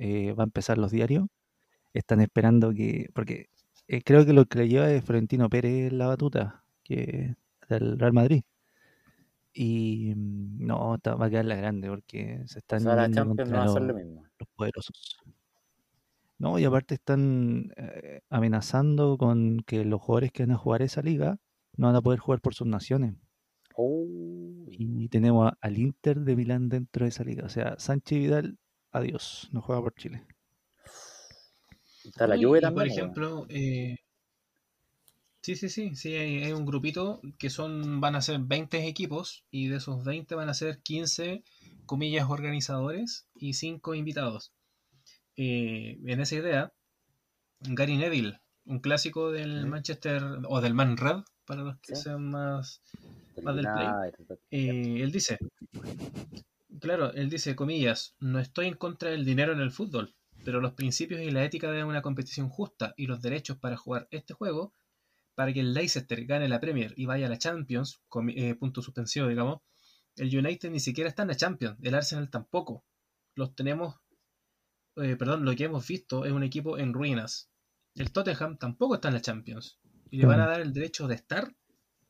eh, 0.00 0.32
va 0.32 0.42
a 0.42 0.46
empezar 0.46 0.78
los 0.78 0.90
diarios. 0.90 1.26
Están 1.94 2.20
esperando 2.20 2.72
que. 2.72 3.08
Porque 3.14 3.46
eh, 3.86 4.02
creo 4.02 4.26
que 4.26 4.32
lo 4.32 4.46
que 4.46 4.58
le 4.58 4.68
lleva 4.68 4.90
es 4.90 5.04
Florentino 5.04 5.48
Pérez 5.48 5.92
la 5.92 6.08
batuta, 6.08 6.64
que 6.82 7.36
del 7.68 7.98
Real 7.98 8.12
Madrid. 8.12 8.42
Y 9.52 10.14
mm, 10.16 10.66
no, 10.66 10.98
va 11.04 11.26
a 11.26 11.30
quedar 11.30 11.44
la 11.44 11.56
grande 11.56 11.88
porque 11.88 12.42
se 12.46 12.58
están. 12.58 12.82
los 12.84 14.48
poderosos. 14.56 15.18
No, 16.38 16.58
y 16.58 16.64
aparte 16.64 16.94
están 16.94 17.72
eh, 17.76 18.22
amenazando 18.28 19.16
con 19.16 19.60
que 19.60 19.84
los 19.84 20.00
jugadores 20.00 20.32
que 20.32 20.42
van 20.42 20.50
a 20.50 20.58
jugar 20.58 20.82
esa 20.82 21.00
liga 21.00 21.38
no 21.76 21.86
van 21.86 21.96
a 21.96 22.02
poder 22.02 22.18
jugar 22.18 22.40
por 22.40 22.54
sus 22.54 22.66
naciones. 22.66 23.14
Oh. 23.76 24.06
Y 24.68 25.08
tenemos 25.08 25.52
al 25.60 25.78
Inter 25.78 26.20
de 26.20 26.36
Milán 26.36 26.68
dentro 26.68 27.04
de 27.04 27.10
esa 27.10 27.24
liga. 27.24 27.44
O 27.44 27.48
sea, 27.48 27.78
Sánchez 27.78 28.18
Vidal, 28.18 28.58
adiós, 28.90 29.48
no 29.52 29.62
juega 29.62 29.82
por 29.82 29.94
Chile. 29.94 30.24
Está 32.04 32.26
la 32.26 32.36
lluvia 32.36 32.60
también. 32.60 32.88
Por 32.88 32.98
ejemplo, 32.98 33.46
eh, 33.48 33.96
sí, 35.40 35.56
sí, 35.56 35.68
sí, 35.68 35.94
sí, 35.94 36.14
hay, 36.14 36.42
hay, 36.42 36.52
un 36.52 36.66
grupito 36.66 37.20
que 37.38 37.48
son, 37.48 38.00
van 38.00 38.16
a 38.16 38.22
ser 38.22 38.40
20 38.40 38.86
equipos 38.86 39.44
y 39.50 39.68
de 39.68 39.76
esos 39.76 40.04
20 40.04 40.34
van 40.34 40.48
a 40.48 40.54
ser 40.54 40.80
15 40.82 41.44
comillas 41.86 42.28
organizadores 42.28 43.26
y 43.34 43.54
5 43.54 43.94
invitados. 43.94 44.52
Eh, 45.36 45.98
en 46.04 46.20
esa 46.20 46.34
idea, 46.34 46.72
Gary 47.60 47.96
Neville, 47.96 48.40
un 48.64 48.80
clásico 48.80 49.30
del 49.30 49.66
Manchester 49.66 50.22
o 50.48 50.60
del 50.60 50.74
Man 50.74 50.96
Red, 50.96 51.22
para 51.44 51.62
los 51.62 51.78
que 51.78 51.96
sean 51.96 52.30
más, 52.30 52.82
más 53.42 53.56
del 53.56 53.66
play. 53.66 53.88
Eh, 54.50 55.02
él 55.02 55.12
dice, 55.12 55.38
claro, 56.80 57.12
él 57.12 57.30
dice, 57.30 57.56
comillas, 57.56 58.14
no 58.20 58.38
estoy 58.38 58.66
en 58.66 58.74
contra 58.74 59.10
del 59.10 59.24
dinero 59.24 59.52
en 59.52 59.60
el 59.60 59.72
fútbol, 59.72 60.14
pero 60.44 60.60
los 60.60 60.72
principios 60.72 61.20
y 61.20 61.30
la 61.30 61.44
ética 61.44 61.70
de 61.70 61.84
una 61.84 62.02
competición 62.02 62.48
justa 62.48 62.94
y 62.96 63.06
los 63.06 63.22
derechos 63.22 63.58
para 63.58 63.76
jugar 63.76 64.08
este 64.10 64.34
juego, 64.34 64.72
para 65.34 65.52
que 65.52 65.60
el 65.60 65.74
Leicester 65.74 66.24
gane 66.26 66.48
la 66.48 66.60
Premier 66.60 66.92
y 66.96 67.06
vaya 67.06 67.26
a 67.26 67.30
la 67.30 67.38
Champions, 67.38 68.00
eh, 68.34 68.54
punto 68.54 68.82
suspensivo, 68.82 69.28
digamos, 69.28 69.60
el 70.16 70.36
United 70.36 70.70
ni 70.70 70.80
siquiera 70.80 71.08
está 71.08 71.22
en 71.22 71.28
la 71.28 71.36
Champions, 71.36 71.78
el 71.82 71.94
Arsenal 71.94 72.30
tampoco. 72.30 72.84
Los 73.34 73.54
tenemos, 73.54 73.96
eh, 74.96 75.16
perdón, 75.16 75.44
lo 75.44 75.56
que 75.56 75.64
hemos 75.64 75.86
visto 75.86 76.26
es 76.26 76.32
un 76.32 76.42
equipo 76.42 76.76
en 76.76 76.92
ruinas. 76.92 77.50
El 77.94 78.12
Tottenham 78.12 78.58
tampoco 78.58 78.94
está 78.96 79.08
en 79.08 79.14
la 79.14 79.22
Champions. 79.22 79.78
Y 80.12 80.18
le 80.18 80.26
van 80.26 80.38
a 80.40 80.46
dar 80.46 80.60
el 80.60 80.74
derecho 80.74 81.08
de 81.08 81.14
estar, 81.14 81.56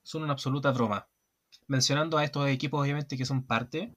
son 0.03 0.24
una 0.24 0.33
absoluta 0.33 0.73
broma. 0.73 1.07
Mencionando 1.69 2.19
a 2.19 2.24
estos 2.24 2.49
equipos, 2.49 2.83
obviamente, 2.83 3.16
que 3.16 3.24
son 3.24 3.47
parte 3.47 3.95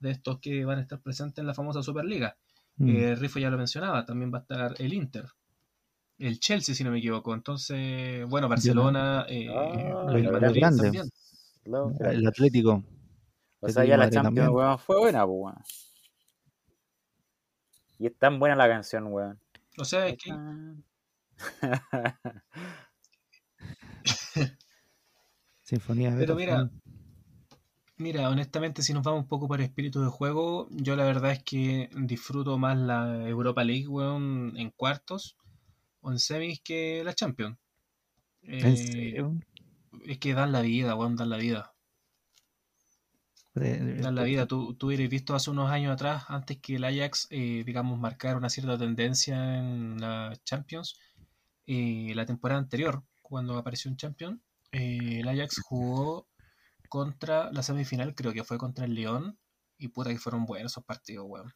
de 0.00 0.10
estos 0.10 0.40
que 0.40 0.64
van 0.64 0.78
a 0.78 0.80
estar 0.80 1.02
presentes 1.02 1.42
en 1.42 1.46
la 1.46 1.52
famosa 1.52 1.82
Superliga. 1.82 2.38
Mm. 2.76 2.88
Eh, 2.88 3.14
Rifo 3.16 3.38
ya 3.38 3.50
lo 3.50 3.58
mencionaba, 3.58 4.06
también 4.06 4.32
va 4.32 4.38
a 4.38 4.40
estar 4.40 4.74
el 4.78 4.94
Inter, 4.94 5.26
el 6.16 6.40
Chelsea, 6.40 6.74
si 6.74 6.84
no 6.84 6.90
me 6.90 7.00
equivoco. 7.00 7.34
Entonces, 7.34 8.26
bueno, 8.30 8.48
Barcelona, 8.48 9.26
eh, 9.28 9.46
ah, 9.54 10.06
el, 10.08 10.24
el 10.24 10.44
Atlético. 12.26 12.82
O 13.60 13.68
sea, 13.68 13.84
ya 13.84 13.98
la 13.98 14.08
Champions, 14.08 14.48
weón, 14.48 14.78
fue 14.78 14.98
buena, 14.98 15.26
pues, 15.26 15.38
weón. 15.38 15.62
Y 17.98 18.06
es 18.06 18.18
tan 18.18 18.38
buena 18.38 18.56
la 18.56 18.68
canción, 18.68 19.08
weón. 19.08 19.38
O 19.76 19.84
sea, 19.84 20.06
es 20.06 20.16
que. 20.16 20.32
Sinfonía 25.62 26.10
de 26.10 26.18
Pero 26.18 26.34
mira, 26.34 26.70
mira, 27.96 28.28
honestamente, 28.28 28.82
si 28.82 28.92
nos 28.92 29.02
vamos 29.02 29.22
un 29.22 29.28
poco 29.28 29.48
por 29.48 29.60
espíritu 29.60 30.02
de 30.02 30.08
juego, 30.08 30.68
yo 30.70 30.96
la 30.96 31.04
verdad 31.04 31.32
es 31.32 31.42
que 31.42 31.88
disfruto 31.96 32.58
más 32.58 32.76
la 32.76 33.28
Europa 33.28 33.64
League, 33.64 33.88
weón, 33.88 34.54
en 34.56 34.70
cuartos 34.70 35.36
o 36.00 36.12
en 36.12 36.18
semis 36.18 36.60
que 36.60 37.02
la 37.04 37.14
Champions. 37.14 37.56
Eh, 38.42 39.24
es 40.04 40.18
que 40.18 40.34
dan 40.34 40.52
la 40.52 40.60
vida, 40.60 40.94
weón, 40.94 41.16
dan 41.16 41.30
la 41.30 41.38
vida. 41.38 41.74
Dan 43.54 44.16
la 44.16 44.24
vida. 44.24 44.46
Tú, 44.46 44.74
tú 44.74 44.88
hubieras 44.88 45.08
visto 45.08 45.34
hace 45.34 45.50
unos 45.50 45.70
años 45.70 45.92
atrás, 45.92 46.24
antes 46.28 46.58
que 46.58 46.74
el 46.76 46.84
Ajax, 46.84 47.28
eh, 47.30 47.62
digamos, 47.64 47.98
marcara 47.98 48.36
una 48.36 48.50
cierta 48.50 48.76
tendencia 48.76 49.58
en 49.58 50.00
la 50.00 50.36
Champions, 50.44 50.98
eh, 51.66 52.12
la 52.14 52.26
temporada 52.26 52.60
anterior, 52.60 53.04
cuando 53.24 53.56
apareció 53.56 53.90
un 53.90 53.96
Champion, 53.96 54.40
eh, 54.70 55.20
el 55.20 55.28
Ajax 55.28 55.60
jugó 55.62 56.28
contra 56.88 57.50
la 57.52 57.62
semifinal, 57.62 58.14
creo 58.14 58.32
que 58.32 58.44
fue 58.44 58.58
contra 58.58 58.84
el 58.84 58.94
León, 58.94 59.38
y 59.78 59.88
puta 59.88 60.10
que 60.10 60.18
fueron 60.18 60.44
buenos 60.44 60.72
esos 60.72 60.84
partidos, 60.84 61.26
weón. 61.28 61.52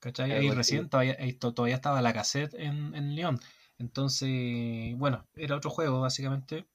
¿Cachai? 0.00 0.32
Ahí 0.32 0.50
recién 0.50 0.88
todavía, 0.88 1.16
todavía 1.38 1.74
estaba 1.74 2.00
la 2.00 2.14
cassette 2.14 2.54
en, 2.54 2.94
en 2.94 3.14
León. 3.14 3.38
Entonces, 3.78 4.96
bueno, 4.96 5.26
era 5.36 5.56
otro 5.56 5.70
juego, 5.70 6.00
básicamente. 6.00 6.66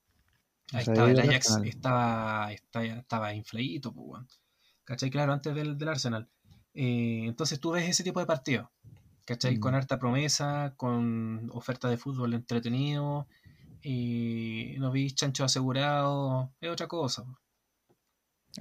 Ahí 0.72 0.84
estaba 0.84 1.10
el 1.10 1.20
Ajax, 1.20 1.60
estaba, 1.66 2.54
estaba, 2.54 2.86
estaba 2.86 3.34
infladito, 3.34 3.92
pues, 3.92 4.08
weón. 4.08 4.28
¿Cachai? 4.84 5.10
Claro, 5.10 5.34
antes 5.34 5.56
del, 5.56 5.78
del 5.78 5.90
Arsenal. 5.90 6.30
Eh, 6.76 7.24
entonces 7.26 7.60
tú 7.60 7.72
ves 7.72 7.90
ese 7.90 8.04
tipo 8.04 8.20
de 8.20 8.28
partidos. 8.28 8.70
¿Cachai? 9.26 9.60
Con 9.60 9.74
mm. 9.74 9.76
harta 9.76 10.00
promesa, 10.00 10.74
con 10.78 11.50
oferta 11.52 11.90
de 11.90 11.98
fútbol 11.98 12.34
entretenido, 12.34 13.28
y 13.82 14.76
no 14.80 14.92
vi 14.92 15.12
chancho 15.12 15.44
asegurado, 15.44 16.54
es 16.62 16.70
otra 16.70 16.88
cosa. 16.88 17.26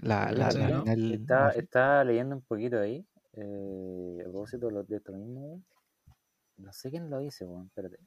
La, 0.02 0.32
la, 0.32 0.48
está, 0.48 1.50
está, 1.50 2.04
leyendo 2.04 2.34
un 2.36 2.42
poquito 2.42 2.80
ahí, 2.80 3.06
eh, 3.34 4.18
a 4.20 4.24
propósito 4.24 4.68
de 4.68 4.96
esto 4.96 5.12
mismo, 5.12 5.62
no 6.56 6.72
sé 6.72 6.90
quién 6.90 7.10
lo 7.10 7.20
dice, 7.20 7.44
bueno, 7.44 7.66
espérate. 7.66 7.98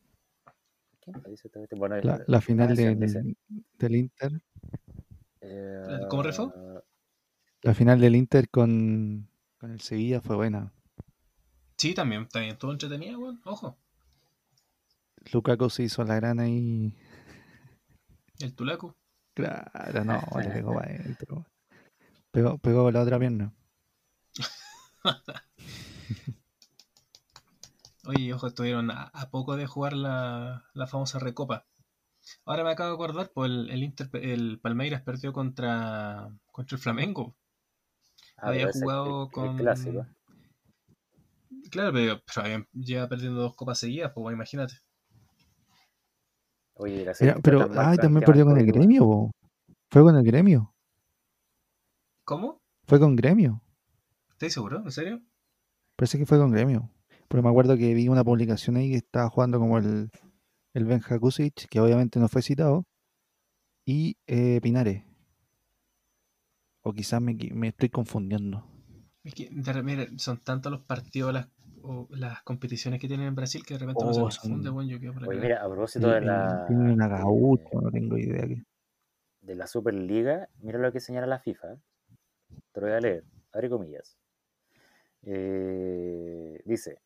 ¿Quién 0.99 1.21
lo 1.23 1.29
dice? 1.29 1.49
Bueno, 1.77 1.95
la, 2.01 2.23
la, 2.27 2.41
final 2.41 2.75
del, 2.75 3.35
del 3.79 3.95
Inter. 3.95 4.31
Eh, 5.41 5.83
¿Cómo 6.09 6.23
refo? 6.23 6.53
La 7.61 7.73
final 7.73 7.99
del 7.99 8.15
Inter 8.15 8.49
con, 8.49 9.29
con 9.57 9.71
el 9.71 9.79
Sevilla 9.79 10.21
fue 10.21 10.35
buena. 10.35 10.73
Sí, 11.77 11.93
también, 11.93 12.27
también, 12.27 12.57
todo 12.57 12.71
entretenido, 12.71 13.19
bueno, 13.19 13.39
ojo. 13.45 13.77
Lukaku 15.31 15.69
se 15.69 15.83
hizo 15.83 16.03
la 16.03 16.15
grana 16.15 16.43
ahí. 16.43 16.91
¿El 18.39 18.55
Tulaco? 18.55 18.95
Claro, 19.35 20.03
no, 20.03 20.19
le 20.41 20.49
pegó 20.49 20.73
para 20.73 20.91
adentro. 20.91 21.45
Pegó, 22.31 22.57
pegó 22.57 22.89
la 22.91 23.03
otra 23.03 23.19
pierna. 23.19 23.53
Oye, 28.05 28.33
ojo, 28.33 28.47
estuvieron 28.47 28.89
a, 28.89 29.11
poco 29.29 29.55
de 29.57 29.67
jugar 29.67 29.93
la, 29.93 30.65
la, 30.73 30.87
famosa 30.87 31.19
recopa. 31.19 31.67
Ahora 32.45 32.63
me 32.63 32.71
acabo 32.71 32.89
de 32.89 32.95
acordar, 32.95 33.31
pues 33.33 33.51
el, 33.51 33.69
el, 33.69 33.83
Inter, 33.83 34.09
el 34.13 34.59
Palmeiras 34.59 35.01
perdió 35.01 35.33
contra, 35.33 36.31
contra 36.51 36.75
el 36.75 36.81
Flamengo. 36.81 37.35
Ah, 38.37 38.47
Había 38.47 38.71
jugado 38.71 39.29
con. 39.29 39.57
El 39.57 39.57
clásico. 39.57 40.07
Claro, 41.69 41.91
pero, 41.93 42.21
pero 42.33 42.65
lleva 42.73 43.07
perdiendo 43.07 43.41
dos 43.41 43.55
copas 43.55 43.79
seguidas, 43.79 44.11
pues 44.13 44.33
imagínate. 44.33 44.75
Oye, 46.75 47.05
pero, 47.41 47.69
ay, 47.75 47.97
también 47.97 48.23
perdió 48.23 48.45
con 48.45 48.57
el 48.57 48.65
gremio, 48.67 49.31
¿Fue 49.89 50.01
con 50.03 50.15
el 50.15 50.23
gremio? 50.23 50.75
¿Cómo? 52.23 52.61
Fue 52.85 52.99
con 52.99 53.15
gremio. 53.15 53.63
¿Estás 54.31 54.53
seguro? 54.53 54.83
¿En 54.83 54.91
serio? 54.91 55.21
Parece 55.95 56.17
que 56.17 56.25
fue 56.25 56.37
con 56.37 56.51
gremio. 56.51 56.91
Pero 57.27 57.41
me 57.41 57.49
acuerdo 57.49 57.77
que 57.77 57.93
vi 57.93 58.07
una 58.07 58.23
publicación 58.23 58.75
ahí 58.75 58.91
que 58.91 58.97
estaba 58.97 59.29
jugando 59.29 59.59
como 59.59 59.77
el, 59.77 60.09
el 60.73 60.85
Ben 60.85 61.01
Hakusic, 61.03 61.67
que 61.69 61.79
obviamente 61.79 62.19
no 62.19 62.27
fue 62.27 62.41
citado, 62.41 62.85
y 63.85 64.17
eh, 64.27 64.59
Pinares. 64.61 65.03
O 66.83 66.93
quizás 66.93 67.21
me, 67.21 67.35
me, 67.53 67.69
estoy 67.69 67.89
confundiendo. 67.89 68.69
Es 69.23 69.33
que, 69.33 69.49
mira, 69.83 70.07
son 70.17 70.37
tantos 70.37 70.71
los 70.71 70.81
partidos, 70.81 71.33
las 71.33 71.47
o 71.87 72.07
las 72.11 72.41
competiciones 72.43 72.99
que 72.99 73.07
tienen 73.07 73.27
en 73.27 73.35
Brasil 73.35 73.63
que 73.65 73.75
de 73.75 73.79
repente 73.79 74.03
no 74.03 74.13
se 74.13 74.19
oh, 74.19 74.23
confunde, 74.23 74.69
bueno, 74.69 74.89
yo 74.89 75.11
Oye, 75.27 75.39
mira, 75.39 75.63
a 75.63 75.67
propósito 75.67 76.09
de 76.09 76.21
la. 76.21 76.65
Tiene 76.67 76.93
una 76.93 77.07
gaucho, 77.07 77.81
no 77.81 77.89
tengo 77.91 78.17
idea. 78.17 78.45
De 79.41 79.55
la 79.55 79.67
Superliga, 79.67 80.49
mira 80.59 80.79
lo 80.79 80.91
que 80.91 80.99
señala 80.99 81.25
la 81.27 81.39
FIFA. 81.39 81.77
Te 82.73 82.81
lo 82.81 82.87
voy 82.87 82.95
a 82.95 82.99
leer, 82.99 83.23
abre 83.53 83.69
comillas. 83.69 84.17
Eh, 85.23 86.61
dice: 86.65 86.99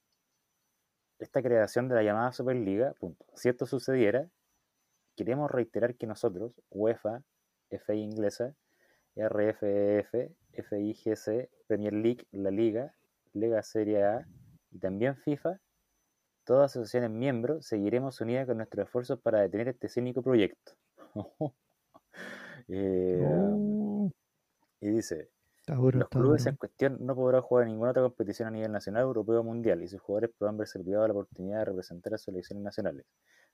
Esta 1.19 1.43
creación 1.43 1.87
de 1.87 1.95
la 1.95 2.03
llamada 2.03 2.31
Superliga, 2.31 2.93
punto. 2.99 3.25
Si 3.35 3.49
esto 3.49 3.67
sucediera, 3.67 4.27
queremos 5.15 5.51
reiterar 5.51 5.95
que 5.95 6.07
nosotros, 6.07 6.59
UEFA, 6.71 7.21
FI 7.69 7.93
inglesa, 7.93 8.55
RFF, 9.15 10.31
FIGC, 10.53 11.49
Premier 11.67 11.93
League, 11.93 12.25
la 12.31 12.49
Liga, 12.49 12.95
Liga 13.33 13.61
Serie 13.61 14.03
A, 14.03 14.27
y 14.71 14.79
también 14.79 15.15
FIFA, 15.15 15.59
todas 16.45 16.71
asociaciones 16.71 17.11
miembros 17.11 17.65
seguiremos 17.65 18.19
unidas 18.21 18.47
con 18.47 18.57
nuestros 18.57 18.85
esfuerzos 18.85 19.19
para 19.19 19.41
detener 19.41 19.69
este 19.69 19.89
cínico 19.89 20.21
proyecto. 20.21 20.73
Eh, 22.67 23.19
oh. 23.25 24.11
Y 24.79 24.89
dice, 24.89 25.29
los 25.67 26.09
clubes 26.09 26.45
en 26.45 26.55
cuestión 26.55 26.97
no 27.01 27.15
podrán 27.15 27.41
jugar 27.41 27.63
en 27.63 27.73
ninguna 27.73 27.91
otra 27.91 28.03
competición 28.03 28.47
a 28.47 28.51
nivel 28.51 28.71
nacional, 28.71 29.03
europeo 29.03 29.41
o 29.41 29.43
mundial, 29.43 29.81
y 29.81 29.87
sus 29.87 29.99
jugadores 29.99 30.29
podrán 30.37 30.57
verse 30.57 30.79
privados 30.79 31.05
de 31.05 31.07
la 31.09 31.19
oportunidad 31.19 31.59
de 31.59 31.65
representar 31.65 32.13
a 32.13 32.17
sus 32.17 32.25
selecciones 32.25 32.63
nacionales. 32.63 33.05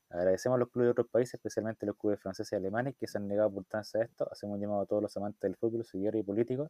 Agradecemos 0.09 0.57
a 0.57 0.59
los 0.59 0.69
clubes 0.69 0.87
de 0.87 0.91
otros 0.91 1.07
países, 1.09 1.35
especialmente 1.35 1.85
a 1.85 1.87
los 1.87 1.97
clubes 1.97 2.19
franceses 2.19 2.53
y 2.53 2.55
alemanes, 2.55 2.95
que 2.97 3.07
se 3.07 3.17
han 3.17 3.27
negado 3.27 3.51
por 3.51 3.65
a 3.71 3.81
esto. 3.81 4.27
Hacemos 4.31 4.55
un 4.55 4.61
llamado 4.61 4.81
a 4.81 4.85
todos 4.85 5.01
los 5.01 5.17
amantes 5.17 5.41
del 5.41 5.55
fútbol, 5.55 5.83
seguidores 5.83 6.21
y 6.21 6.23
políticos 6.23 6.69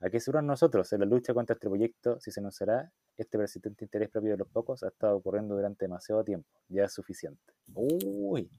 ¿A 0.00 0.10
qué 0.10 0.20
se 0.20 0.30
nosotros 0.42 0.92
en 0.92 1.00
la 1.00 1.06
lucha 1.06 1.32
contra 1.32 1.54
este 1.54 1.68
proyecto? 1.68 2.20
Si 2.20 2.30
se 2.30 2.42
nos 2.42 2.60
hará, 2.60 2.92
este 3.16 3.38
persistente 3.38 3.84
interés 3.84 4.10
propio 4.10 4.32
de 4.32 4.38
los 4.38 4.48
pocos 4.48 4.82
ha 4.82 4.88
estado 4.88 5.16
ocurriendo 5.16 5.56
durante 5.56 5.86
demasiado 5.86 6.22
tiempo. 6.22 6.48
Ya 6.68 6.84
es 6.84 6.92
suficiente. 6.92 7.54
Uy, 7.74 8.50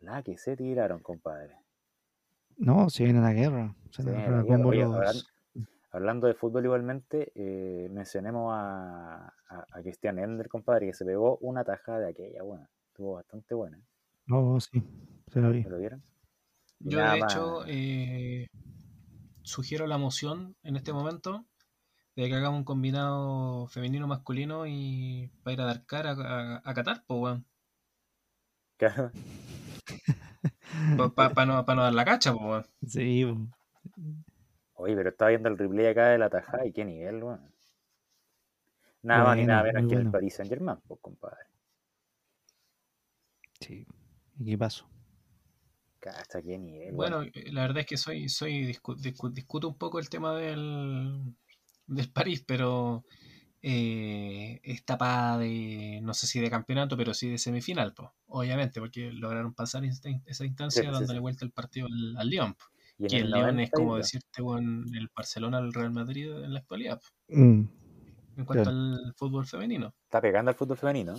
la 0.00 0.22
que 0.22 0.38
se 0.38 0.56
tiraron, 0.56 1.00
compadre. 1.00 1.56
No, 2.56 2.88
si 2.90 3.04
viene 3.04 3.18
una 3.18 3.32
guerra. 3.32 3.74
hablando, 5.90 6.26
de 6.28 6.34
fútbol 6.34 6.64
igualmente, 6.64 7.32
eh, 7.34 7.88
mencionemos 7.90 8.52
a, 8.54 9.32
a, 9.48 9.82
Cristian 9.82 10.18
Ender, 10.18 10.48
compadre, 10.48 10.86
que 10.86 10.94
se 10.94 11.04
pegó 11.04 11.38
una 11.38 11.64
tajada 11.64 12.00
de 12.00 12.10
aquella, 12.10 12.42
buena. 12.42 12.68
Estuvo 12.88 13.14
bastante 13.14 13.54
buena. 13.54 13.80
No, 14.26 14.60
sí, 14.60 14.82
se 15.28 15.40
la 15.40 15.48
vi. 15.48 15.62
¿Lo 15.62 15.78
vieron? 15.78 16.02
Yo, 16.80 16.98
de 16.98 17.18
hecho, 17.18 17.64
eh, 17.66 18.46
sugiero 19.48 19.86
la 19.86 19.98
moción 19.98 20.56
en 20.62 20.76
este 20.76 20.92
momento 20.92 21.46
de 22.14 22.28
que 22.28 22.34
hagamos 22.34 22.58
un 22.58 22.64
combinado 22.64 23.66
femenino-masculino 23.68 24.66
y 24.66 25.30
para 25.42 25.54
ir 25.54 25.60
a 25.60 25.64
dar 25.64 25.86
cara 25.86 26.10
a, 26.12 26.62
a, 26.64 26.74
Qatar, 26.74 27.04
pues, 27.06 27.20
weón. 27.20 27.46
Claro. 28.76 29.10
Para 31.14 31.46
no, 31.46 31.62
no, 31.62 31.82
dar 31.82 31.94
la 31.94 32.04
cacha, 32.04 32.32
pues, 32.32 32.44
weón. 32.44 32.66
Sí, 32.86 33.24
Oye, 34.74 34.94
pero 34.94 35.08
estaba 35.08 35.30
viendo 35.30 35.48
el 35.48 35.58
replay 35.58 35.86
acá 35.86 36.08
de 36.08 36.18
la 36.18 36.30
tajada 36.30 36.66
y 36.66 36.72
qué 36.72 36.84
nivel, 36.84 37.22
weón. 37.22 37.52
Nada 39.02 39.24
más 39.24 39.36
ni 39.36 39.46
nada 39.46 39.62
menos 39.62 39.88
que 39.88 39.94
el 39.94 40.10
Paris 40.10 40.34
Saint 40.34 40.50
Germain, 40.50 40.78
pues, 40.86 41.00
compadre. 41.00 41.46
Sí, 43.60 43.86
¿y 44.38 44.44
qué 44.44 44.58
pasó? 44.58 44.88
Hasta 46.06 46.42
qué 46.42 46.58
nivel. 46.58 46.94
Bueno, 46.94 47.22
eh, 47.22 47.52
la 47.52 47.62
verdad 47.62 47.78
es 47.80 47.86
que 47.86 47.96
soy, 47.96 48.28
soy 48.28 48.66
discuto 48.98 49.68
un 49.68 49.78
poco 49.78 49.98
el 49.98 50.08
tema 50.08 50.34
del, 50.34 51.34
del 51.86 52.12
París, 52.12 52.44
pero 52.46 53.04
eh, 53.60 54.60
es 54.62 54.84
de, 54.86 56.00
no 56.02 56.14
sé 56.14 56.26
si 56.26 56.40
de 56.40 56.50
campeonato, 56.50 56.96
pero 56.96 57.12
sí 57.14 57.28
de 57.28 57.38
semifinal, 57.38 57.92
pues, 57.94 58.08
obviamente, 58.26 58.80
porque 58.80 59.12
lograron 59.12 59.54
pasar 59.54 59.84
esa 59.84 60.44
instancia 60.44 60.90
dándole 60.90 61.18
vuelta 61.18 61.44
el 61.44 61.50
partido 61.50 61.86
al, 61.86 62.16
al 62.16 62.28
Lyon. 62.28 62.56
Y, 62.98 63.16
el, 63.16 63.30
León 63.30 63.60
es 63.60 63.70
como 63.70 63.96
decirte 63.96 64.42
bueno, 64.42 64.84
el 64.92 65.08
Barcelona 65.14 65.58
al 65.58 65.72
Real 65.72 65.92
Madrid 65.92 66.32
en 66.32 66.52
la 66.52 66.60
actualidad. 66.60 67.00
Mm, 67.28 67.62
en 68.36 68.44
cuanto 68.44 68.70
al 68.70 69.14
fútbol 69.16 69.46
femenino. 69.46 69.94
Está 70.04 70.20
pegando 70.20 70.50
al 70.50 70.56
fútbol 70.56 70.76
femenino. 70.76 71.14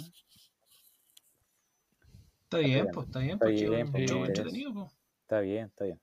Está 2.50 2.58
bien, 2.58 2.88
pues, 2.92 3.06
está 3.06 3.20
bien, 3.20 3.38
porque 3.38 3.64
es 3.64 3.92
pues, 3.92 4.12
entretenido, 4.12 4.74
pues. 4.74 4.92
Está 5.22 5.40
bien, 5.42 5.66
está 5.68 5.86
bien. 5.86 6.02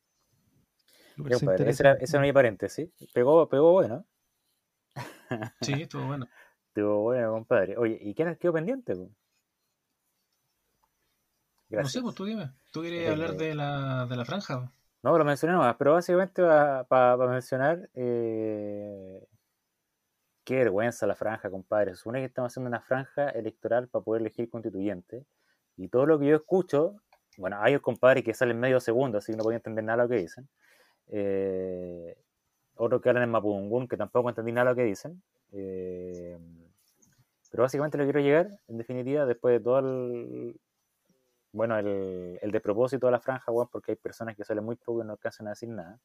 ese, 1.28 1.82
era, 1.82 1.94
ese 1.94 2.16
era 2.16 2.24
mi 2.24 2.32
paréntesis. 2.32 2.89
Pegó, 3.12 3.48
pegó 3.48 3.73
bueno. 3.73 4.06
Sí, 5.60 5.73
estuvo 5.73 6.06
bueno. 6.06 6.28
estuvo 6.68 7.02
bueno, 7.02 7.32
compadre. 7.32 7.77
Oye, 7.77 7.98
¿y 8.01 8.14
qué 8.14 8.36
quedó 8.39 8.52
pendiente? 8.52 8.94
Pues? 8.94 9.10
No 11.68 11.89
sé, 11.89 12.01
pues 12.01 12.14
tú 12.14 12.24
dime. 12.24 12.52
¿Tú 12.70 12.82
quieres 12.82 13.10
hablar 13.10 13.35
de 13.35 13.52
la, 13.52 14.06
de 14.06 14.16
la 14.16 14.24
franja? 14.24 14.73
No, 15.02 15.18
lo 15.18 15.24
mencioné 15.24 15.55
nomás, 15.55 15.74
pero 15.77 15.94
básicamente 15.94 16.43
para 16.44 17.16
mencionar 17.27 17.90
eh, 17.93 19.27
qué 20.44 20.55
vergüenza 20.55 21.09
la 21.09 21.16
franja, 21.16 21.51
compadre. 21.51 21.90
Se 21.90 21.97
supone 21.97 22.20
que 22.20 22.27
estamos 22.27 22.52
haciendo 22.52 22.68
una 22.68 22.82
franja 22.82 23.31
electoral 23.31 23.89
para 23.89 24.05
poder 24.05 24.23
elegir 24.23 24.48
constituyente. 24.48 25.27
Y 25.77 25.89
todo 25.89 26.07
lo 26.07 26.19
que 26.19 26.27
yo 26.27 26.36
escucho, 26.36 26.97
bueno, 27.36 27.59
hay 27.61 27.78
compadres 27.81 28.24
que 28.24 28.35
salen 28.35 28.59
medio 28.59 28.81
segundo, 28.81 29.19
así 29.19 29.32
que 29.32 29.36
no 29.36 29.44
pueden 29.44 29.59
entender 29.59 29.85
nada 29.85 30.05
lo 30.05 30.09
que 30.09 30.16
dicen. 30.16 30.48
Eh, 31.09 32.16
otros 32.77 33.01
que 33.01 33.09
hablan 33.09 33.24
en 33.24 33.31
Mapudungún, 33.31 33.89
que 33.89 33.97
tampoco 33.97 34.28
entendí 34.28 34.53
nada 34.53 34.70
lo 34.70 34.77
que 34.77 34.85
dicen. 34.85 35.23
Eh, 35.53 36.39
pero 37.51 37.62
básicamente 37.62 37.98
lo 37.98 38.05
quiero 38.05 38.20
llegar, 38.20 38.59
en 38.69 38.78
definitiva, 38.78 39.24
después 39.24 39.59
de 39.59 39.61
todo 39.61 39.78
el, 39.78 40.61
bueno, 41.53 41.78
el, 41.78 42.39
el 42.40 42.51
de 42.51 42.61
propósito 42.61 43.07
de 43.07 43.12
la 43.12 43.20
franja, 43.20 43.53
bueno, 43.53 43.69
porque 43.70 43.93
hay 43.93 43.97
personas 43.97 44.36
que 44.36 44.44
salen 44.44 44.65
muy 44.65 44.77
poco 44.77 45.03
y 45.03 45.07
no 45.07 45.12
alcanzan 45.12 45.47
a 45.47 45.51
decir 45.51 45.69
nada. 45.69 45.98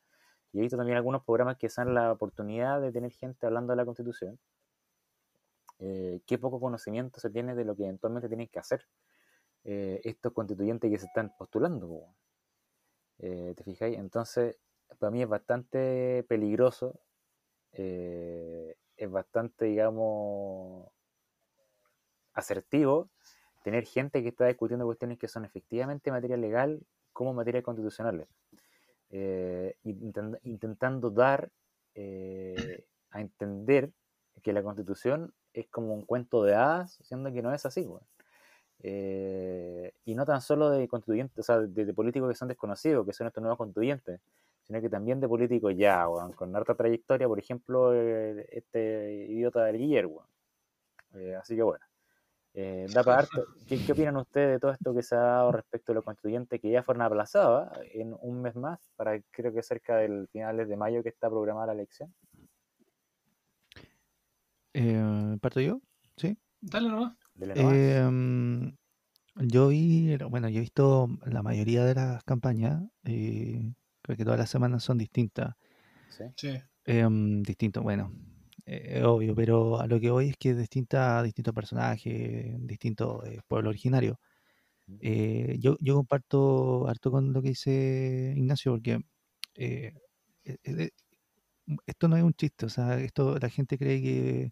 Y 0.54 0.60
he 0.60 0.62
visto 0.62 0.78
también 0.78 0.98
algunos 0.98 1.24
programas 1.24 1.58
que 1.58 1.70
dan 1.76 1.94
la 1.94 2.12
oportunidad 2.12 2.82
de 2.82 2.92
tener 2.92 3.12
gente 3.12 3.46
hablando 3.46 3.72
de 3.72 3.78
la 3.78 3.86
Constitución. 3.86 4.38
Eh, 5.80 6.22
qué 6.28 6.38
poco 6.38 6.60
conocimiento 6.60 7.20
se 7.20 7.30
tiene 7.30 7.56
de 7.56 7.66
lo 7.66 7.76
que 7.76 7.84
eventualmente 7.84 8.28
tienen 8.28 8.48
que 8.48 8.60
hacer 8.60 8.86
eh, 9.64 10.02
estos 10.04 10.34
constituyentes 10.34 10.92
que 10.92 10.98
se 10.98 11.06
están 11.06 11.34
postulando. 11.38 12.06
Eh, 13.20 13.54
¿Te 13.56 13.64
fijáis? 13.64 13.98
Entonces, 13.98 14.58
para 15.00 15.12
mí 15.12 15.22
es 15.22 15.30
bastante 15.30 16.26
peligroso, 16.28 17.00
es 17.72 18.76
bastante, 19.10 19.66
digamos, 19.66 20.92
asertivo 22.34 23.10
tener 23.64 23.86
gente 23.86 24.22
que 24.22 24.30
está 24.30 24.48
discutiendo 24.48 24.86
cuestiones 24.86 25.18
que 25.18 25.28
son 25.28 25.46
efectivamente 25.46 26.12
materia 26.12 26.38
legal 26.38 26.82
como 27.14 27.34
materia 27.34 27.62
constitucionales, 27.62 28.28
eh, 29.10 29.76
intentando 29.84 31.12
dar 31.12 31.52
eh, 31.94 32.86
a 33.12 33.22
entender 33.22 33.92
que 34.42 34.54
la 34.54 34.64
constitución 34.64 35.34
es 35.54 35.68
como 35.68 35.94
un 35.94 36.06
cuento 36.06 36.44
de 36.44 36.56
hadas, 36.56 37.00
siendo 37.04 37.32
que 37.32 37.42
no 37.42 37.54
es 37.54 37.66
así. 37.66 37.88
Eh, 38.84 39.94
y 40.06 40.16
no 40.16 40.26
tan 40.26 40.42
solo 40.42 40.70
de 40.72 40.88
constituyentes, 40.88 41.38
o 41.38 41.44
sea, 41.44 41.60
de, 41.60 41.94
políticos 41.94 42.30
que 42.30 42.36
son 42.36 42.48
desconocidos, 42.48 43.06
que 43.06 43.14
son 43.14 43.28
estos 43.28 43.42
nuevos 43.42 43.58
constituyentes, 43.58 44.20
sino 44.64 44.82
que 44.82 44.90
también 44.90 45.20
de 45.20 45.28
políticos 45.28 45.74
ya, 45.78 46.06
con 46.36 46.56
harta 46.56 46.76
trayectoria, 46.76 47.28
por 47.28 47.40
ejemplo, 47.40 47.94
este 47.94 49.28
idiota 49.30 49.66
del 49.66 49.78
Guillermo. 49.78 50.26
así 51.40 51.56
que 51.56 51.64
bueno. 51.64 51.86
Eh, 52.54 52.86
da 52.94 53.04
para 53.04 53.26
¿Qué, 53.68 53.92
opinan 53.92 54.18
ustedes 54.18 54.54
de 54.54 54.60
todo 54.60 54.72
esto 54.72 54.94
que 54.94 55.04
se 55.04 55.16
ha 55.16 55.20
dado 55.20 55.54
respecto 55.54 55.94
a 55.94 55.96
los 55.96 56.04
constituyentes 56.04 56.60
que 56.60 56.70
ya 56.70 56.84
fueron 56.84 57.02
aplazados 57.04 57.70
¿ah? 57.72 57.80
en 57.94 58.14
un 58.20 58.42
mes 58.42 58.56
más, 58.56 58.92
para 58.98 59.22
creo 59.32 59.54
que 59.54 59.64
cerca 59.64 59.98
del 59.98 60.28
finales 60.28 60.68
de 60.68 60.76
mayo 60.76 61.02
que 61.02 61.10
está 61.10 61.30
programada 61.30 61.68
la 61.68 61.74
elección? 61.74 62.14
Eh, 64.74 65.38
¿Parto 65.42 65.62
yo? 65.62 65.82
Sí. 66.18 66.38
Dale 66.60 66.90
nomás. 66.90 67.21
Em, 67.56 68.76
yo 69.36 69.70
vi, 69.70 70.18
bueno, 70.30 70.50
yo 70.50 70.58
he 70.58 70.62
visto 70.62 71.08
la 71.26 71.42
mayoría 71.44 71.86
de 71.86 71.96
las 71.96 72.24
campañas, 72.24 72.84
eh, 73.04 73.74
creo 74.02 74.18
que 74.18 74.24
todas 74.26 74.40
las 74.40 74.50
semanas 74.50 74.84
son 74.84 74.98
distintas. 74.98 75.56
Sí. 76.10 76.26
sí. 76.36 76.60
Em, 76.86 77.42
distinto, 77.44 77.82
bueno, 77.82 78.12
eh, 78.66 79.04
obvio, 79.04 79.36
pero 79.36 79.80
a 79.80 79.88
lo 79.88 80.00
que 80.00 80.12
voy 80.12 80.30
es 80.30 80.38
que 80.38 80.54
distinta, 80.56 81.22
distintos 81.24 81.54
personajes, 81.54 82.56
distintos 82.68 83.26
eh, 83.28 83.42
pueblos 83.48 83.70
originarios. 83.72 84.18
Eh, 85.00 85.58
yo, 85.60 85.78
yo 85.80 85.96
comparto 85.96 86.88
harto 86.88 87.12
con 87.12 87.34
lo 87.34 87.42
que 87.42 87.50
dice 87.50 88.34
Ignacio, 88.36 88.74
porque 88.74 89.00
eh, 89.56 89.94
esto 91.86 92.08
no 92.08 92.18
es 92.18 92.24
un 92.24 92.34
chiste, 92.34 92.66
o 92.66 92.70
sea, 92.70 93.00
esto 93.00 93.38
la 93.40 93.50
gente 93.50 93.78
cree 93.78 94.02
que 94.02 94.52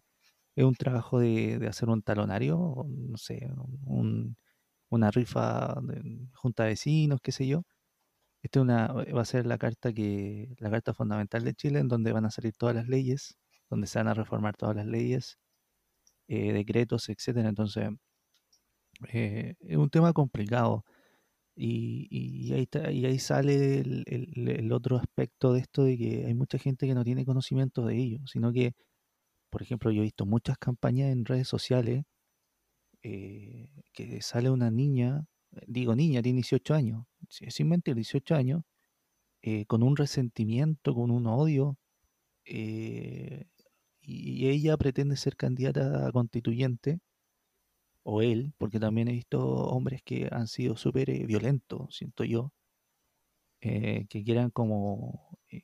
es 0.56 0.64
un 0.64 0.74
trabajo 0.74 1.20
de, 1.20 1.66
hacer 1.68 1.88
un 1.88 2.02
talonario, 2.02 2.86
no 2.88 3.16
sé, 3.16 3.48
una 4.88 5.10
rifa 5.10 5.76
de 5.82 6.28
junta 6.34 6.64
de 6.64 6.70
vecinos, 6.70 7.20
qué 7.22 7.32
sé 7.32 7.46
yo. 7.46 7.62
Esta 8.42 8.60
una, 8.62 8.88
va 8.92 9.22
a 9.22 9.24
ser 9.24 9.46
la 9.46 9.58
carta 9.58 9.92
que, 9.92 10.54
la 10.58 10.70
carta 10.70 10.94
fundamental 10.94 11.44
de 11.44 11.54
Chile, 11.54 11.80
en 11.80 11.88
donde 11.88 12.12
van 12.12 12.26
a 12.26 12.30
salir 12.30 12.54
todas 12.56 12.74
las 12.74 12.88
leyes 12.88 13.38
donde 13.70 13.86
se 13.86 13.98
van 13.98 14.08
a 14.08 14.14
reformar 14.14 14.56
todas 14.56 14.76
las 14.76 14.86
leyes, 14.86 15.38
eh, 16.28 16.52
decretos, 16.52 17.08
etcétera. 17.08 17.48
Entonces, 17.48 17.88
eh, 19.12 19.54
es 19.60 19.76
un 19.76 19.90
tema 19.90 20.12
complicado. 20.12 20.84
Y, 21.56 22.52
ahí, 22.54 22.68
y 22.92 23.06
ahí 23.06 23.18
sale 23.18 23.80
el, 23.80 24.72
otro 24.72 24.96
aspecto 24.96 25.52
de 25.52 25.60
esto 25.60 25.84
de 25.84 25.98
que 25.98 26.24
hay 26.26 26.34
mucha 26.34 26.58
gente 26.58 26.86
que 26.86 26.94
no 26.94 27.04
tiene 27.04 27.26
conocimiento 27.26 27.84
de 27.86 27.96
ello, 27.96 28.20
sino 28.26 28.52
que, 28.52 28.74
por 29.50 29.62
ejemplo, 29.62 29.90
yo 29.90 30.02
he 30.02 30.04
visto 30.04 30.26
muchas 30.26 30.58
campañas 30.58 31.10
en 31.12 31.24
redes 31.24 31.48
sociales 31.48 32.04
eh, 33.02 33.68
que 33.92 34.20
sale 34.22 34.50
una 34.50 34.70
niña, 34.70 35.24
digo 35.66 35.94
niña, 35.96 36.22
tiene 36.22 36.38
18 36.38 36.74
años, 36.74 37.04
sin 37.28 37.68
mentir, 37.68 37.94
18 37.94 38.34
años, 38.34 38.62
con 39.68 39.82
un 39.82 39.96
resentimiento, 39.96 40.94
con 40.94 41.10
un 41.10 41.26
odio, 41.26 41.78
y 42.44 43.46
ella 44.48 44.76
pretende 44.76 45.16
ser 45.16 45.36
candidata 45.36 46.06
a 46.06 46.12
constituyente, 46.12 47.00
o 48.02 48.22
él, 48.22 48.52
porque 48.58 48.80
también 48.80 49.08
he 49.08 49.12
visto 49.12 49.40
hombres 49.40 50.02
que 50.02 50.28
han 50.30 50.46
sido 50.48 50.76
súper 50.76 51.10
eh, 51.10 51.24
violentos, 51.26 51.96
siento 51.96 52.24
yo, 52.24 52.52
eh, 53.62 54.06
que 54.08 54.24
quieran 54.24 54.50
como 54.50 55.38
eh, 55.50 55.62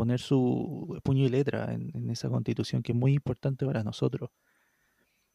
poner 0.00 0.18
su 0.18 0.98
puño 1.04 1.26
y 1.26 1.28
letra 1.28 1.74
en, 1.74 2.08
esa 2.08 2.30
constitución 2.30 2.82
que 2.82 2.92
es 2.92 2.98
muy 2.98 3.12
importante 3.12 3.66
para 3.66 3.84
nosotros. 3.84 4.30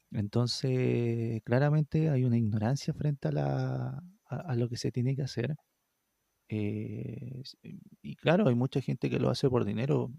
Entonces, 0.10 1.44
claramente 1.44 2.10
hay 2.10 2.24
una 2.24 2.38
ignorancia 2.38 2.92
frente 2.92 3.28
a, 3.28 3.32
la, 3.32 4.04
a, 4.26 4.56
lo 4.56 4.68
que 4.68 4.78
se 4.78 4.92
tiene 4.92 5.16
que 5.16 5.22
hacer. 5.22 5.56
y 6.50 8.16
claro, 8.16 8.48
hay 8.48 8.56
mucha 8.56 8.82
gente 8.82 9.08
que 9.08 9.20
lo 9.20 9.30
hace 9.30 9.48
por 9.50 9.66
dinero 9.66 10.12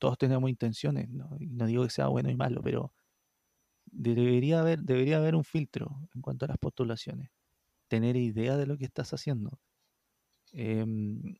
todos 0.00 0.18
tenemos 0.18 0.50
intenciones, 0.50 1.08
¿no? 1.08 1.28
no 1.38 1.66
digo 1.66 1.84
que 1.84 1.90
sea 1.90 2.08
bueno 2.08 2.28
y 2.28 2.34
malo, 2.34 2.60
pero 2.62 2.92
debería 3.84 4.60
haber, 4.62 4.80
debería 4.80 5.18
haber 5.18 5.36
un 5.36 5.44
filtro 5.44 6.08
en 6.12 6.22
cuanto 6.22 6.46
a 6.46 6.48
las 6.48 6.58
postulaciones, 6.58 7.30
tener 7.86 8.16
idea 8.16 8.56
de 8.56 8.66
lo 8.66 8.76
que 8.78 8.86
estás 8.86 9.12
haciendo. 9.12 9.60
Em, 10.52 11.36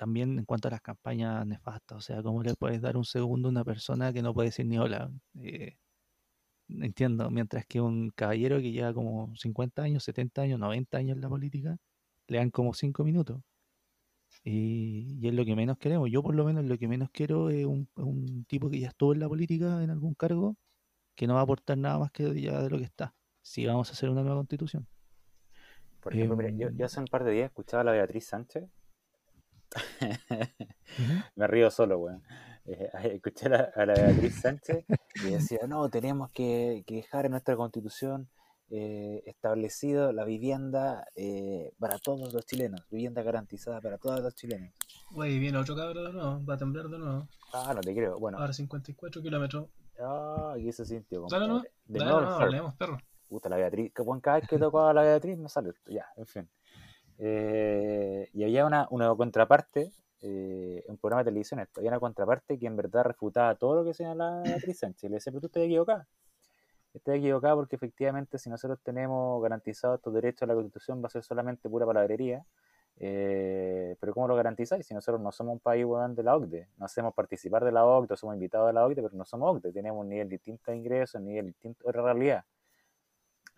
también 0.00 0.38
en 0.38 0.46
cuanto 0.46 0.68
a 0.68 0.70
las 0.70 0.80
campañas 0.80 1.46
nefastas, 1.46 1.98
o 1.98 2.00
sea, 2.00 2.22
¿cómo 2.22 2.42
le 2.42 2.54
puedes 2.54 2.80
dar 2.80 2.96
un 2.96 3.04
segundo 3.04 3.48
a 3.48 3.50
una 3.50 3.64
persona 3.64 4.14
que 4.14 4.22
no 4.22 4.32
puede 4.32 4.48
decir 4.48 4.64
ni 4.64 4.78
hola? 4.78 5.12
Eh, 5.42 5.76
entiendo, 6.70 7.30
mientras 7.30 7.66
que 7.66 7.82
un 7.82 8.08
caballero 8.10 8.56
que 8.60 8.72
lleva 8.72 8.94
como 8.94 9.36
50 9.36 9.82
años, 9.82 10.02
70 10.04 10.40
años, 10.40 10.58
90 10.58 10.96
años 10.96 11.16
en 11.16 11.20
la 11.20 11.28
política, 11.28 11.76
le 12.28 12.38
dan 12.38 12.50
como 12.50 12.72
5 12.72 13.04
minutos. 13.04 13.42
Y, 14.42 15.20
es 15.28 15.34
lo 15.34 15.44
que 15.44 15.54
menos 15.54 15.76
queremos. 15.76 16.10
Yo 16.10 16.22
por 16.22 16.34
lo 16.34 16.46
menos 16.46 16.64
lo 16.64 16.78
que 16.78 16.88
menos 16.88 17.10
quiero 17.10 17.50
es 17.50 17.66
un, 17.66 17.86
un, 17.96 18.46
tipo 18.46 18.70
que 18.70 18.80
ya 18.80 18.88
estuvo 18.88 19.12
en 19.12 19.20
la 19.20 19.28
política 19.28 19.82
en 19.82 19.90
algún 19.90 20.14
cargo, 20.14 20.56
que 21.14 21.26
no 21.26 21.34
va 21.34 21.40
a 21.40 21.42
aportar 21.42 21.76
nada 21.76 21.98
más 21.98 22.10
que 22.10 22.40
ya 22.40 22.62
de 22.62 22.70
lo 22.70 22.78
que 22.78 22.84
está. 22.84 23.14
Si 23.42 23.66
vamos 23.66 23.90
a 23.90 23.92
hacer 23.92 24.08
una 24.08 24.22
nueva 24.22 24.36
constitución. 24.36 24.88
Por 26.00 26.14
ejemplo, 26.14 26.48
yo, 26.48 26.68
em, 26.68 26.82
hace 26.82 27.00
un 27.00 27.06
par 27.06 27.24
de 27.24 27.32
días 27.32 27.50
escuchaba 27.50 27.82
a 27.82 27.84
la 27.84 27.92
Beatriz 27.92 28.26
Sánchez. 28.26 28.64
Me 31.36 31.46
río 31.46 31.70
solo, 31.70 31.98
weón. 31.98 32.22
Eh, 32.66 32.90
escuché 33.14 33.46
a 33.46 33.86
la, 33.86 33.94
Beatriz 33.94 34.40
Sánchez 34.40 34.84
y 35.24 35.30
decía, 35.30 35.60
no, 35.68 35.88
tenemos 35.88 36.30
que, 36.30 36.84
dejar 36.86 37.26
en 37.26 37.32
nuestra 37.32 37.56
constitución 37.56 38.28
eh, 38.70 39.22
establecido 39.26 40.12
la 40.12 40.24
vivienda 40.24 41.04
eh, 41.16 41.72
para 41.78 41.98
todos 41.98 42.32
los 42.32 42.46
chilenos, 42.46 42.86
vivienda 42.90 43.22
garantizada 43.22 43.80
para 43.80 43.98
todos 43.98 44.20
los 44.20 44.34
chilenos. 44.34 44.72
Güey, 45.10 45.38
viene 45.38 45.58
otro 45.58 45.74
cabrón 45.74 46.04
de 46.04 46.12
nuevo, 46.12 46.44
va 46.44 46.54
a 46.54 46.58
temblar 46.58 46.88
de 46.88 46.98
nuevo. 46.98 47.28
Ah, 47.52 47.72
no 47.74 47.80
te 47.80 47.94
creo. 47.94 48.18
Bueno. 48.18 48.38
Ahora 48.38 48.52
54 48.52 49.22
kilómetros. 49.22 49.68
Ah, 49.98 50.54
y 50.56 50.68
ese 50.68 50.84
sintió. 50.84 51.26
Dale, 51.28 51.48
no, 51.48 51.62
de 51.86 51.98
nuevo, 51.98 52.20
no, 52.20 52.46
leemos, 52.46 52.74
perro. 52.76 52.98
Puta, 53.28 53.48
la 53.48 53.56
Beatriz, 53.56 53.92
que 53.94 54.04
cada 54.22 54.40
vez 54.40 54.48
que 54.48 54.58
tocó 54.58 54.86
a 54.86 54.94
la 54.94 55.02
Beatriz 55.02 55.36
me 55.38 55.48
sale. 55.48 55.72
Ya, 55.86 56.06
en 56.16 56.26
fin. 56.26 56.48
Y 57.20 58.44
había 58.44 58.66
una, 58.66 58.86
una 58.90 59.14
contraparte 59.14 59.92
eh, 60.22 60.84
un 60.86 60.98
programa 60.98 61.22
de 61.24 61.30
televisión 61.30 61.60
esto, 61.60 61.80
había 61.80 61.90
una 61.90 62.00
contraparte 62.00 62.58
que 62.58 62.66
en 62.66 62.76
verdad 62.76 63.04
refutaba 63.04 63.54
todo 63.54 63.76
lo 63.76 63.84
que 63.84 63.94
señalaba 63.94 64.42
Beatriz 64.42 64.78
Sánchez. 64.78 65.10
Le 65.10 65.16
decía, 65.16 65.32
pero 65.32 65.40
tú 65.40 65.46
estás 65.46 65.62
equivocado. 65.62 66.04
Estás 66.92 67.14
equivocado 67.16 67.56
porque 67.56 67.76
efectivamente 67.76 68.38
si 68.38 68.50
nosotros 68.50 68.80
tenemos 68.82 69.42
garantizados 69.42 69.98
estos 69.98 70.12
derechos 70.12 70.42
a 70.42 70.46
la 70.46 70.54
Constitución 70.54 71.02
va 71.02 71.06
a 71.06 71.10
ser 71.10 71.22
solamente 71.22 71.68
pura 71.70 71.86
palabrería. 71.86 72.44
Eh, 73.02 73.96
pero 73.98 74.12
¿cómo 74.12 74.28
lo 74.28 74.36
garantizáis 74.36 74.86
si 74.86 74.92
nosotros 74.92 75.22
no 75.22 75.32
somos 75.32 75.54
un 75.54 75.60
país 75.60 75.86
de 76.10 76.22
la 76.22 76.36
OCDE? 76.36 76.68
No 76.76 76.84
hacemos 76.84 77.14
participar 77.14 77.64
de 77.64 77.72
la 77.72 77.86
OCDE, 77.86 78.16
somos 78.16 78.34
invitados 78.34 78.66
de 78.66 78.74
la 78.74 78.84
OCDE, 78.84 79.02
pero 79.02 79.16
no 79.16 79.24
somos 79.24 79.56
OCDE. 79.56 79.72
Tenemos 79.72 80.02
un 80.02 80.08
nivel 80.10 80.28
distinto 80.28 80.70
de 80.70 80.76
ingresos, 80.76 81.14
un 81.14 81.26
nivel 81.26 81.46
distinto 81.46 81.86
de 81.86 81.92
realidad. 81.92 82.44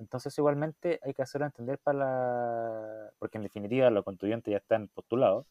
Entonces 0.03 0.37
igualmente 0.37 0.99
hay 1.03 1.15
que 1.15 1.23
hacerlo 1.23 1.47
entender 1.47 1.79
para 1.79 1.99
la... 1.99 3.11
porque 3.19 3.39
en 3.39 3.45
definitiva 3.45 3.89
los 3.89 4.05
constituyentes 4.05 4.51
ya 4.51 4.59
están 4.59 4.89
postulados 4.89 5.47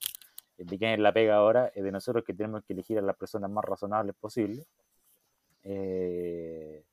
de 0.57 0.78
quién 0.78 0.91
es 0.91 0.99
la 0.99 1.14
pega 1.14 1.36
ahora, 1.36 1.72
es 1.73 1.84
de 1.84 1.91
nosotros 1.91 2.23
que 2.23 2.34
tenemos 2.34 2.64
que 2.64 2.73
elegir 2.73 2.98
a 2.99 3.02
las 3.02 3.15
personas 3.15 3.49
más 3.49 3.64
razonables 3.65 4.15
posibles. 4.15 4.68
Eh, 5.64 6.84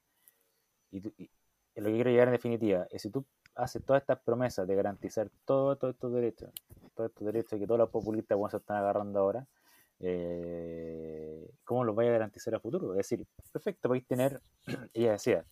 y, 0.93 1.01
lo 1.01 1.85
que 1.91 1.95
quiero 1.95 2.11
llegar 2.11 2.29
en 2.29 2.33
definitiva 2.33 2.87
es 2.91 3.03
si 3.03 3.11
tú 3.11 3.25
haces 3.55 3.85
todas 3.85 4.03
estas 4.03 4.21
promesas 4.21 4.67
de 4.67 4.75
garantizar 4.75 5.31
todos 5.45 5.79
estos 5.83 6.13
derechos, 6.13 6.51
todos 6.95 7.11
estos 7.11 7.27
derechos 7.27 7.59
que 7.59 7.67
todos 7.67 7.79
los 7.79 7.91
populistas 7.91 8.39
se 8.51 8.57
están 8.57 8.79
agarrando 8.79 9.19
ahora, 9.21 9.47
eh, 10.01 11.51
¿cómo 11.65 11.85
los 11.85 11.95
vaya 11.95 12.11
a 12.11 12.15
garantizar 12.15 12.55
a 12.55 12.61
futuro? 12.61 12.93
Es 12.93 12.99
decir, 12.99 13.27
perfecto, 13.53 13.89
podéis 13.89 14.07
tener, 14.07 14.41
ella 14.95 15.13
decía, 15.13 15.45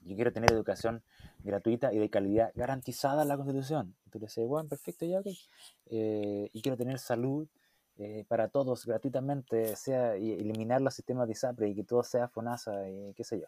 yo 0.00 0.16
quiero 0.16 0.32
tener 0.32 0.52
educación 0.52 1.02
gratuita 1.40 1.92
y 1.92 1.98
de 1.98 2.10
calidad 2.10 2.52
garantizada 2.54 3.22
en 3.22 3.28
la 3.28 3.36
Constitución. 3.36 3.96
Entonces, 4.06 4.46
bueno, 4.46 4.68
perfecto, 4.68 5.06
ya 5.06 5.20
ok. 5.20 5.26
Eh, 5.86 6.50
y 6.52 6.62
quiero 6.62 6.76
tener 6.76 6.98
salud 6.98 7.48
eh, 7.96 8.24
para 8.28 8.48
todos 8.48 8.86
gratuitamente, 8.86 9.76
sea 9.76 10.16
y 10.16 10.32
eliminar 10.32 10.80
los 10.80 10.94
sistemas 10.94 11.26
de 11.26 11.32
ISAPRE 11.32 11.68
y 11.68 11.74
que 11.74 11.84
todo 11.84 12.02
sea 12.02 12.28
FONASA 12.28 12.88
y 12.88 13.12
qué 13.14 13.24
sé 13.24 13.40
yo. 13.40 13.46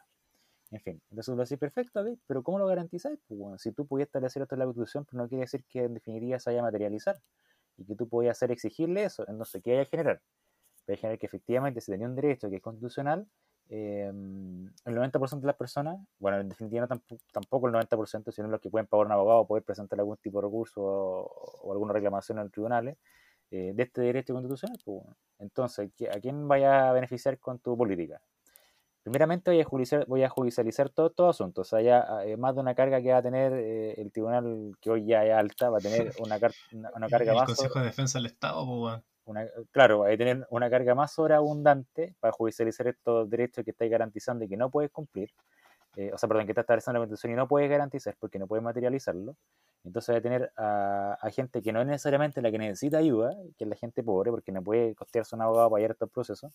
En 0.70 0.80
fin, 0.80 1.02
entonces 1.10 1.34
lo 1.34 1.42
decís, 1.42 1.58
perfecto, 1.58 2.02
pero 2.26 2.42
¿cómo 2.42 2.58
lo 2.58 2.66
garantizáis? 2.66 3.18
Pues, 3.28 3.38
bueno, 3.38 3.58
si 3.58 3.72
tú 3.72 3.86
pudieras 3.86 4.08
establecer 4.08 4.42
esto 4.42 4.54
en 4.54 4.60
la 4.60 4.64
Constitución, 4.64 5.04
pues 5.04 5.14
no 5.14 5.28
quiere 5.28 5.42
decir 5.42 5.64
que 5.66 5.84
en 5.84 5.94
definitiva 5.94 6.38
se 6.38 6.50
vaya 6.50 6.60
a 6.60 6.64
materializar 6.64 7.16
y 7.76 7.84
que 7.84 7.94
tú 7.94 8.08
podías 8.08 8.38
hacer 8.38 8.50
exigirle 8.50 9.04
eso, 9.04 9.24
entonces, 9.28 9.62
¿qué 9.62 9.72
hay 9.72 9.78
a 9.80 9.84
generar? 9.84 10.22
Puede 10.86 10.96
generar 10.96 11.18
que 11.18 11.26
efectivamente 11.26 11.80
se 11.80 11.92
tenía 11.92 12.08
un 12.08 12.14
derecho 12.14 12.48
que 12.48 12.56
es 12.56 12.62
constitucional, 12.62 13.26
Em, 13.74 14.66
el 14.85 14.94
90% 14.94 15.40
de 15.40 15.47
las 15.47 15.57
personas, 15.57 15.99
bueno, 16.19 16.39
en 16.39 16.51
definitiva 16.51 16.86
tampoco, 17.32 17.69
el 17.69 17.73
90%, 17.73 18.31
sino 18.31 18.49
los 18.49 18.61
que 18.61 18.69
pueden 18.69 18.86
pagar 18.86 19.07
un 19.07 19.12
abogado 19.12 19.40
o 19.40 19.47
poder 19.47 19.65
presentar 19.65 19.99
algún 19.99 20.19
tipo 20.19 20.40
de 20.40 20.47
recurso 20.47 20.82
o, 20.82 21.73
alguna 21.73 21.94
reclamación 21.94 22.36
en 22.36 22.44
los 22.44 22.53
tribunales 22.53 22.99
eh, 23.51 23.73
de 23.74 23.82
este 23.82 24.03
derecho 24.03 24.35
constitucional. 24.35 24.78
Pues, 24.85 25.01
entonces, 25.39 25.90
¿a 26.15 26.20
quién 26.20 26.47
vaya 26.49 26.90
a 26.90 26.93
beneficiar 26.93 27.39
con 27.39 27.61
tu 27.61 27.74
política? 27.74 28.20
Primeramente 29.05 29.51
voy 29.51 29.61
a, 29.62 29.65
judicializar, 29.65 30.07
voy 30.07 30.23
a 30.23 30.28
judicializar 30.28 30.90
todo, 30.90 31.09
todo 31.09 31.31
asunto. 31.31 31.62
O 31.62 31.65
sea, 31.65 31.81
ya 31.81 32.05
eh, 32.27 32.36
más 32.36 32.55
de 32.55 32.61
una 32.61 32.74
carga 32.74 33.01
que 33.01 33.11
va 33.11 33.19
a 33.19 33.23
tener 33.23 33.55
eh, 33.55 33.94
el 33.97 34.12
tribunal, 34.12 34.77
que 34.82 34.90
hoy 34.90 35.07
ya 35.07 35.24
es 35.24 35.32
alta, 35.32 35.70
va 35.70 35.78
a 35.78 35.81
tener 35.81 36.12
una, 36.20 36.39
una, 36.94 37.09
carga 37.09 37.32
más. 37.32 37.49
El 37.49 37.57
Consejo 37.57 37.78
de 37.78 37.86
Defensa 37.86 38.19
del 38.19 38.27
Estado, 38.27 38.66
pues, 38.66 39.01
claro, 39.70 40.05
hay 40.05 40.12
que 40.16 40.24
tener 40.24 40.47
una 40.51 40.69
carga 40.70 40.94
más 40.94 41.12
sobreabundante 41.12 42.15
para 42.20 42.32
judicializar 42.32 42.89
estos 42.89 43.28
derechos 43.31 43.65
que 43.65 43.70
estáis 43.70 43.90
garantizando 43.90 44.44
y 44.44 44.49
que 44.49 44.57
no 44.57 44.70
puedes 44.70 44.90
cumplir. 44.90 45.31
Eh, 45.97 46.11
o 46.12 46.19
sea, 46.19 46.28
perdón, 46.28 46.47
que 46.47 46.53
está 46.53 46.62
estableciendo 46.62 46.99
la 46.99 47.07
Constitución 47.07 47.32
y 47.35 47.36
no 47.36 47.47
puedes 47.47 47.69
garantizar 47.69 48.16
porque 48.19 48.39
no 48.39 48.47
puedes 48.47 48.62
materializarlo. 48.62 49.36
Entonces 49.85 50.11
hay 50.11 50.16
que 50.16 50.23
tener 50.23 50.53
a, 50.57 51.19
gente 51.32 51.61
que 51.62 51.73
no 51.73 51.81
es 51.81 51.86
necesariamente 51.86 52.40
la 52.40 52.51
que 52.51 52.59
necesita 52.59 52.99
ayuda, 52.99 53.35
que 53.59 53.65
es 53.65 53.70
la 53.70 53.77
gente 53.77 54.03
pobre, 54.03 54.31
porque 54.31 54.53
no 54.53 54.62
puede 54.62 54.94
costearse 54.94 55.35
un 55.35 55.43
abogado 55.43 55.70
para 55.70 55.81
llevar 55.81 55.93
estos 55.93 56.11
procesos. 56.11 56.53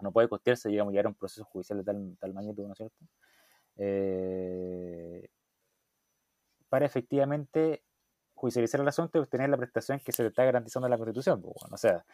No 0.00 0.12
puede 0.12 0.28
costearse, 0.28 0.68
digamos, 0.68 0.92
llevar 0.92 1.08
un 1.08 1.14
proceso 1.14 1.44
judicial 1.44 1.78
de 1.78 1.84
tal, 1.84 2.16
tal 2.18 2.34
magnitud, 2.34 2.66
¿no 2.66 2.72
es 2.72 2.78
cierto? 2.78 2.96
Eh, 3.76 5.28
para 6.68 6.86
efectivamente 6.86 7.82
judicializar 8.38 8.80
el 8.80 8.88
asunto 8.88 9.18
y 9.18 9.20
obtener 9.20 9.50
la 9.50 9.56
prestación 9.56 10.00
que 10.00 10.12
se 10.12 10.22
le 10.22 10.28
está 10.28 10.44
garantizando 10.44 10.86
en 10.86 10.92
la 10.92 10.96
Constitución. 10.96 11.42
Pues, 11.42 11.56
o 11.70 11.76
sea, 11.76 12.04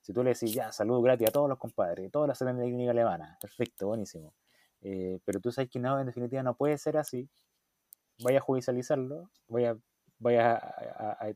si 0.00 0.12
tú 0.12 0.24
le 0.24 0.30
decís, 0.30 0.52
ya, 0.52 0.72
salud 0.72 1.02
gratis 1.02 1.28
a 1.28 1.30
todos 1.30 1.48
los 1.48 1.58
compadres, 1.58 2.10
todas 2.10 2.28
las 2.28 2.56
de 2.56 2.62
clínica 2.62 2.90
alemana, 2.90 3.38
perfecto, 3.40 3.88
buenísimo. 3.88 4.34
Eh, 4.80 5.20
pero 5.24 5.40
tú 5.40 5.52
sabes 5.52 5.70
que 5.70 5.78
no, 5.78 6.00
en 6.00 6.06
definitiva 6.06 6.42
no 6.42 6.56
puede 6.56 6.78
ser 6.78 6.96
así. 6.96 7.28
Voy 8.20 8.36
a 8.36 8.40
judicializarlo, 8.40 9.30
voy 9.48 9.66
a, 9.66 9.76
voy 10.18 10.36
a, 10.36 11.34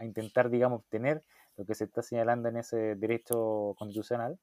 intentar, 0.00 0.50
digamos, 0.50 0.80
obtener 0.80 1.22
lo 1.56 1.64
que 1.64 1.74
se 1.74 1.84
está 1.84 2.02
señalando 2.02 2.48
en 2.48 2.56
ese 2.56 2.96
derecho 2.96 3.74
constitucional. 3.78 4.38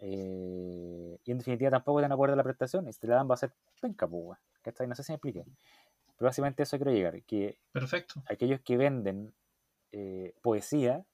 Eh, 0.00 1.18
y 1.24 1.30
en 1.32 1.38
definitiva 1.38 1.70
tampoco 1.70 2.00
te 2.00 2.06
acuerdo 2.06 2.34
a 2.34 2.36
la 2.36 2.44
prestación 2.44 2.86
y 2.86 2.92
si 2.92 3.00
te 3.00 3.08
la 3.08 3.16
dan 3.16 3.28
va 3.28 3.34
a 3.34 3.38
ser 3.38 3.52
penca, 3.80 4.06
pues, 4.06 4.38
No 4.86 4.94
sé 4.94 5.02
si 5.02 5.12
me 5.12 5.16
explique. 5.16 5.44
Pero 6.18 6.28
básicamente 6.28 6.64
eso 6.64 6.76
quiero 6.76 6.92
llegar, 6.92 7.22
que 7.22 7.58
Perfecto. 7.72 8.22
aquellos 8.26 8.60
que 8.60 8.76
venden 8.76 9.32
eh, 9.92 10.34
poesía 10.42 11.04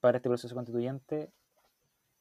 para 0.00 0.16
este 0.16 0.28
proceso 0.28 0.54
constituyente 0.54 1.30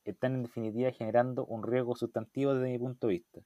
están 0.04 0.36
en 0.36 0.44
definitiva 0.44 0.92
generando 0.92 1.46
un 1.46 1.64
riesgo 1.64 1.96
sustantivo 1.96 2.54
desde 2.54 2.72
mi 2.72 2.78
punto 2.78 3.08
de 3.08 3.14
vista. 3.14 3.42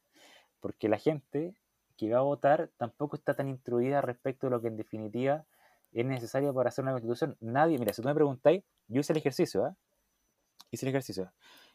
Porque 0.60 0.90
la 0.90 0.98
gente 0.98 1.54
que 1.98 2.12
va 2.12 2.18
a 2.18 2.24
votar 2.24 2.72
tampoco 2.78 3.16
está 3.16 3.36
tan 3.36 3.48
instruida 3.48 4.02
respecto 4.02 4.48
de 4.48 4.52
lo 4.52 4.62
que 4.62 4.68
en 4.70 4.78
definitiva 4.78 5.46
es 5.94 6.06
necesario 6.06 6.54
para 6.54 6.70
hacer 6.70 6.84
una 6.84 6.94
constitución. 6.94 7.38
Nadie, 7.40 7.78
mira, 7.78 7.94
si 7.94 8.02
tú 8.02 8.08
me 8.08 8.16
preguntáis, 8.16 8.64
yo 8.88 9.00
hice 9.00 9.14
el 9.14 9.20
ejercicio, 9.20 9.68
¿eh? 9.68 9.74
Hice 10.72 10.86
el 10.86 10.90
ejercicio. 10.90 11.32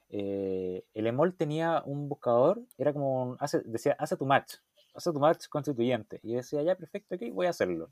Eh, 0.08 0.84
el 0.94 1.06
EMOL 1.06 1.34
tenía 1.34 1.82
un 1.86 2.08
buscador, 2.08 2.60
era 2.76 2.92
como, 2.92 3.36
hace, 3.40 3.62
decía, 3.64 3.96
hace 3.98 4.16
tu 4.16 4.26
match 4.26 4.56
hacer 4.94 5.12
tu 5.12 5.20
marcha 5.20 5.48
constituyente. 5.48 6.20
Y 6.22 6.34
decía, 6.34 6.62
ya, 6.62 6.74
perfecto, 6.74 7.14
ok, 7.14 7.22
voy 7.32 7.46
a 7.46 7.50
hacerlo. 7.50 7.90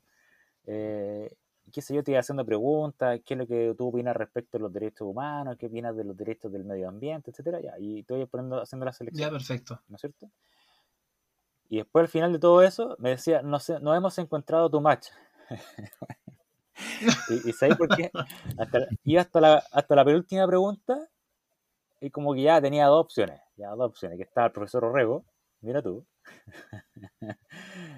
Eh, 0.65 1.33
qué 1.71 1.81
sé 1.81 1.93
yo, 1.93 2.03
te 2.03 2.11
iba 2.11 2.19
haciendo 2.19 2.45
preguntas, 2.45 3.19
qué 3.25 3.33
es 3.33 3.37
lo 3.37 3.47
que 3.47 3.73
tú 3.77 3.87
opinas 3.87 4.15
respecto 4.15 4.57
a 4.57 4.61
los 4.61 4.73
derechos 4.73 5.07
humanos, 5.07 5.57
qué 5.57 5.67
opinas 5.67 5.95
de 5.95 6.03
los 6.03 6.15
derechos 6.17 6.51
del 6.51 6.63
medio 6.63 6.89
ambiente, 6.89 7.31
etcétera, 7.31 7.59
ya, 7.61 7.73
y 7.79 8.03
te 8.03 8.13
voy 8.13 8.25
poniendo, 8.25 8.61
haciendo 8.61 8.85
la 8.85 8.93
selección. 8.93 9.29
Ya, 9.29 9.31
perfecto. 9.31 9.81
¿No 9.87 9.95
es 9.95 10.01
cierto? 10.01 10.29
Y 11.69 11.77
después 11.77 12.03
al 12.03 12.09
final 12.09 12.33
de 12.33 12.39
todo 12.39 12.61
eso, 12.61 12.95
me 12.99 13.11
decía, 13.11 13.41
no 13.41 13.59
sé, 13.59 13.79
no 13.79 13.95
hemos 13.95 14.17
encontrado 14.17 14.69
tu 14.69 14.81
match. 14.81 15.07
y, 17.29 17.49
y 17.49 17.53
¿sabes 17.53 17.77
por 17.77 17.95
qué? 17.95 18.11
Hasta, 18.57 18.87
iba 19.03 19.21
hasta 19.21 19.39
la, 19.39 19.63
hasta 19.71 19.95
la 19.95 20.03
penúltima 20.03 20.47
pregunta 20.47 21.07
y 22.01 22.09
como 22.09 22.33
que 22.33 22.41
ya 22.41 22.61
tenía 22.61 22.87
dos 22.87 23.05
opciones, 23.05 23.39
ya 23.55 23.69
dos 23.69 23.91
opciones, 23.91 24.17
que 24.17 24.23
estaba 24.23 24.47
el 24.47 24.53
profesor 24.53 24.83
Orrego, 24.83 25.23
mira 25.61 25.81
tú, 25.81 26.05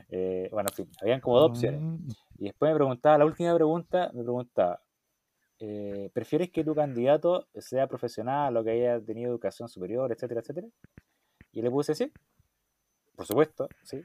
eh, 0.09 0.49
bueno, 0.51 0.69
en 0.69 0.75
fin, 0.75 0.91
habían 1.01 1.21
como 1.21 1.39
dos 1.39 1.51
opciones. 1.51 1.81
Mm. 1.81 2.07
Y 2.39 2.43
después 2.45 2.71
me 2.71 2.75
preguntaba, 2.75 3.17
la 3.17 3.25
última 3.25 3.55
pregunta, 3.55 4.11
me 4.13 4.23
preguntaba, 4.23 4.81
eh, 5.59 6.09
¿prefieres 6.13 6.51
que 6.51 6.63
tu 6.63 6.75
candidato 6.75 7.47
sea 7.55 7.87
profesional 7.87 8.55
o 8.57 8.63
que 8.63 8.71
haya 8.71 8.99
tenido 8.99 9.31
educación 9.31 9.69
superior, 9.69 10.11
etcétera, 10.11 10.41
etcétera? 10.41 10.67
Y 11.51 11.61
le 11.61 11.71
puse 11.71 11.95
sí, 11.95 12.11
por 13.15 13.25
supuesto, 13.25 13.69
sí. 13.83 14.03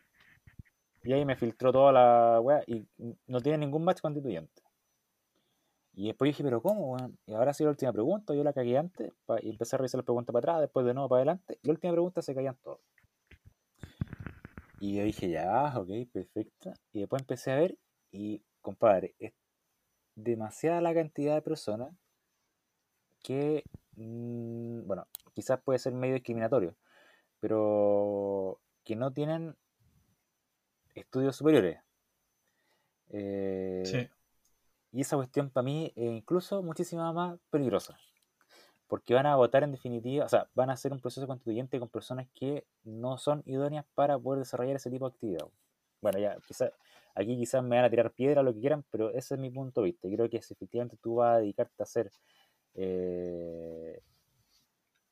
Y 1.05 1.13
ahí 1.13 1.25
me 1.25 1.37
filtró 1.37 1.73
toda 1.73 1.93
la 1.93 2.41
weá 2.41 2.63
y 2.67 2.87
no 3.27 3.41
tiene 3.41 3.59
ningún 3.59 3.85
match 3.85 4.01
constituyente. 4.01 4.63
Y 5.95 6.07
después 6.07 6.29
dije, 6.29 6.45
¿pero 6.45 6.63
cómo, 6.63 6.97
Y 7.27 7.33
ahora 7.33 7.53
sido 7.53 7.69
la 7.69 7.73
última 7.73 7.93
pregunta, 7.93 8.33
yo 8.33 8.45
la 8.45 8.53
cagué 8.53 8.79
antes 8.79 9.13
y 9.43 9.51
empecé 9.51 9.75
a 9.75 9.79
revisar 9.79 9.99
las 9.99 10.05
preguntas 10.05 10.33
para 10.33 10.39
atrás, 10.39 10.61
después 10.61 10.87
de 10.87 10.95
nuevo 10.95 11.09
para 11.09 11.23
adelante. 11.23 11.59
Y 11.61 11.67
la 11.67 11.73
última 11.73 11.93
pregunta 11.93 12.23
se 12.23 12.37
caían 12.37 12.57
todos. 12.63 12.79
Y 14.81 14.97
yo 14.97 15.05
dije, 15.05 15.29
ya, 15.29 15.73
ok, 15.77 15.89
perfecto. 16.13 16.73
Y 16.93 17.01
después 17.01 17.23
empecé 17.23 17.53
a 17.53 17.57
ver 17.57 17.79
y, 18.13 18.43
compadre, 18.61 19.15
demasiada 20.15 20.81
la 20.81 20.95
cantidad 20.95 21.35
de 21.35 21.43
personas 21.43 21.95
que, 23.23 23.65
mm, 23.97 24.87
bueno, 24.87 25.07
quizás 25.35 25.61
puede 25.63 25.79
ser 25.79 25.93
medio 25.93 26.15
discriminatorio, 26.15 26.77
pero 27.41 28.61
que 28.85 28.97
no 28.97 29.13
tienen 29.13 29.57
estudios 30.95 31.37
superiores. 31.37 31.81
Eh, 33.11 34.11
y 34.93 35.01
esa 35.01 35.17
cuestión 35.17 35.51
para 35.51 35.65
mí 35.65 35.93
es 35.97 36.11
incluso 36.11 36.63
muchísimo 36.63 37.13
más 37.13 37.39
peligrosa. 37.51 37.99
Porque 38.89 39.15
van 39.15 39.27
a 39.27 39.37
votar 39.37 39.63
en 39.63 39.73
definitiva, 39.73 40.25
o 40.25 40.29
sea, 40.29 40.49
van 40.55 40.71
a 40.71 40.73
hacer 40.73 40.93
un 40.93 41.01
proceso 41.01 41.27
constituyente 41.27 41.79
con 41.79 41.89
personas 41.89 42.27
que 42.35 42.67
no 42.85 43.19
son 43.19 43.43
idóneas 43.47 43.85
para 43.95 44.19
poder 44.19 44.41
desarrollar 44.41 44.77
ese 44.77 44.91
tipo 44.91 45.09
de 45.09 45.15
actividad. 45.15 45.47
Bueno, 46.01 46.19
ya, 46.19 46.39
quizás 46.47 46.73
aquí 47.15 47.37
quizás 47.37 47.63
me 47.63 47.77
van 47.77 47.85
a 47.85 47.91
tirar 47.91 48.13
piedra, 48.13 48.43
lo 48.43 48.55
que 48.55 48.61
quieran, 48.61 48.85
pero 48.91 49.11
ese 49.11 49.35
es 49.35 49.41
mi 49.41 49.51
punto 49.51 49.83
de 49.83 49.87
vista. 49.87 50.09
creo 50.09 50.29
que 50.31 50.41
si 50.43 50.55
efectivamente 50.55 50.97
tú 51.03 51.17
vas 51.17 51.37
a 51.37 51.39
dedicarte 51.41 51.75
a 51.81 51.85
hacer 51.85 52.11
eh, 52.75 54.01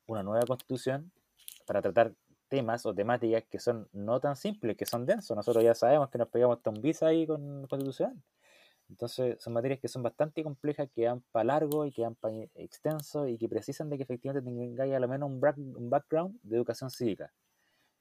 una 0.07 0.23
nueva 0.23 0.47
constitución 0.47 1.11
para 1.67 1.83
tratar 1.83 2.15
temas 2.49 2.87
o 2.87 2.95
temáticas 2.95 3.45
que 3.51 3.59
son 3.59 3.89
no 3.93 4.21
tan 4.21 4.37
simples, 4.37 4.77
que 4.77 4.87
son 4.87 5.05
densos. 5.05 5.37
Nosotros 5.37 5.65
ya 5.65 5.75
sabemos 5.75 6.11
que 6.11 6.19
nos 6.19 6.29
pegamos 6.29 6.59
hasta 6.59 6.71
un 6.71 6.81
visa 6.81 7.09
ahí 7.09 7.27
con 7.27 7.67
constitución. 7.67 8.23
Entonces 8.89 9.37
son 9.41 9.53
materias 9.53 9.81
que 9.81 9.89
son 9.89 10.03
bastante 10.03 10.43
complejas, 10.45 10.89
que 10.95 11.07
van 11.07 11.21
para 11.33 11.45
largo 11.45 11.85
y 11.85 11.93
que 11.93 12.03
van 12.03 12.15
para 12.15 12.35
extenso 12.55 13.27
y 13.27 13.37
que 13.37 13.49
precisan 13.49 13.91
de 13.91 13.97
que 13.97 14.05
efectivamente 14.05 14.49
tengáis 14.49 14.95
a 14.95 15.01
lo 15.01 15.09
menos 15.09 15.29
un, 15.29 15.41
background 15.91 16.39
de 16.43 16.57
educación 16.57 16.91
cívica. 16.91 17.33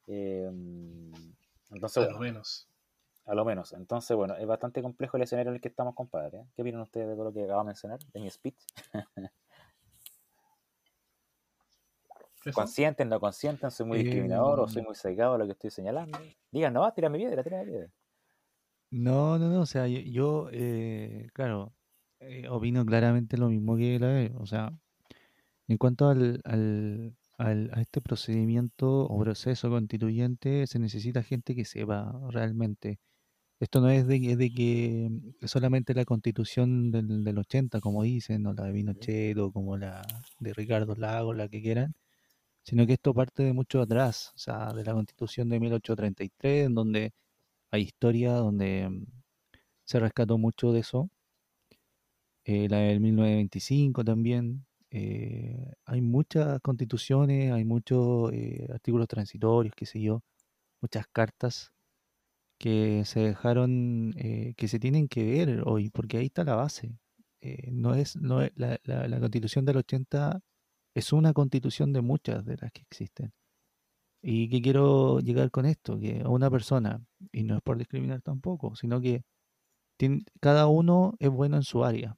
Em, 0.08 1.12
entonces, 1.72 2.08
a 2.08 2.12
lo 2.12 2.20
menos. 2.20 2.70
A 3.26 3.34
lo 3.34 3.44
menos. 3.44 3.74
Entonces, 3.74 4.16
bueno, 4.16 4.36
es 4.36 4.46
bastante 4.46 4.84
complejo 4.84 5.18
el 5.18 5.24
escenario 5.24 5.50
en 5.50 5.56
el 5.56 5.62
que 5.62 5.70
estamos, 5.70 5.96
compadre. 5.96 6.40
¿eh? 6.40 6.46
¿Qué 6.56 6.62
opinan 6.62 6.82
ustedes 6.82 7.08
de 7.08 7.16
todo 7.16 7.26
lo 7.26 7.34
que 7.34 7.44
acabo 7.44 7.62
de 7.62 7.66
mencionar, 7.66 8.00
de 8.14 8.20
mi 8.20 8.30
speech? 8.30 8.60
¿Consienten, 12.54 13.10
no 13.10 13.20
consienten? 13.20 13.72
¿Soy 13.72 13.88
muy 13.88 14.04
discriminador 14.04 14.60
o 14.60 14.68
soy 14.68 14.84
muy 14.84 14.94
cegado 14.94 15.34
a 15.34 15.38
lo 15.40 15.46
que 15.46 15.54
estoy 15.54 15.72
señalando? 15.72 16.20
Digan, 16.52 16.74
no, 16.74 16.94
tírame 16.94 17.18
piedra, 17.18 17.44
tírame 17.44 17.66
piedra. 17.66 17.90
No, 18.92 19.38
no, 19.40 19.50
no, 19.50 19.62
o 19.62 19.66
sea, 19.66 19.88
yo, 19.88 20.48
eh, 20.52 21.28
claro, 21.34 21.74
eh, 22.20 22.48
opino 22.50 22.86
claramente 22.86 23.38
lo 23.38 23.50
mismo 23.50 23.76
que 23.76 24.00
la 24.00 24.32
O 24.40 24.46
sea, 24.46 24.72
en 25.68 25.78
cuanto 25.78 26.10
al, 26.10 26.42
al, 26.46 27.16
al, 27.38 27.72
a 27.74 27.82
este 27.82 28.02
procedimiento 28.02 29.06
o 29.08 29.20
proceso 29.22 29.70
constituyente, 29.70 30.68
se 30.68 30.80
necesita 30.80 31.24
gente 31.24 31.56
que 31.56 31.66
sepa 31.66 32.14
realmente. 32.32 33.00
Esto 33.60 33.82
no 33.82 33.90
es 33.90 34.08
de, 34.08 34.36
de 34.38 34.52
que 34.52 35.10
solamente 35.48 35.94
la 35.96 36.06
constitución 36.06 36.92
del, 36.92 37.24
del 37.26 37.40
80, 37.40 37.82
como 37.82 38.04
dicen, 38.04 38.46
o 38.48 38.54
la 38.54 38.66
de 38.66 38.74
Pinochet, 38.74 39.38
o 39.40 39.52
como 39.52 39.78
la 39.78 40.04
de 40.40 40.54
Ricardo 40.54 40.96
Lagos, 40.96 41.38
la 41.38 41.50
que 41.50 41.62
quieran, 41.62 41.96
sino 42.64 42.86
que 42.88 42.94
esto 42.94 43.14
parte 43.14 43.44
de 43.44 43.54
mucho 43.54 43.82
atrás, 43.82 44.32
o 44.36 44.40
sea, 44.40 44.74
de 44.74 44.84
la 44.84 44.94
constitución 44.94 45.50
de 45.50 45.60
1833, 45.60 46.68
en 46.68 46.76
donde 46.76 47.14
hay 47.72 47.84
historia, 47.84 48.34
donde 48.34 48.90
mm, 48.90 49.06
se 49.86 50.00
rescató 50.00 50.38
mucho 50.38 50.72
de 50.74 50.82
eso. 50.82 51.10
Eh, 52.46 52.68
la 52.70 52.78
del 52.78 53.00
1925 53.00 54.04
también. 54.04 54.66
Eh, 54.92 55.74
hay 55.86 56.02
muchas 56.02 56.60
constituciones, 56.62 57.52
hay 57.52 57.66
muchos 57.66 58.32
eh, 58.34 58.68
artículos 58.72 59.08
transitorios, 59.08 59.74
qué 59.76 59.86
sé 59.86 60.02
yo, 60.02 60.24
muchas 60.82 61.06
cartas 61.12 61.74
que 62.60 63.04
se 63.06 63.22
dejaron, 63.22 64.14
que 64.58 64.68
se 64.70 64.80
tienen 64.80 65.08
que 65.10 65.26
ver 65.26 65.64
hoy, 65.66 65.90
porque 65.90 66.18
ahí 66.18 66.28
está 66.28 66.44
la 66.46 66.56
base. 66.56 66.98
no 67.72 67.96
es, 67.96 68.16
no 68.18 68.42
la, 68.56 68.80
la, 68.84 69.08
la, 69.08 69.20
constitución 69.20 69.66
del 69.66 69.78
80 69.78 70.42
es 70.96 71.14
una 71.14 71.34
constitución 71.34 71.94
de 71.94 72.02
muchas 72.02 72.46
de 72.46 72.58
las 72.58 72.72
que 72.72 72.82
existen. 72.84 73.34
¿Y 74.28 74.50
qué 74.50 74.60
quiero 74.60 75.20
llegar 75.20 75.52
con 75.52 75.68
esto? 75.68 76.00
Que 76.00 76.22
a 76.26 76.30
una 76.30 76.50
persona, 76.50 77.00
y 77.32 77.44
no 77.44 77.58
es 77.58 77.62
por 77.62 77.78
discriminar 77.78 78.24
tampoco, 78.24 78.76
sino 78.76 79.00
que 79.00 79.24
cada 80.40 80.66
uno 80.66 81.14
es 81.20 81.30
bueno 81.30 81.58
en 81.58 81.64
su 81.64 81.84
área. 81.86 82.18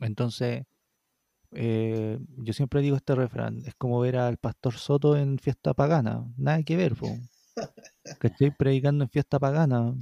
Entonces, 0.00 0.64
eh, 1.52 2.18
yo 2.38 2.52
siempre 2.52 2.80
digo 2.80 2.96
este 2.96 3.14
refrán, 3.14 3.62
es 3.64 3.76
como 3.76 4.00
ver 4.00 4.16
al 4.16 4.38
pastor 4.38 4.74
Soto 4.74 5.16
en 5.16 5.38
fiesta 5.38 5.72
pagana, 5.72 6.24
nada 6.36 6.64
que 6.64 6.76
ver, 6.76 6.94
que 8.20 8.26
estoy 8.26 8.50
predicando 8.50 9.04
en 9.04 9.10
fiesta 9.10 9.38
pagana. 9.38 9.94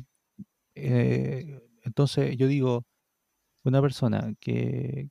Eh, 0.75 1.61
entonces 1.83 2.39
yo 2.39 2.47
digo, 2.47 2.87
una 3.65 3.83
persona 3.83 4.33
que, 4.41 5.11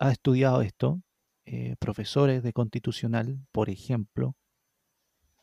ha 0.00 0.10
estudiado 0.12 0.62
esto, 0.62 1.02
eh, 1.44 1.76
profesores 1.78 2.42
de 2.42 2.54
constitucional, 2.54 3.38
por 3.52 3.68
ejemplo, 3.68 4.34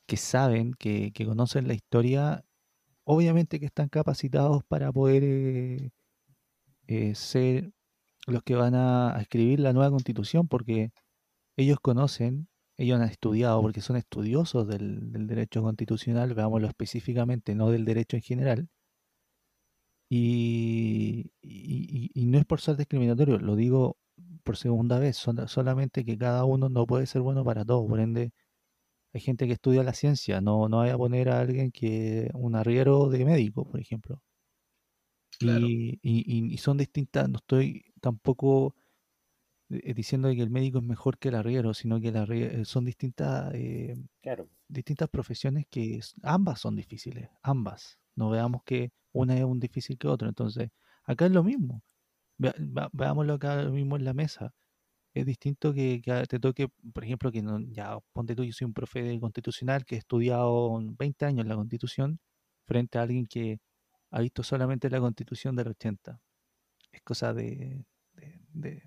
que 0.06 0.18
saben, 0.18 0.73
que, 0.73 1.11
conocen 1.26 1.68
la 1.68 1.73
historia, 1.73 2.45
obviamente 3.06 3.60
que 3.60 3.65
están 3.68 3.90
capacitados 3.90 4.64
para 4.65 4.91
poder 4.91 5.23
eh, 5.23 5.91
eh, 6.88 7.15
ser 7.15 7.72
los 8.27 8.44
que 8.44 8.56
van 8.56 8.76
a, 8.76 9.18
escribir 9.22 9.60
la 9.60 9.73
nueva 9.73 9.91
constitución, 9.91 10.48
porque 10.48 10.91
ellos 11.57 11.80
conocen, 11.82 12.49
ellos 12.77 12.99
han 12.99 13.10
estudiado, 13.10 13.61
porque 13.61 13.82
son 13.82 13.98
estudiosos 13.98 14.68
del, 14.68 15.27
derecho 15.27 15.64
constitucional, 15.64 16.34
veámoslo 16.34 16.68
específicamente, 16.68 17.56
no 17.56 17.72
del 17.72 17.86
derecho 17.86 18.18
en 18.18 18.23
general. 18.23 18.69
Y, 20.10 21.32
y, 21.41 22.26
no 22.27 22.38
es 22.38 22.45
por 22.45 22.61
ser 22.61 22.77
discriminatorio, 22.77 23.40
lo 23.40 23.56
digo 23.56 23.98
por 24.44 24.57
segunda 24.57 24.99
vez, 24.99 25.18
solamente 25.18 26.06
que 26.06 26.18
cada 26.18 26.45
uno 26.45 26.69
no 26.69 26.86
puede 26.86 27.07
ser 27.07 27.22
bueno 27.22 27.44
para 27.44 27.65
todos, 27.65 27.88
por 27.90 27.99
ende 27.99 28.32
hay 29.16 29.22
gente 29.22 29.48
que 29.48 29.54
estudia 29.54 29.82
la 29.82 29.94
ciencia, 29.94 30.42
no, 30.42 30.68
no 30.68 30.80
vaya 30.80 30.96
a 30.96 30.98
poner 30.98 31.30
a 31.30 31.40
alguien 31.40 31.72
que 31.72 32.30
un 32.34 32.54
arriero 32.54 33.10
de 33.10 33.24
médico, 33.24 33.64
por 33.66 33.80
ejemplo. 33.80 34.22
Y, 35.40 36.00
y, 36.04 36.58
son 36.58 36.78
distintas, 36.78 37.30
no 37.30 37.38
estoy 37.38 37.86
tampoco 38.02 38.76
eh, 39.70 39.94
diciendo 39.94 40.30
que 40.32 40.42
el 40.42 40.50
médico 40.50 40.80
es 40.80 40.84
mejor 40.84 41.18
que 41.18 41.30
el 41.30 41.36
arriero, 41.36 41.74
sino 41.74 42.02
que 42.02 42.10
eh, 42.10 42.66
son 42.66 42.84
distintas, 42.84 43.54
eh, 43.54 43.96
distintas 44.68 45.08
profesiones 45.08 45.66
que 45.70 46.02
ambas 46.22 46.60
son 46.60 46.76
difíciles, 46.76 47.30
ambas. 47.42 47.98
No 48.16 48.30
veamos 48.30 48.64
que 48.66 48.92
una 49.14 49.38
es 49.38 49.46
un 49.46 49.62
difícil 49.62 49.98
que 49.98 50.10
otra. 50.10 50.28
Entonces, 50.28 50.72
acá 51.06 51.26
es 51.28 51.32
lo 51.32 51.44
mismo 51.44 51.82
veámoslo 52.38 53.34
acá 53.36 53.64
mismo 53.70 53.96
en 53.96 54.06
la 54.06 54.14
mesa. 54.14 54.54
Es 55.16 55.26
distinto 55.26 55.74
que, 55.74 56.02
te 56.30 56.40
toque, 56.40 56.68
por 56.94 57.04
ejemplo, 57.04 57.32
que 57.32 57.42
no, 57.42 57.60
ya 57.72 57.98
ponte 58.14 58.36
tú, 58.36 58.44
yo 58.44 58.52
soy 58.52 58.66
un 58.66 58.74
profe 58.74 59.02
de 59.02 59.20
constitucional 59.20 59.86
que 59.86 59.96
he 59.96 59.98
estudiado 59.98 60.78
20 60.80 61.26
años 61.26 61.48
la 61.48 61.56
constitución, 61.56 62.20
frente 62.66 62.98
a 62.98 63.04
alguien 63.04 63.26
que 63.26 63.60
ha 64.12 64.20
visto 64.22 64.44
solamente 64.44 64.90
la 64.90 65.00
constitución 65.00 65.56
del 65.56 65.70
80. 65.70 66.20
Es 66.92 67.02
cosa 67.02 67.34
de, 67.34 67.86
de, 68.54 68.84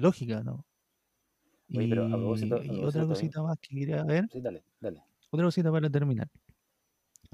lógica, 0.00 0.42
¿no? 0.42 0.66
y, 1.68 1.92
otra 1.92 3.06
cosita 3.06 3.42
más 3.42 3.56
que 3.60 3.74
quería 3.74 4.02
ver. 4.04 4.28
Otra 5.30 5.46
cosita 5.46 5.70
para 5.70 5.88
terminar. 5.88 6.28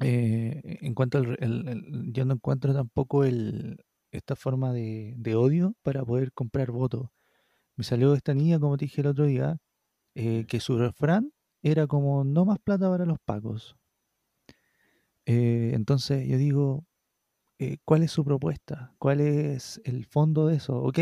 Eh, 0.01 0.79
en 0.83 0.95
cuanto 0.95 1.19
al, 1.19 2.13
yo 2.13 2.25
no 2.25 2.35
encuentro 2.35 2.73
tampoco 2.73 3.25
el, 3.25 3.85
esta 4.11 4.37
forma 4.37 4.73
de, 4.73 5.17
odio 5.35 5.75
para 5.83 6.05
poder 6.05 6.33
comprar 6.33 6.71
votos. 6.71 7.09
Me 7.79 7.85
salió 7.85 8.13
esta 8.15 8.35
niña, 8.35 8.59
como 8.61 8.77
te 8.77 8.87
dije 8.87 9.01
el 9.03 9.07
otro 9.07 9.25
día, 9.25 9.59
eh, 10.15 10.47
que 10.49 10.61
su 10.61 10.79
refrán 10.79 11.33
era 11.63 11.87
como 11.87 12.25
no 12.25 12.45
más 12.45 12.59
plata 12.59 12.91
para 12.91 13.07
los 13.07 13.19
pacos. 13.21 13.77
Eh, 15.27 15.73
entonces 15.75 16.27
yo 16.29 16.37
digo, 16.39 16.85
eh, 17.59 17.79
¿cuál 17.85 18.03
es 18.03 18.13
su 18.13 18.25
propuesta? 18.25 18.95
¿Cuál 18.99 19.21
es 19.21 19.81
el 19.85 20.07
fondo 20.07 20.49
de 20.49 20.57
eso? 20.57 20.77
Ok, 20.83 20.99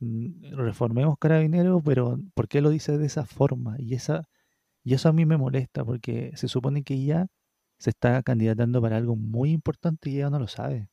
mm, 0.00 0.54
reformemos 0.56 1.18
carabineros, 1.18 1.82
pero 1.84 2.18
¿por 2.34 2.48
qué 2.48 2.60
lo 2.62 2.70
dice 2.70 2.98
de 2.98 3.06
esa 3.06 3.26
forma? 3.26 3.76
Y, 3.78 3.94
esa, 3.94 4.28
y 4.84 4.94
eso 4.94 5.08
a 5.10 5.12
mí 5.12 5.26
me 5.26 5.36
molesta, 5.38 5.84
porque 5.84 6.32
se 6.36 6.48
supone 6.48 6.84
que 6.84 7.04
ya 7.04 7.28
se 7.78 7.90
está 7.90 8.22
candidatando 8.22 8.82
para 8.82 8.96
algo 8.98 9.16
muy 9.16 9.52
importante 9.52 10.10
y 10.10 10.18
ella 10.18 10.30
no 10.30 10.40
lo 10.40 10.48
sabe 10.48 10.90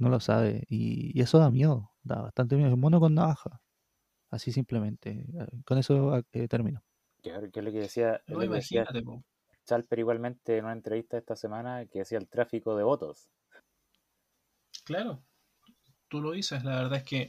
no 0.00 0.08
lo 0.08 0.20
sabe. 0.20 0.64
Y, 0.68 1.20
eso 1.20 1.38
da 1.38 1.50
miedo, 1.50 1.92
da 2.02 2.22
bastante 2.22 2.56
miedo. 2.56 2.70
Es 2.72 2.78
mono 2.78 3.00
con 3.00 3.14
navaja. 3.14 3.60
Así 4.30 4.52
simplemente. 4.52 5.10
Eh, 5.10 5.46
con 5.64 5.78
eso 5.78 6.22
eh, 6.32 6.48
termino. 6.48 6.82
Que, 7.22 7.30
es 7.30 7.42
lo 7.42 7.72
que 7.72 7.80
decía, 7.80 8.22
no, 8.28 8.42
imagínate, 8.42 9.02
Chalper 9.66 9.98
igualmente 9.98 10.56
en 10.56 10.64
una 10.64 10.72
entrevista 10.72 11.18
esta 11.18 11.36
semana 11.36 11.84
que 11.86 12.00
decía 12.00 12.18
el 12.18 12.28
tráfico 12.28 12.76
de 12.76 12.82
votos. 12.82 13.28
Claro, 14.84 15.22
tú 16.08 16.22
lo 16.22 16.32
dices, 16.32 16.64
la 16.64 16.76
verdad 16.76 16.98
es 16.98 17.04
que 17.04 17.20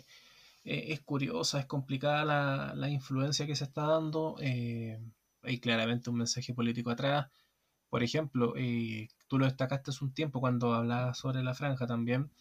eh, 0.64 0.94
es 0.94 1.02
curiosa, 1.02 1.60
es 1.60 1.65
complicada 1.65 2.23
la, 2.23 2.73
la, 2.76 2.90
influencia 2.90 3.45
que 3.45 3.56
se 3.56 3.65
está 3.65 3.86
dando. 3.86 4.38
hay 4.38 5.60
claramente 5.60 6.10
un 6.10 6.18
mensaje 6.18 6.53
político 6.53 6.90
atrás. 6.90 7.30
Por 7.90 8.02
ejemplo, 8.02 8.53
tú 9.28 9.38
lo 9.38 9.45
destacaste 9.45 9.91
hace 9.91 10.06
un 10.06 10.14
tiempo 10.14 10.40
cuando 10.40 10.73
hablabas 10.73 11.18
sobre 11.18 11.44
la 11.44 11.53
franja 11.53 11.86
también 11.86 12.32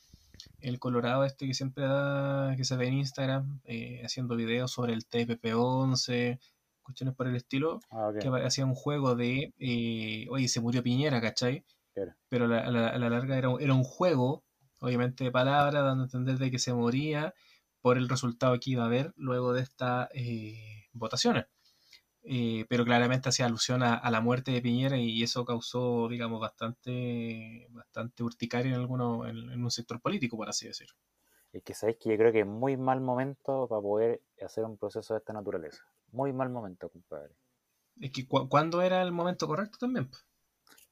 el 0.60 0.78
Colorado 0.78 1.24
este 1.24 1.46
que 1.46 1.54
siempre 1.54 1.84
da, 1.84 2.54
que 2.56 2.64
se 2.64 2.76
ve 2.76 2.88
en 2.88 2.94
Instagram, 2.94 3.60
eh, 3.64 4.02
haciendo 4.04 4.36
videos 4.36 4.72
sobre 4.72 4.92
el 4.92 5.06
TPP-11, 5.08 6.38
cuestiones 6.82 7.14
por 7.14 7.28
el 7.28 7.36
estilo, 7.36 7.80
ah, 7.90 8.12
que 8.20 8.28
hacía 8.28 8.64
un 8.64 8.74
juego 8.74 9.14
de, 9.14 9.54
eh, 9.58 10.26
oye, 10.30 10.48
se 10.48 10.60
murió 10.60 10.82
Piñera, 10.82 11.20
¿cachai? 11.20 11.64
Pero 12.28 12.46
a 12.46 12.70
la, 12.70 12.98
larga 12.98 13.36
era, 13.36 13.50
era 13.60 13.74
un 13.74 13.84
juego, 13.84 14.44
obviamente 14.80 15.24
de 15.24 15.30
palabras, 15.30 15.84
dando 15.84 16.02
a 16.02 16.06
entender 16.06 16.38
de 16.38 16.50
que 16.50 16.58
se 16.58 16.72
moría 16.72 17.34
por 17.80 17.98
el 17.98 18.08
resultado 18.08 18.58
que 18.60 18.70
iba 18.70 18.84
a 18.84 18.86
haber 18.86 19.12
luego 19.16 19.52
de 19.52 19.62
estas 19.62 20.08
eh, 20.14 20.88
votaciones. 20.92 21.46
Eh, 22.22 22.66
pero 22.68 22.84
claramente 22.84 23.30
hacía 23.30 23.46
alusión 23.46 23.82
a, 23.82 24.10
la 24.10 24.20
muerte 24.20 24.50
de 24.50 24.60
Piñera 24.60 24.98
y 24.98 25.22
eso 25.22 25.44
causó, 25.44 26.06
digamos, 26.08 26.40
bastante, 26.40 27.66
bastante 27.70 28.22
urticaria 28.22 28.74
en, 28.74 28.80
alguno, 28.80 29.26
en, 29.26 29.62
un 29.62 29.70
sector 29.70 30.00
político, 30.00 30.36
por 30.36 30.48
así 30.48 30.66
decirlo. 30.66 30.94
Es 31.52 31.62
que 31.62 31.74
sabéis 31.74 31.98
que 31.98 32.10
yo 32.10 32.16
creo 32.16 32.32
que 32.32 32.40
es 32.40 32.46
muy 32.46 32.76
mal 32.76 33.00
momento 33.00 33.66
para 33.68 33.80
poder 33.80 34.22
hacer 34.44 34.64
un 34.64 34.76
proceso 34.76 35.14
de 35.14 35.18
esta 35.18 35.32
naturaleza. 35.32 35.82
Muy 36.12 36.32
mal 36.32 36.50
momento, 36.50 36.88
compadre. 36.90 37.34
Es 38.00 38.12
que 38.12 38.26
¿cuándo 38.26 38.82
era 38.82 39.02
el 39.02 39.12
momento 39.12 39.46
correcto 39.46 39.78
también? 39.78 40.08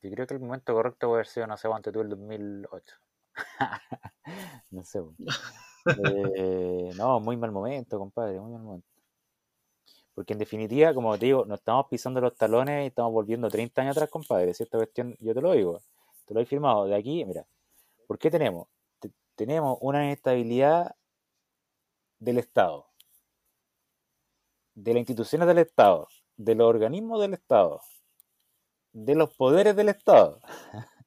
Yo 0.03 0.11
creo 0.11 0.27
que 0.27 0.35
el 0.35 0.41
momento 0.41 0.75
correcto 0.75 1.09
puede 1.09 1.21
haber 1.21 1.27
sido, 1.27 1.47
no 1.47 1.57
sé, 1.57 1.69
antes 1.73 1.93
tú 1.93 2.01
el 2.01 2.09
2008. 2.09 2.97
no 4.71 4.85
sé. 4.85 5.01
Eh, 6.05 6.91
no, 6.97 7.19
muy 7.19 7.39
mal 7.39 7.51
momento, 7.51 7.99
compadre, 7.99 8.39
muy 8.39 8.53
mal 8.53 8.61
momento. 8.61 8.98
Porque 10.19 10.33
en 10.33 10.41
definitiva, 10.41 10.93
como 10.95 11.17
te 11.17 11.27
digo, 11.27 11.45
nos 11.45 11.61
estamos 11.61 11.87
pisando 11.89 12.21
los 12.21 12.35
talones 12.35 12.83
y 12.83 12.87
estamos 12.89 13.13
volviendo 13.13 13.49
30 13.49 13.83
años 13.83 13.97
atrás, 13.97 14.11
compadre. 14.11 14.53
Si 14.53 14.65
esta 14.65 14.77
cuestión, 14.77 15.15
yo 15.21 15.33
te 15.33 15.41
lo 15.41 15.53
digo, 15.53 15.81
te 16.27 16.35
lo 16.35 16.41
he 16.41 16.45
firmado 16.45 16.87
de 16.87 16.97
aquí, 16.97 17.25
mira. 17.25 17.47
¿Por 18.05 18.19
qué 18.19 18.29
tenemos? 18.29 18.67
tenemos 19.37 19.79
una 19.81 20.05
inestabilidad 20.05 20.97
del 22.19 22.39
Estado, 22.39 22.89
de 24.75 24.93
las 24.93 24.99
instituciones 25.03 25.47
del 25.47 25.59
Estado, 25.59 26.09
de 26.37 26.57
los 26.57 26.67
organismos 26.67 27.21
del 27.21 27.35
Estado, 27.35 27.81
de 28.93 29.15
los 29.15 29.33
poderes 29.37 29.77
del 29.77 29.89
Estado. 29.89 30.41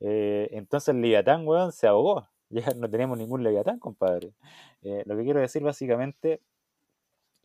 eh, 0.00 0.48
entonces 0.50 0.90
el 0.90 1.00
Leviatán, 1.00 1.48
weón, 1.48 1.72
se 1.72 1.86
ahogó. 1.86 2.28
Ya 2.50 2.70
no 2.76 2.90
tenemos 2.90 3.16
ningún 3.16 3.42
Leviatán, 3.42 3.78
compadre. 3.78 4.34
Eh, 4.82 5.04
lo 5.06 5.16
que 5.16 5.24
quiero 5.24 5.40
decir 5.40 5.62
básicamente 5.62 6.42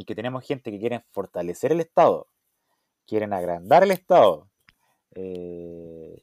y 0.02 0.04
que 0.04 0.16
tenemos 0.16 0.44
gente 0.44 0.72
que 0.72 0.80
quiere 0.80 1.04
fortalecer 1.12 1.72
el 1.72 1.80
Estado, 1.80 2.28
quieren 3.06 3.34
agrandar 3.34 3.84
el 3.84 3.92
Estado. 3.92 4.50
Eh, 5.14 6.20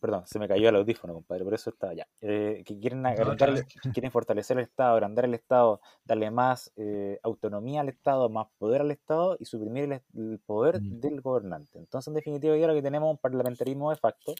perdón, 0.00 0.22
se 0.26 0.38
me 0.38 0.46
cayó 0.46 0.68
el 0.68 0.76
audífono, 0.76 1.12
compadre, 1.12 1.42
por 1.42 1.54
eso 1.54 1.70
está 1.70 1.88
allá. 1.88 2.06
Eh, 2.20 2.62
que 2.64 2.78
quieren, 2.78 3.04
agrandar, 3.04 3.66
quieren 3.92 4.12
fortalecer 4.12 4.58
el 4.58 4.62
Estado, 4.62 4.92
agrandar 4.92 5.24
el 5.24 5.34
Estado, 5.34 5.80
darle 6.04 6.30
más 6.30 6.72
eh, 6.76 7.18
autonomía 7.24 7.80
al 7.80 7.88
Estado, 7.88 8.28
más 8.28 8.46
poder 8.56 8.82
al 8.82 8.92
Estado 8.92 9.36
y 9.40 9.44
suprimir 9.44 10.00
el, 10.14 10.38
poder 10.46 10.80
mm. 10.80 11.00
del 11.00 11.20
gobernante. 11.20 11.80
Entonces, 11.80 12.06
en 12.06 12.14
definitiva, 12.14 12.56
ya 12.56 12.68
lo 12.68 12.74
que 12.74 12.82
tenemos 12.82 13.10
un 13.10 13.18
parlamentarismo 13.18 13.90
de 13.90 13.96
facto 13.96 14.34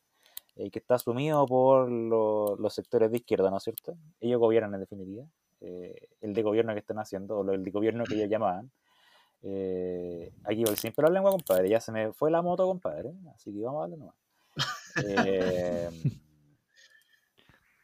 que 0.54 0.78
está 0.78 0.96
asumido 0.96 1.44
por 1.46 1.90
los 1.90 2.74
sectores 2.74 3.10
de 3.10 3.16
izquierda, 3.16 3.50
¿no 3.50 3.56
es 3.56 3.62
cierto? 3.62 3.96
Ellos 4.20 4.38
gobiernan 4.38 4.74
en 4.74 4.80
definitiva. 4.80 5.24
Eh, 5.60 6.08
el 6.20 6.32
de 6.32 6.42
gobierno 6.42 6.72
que 6.72 6.80
están 6.80 6.98
haciendo, 6.98 7.38
o 7.38 7.50
el 7.50 7.62
de 7.62 7.70
gobierno 7.70 8.04
que 8.04 8.14
ellos 8.14 8.28
llamaban. 8.28 8.70
Eh, 9.42 10.32
aquí 10.44 10.64
voy 10.64 10.76
siempre 10.76 11.04
la 11.04 11.10
lengua, 11.10 11.30
compadre. 11.30 11.68
Ya 11.68 11.80
se 11.80 11.92
me 11.92 12.12
fue 12.12 12.30
la 12.30 12.42
moto, 12.42 12.66
compadre. 12.66 13.12
Así 13.34 13.52
que 13.52 13.60
vamos 13.60 13.78
a 13.78 13.80
darle 13.82 13.96
nomás. 13.96 14.14
Eh, 15.06 15.88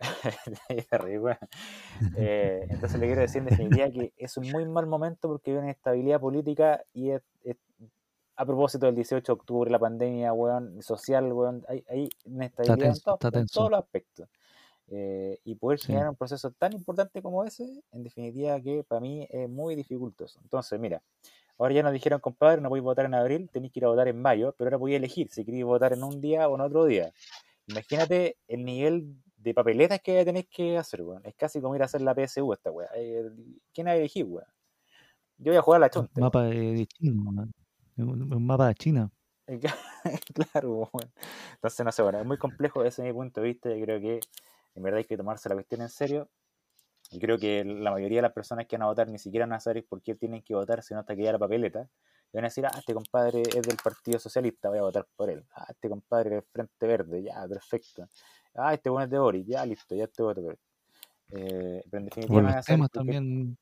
eh, 2.17 2.67
entonces 2.69 3.01
le 3.01 3.07
quiero 3.07 3.23
decir 3.23 3.39
en 3.39 3.47
definitiva 3.47 3.91
que 3.91 4.13
es 4.17 4.37
un 4.37 4.51
muy 4.51 4.67
mal 4.67 4.87
momento 4.87 5.29
porque 5.29 5.51
hay 5.51 5.57
una 5.57 5.67
inestabilidad 5.67 6.21
política 6.21 6.85
y 6.93 7.11
es, 7.11 7.23
a 8.39 8.45
propósito 8.45 8.87
del 8.87 8.97
18 8.97 9.25
de 9.25 9.33
octubre, 9.33 9.71
la 9.71 9.79
pandemia, 9.79 10.33
weón, 10.33 10.83
social, 10.83 11.33
weón, 11.33 11.65
hay, 11.69 11.85
hay 11.89 12.09
inestabilidad 12.25 12.95
en, 13.33 13.47
todos 13.47 13.71
los 13.71 13.81
aspectos. 13.81 14.29
Eh, 14.89 15.41
y 15.45 15.57
poder 15.57 15.81
generar 15.81 16.09
un 16.09 16.15
proceso 16.15 16.53
tan 16.53 16.73
importante 16.73 17.21
como 17.21 17.43
ese, 17.43 17.83
en 17.91 18.05
definitiva 18.05 18.61
que 18.61 18.85
para 18.85 19.01
mí 19.01 19.27
es 19.31 19.49
muy 19.49 19.75
dificultoso. 19.75 20.39
Entonces, 20.45 20.79
mira, 20.79 21.03
ahora 21.59 21.75
ya 21.75 21.83
nos 21.83 21.93
dijeron, 21.93 22.21
compadre, 22.21 22.61
no 22.61 22.69
podéis 22.69 22.85
votar 22.85 23.07
en 23.07 23.15
abril, 23.15 23.51
tenéis 23.53 23.73
que 23.73 23.81
ir 23.81 23.85
a 23.85 23.89
votar 23.89 24.07
en 24.07 24.23
mayo, 24.23 24.55
pero 24.57 24.69
ahora 24.69 24.79
podéis 24.79 24.99
elegir 24.99 25.29
si 25.31 25.45
queréis 25.45 25.65
votar 25.65 25.93
en 25.93 26.05
un 26.05 26.21
día 26.21 26.49
o 26.49 26.55
en 26.55 26.61
otro 26.61 26.85
día. 26.85 27.13
Imagínate 27.67 28.39
el 28.47 28.65
nivel 28.65 29.17
de 29.37 29.55
papeletas 29.55 30.01
que 30.01 30.25
tenéis 30.25 30.47
que 30.49 30.79
hacer, 30.79 31.03
weón. 31.03 31.23
Es 31.25 31.35
casi 31.35 31.61
como 31.61 31.75
ir 31.75 31.83
a 31.83 31.87
hacer 31.87 32.01
la 32.01 32.15
PSU 32.15 32.53
esta 32.53 32.71
weá. 32.71 32.89
Eh, 32.95 33.29
¿Quién 33.73 33.89
ha 33.89 33.97
elegido, 33.97 34.29
weón? 34.29 34.49
Yo 35.39 35.53
voy 35.53 35.59
a 35.59 35.63
jugar 35.63 35.79
a 35.79 35.87
la 35.87 35.91
chonta. 35.91 36.13
Un 36.15 36.23
mapa 36.23 36.45
de 36.45 36.87
China, 36.87 37.13
un 37.97 38.47
mapa 38.47 38.69
de 38.69 38.75
China. 38.75 39.11
claro, 40.35 40.89
bueno. 40.93 41.11
Entonces, 41.55 41.85
no 41.85 41.93
sé, 41.93 42.03
bueno, 42.03 42.21
es 42.21 42.27
muy 42.27 42.39
complejo 42.39 42.83
desde 42.83 43.03
mi 43.03 43.13
punto 43.13 43.41
de 43.41 43.47
vista. 43.47 43.75
Yo 43.75 43.85
creo 43.85 44.01
que 44.01 44.21
en 44.77 44.83
verdad 44.83 44.99
hay 44.99 45.05
que 45.05 45.17
tomarse 45.17 45.49
la 45.49 45.55
cuestión 45.55 45.81
en 45.81 45.89
serio. 45.89 46.29
Y 47.11 47.19
creo 47.19 47.39
que 47.39 47.65
la 47.65 47.91
mayoría 47.91 48.19
de 48.19 48.23
las 48.23 48.33
personas 48.33 48.67
que 48.67 48.77
van 48.77 48.83
a 48.83 48.87
votar 48.87 49.09
ni 49.09 49.19
siquiera 49.19 49.47
van 49.47 49.55
a 49.55 49.61
saber 49.61 49.85
por 49.89 50.03
qué 50.03 50.15
tienen 50.15 50.43
que 50.43 50.55
votar, 50.55 50.83
sino 50.83 51.01
hasta 51.01 51.17
que 51.17 51.23
ya 51.23 51.33
la 51.33 51.39
papeleta. 51.39 51.89
Y 52.33 52.37
van 52.37 52.45
a 52.45 52.49
decir, 52.49 52.67
ah, 52.67 52.73
este 52.77 52.93
compadre 52.93 53.43
es 53.43 53.63
del 53.63 53.77
Partido 53.83 54.19
Socialista, 54.19 54.69
voy 54.69 54.79
a 54.79 54.83
votar 54.83 55.07
por 55.17 55.31
él. 55.31 55.45
Ah, 55.55 55.67
este 55.71 55.89
compadre 55.89 56.29
es 56.29 56.35
del 56.35 56.45
Frente 56.53 56.87
Verde, 56.87 57.23
ya, 57.23 57.47
perfecto. 57.49 58.09
Ah, 58.55 58.75
este 58.75 58.91
bueno 58.91 59.05
es 59.05 59.11
de 59.11 59.19
Boris, 59.19 59.47
ya, 59.47 59.65
listo, 59.65 59.95
ya 59.95 60.09
te 60.09 60.23
voto 60.23 60.43
por 60.43 60.53
él. 60.53 60.59
Eh, 61.31 61.83
pero 61.91 61.99
en 61.99 62.05
definitiva, 62.07 62.63
temas 62.63 62.91
también. 62.91 63.57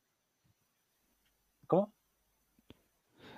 ¿Cómo? 1.67 1.93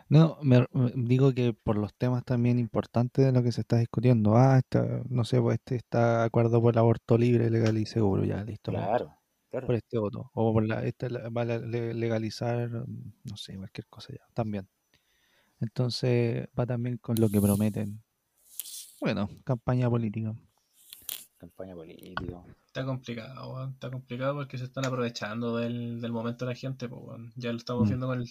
No, 0.10 0.38
me, 0.42 0.66
digo 0.96 1.34
que 1.34 1.54
por 1.54 1.78
los 1.78 1.94
temas 1.94 2.24
también 2.24 2.60
importantes 2.60 3.26
de 3.26 3.32
lo 3.34 3.44
que 3.44 3.52
se 3.52 3.62
está 3.62 3.78
discutiendo. 3.78 4.38
Ah, 4.38 4.62
no 5.10 5.26
sé, 5.26 5.42
pues 5.42 5.56
este 5.56 5.76
está 5.76 6.20
de 6.20 6.26
acuerdo 6.26 6.62
por 6.62 6.74
el 6.74 6.80
aborto 6.80 7.18
libre, 7.18 7.50
legal 7.50 7.78
y 7.78 7.86
seguro, 7.86 8.24
ya 8.24 8.44
listo. 8.44 8.72
Claro, 8.72 9.18
Por 9.50 9.76
este 9.76 9.98
voto. 9.98 10.32
O 10.34 10.54
por 10.54 10.66
la, 10.66 10.86
este 10.86 11.10
va 11.10 11.42
a 11.42 11.46
legalizar, 11.46 12.70
no 12.70 13.38
sé, 13.38 13.58
cualquier 13.58 13.88
cosa 13.88 14.14
ya, 14.14 14.26
también. 14.34 14.70
Entonces 15.60 16.48
va 16.58 16.66
también 16.66 16.98
con 16.98 17.16
lo 17.20 17.30
que 17.30 17.42
prometen. 17.42 18.02
Bueno, 19.02 19.30
campaña 19.44 19.90
política. 19.90 20.34
Campaña 21.38 21.76
política. 21.76 22.44
Está 22.78 22.86
complicado, 22.86 23.70
está 23.70 23.90
complicado 23.90 24.36
porque 24.36 24.60
se 24.60 24.66
están 24.66 24.86
aprovechando 24.86 25.58
del, 25.58 26.12
momento 26.12 26.46
de 26.46 26.52
la 26.52 26.56
gente. 26.56 26.88
Pues, 26.88 27.20
Ya 27.36 27.52
lo 27.52 27.58
estamos 27.58 27.86
mm. 27.86 27.88
viendo 27.88 28.06
con 28.06 28.22
el 28.22 28.30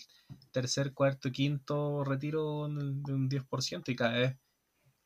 tercer, 0.53 0.95
cuarto, 0.95 1.33
quinto 1.33 2.05
retiro 2.05 2.69
de 2.69 3.13
un 3.13 3.29
10% 3.29 3.89
y 3.89 3.97
cada 3.97 4.13
vez 4.13 4.37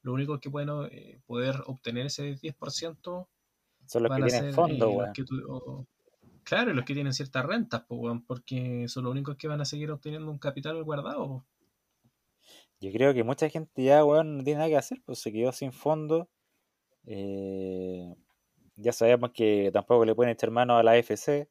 lo 0.02 0.12
único 0.12 0.38
que 0.40 0.50
pueden 0.50 0.68
eh, 0.92 1.22
poder 1.24 1.62
obtener 1.64 2.04
ese 2.04 2.36
10% 2.36 3.28
son 3.86 4.02
los 4.02 4.14
que 4.14 4.22
tienen 4.26 4.52
fondo, 4.52 5.06
eh, 5.06 5.86
claro, 6.44 6.74
los 6.74 6.84
que 6.84 6.92
tienen 6.92 7.14
ciertas 7.14 7.46
rentas, 7.46 7.82
pues, 7.88 8.20
porque 8.26 8.88
son 8.88 9.04
los 9.04 9.12
únicos 9.12 9.36
que 9.36 9.48
van 9.48 9.62
a 9.62 9.64
seguir 9.64 9.90
obteniendo 9.90 10.30
un 10.30 10.38
capital 10.38 10.84
guardado. 10.84 11.46
Yo 12.78 12.92
creo 12.92 13.14
que 13.14 13.24
mucha 13.24 13.48
gente 13.48 13.84
ya, 13.84 14.04
weón, 14.04 14.36
no 14.36 14.44
tiene 14.44 14.58
nada 14.58 14.68
que 14.68 14.76
hacer, 14.76 15.00
pues 15.06 15.18
se 15.18 15.32
quedó 15.32 15.50
sin 15.52 15.72
fondo. 15.72 16.28
Eh, 17.06 18.14
ya 18.80 18.92
sabemos 18.92 19.30
que 19.32 19.70
tampoco 19.72 20.04
le 20.04 20.14
pueden 20.14 20.32
echar 20.32 20.50
mano 20.50 20.76
a 20.76 20.82
la 20.82 20.92
AFC. 20.92 21.48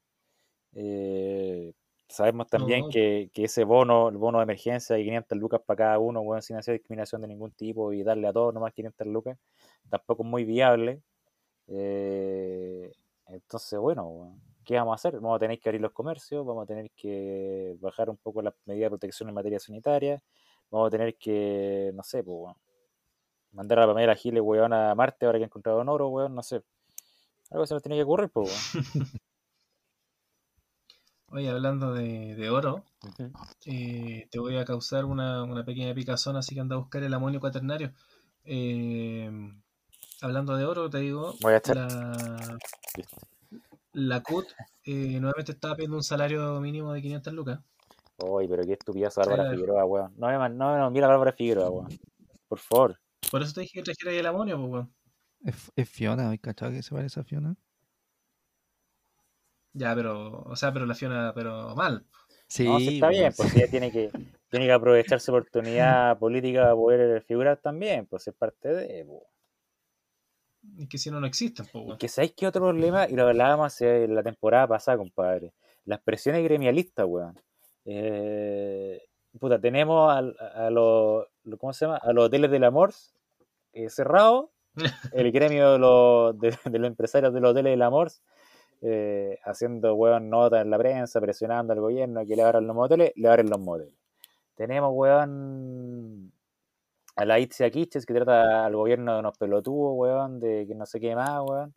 Eh, 0.74 1.74
sabemos 2.08 2.48
también 2.48 2.90
que, 2.90 3.30
ese 3.36 3.64
bono, 3.64 4.10
el 4.10 4.18
bono 4.18 4.40
de 4.40 4.44
emergencia 4.44 4.96
de 4.96 5.04
500 5.04 5.38
lucas 5.38 5.62
para 5.66 5.78
cada 5.78 6.00
uno, 6.00 6.24
bueno, 6.24 6.42
sin 6.42 6.58
hacer 6.58 6.76
discriminación 6.76 7.22
de 7.22 7.28
ningún 7.28 7.52
tipo 7.52 7.94
y 7.94 8.04
darle 8.04 8.28
a 8.28 8.34
todos 8.34 8.54
nomás 8.54 8.74
500 8.74 9.08
lucas, 9.08 9.38
tampoco 9.90 10.24
es 10.24 10.30
muy 10.30 10.44
viable. 10.46 11.02
Eh, 11.68 12.92
entonces, 13.28 13.80
bueno, 13.80 14.38
¿qué 14.66 14.76
vamos 14.76 14.94
a 14.94 14.96
hacer? 14.96 15.16
Vamos 15.20 15.36
a 15.38 15.40
tener 15.40 15.60
que 15.60 15.70
abrir 15.70 15.82
los 15.82 15.92
comercios, 15.92 16.46
vamos 16.46 16.64
a 16.64 16.68
tener 16.68 16.92
que 16.92 17.76
bajar 17.80 18.10
un 18.10 18.18
poco 18.18 18.42
las 18.42 18.54
medidas 18.66 18.88
de 18.88 18.90
protección 18.92 19.30
en 19.30 19.36
materia 19.36 19.60
sanitaria, 19.60 20.22
vamos 20.72 20.88
a 20.88 20.92
tener 20.92 21.16
que, 21.18 21.92
no 21.94 22.04
sé, 22.04 22.24
pues, 22.24 22.56
mandar 23.52 23.80
a 23.80 23.82
la 23.82 23.88
Pamela 23.88 24.16
Giles, 24.16 24.42
weón, 24.44 24.74
a 24.74 24.96
Marte 24.96 25.26
ahora 25.26 25.40
que 25.40 25.44
ha 25.46 25.48
encontrado 25.48 25.82
un 25.82 25.90
oro, 25.90 26.10
weón, 26.10 26.36
no 26.36 26.44
sé. 26.44 26.62
Algo 27.52 27.66
se 27.66 27.74
nos 27.74 27.84
tiene 27.84 27.98
que 27.98 28.04
ocurrir, 28.04 28.30
pues, 28.30 28.50
Oye, 31.32 31.48
hablando 31.50 31.94
de, 31.94 32.50
oro, 32.50 32.84
eh, 33.66 34.28
te 34.32 34.40
voy 34.40 34.58
a 34.58 34.66
causar 34.66 35.06
una, 35.06 35.64
pequeña 35.64 35.94
picazón, 35.94 36.38
así 36.38 36.56
que 36.56 36.62
anda 36.62 36.76
a 36.76 36.80
buscar 36.80 37.04
el 37.04 37.14
amonio 37.14 37.40
cuaternario. 37.40 37.94
Eh, 38.46 39.30
hablando 40.22 40.56
de 40.56 40.66
oro, 40.66 40.90
te 40.90 40.98
digo, 40.98 41.36
voy 41.42 41.54
a 41.54 41.62
la, 41.76 42.58
la 43.94 44.24
CUT 44.24 44.48
eh, 44.86 45.20
nuevamente 45.20 45.52
estaba 45.52 45.76
pidiendo 45.76 45.98
un 45.98 46.04
salario 46.04 46.60
mínimo 46.62 46.94
de 46.94 47.02
500 47.02 47.34
lucas. 47.34 47.60
Uy, 48.18 48.48
pero 48.48 48.64
qué 48.64 48.74
estupidez 48.74 49.16
Bárbara 49.16 49.52
Figueroa, 49.52 49.86
weón. 49.86 50.14
No, 50.18 50.50
no, 50.50 50.78
no, 50.78 50.92
mira 50.92 51.08
Bárbara 51.08 51.32
Figueroa, 51.32 51.70
weón. 51.70 52.00
Por 52.48 52.58
favor. 52.58 53.00
Por 53.30 53.44
eso 53.44 53.54
te 53.54 53.62
dije 53.62 53.74
que 53.76 53.84
trajera 53.84 54.12
el 54.12 54.26
amonio, 54.26 54.58
pues, 54.58 54.72
weón. 54.72 54.94
Es, 55.44 55.90
Fiona, 55.90 56.30
¿hay 56.30 56.38
cachado 56.38 56.72
que 56.72 56.84
se 56.84 56.94
parece 56.94 57.20
a 57.20 57.24
Fiona? 57.24 57.56
Ya, 59.74 59.96
pero, 59.96 60.44
o 60.44 60.56
sea, 60.56 60.74
pero 60.74 60.86
la 60.86 60.96
Fiona, 60.96 61.32
pero 61.34 61.76
mal. 61.76 62.06
Sí, 62.48 62.68
está 62.68 63.10
bien, 63.10 63.32
pues 63.36 63.56
ella 63.56 63.70
tiene 63.70 63.92
que, 63.92 64.12
tiene 64.50 64.66
que 64.66 64.72
aprovechar 64.72 65.20
su 65.20 65.32
oportunidad 65.32 66.18
política 66.18 66.64
para 66.64 66.76
poder 66.76 67.22
figurar 67.22 67.58
también, 67.58 68.08
pues 68.08 68.28
es 68.28 68.34
parte 68.34 68.70
de. 68.70 69.08
Y 70.78 70.88
que 70.88 70.98
si 70.98 71.12
no, 71.12 71.20
no 71.20 71.28
existen, 71.28 71.66
pues. 71.72 71.98
que 71.98 72.08
sabéis 72.08 72.34
qué 72.36 72.48
otro 72.48 72.64
problema, 72.64 73.08
y 73.08 73.14
lo 73.14 73.28
hablábamos 73.28 73.80
en 73.82 74.16
la 74.16 74.24
temporada 74.24 74.68
pasada, 74.68 74.98
compadre. 74.98 75.54
Las 75.86 76.02
presiones 76.02 76.44
gremialistas, 76.44 77.06
weón. 77.08 77.40
Eh, 77.86 79.02
puta, 79.40 79.60
tenemos 79.60 80.12
a, 80.12 80.70
los, 80.70 81.28
¿cómo 81.60 81.74
se 81.74 81.86
llama? 81.86 81.98
A 81.98 82.12
los 82.14 82.26
hoteles 82.26 82.52
del 82.52 82.64
amor 82.64 82.94
eh, 83.74 83.90
cerrados, 83.90 84.50
el 85.14 85.32
gremio 85.32 85.74
de 85.74 85.80
los, 85.80 86.40
de, 86.40 86.80
los 86.80 86.88
empresarios 86.88 87.34
de 87.34 87.40
los 87.40 87.52
hoteles 87.52 87.72
del 87.72 87.82
amor 87.82 88.12
eh, 88.82 89.38
haciendo 89.44 89.94
weón 89.96 90.30
notas 90.30 90.62
en 90.62 90.70
la 90.70 90.78
prensa, 90.78 91.20
presionando 91.20 91.74
al 91.74 91.82
gobierno 91.82 92.26
que 92.26 92.36
le 92.36 92.44
abran 92.44 92.66
los 92.66 92.76
moteles, 92.76 93.12
le 93.16 93.28
abren 93.28 93.50
los 93.50 93.60
moteles. 93.60 93.94
Tenemos 94.56 94.92
weón 94.94 96.32
a 97.16 97.26
la 97.26 97.40
Itzia 97.40 97.70
Kiches 97.70 98.06
que 98.06 98.14
trata 98.14 98.66
al 98.66 98.76
gobierno 98.76 99.14
de 99.14 99.20
unos 99.20 99.38
pelotudos, 99.38 99.94
weón, 99.96 100.40
de 100.40 100.66
que 100.68 100.76
no 100.76 100.86
sé 100.86 101.00
qué 101.00 101.16
más, 101.16 101.42
weón. 101.46 101.74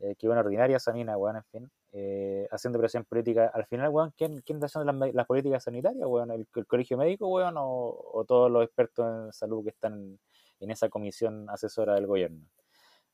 Eh, 0.00 0.16
que 0.16 0.28
una 0.28 0.40
ordinaria 0.40 0.78
esa 0.78 0.92
mina, 0.92 1.16
weón, 1.16 1.36
en 1.36 1.44
fin. 1.44 1.70
Eh, 1.92 2.48
haciendo 2.50 2.78
presión 2.78 3.04
política. 3.04 3.50
Al 3.54 3.66
final, 3.66 3.90
weón, 3.90 4.12
¿quién, 4.16 4.40
quién 4.40 4.56
está 4.56 4.66
haciendo 4.66 5.12
las, 5.12 5.26
políticas 5.26 5.64
sanitarias, 5.64 6.06
weón? 6.06 6.30
¿El, 6.30 6.46
colegio 6.66 6.96
médico, 6.96 7.28
weón? 7.28 7.54
O, 7.58 8.24
todos 8.26 8.50
los 8.50 8.64
expertos 8.64 9.06
en 9.06 9.32
salud 9.32 9.62
que 9.62 9.70
están 9.70 10.18
en 10.60 10.70
esa 10.70 10.88
comisión 10.88 11.48
asesora 11.50 11.94
del 11.94 12.06
gobierno? 12.06 12.46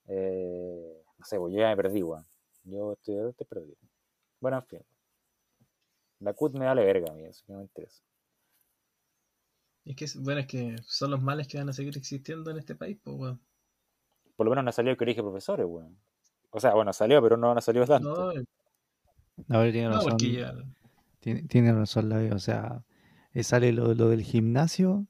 Eh, 0.09 1.03
no 1.19 1.25
sé, 1.25 1.39
weón, 1.39 1.53
yo 1.53 1.61
ya 1.61 1.69
me 1.69 1.77
perdí, 1.77 2.03
weón. 2.03 2.25
Yo 2.65 2.93
estoy, 2.93 3.17
estoy 3.29 3.47
perdido. 3.47 3.77
Bueno, 4.41 4.59
en 4.59 4.67
fin. 4.67 4.81
La 6.21 6.33
CUT 6.33 6.55
me 6.55 6.67
vale 6.67 6.85
verga 6.85 7.11
a 7.11 7.15
mí, 7.15 7.25
eso 7.25 7.45
no 7.49 7.59
me 7.59 7.63
interesa. 7.63 8.03
Es 9.85 9.95
que, 9.95 10.07
bueno, 10.19 10.41
es 10.41 10.47
que 10.47 10.77
son 10.85 11.13
los 11.13 11.23
males 11.23 11.47
que 11.47 11.59
van 11.59 11.69
a 11.69 11.73
seguir 11.73 11.97
existiendo 11.97 12.51
en 12.51 12.59
este 12.59 12.75
país, 12.75 12.99
pues, 13.03 13.17
weón. 13.17 13.41
Por 14.35 14.47
lo 14.47 14.51
menos 14.51 14.65
no 14.65 14.71
ha 14.71 14.73
salido 14.73 14.91
el 14.93 14.99
colegio 14.99 15.23
de 15.23 15.29
profesores, 15.29 15.67
weón. 15.67 15.97
O 16.51 16.61
sea, 16.61 16.75
bueno, 16.75 16.93
salió, 16.93 17.23
pero 17.23 17.37
no, 17.37 17.53
ha 17.53 17.61
salido 17.61 17.87
tanto. 17.87 18.33
No, 18.33 18.43
no 19.47 19.71
tiene 19.71 19.91
razón. 19.91 20.17
tiene, 21.21 21.73
razón 21.73 22.09
la 22.09 22.35
O 22.35 22.39
sea, 22.39 22.83
eh, 23.33 23.43
sale 23.43 23.73
lo, 23.73 23.95
del 23.95 24.23
gimnasio. 24.23 25.07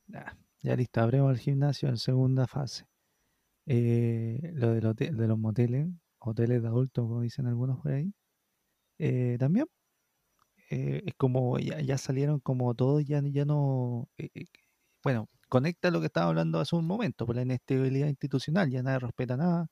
Ya 0.62 0.76
listo, 0.76 1.00
abrimos 1.00 1.32
el 1.32 1.38
gimnasio 1.38 1.88
en 1.88 1.98
segunda 1.98 2.46
fase. 2.46 2.86
Eh, 3.66 4.52
lo 4.54 4.74
de 4.74 4.80
los, 4.80 4.96
de 4.96 5.26
los 5.28 5.38
moteles, 5.38 5.88
hoteles 6.18 6.62
de 6.62 6.68
adultos, 6.68 7.06
como 7.06 7.22
dicen 7.22 7.46
algunos 7.46 7.80
por 7.80 7.92
ahí. 7.92 8.12
Eh, 8.98 9.36
también 9.38 9.66
es 10.68 11.14
como 11.16 11.58
ya, 11.58 11.98
salieron 11.98 12.40
como 12.40 12.74
todos, 12.74 13.04
ya, 13.04 13.22
ya 13.24 13.44
no. 13.44 14.08
bueno, 15.02 15.28
conecta 15.48 15.90
lo 15.90 16.00
que 16.00 16.06
estaba 16.06 16.28
hablando 16.28 16.60
hace 16.60 16.76
un 16.76 16.86
momento, 16.86 17.26
por 17.26 17.36
la 17.36 17.42
inestabilidad 17.42 18.08
institucional, 18.08 18.70
ya 18.70 18.82
nadie 18.82 18.98
respeta 19.00 19.36
nada. 19.36 19.68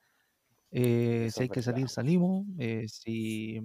si 0.71 1.41
hay 1.41 1.49
que 1.49 1.61
salir, 1.61 1.89
salimos. 1.89 2.45
si 2.87 3.61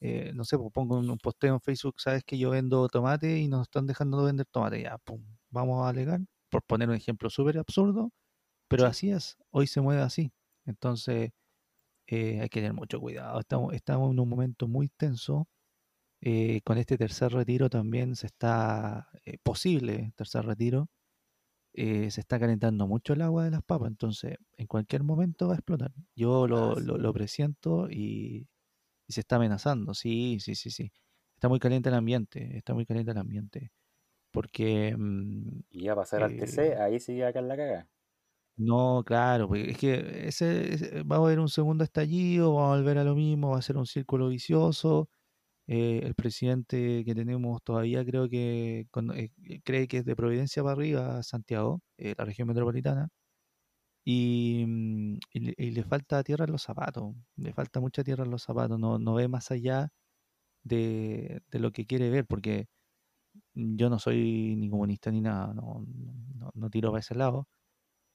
eh, 0.00 0.32
no 0.34 0.44
sé, 0.44 0.56
pues 0.58 0.72
pongo 0.72 0.98
un, 0.98 1.18
posteo 1.18 1.54
en 1.54 1.60
Facebook, 1.60 2.00
sabes 2.00 2.24
que 2.24 2.38
yo 2.38 2.50
vendo 2.50 2.88
tomate 2.88 3.38
y 3.38 3.48
nos 3.48 3.62
están 3.62 3.86
dejando 3.86 4.18
de 4.20 4.26
vender 4.26 4.46
tomate, 4.46 4.82
ya, 4.82 4.96
pum, 4.98 5.22
vamos 5.50 5.84
a 5.84 5.90
alegar, 5.90 6.20
por 6.50 6.62
poner 6.64 6.88
un 6.88 6.96
ejemplo 6.96 7.30
súper 7.30 7.58
absurdo, 7.58 8.12
pero 8.68 8.86
así 8.86 9.10
es, 9.10 9.36
hoy 9.50 9.66
se 9.66 9.80
mueve 9.80 10.02
así. 10.02 10.32
Entonces, 10.66 11.30
eh, 12.08 12.40
hay 12.42 12.48
que 12.48 12.60
tener 12.60 12.74
mucho 12.74 13.00
cuidado, 13.00 13.40
estamos, 13.40 13.74
estamos 13.74 14.12
en 14.12 14.20
un 14.20 14.28
momento 14.28 14.68
muy 14.68 14.88
tenso. 14.88 15.48
Eh, 16.22 16.60
con 16.64 16.78
este 16.78 16.98
tercer 16.98 17.32
retiro 17.32 17.70
también 17.70 18.16
se 18.16 18.26
está, 18.26 19.10
posible 19.42 20.12
tercer 20.16 20.44
retiro, 20.46 20.88
se 21.74 22.08
está 22.08 22.38
calentando 22.40 22.86
mucho 22.86 23.12
el 23.14 23.22
agua 23.22 23.44
de 23.44 23.52
las 23.52 23.62
papas, 23.62 23.88
entonces 23.88 24.36
en 24.56 24.66
cualquier 24.66 25.04
momento 25.04 25.48
va 25.48 25.54
a 25.54 25.56
explotar. 25.56 25.92
Yo 26.16 26.46
lo, 26.48 26.74
lo, 26.80 26.98
lo 26.98 27.12
presiento 27.12 27.88
y 27.90 28.48
y 29.10 29.12
se 29.12 29.20
está 29.20 29.36
amenazando. 29.36 29.92
Sí, 29.94 30.38
sí, 30.40 30.54
sí, 30.54 30.70
sí. 30.70 30.92
Está 31.34 31.48
muy 31.48 31.58
caliente 31.58 31.88
el 31.88 31.96
ambiente, 31.96 32.56
está 32.56 32.74
muy 32.74 32.86
caliente 32.86 33.10
el 33.10 33.18
ambiente. 33.18 33.72
Porque... 34.30 34.94
Mm, 34.96 35.62
y 35.70 35.88
a 35.88 35.94
pasar 35.94 36.22
al 36.22 36.36
TC, 36.36 36.68
eh, 36.68 36.76
ahí 36.76 37.00
sí 37.00 37.20
acá 37.22 37.40
en 37.40 37.48
la 37.48 37.56
caga. 37.56 37.88
No, 38.56 39.02
claro, 39.06 39.48
porque 39.48 39.70
es 39.70 39.78
que 39.78 40.28
ese, 40.28 41.02
va 41.04 41.16
a 41.16 41.18
haber 41.20 41.40
un 41.40 41.48
segundo 41.48 41.82
estallido, 41.82 42.54
va 42.54 42.74
a 42.74 42.76
volver 42.76 42.98
a 42.98 43.04
lo 43.04 43.14
mismo, 43.14 43.50
va 43.50 43.58
a 43.58 43.62
ser 43.62 43.76
un 43.78 43.86
círculo 43.86 44.28
vicioso. 44.28 45.08
Eh, 45.66 46.00
el 46.04 46.14
presidente 46.14 47.04
que 47.04 47.14
tenemos 47.14 47.62
todavía 47.62 48.04
creo 48.04 48.28
que 48.28 48.88
eh, 49.14 49.60
cree 49.64 49.88
que 49.88 49.98
es 49.98 50.04
de 50.04 50.16
Providencia 50.16 50.62
para 50.62 50.74
arriba, 50.74 51.22
Santiago, 51.22 51.82
la 51.96 52.24
región 52.24 52.48
metropolitana. 52.48 53.08
Mm, 54.06 55.18
y, 55.32 55.70
le, 55.70 55.84
falta 55.84 56.22
tierra 56.24 56.44
en 56.44 56.52
los 56.52 56.62
zapatos, 56.62 57.14
le 57.36 57.52
falta 57.52 57.80
mucha 57.80 58.02
tierra 58.02 58.24
en 58.24 58.30
los 58.30 58.42
zapatos, 58.42 58.78
no, 58.78 58.98
no 58.98 59.14
ve 59.14 59.28
más 59.28 59.50
allá 59.50 59.90
de, 60.64 61.42
lo 61.52 61.72
que 61.72 61.86
quiere 61.86 62.10
ver, 62.10 62.26
porque 62.26 62.68
yo 63.54 63.90
no 63.90 63.98
soy 63.98 64.54
ni 64.56 64.70
comunista 64.70 65.10
ni 65.10 65.20
nada, 65.20 65.52
no, 65.54 65.84
no, 66.54 66.70
tiro 66.70 66.90
para 66.90 67.00
ese 67.00 67.14
lado, 67.14 67.48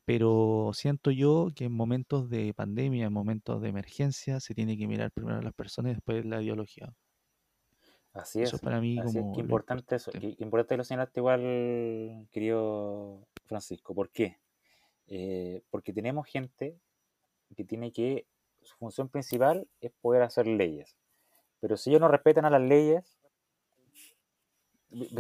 pero 0.05 0.71
siento 0.73 1.11
yo 1.11 1.49
que 1.55 1.65
en 1.65 1.73
momentos 1.73 2.29
de 2.29 2.53
pandemia, 2.53 3.07
en 3.07 3.13
momentos 3.13 3.61
de 3.61 3.69
emergencia, 3.69 4.39
se 4.39 4.53
tiene 4.53 4.77
que 4.77 4.87
mirar 4.87 5.11
primero 5.11 5.37
a 5.37 5.41
las 5.41 5.53
personas 5.53 5.91
y 5.91 5.95
después 5.95 6.25
la 6.25 6.41
ideología. 6.41 6.93
Así 8.13 8.41
es. 8.41 8.49
Eso 8.49 8.59
para 8.59 8.79
mí 8.79 8.97
como... 8.97 9.33
Es, 9.33 9.39
importante 9.39 9.95
eso, 9.95 10.11
que, 10.11 10.35
importante 10.39 10.77
lo 10.77 10.83
señalaste 10.83 11.19
igual, 11.19 12.27
querido 12.31 13.27
Francisco, 13.45 13.93
¿por 13.93 14.09
qué? 14.09 14.37
Eh, 15.07 15.61
porque 15.69 15.91
tenemos 15.91 16.25
gente 16.27 16.79
que 17.55 17.63
tiene 17.63 17.91
que, 17.91 18.25
su 18.61 18.75
función 18.77 19.09
principal 19.09 19.67
es 19.81 19.91
poder 20.01 20.21
hacer 20.23 20.47
leyes. 20.47 20.97
Pero 21.59 21.77
si 21.77 21.89
ellos 21.89 22.01
no 22.01 22.07
respetan 22.07 22.45
a 22.45 22.49
las 22.49 22.61
leyes, 22.61 23.14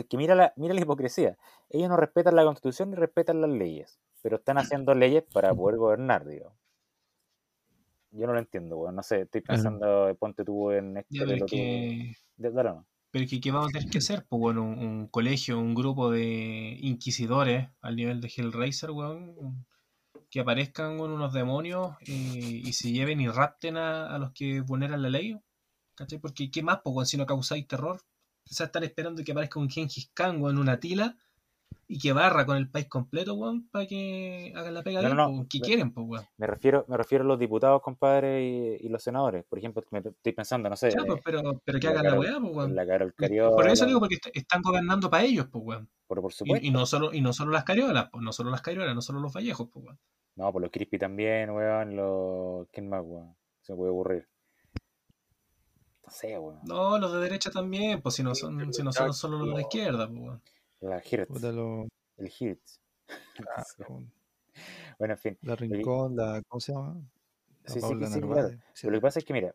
que 0.09 0.17
mira 0.17 0.35
la, 0.35 0.53
mira 0.55 0.73
la 0.73 0.81
hipocresía, 0.81 1.37
ellos 1.69 1.89
no 1.89 1.97
respetan 1.97 2.35
la 2.35 2.43
constitución 2.43 2.91
ni 2.91 2.95
respetan 2.95 3.41
las 3.41 3.49
leyes, 3.49 3.99
pero 4.21 4.37
están 4.37 4.57
haciendo 4.57 4.93
leyes 4.93 5.23
para 5.33 5.53
poder 5.53 5.77
gobernar, 5.77 6.25
digo. 6.25 6.53
Yo 8.11 8.27
no 8.27 8.33
lo 8.33 8.39
entiendo, 8.39 8.91
no 8.91 9.03
sé, 9.03 9.21
estoy 9.21 9.41
pensando, 9.41 10.15
ponte 10.17 10.45
tú 10.45 10.71
en 10.71 10.97
este... 10.97 11.45
que... 11.45 12.15
Pero 13.15 13.27
que, 13.29 13.39
¿qué 13.39 13.49
vamos 13.49 13.69
a 13.69 13.71
tener 13.71 13.89
que 13.89 13.99
hacer? 13.99 14.25
Pues 14.27 14.41
bueno, 14.41 14.63
un, 14.63 15.07
colegio, 15.07 15.57
un 15.57 15.73
grupo 15.73 16.11
de 16.11 16.77
inquisidores 16.81 17.69
al 17.81 17.95
nivel 17.95 18.19
de 18.19 18.27
Hellraiser, 18.27 18.91
weón, 18.91 19.65
que 20.29 20.41
aparezcan 20.41 20.99
unos 20.99 21.31
demonios 21.31 21.95
eh, 22.01 22.61
y 22.65 22.73
se 22.73 22.91
lleven 22.91 23.21
y 23.21 23.29
rapten 23.29 23.77
a, 23.77 24.17
los 24.17 24.33
que 24.33 24.59
vulneran 24.59 25.01
la 25.01 25.07
ley. 25.07 25.39
¿Cachai? 25.95 26.19
Porque 26.19 26.51
¿qué 26.51 26.61
más, 26.61 26.81
pues, 26.83 27.07
si 27.07 27.15
no 27.15 27.25
causáis 27.25 27.65
terror? 27.67 28.01
O 28.49 28.53
sea, 28.53 28.67
están 28.67 28.83
esperando 28.83 29.23
que 29.23 29.31
aparezca 29.31 29.59
un 29.59 29.69
Gengis 29.69 30.11
Khan, 30.13 30.35
en 30.35 30.57
una 30.57 30.79
tila 30.79 31.17
y 31.87 31.99
que 31.99 32.13
barra 32.13 32.45
con 32.45 32.57
el 32.57 32.69
país 32.69 32.87
completo, 32.87 33.35
weón, 33.35 33.67
para 33.69 33.85
que 33.85 34.51
hagan 34.55 34.73
la 34.73 34.81
pega 34.81 35.01
no, 35.01 35.13
no, 35.13 35.45
¿Qué 35.49 35.59
quieren, 35.59 35.91
pues, 35.91 36.07
weón? 36.07 36.25
Me 36.37 36.47
refiero, 36.47 36.85
me 36.87 36.97
refiero 36.97 37.23
a 37.23 37.27
los 37.27 37.39
diputados, 37.39 37.81
compadre, 37.81 38.43
y, 38.81 38.89
los 38.89 39.03
senadores. 39.03 39.43
Por 39.45 39.59
ejemplo, 39.59 39.83
me 39.91 39.99
estoy 39.99 40.33
pensando, 40.33 40.69
no 40.69 40.75
sé. 40.75 40.89
pues, 41.05 41.21
pero, 41.23 41.61
pero 41.63 41.79
que 41.79 41.87
hagan 41.87 42.05
la 42.05 42.19
weá, 42.19 42.39
pues, 42.39 42.53
weón. 42.53 42.75
Por 43.55 43.67
eso 43.67 43.85
digo, 43.85 43.99
porque 43.99 44.17
están 44.33 44.61
gobernando 44.61 45.09
para 45.09 45.23
ellos, 45.23 45.47
pues, 45.51 45.63
weón. 45.63 45.89
Por, 46.07 46.21
por 46.21 46.33
supuesto. 46.33 46.65
Y, 46.65 46.71
no 46.71 46.85
solo, 46.85 47.13
y 47.13 47.21
no 47.21 47.33
solo 47.33 47.51
las 47.51 47.63
cariolas, 47.63 48.09
pues, 48.11 48.23
no 48.23 48.31
solo 48.31 48.49
las 48.49 48.61
cariolas, 48.61 48.95
no 48.95 49.01
solo 49.01 49.19
los 49.19 49.33
vallejos, 49.33 49.69
pues, 49.71 49.85
weón. 49.85 49.99
No, 50.35 50.51
por 50.51 50.61
los 50.61 50.71
crispy 50.71 50.97
también, 50.97 51.51
weón. 51.51 51.95
Los... 51.95 52.67
¿Quién 52.71 52.89
más, 52.89 53.03
weón? 53.05 53.35
Se 53.61 53.73
me 53.73 53.77
puede 53.77 53.89
aburrir. 53.89 54.27
No 56.05 56.11
sé, 56.11 56.37
weón. 56.37 56.59
No, 56.63 56.97
los 56.99 57.13
de 57.13 57.19
derecha 57.19 57.49
también, 57.49 58.01
pues 58.01 58.15
si 58.15 58.23
no 58.23 58.35
son, 58.35 58.73
si 58.73 58.83
no 58.83 58.91
son 58.91 59.13
solo 59.13 59.39
los 59.39 59.55
de 59.55 59.61
izquierda, 59.61 60.07
pues, 60.07 60.19
weón. 60.19 60.41
La 60.81 61.01
Hirtz. 61.03 61.43
El 62.17 62.31
Hirtz. 62.39 62.79
Ah, 63.57 63.63
bueno, 64.97 65.13
en 65.13 65.19
fin. 65.19 65.37
La 65.41 65.55
Rincón, 65.55 66.15
la. 66.15 66.41
¿Cómo 66.47 66.61
se 66.61 66.71
llama? 66.71 66.95
sí, 67.65 67.81
sí, 67.81 67.87
sí, 67.87 68.21
claro. 68.21 68.49
Pero 68.81 68.91
lo 68.91 68.97
que 68.97 69.01
pasa 69.01 69.19
es 69.19 69.25
que, 69.25 69.33
mira. 69.33 69.53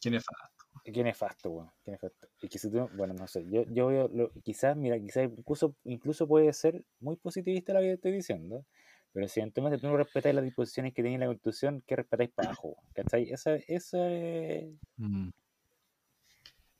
Qué 0.00 0.10
nefasto. 0.10 0.64
Qué 0.82 1.04
nefasto, 1.04 1.50
weón. 1.50 1.70
Qué 1.84 1.90
nefasto. 1.90 2.28
Y 2.40 2.48
que 2.48 2.58
si 2.58 2.70
tú, 2.70 2.88
bueno, 2.94 3.12
no 3.12 3.26
sé. 3.26 3.44
Yo, 3.50 3.64
yo 3.64 3.88
veo. 3.88 4.08
Lo, 4.08 4.30
quizás, 4.42 4.74
mira, 4.76 4.98
quizás 4.98 5.24
incluso, 5.24 5.74
incluso 5.84 6.26
puede 6.26 6.50
ser 6.54 6.82
muy 7.00 7.16
positivista 7.16 7.74
lo 7.74 7.80
que 7.80 7.92
estoy 7.92 8.12
diciendo. 8.12 8.64
Pero 9.12 9.28
si 9.28 9.40
entonces 9.40 9.80
tú 9.80 9.88
no 9.88 9.96
respetáis 9.96 10.34
las 10.34 10.44
disposiciones 10.44 10.94
que 10.94 11.02
tiene 11.02 11.18
la 11.18 11.26
Constitución, 11.26 11.82
¿qué 11.86 11.96
respetáis 11.96 12.30
para 12.30 12.48
abajo? 12.48 12.76
¿Cachai? 12.94 13.30
Esa, 13.30 13.56
esa 13.66 14.10
es... 14.10 14.70
Mm. 14.96 15.28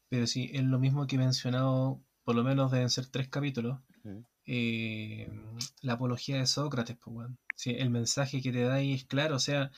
Pero 0.09 0.27
sí, 0.27 0.51
es 0.53 0.65
lo 0.65 0.79
mismo 0.79 1.07
que 1.07 1.17
he 1.17 1.19
mencionado, 1.19 2.03
por 2.25 2.35
lo 2.35 2.45
menos 2.45 2.71
deben 2.71 2.91
ser 2.91 3.07
tres 3.07 3.29
capítulos. 3.29 3.79
Eh, 4.47 5.31
la 5.83 5.95
apología 5.95 6.39
de 6.39 6.47
Sócrates, 6.47 6.97
pues, 6.97 7.15
bueno. 7.15 7.37
el 7.67 7.91
mensaje 7.91 8.41
que 8.41 8.53
te 8.53 8.63
da 8.63 8.75
ahí 8.75 8.95
es 8.95 9.05
claro, 9.05 9.37
o 9.37 9.41
sea, 9.41 9.71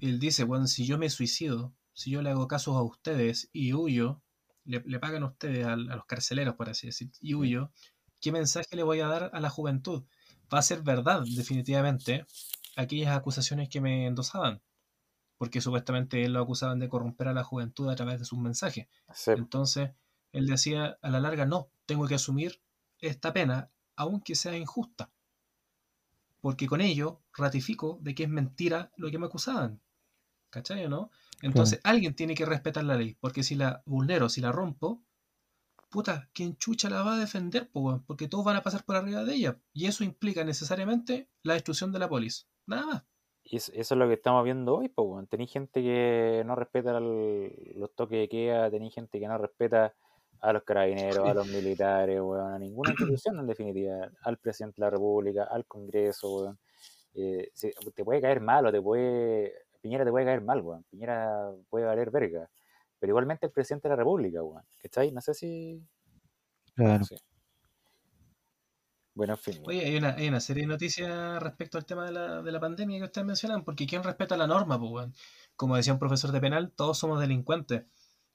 él 0.00 0.20
dice, 0.20 0.44
bueno, 0.44 0.68
si 0.68 0.86
yo 0.86 0.98
me 0.98 1.10
suicido, 1.10 1.74
si 1.92 2.10
yo 2.10 2.22
le 2.22 2.30
hago 2.30 2.46
casos 2.46 2.76
a 2.76 2.82
ustedes 2.82 3.48
y 3.52 3.72
huyo, 3.72 4.22
le, 4.64 4.80
pagan 5.00 5.22
a 5.22 5.26
ustedes, 5.26 5.66
a, 5.66 5.76
los 5.76 6.06
carceleros, 6.06 6.54
por 6.54 6.68
así 6.68 6.86
decir, 6.86 7.10
y 7.20 7.34
huyo, 7.34 7.72
¿qué 8.20 8.30
mensaje 8.30 8.76
le 8.76 8.82
voy 8.84 9.00
a 9.00 9.08
dar 9.08 9.30
a 9.32 9.40
la 9.40 9.50
juventud? 9.50 10.04
Va 10.52 10.58
a 10.58 10.62
ser 10.62 10.82
verdad, 10.82 11.24
definitivamente, 11.34 12.26
aquellas 12.76 13.16
acusaciones 13.16 13.68
que 13.68 13.80
me 13.80 14.06
endosaban, 14.06 14.60
porque 15.38 15.60
supuestamente 15.60 16.24
él 16.24 16.32
lo 16.32 16.42
acusaban 16.42 16.78
de 16.78 16.88
corromper 16.88 17.28
a 17.28 17.34
la 17.34 17.44
juventud 17.44 17.88
a 17.88 17.96
través 17.96 18.18
de 18.18 18.24
sus 18.24 18.38
mensajes. 18.38 18.88
Entonces, 19.26 19.90
él 20.32 20.46
decía, 20.46 20.98
a 21.02 21.10
la 21.10 21.20
larga, 21.20 21.46
no, 21.46 21.68
tengo 21.86 22.06
que 22.06 22.14
asumir 22.14 22.60
esta 23.00 23.32
pena, 23.32 23.70
aunque 23.96 24.34
sea 24.34 24.56
injusta, 24.56 25.10
porque 26.40 26.66
con 26.66 26.80
ello 26.80 27.22
ratifico 27.32 27.98
de 28.02 28.14
que 28.14 28.24
es 28.24 28.28
mentira 28.28 28.92
lo 28.96 29.10
que 29.10 29.18
me 29.18 29.26
acusaban. 29.26 29.80
¿Cachai 30.50 30.84
o 30.84 30.88
no? 30.88 31.10
Entonces, 31.42 31.80
alguien 31.84 32.14
tiene 32.14 32.34
que 32.34 32.46
respetar 32.46 32.84
la 32.84 32.96
ley, 32.96 33.16
porque 33.20 33.42
si 33.42 33.56
la 33.56 33.82
vulnero, 33.84 34.28
si 34.28 34.40
la 34.40 34.52
rompo, 34.52 35.02
puta, 35.90 36.30
¿quién 36.32 36.56
chucha 36.56 36.88
la 36.88 37.02
va 37.02 37.14
a 37.14 37.18
defender? 37.18 37.70
Porque 37.72 38.28
todos 38.28 38.44
van 38.44 38.56
a 38.56 38.62
pasar 38.62 38.84
por 38.84 38.96
arriba 38.96 39.24
de 39.24 39.34
ella. 39.34 39.58
Y 39.72 39.86
eso 39.86 40.04
implica 40.04 40.44
necesariamente 40.44 41.28
la 41.42 41.54
destrucción 41.54 41.92
de 41.92 41.98
la 41.98 42.08
polis. 42.08 42.48
Nada 42.66 42.86
más. 42.86 43.02
Y 43.48 43.56
eso, 43.56 43.72
es 43.72 43.90
lo 43.92 44.08
que 44.08 44.14
estamos 44.14 44.42
viendo 44.44 44.76
hoy, 44.76 44.88
pues, 44.88 45.28
tenéis 45.28 45.52
gente 45.52 45.80
que 45.80 46.42
no 46.44 46.56
respeta 46.56 46.98
los 46.98 47.94
toques 47.94 48.18
de 48.18 48.28
queda, 48.28 48.70
tenéis 48.70 48.94
gente 48.94 49.20
que 49.20 49.28
no 49.28 49.38
respeta 49.38 49.94
a 50.40 50.52
los 50.52 50.64
carabineros, 50.64 51.28
a 51.28 51.34
los 51.34 51.46
militares, 51.46 52.20
a 52.20 52.58
ninguna 52.58 52.90
institución 52.90 53.38
en 53.38 53.46
definitiva, 53.46 54.10
al 54.22 54.38
presidente 54.38 54.80
de 54.80 54.86
la 54.86 54.90
República, 54.90 55.44
al 55.44 55.64
Congreso, 55.66 56.56
eh, 57.14 57.50
te 57.94 58.04
puede 58.04 58.20
caer 58.20 58.40
mal 58.40 58.66
o 58.66 58.72
te 58.72 58.82
puede 58.82 59.66
Piñera 59.86 60.04
te 60.04 60.10
puede 60.10 60.24
caer 60.24 60.40
mal, 60.40 60.60
weón. 60.62 60.84
Piñera 60.90 61.52
puede 61.70 61.84
valer 61.84 62.10
verga. 62.10 62.50
Pero 62.98 63.12
igualmente 63.12 63.46
el 63.46 63.52
presidente 63.52 63.88
de 63.88 63.92
la 63.92 63.96
República, 63.96 64.42
weón. 64.42 64.64
¿Cachai? 64.82 65.12
No 65.12 65.20
sé 65.20 65.32
si. 65.32 65.80
Claro. 66.74 67.04
Bueno, 67.08 67.22
en 69.24 69.38
fin. 69.38 69.62
Oye, 69.64 69.84
hay 69.84 69.96
una, 69.96 70.14
hay 70.14 70.28
una, 70.28 70.40
serie 70.40 70.64
de 70.64 70.68
noticias 70.68 71.42
respecto 71.42 71.78
al 71.78 71.86
tema 71.86 72.04
de 72.04 72.12
la, 72.12 72.42
de 72.42 72.52
la 72.52 72.60
pandemia 72.60 72.98
que 72.98 73.04
ustedes 73.04 73.26
mencionan, 73.26 73.64
porque 73.64 73.86
¿quién 73.86 74.02
respeta 74.02 74.36
la 74.36 74.46
norma, 74.46 74.78
pues? 74.78 75.08
Como 75.56 75.76
decía 75.76 75.92
un 75.92 75.98
profesor 75.98 76.32
de 76.32 76.40
penal, 76.40 76.72
todos 76.76 76.98
somos 76.98 77.20
delincuentes. 77.20 77.84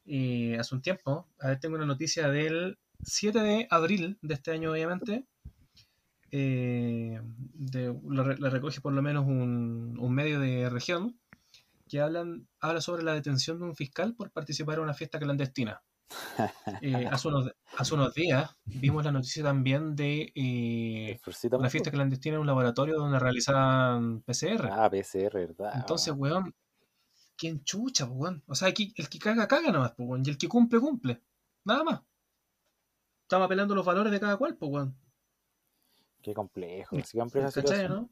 Y 0.03 0.55
hace 0.55 0.73
un 0.73 0.81
tiempo, 0.81 1.29
a 1.39 1.49
ver, 1.49 1.59
tengo 1.59 1.75
una 1.75 1.85
noticia 1.85 2.29
del 2.29 2.79
7 3.03 3.39
de 3.39 3.67
abril 3.69 4.17
de 4.21 4.33
este 4.33 4.51
año, 4.51 4.71
obviamente. 4.71 5.25
Eh, 6.31 7.21
la, 8.09 8.49
recoge 8.49 8.81
por 8.81 8.93
lo 8.93 9.01
menos 9.01 9.25
un, 9.25 9.97
un 9.99 10.13
medio 10.15 10.39
de 10.39 10.69
región 10.69 11.19
que 11.87 11.99
hablan, 11.99 12.47
habla 12.59 12.81
sobre 12.81 13.03
la 13.03 13.13
detención 13.13 13.59
de 13.59 13.65
un 13.65 13.75
fiscal 13.75 14.15
por 14.15 14.31
participar 14.31 14.77
en 14.77 14.85
una 14.85 14.93
fiesta 14.93 15.19
clandestina. 15.19 15.83
Eh, 16.81 17.07
hace, 17.09 17.27
unos, 17.27 17.51
hace, 17.77 17.93
unos, 17.93 18.13
días 18.13 18.49
vimos 18.65 19.03
la 19.03 19.11
noticia 19.11 19.43
también 19.43 19.95
de 19.95 20.31
eh, 20.35 21.19
una 21.51 21.69
fiesta 21.69 21.91
clandestina 21.91 22.35
en 22.35 22.41
un 22.41 22.47
laboratorio 22.47 22.97
donde 22.97 23.19
realizaban 23.19 24.21
PCR. 24.21 24.69
Ah, 24.71 24.89
PCR, 24.89 25.33
¿verdad? 25.33 25.73
Entonces, 25.75 26.13
weón, 26.15 26.55
¿quién 27.37 27.63
chucha, 27.63 28.05
weón? 28.05 28.43
O 28.47 28.55
sea, 28.55 28.69
el 28.69 28.73
que, 28.73 28.91
el 28.95 29.09
que 29.09 29.19
caga, 29.19 29.47
caga 29.47 29.71
nomás, 29.71 29.93
weón, 29.97 30.23
y 30.25 30.29
el 30.29 30.37
que 30.37 30.47
cumple, 30.47 30.79
cumple. 30.79 31.21
Nada 31.65 31.83
más. 31.83 32.01
Estamos 33.23 33.45
apelando 33.45 33.75
los 33.75 33.85
valores 33.85 34.11
de 34.11 34.19
cada 34.19 34.37
cual, 34.37 34.57
weón. 34.59 34.97
Qué 36.21 36.33
complejo. 36.33 36.95
Qué 36.95 37.03
complejo 37.17 37.49
¿no? 37.89 38.09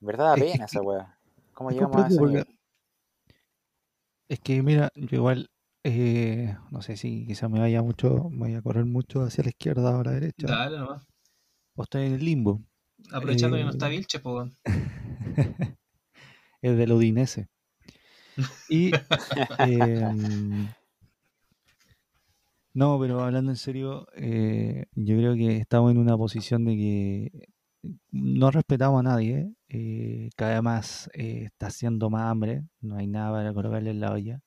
En 0.00 0.06
verdad, 0.06 0.34
pena 0.34 0.64
esa 0.64 0.80
weá. 0.82 1.18
¿Cómo 1.54 1.70
llegamos 1.70 2.04
a 2.04 2.06
ese 2.08 2.58
es 4.28 4.40
que 4.40 4.62
mira, 4.62 4.90
yo 4.94 5.16
igual, 5.16 5.50
eh, 5.90 6.56
no 6.70 6.82
sé 6.82 6.96
si 6.96 7.26
quizás 7.26 7.50
me 7.50 7.60
vaya 7.60 7.82
mucho, 7.82 8.28
me 8.30 8.40
vaya 8.40 8.58
a 8.58 8.62
correr 8.62 8.84
mucho 8.84 9.22
hacia 9.22 9.44
la 9.44 9.50
izquierda 9.50 9.96
o 9.96 10.02
la 10.02 10.12
derecha. 10.12 10.46
Dale 10.46 10.78
nomás. 10.78 11.06
O 11.74 11.82
estoy 11.82 12.06
en 12.06 12.14
el 12.14 12.24
limbo. 12.24 12.62
Aprovechando 13.12 13.56
que 13.56 13.64
no 13.64 13.70
está 13.70 13.86
eh, 13.86 13.90
Vilche, 13.96 14.20
pues. 14.20 14.52
el 16.62 16.76
del 16.76 16.92
Udinese. 16.92 17.48
Y 18.68 18.92
em, 19.58 20.68
no, 22.78 22.96
pero 23.00 23.24
hablando 23.24 23.50
en 23.50 23.56
serio, 23.56 24.06
eh, 24.14 24.86
yo 24.94 25.16
creo 25.16 25.34
que 25.34 25.56
estamos 25.56 25.90
en 25.90 25.98
una 25.98 26.16
posición 26.16 26.64
de 26.64 26.76
que 26.76 27.48
no 28.12 28.50
respetamos 28.52 29.00
a 29.00 29.02
nadie, 29.02 29.52
eh, 29.68 30.30
cada 30.36 30.62
más 30.62 31.10
eh, 31.14 31.44
está 31.46 31.68
haciendo 31.68 32.08
más 32.10 32.30
hambre, 32.30 32.62
no 32.80 32.96
hay 32.96 33.06
nada 33.08 33.32
para 33.32 33.52
colocarle 33.52 33.90
en 33.90 34.00
la 34.00 34.12
olla. 34.12 34.40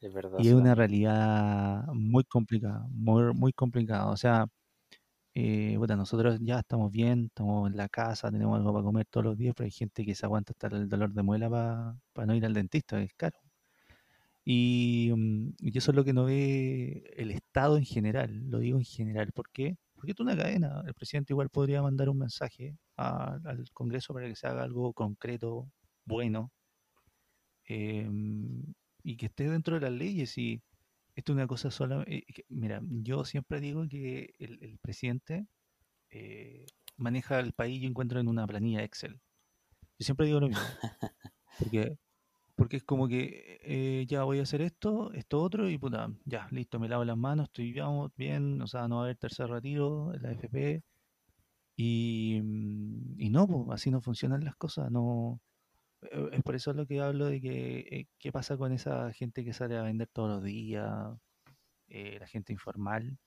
Es 0.00 0.12
verdad, 0.12 0.38
y 0.40 0.48
es 0.48 0.54
una 0.54 0.74
realidad 0.74 1.84
muy 1.92 2.24
complicada, 2.24 2.86
muy, 2.90 3.34
muy 3.34 3.52
complicada. 3.52 4.06
O 4.10 4.16
sea, 4.16 4.46
eh, 5.34 5.78
nosotros 5.78 6.38
ya 6.40 6.60
estamos 6.60 6.90
bien, 6.92 7.26
estamos 7.26 7.70
en 7.70 7.76
la 7.76 7.88
casa, 7.88 8.30
tenemos 8.30 8.56
algo 8.58 8.72
para 8.72 8.84
comer 8.84 9.06
todos 9.06 9.24
los 9.26 9.38
días, 9.38 9.54
pero 9.56 9.66
hay 9.66 9.70
gente 9.70 10.04
que 10.04 10.14
se 10.14 10.26
aguanta 10.26 10.52
hasta 10.52 10.68
el 10.76 10.88
dolor 10.88 11.12
de 11.12 11.22
muela 11.22 11.48
para 12.12 12.26
no 12.26 12.34
ir 12.34 12.44
al 12.44 12.54
dentista, 12.54 13.00
es 13.00 13.14
caro. 13.14 13.38
Y, 14.44 15.12
mm, 15.14 15.54
y, 15.60 15.78
eso 15.78 15.90
es 15.92 15.96
lo 15.96 16.04
que 16.04 16.12
no 16.12 16.24
ve 16.24 17.04
el 17.16 17.30
Estado 17.30 17.76
en 17.76 17.84
general, 17.84 18.48
lo 18.50 18.60
digo 18.60 18.78
en 18.78 18.84
general, 18.84 19.30
¿por 19.32 19.50
qué? 19.50 19.76
Porque 19.94 20.12
es 20.12 20.20
una 20.20 20.36
cadena. 20.36 20.82
El 20.86 20.94
presidente 20.94 21.32
igual 21.34 21.50
podría 21.50 21.82
mandar 21.82 22.08
un 22.08 22.18
mensaje 22.18 22.76
al 22.96 23.64
Congreso 23.74 24.14
para 24.14 24.26
que 24.28 24.36
se 24.36 24.46
haga 24.46 24.62
algo 24.62 24.92
concreto, 24.94 25.70
bueno, 26.04 26.50
em, 27.66 28.64
y 29.08 29.16
que 29.16 29.26
esté 29.26 29.48
dentro 29.48 29.74
de 29.74 29.80
las 29.80 29.92
leyes. 29.92 30.36
Y 30.36 30.62
esto 31.14 31.32
es 31.32 31.36
una 31.36 31.46
cosa 31.46 31.70
sola. 31.70 32.04
Eh, 32.06 32.24
mira, 32.48 32.80
yo 32.82 33.24
siempre 33.24 33.60
digo 33.60 33.88
que 33.88 34.34
el, 34.38 34.78
presidente 34.82 35.46
eh, 36.10 36.66
maneja 36.96 37.40
el 37.40 37.52
país 37.54 37.82
y 37.82 37.86
encuentro 37.86 38.20
en 38.20 38.28
una 38.28 38.46
planilla 38.46 38.82
Excel. 38.84 39.20
Yo 39.98 40.04
siempre 40.04 40.26
digo 40.26 40.40
lo 40.40 40.48
mismo. 40.48 40.62
Porque 41.58 41.96
porque 42.54 42.78
es 42.78 42.82
como 42.82 43.06
que 43.06 43.60
eh, 43.62 44.04
ya 44.08 44.24
voy 44.24 44.40
a 44.40 44.42
hacer 44.42 44.62
esto, 44.62 45.12
esto 45.12 45.40
otro, 45.40 45.68
y 45.70 45.78
puta, 45.78 46.10
ya, 46.24 46.48
listo, 46.50 46.80
me 46.80 46.88
lavo 46.88 47.04
las 47.04 47.16
manos, 47.16 47.46
estoy 47.46 47.72
bien, 48.16 48.60
o 48.60 48.66
sea, 48.66 48.88
no 48.88 48.96
va 48.96 49.02
a 49.02 49.04
haber 49.04 49.16
tercer 49.16 49.48
retiro 49.48 50.12
en 50.12 50.22
la 50.22 50.32
FP. 50.32 50.82
Y, 51.76 52.38
y 53.16 53.30
no, 53.30 53.46
pues, 53.46 53.68
así 53.70 53.92
no 53.92 54.00
funcionan 54.00 54.44
las 54.44 54.56
cosas. 54.56 54.90
No, 54.90 55.40
es 56.00 56.42
por 56.42 56.54
eso 56.54 56.72
lo 56.72 56.86
que 56.86 57.00
hablo 57.00 57.26
de 57.26 57.40
que 57.40 57.78
eh, 57.90 58.06
qué 58.18 58.32
pasa 58.32 58.56
con 58.56 58.72
esa 58.72 59.12
gente 59.12 59.44
que 59.44 59.52
sale 59.52 59.76
a 59.76 59.82
vender 59.82 60.08
todos 60.12 60.30
los 60.30 60.44
días, 60.44 60.86
la 61.88 62.26
gente 62.26 62.52
informal, 62.52 63.18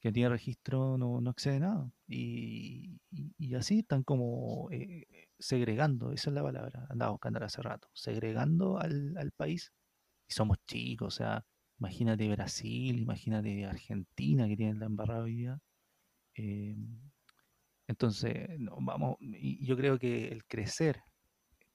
que 0.00 0.12
tiene 0.12 0.30
registro, 0.30 0.98
no, 0.98 1.20
no 1.20 1.30
accede 1.30 1.56
a 1.56 1.60
nada. 1.60 1.92
Y, 2.08 3.00
y, 3.10 3.54
así 3.54 3.80
están 3.80 4.02
como 4.02 4.68
segregando, 5.40 6.12
esa 6.12 6.30
es 6.30 6.34
la 6.34 6.42
palabra, 6.42 6.86
andaba 6.90 7.12
buscando 7.12 7.44
hace 7.44 7.62
rato, 7.62 7.88
segregando 7.94 8.78
al, 8.78 9.32
país. 9.36 9.72
Y 10.28 10.32
somos 10.34 10.58
chicos, 10.66 11.14
o 11.14 11.16
sea, 11.18 11.44
imagínate 11.78 12.28
Brasil, 12.30 12.98
imagínate 13.00 13.64
Argentina 13.66 14.46
que 14.48 14.56
tienen 14.56 14.78
la 14.80 14.86
embarrada 14.86 15.24
día. 15.24 15.58
Eh, 16.36 16.76
entonces, 17.88 18.48
no, 18.58 18.76
vamos, 18.80 19.16
y 19.20 19.64
yo 19.66 19.76
creo 19.76 19.98
que 19.98 20.28
el 20.28 20.44
crecer 20.46 21.02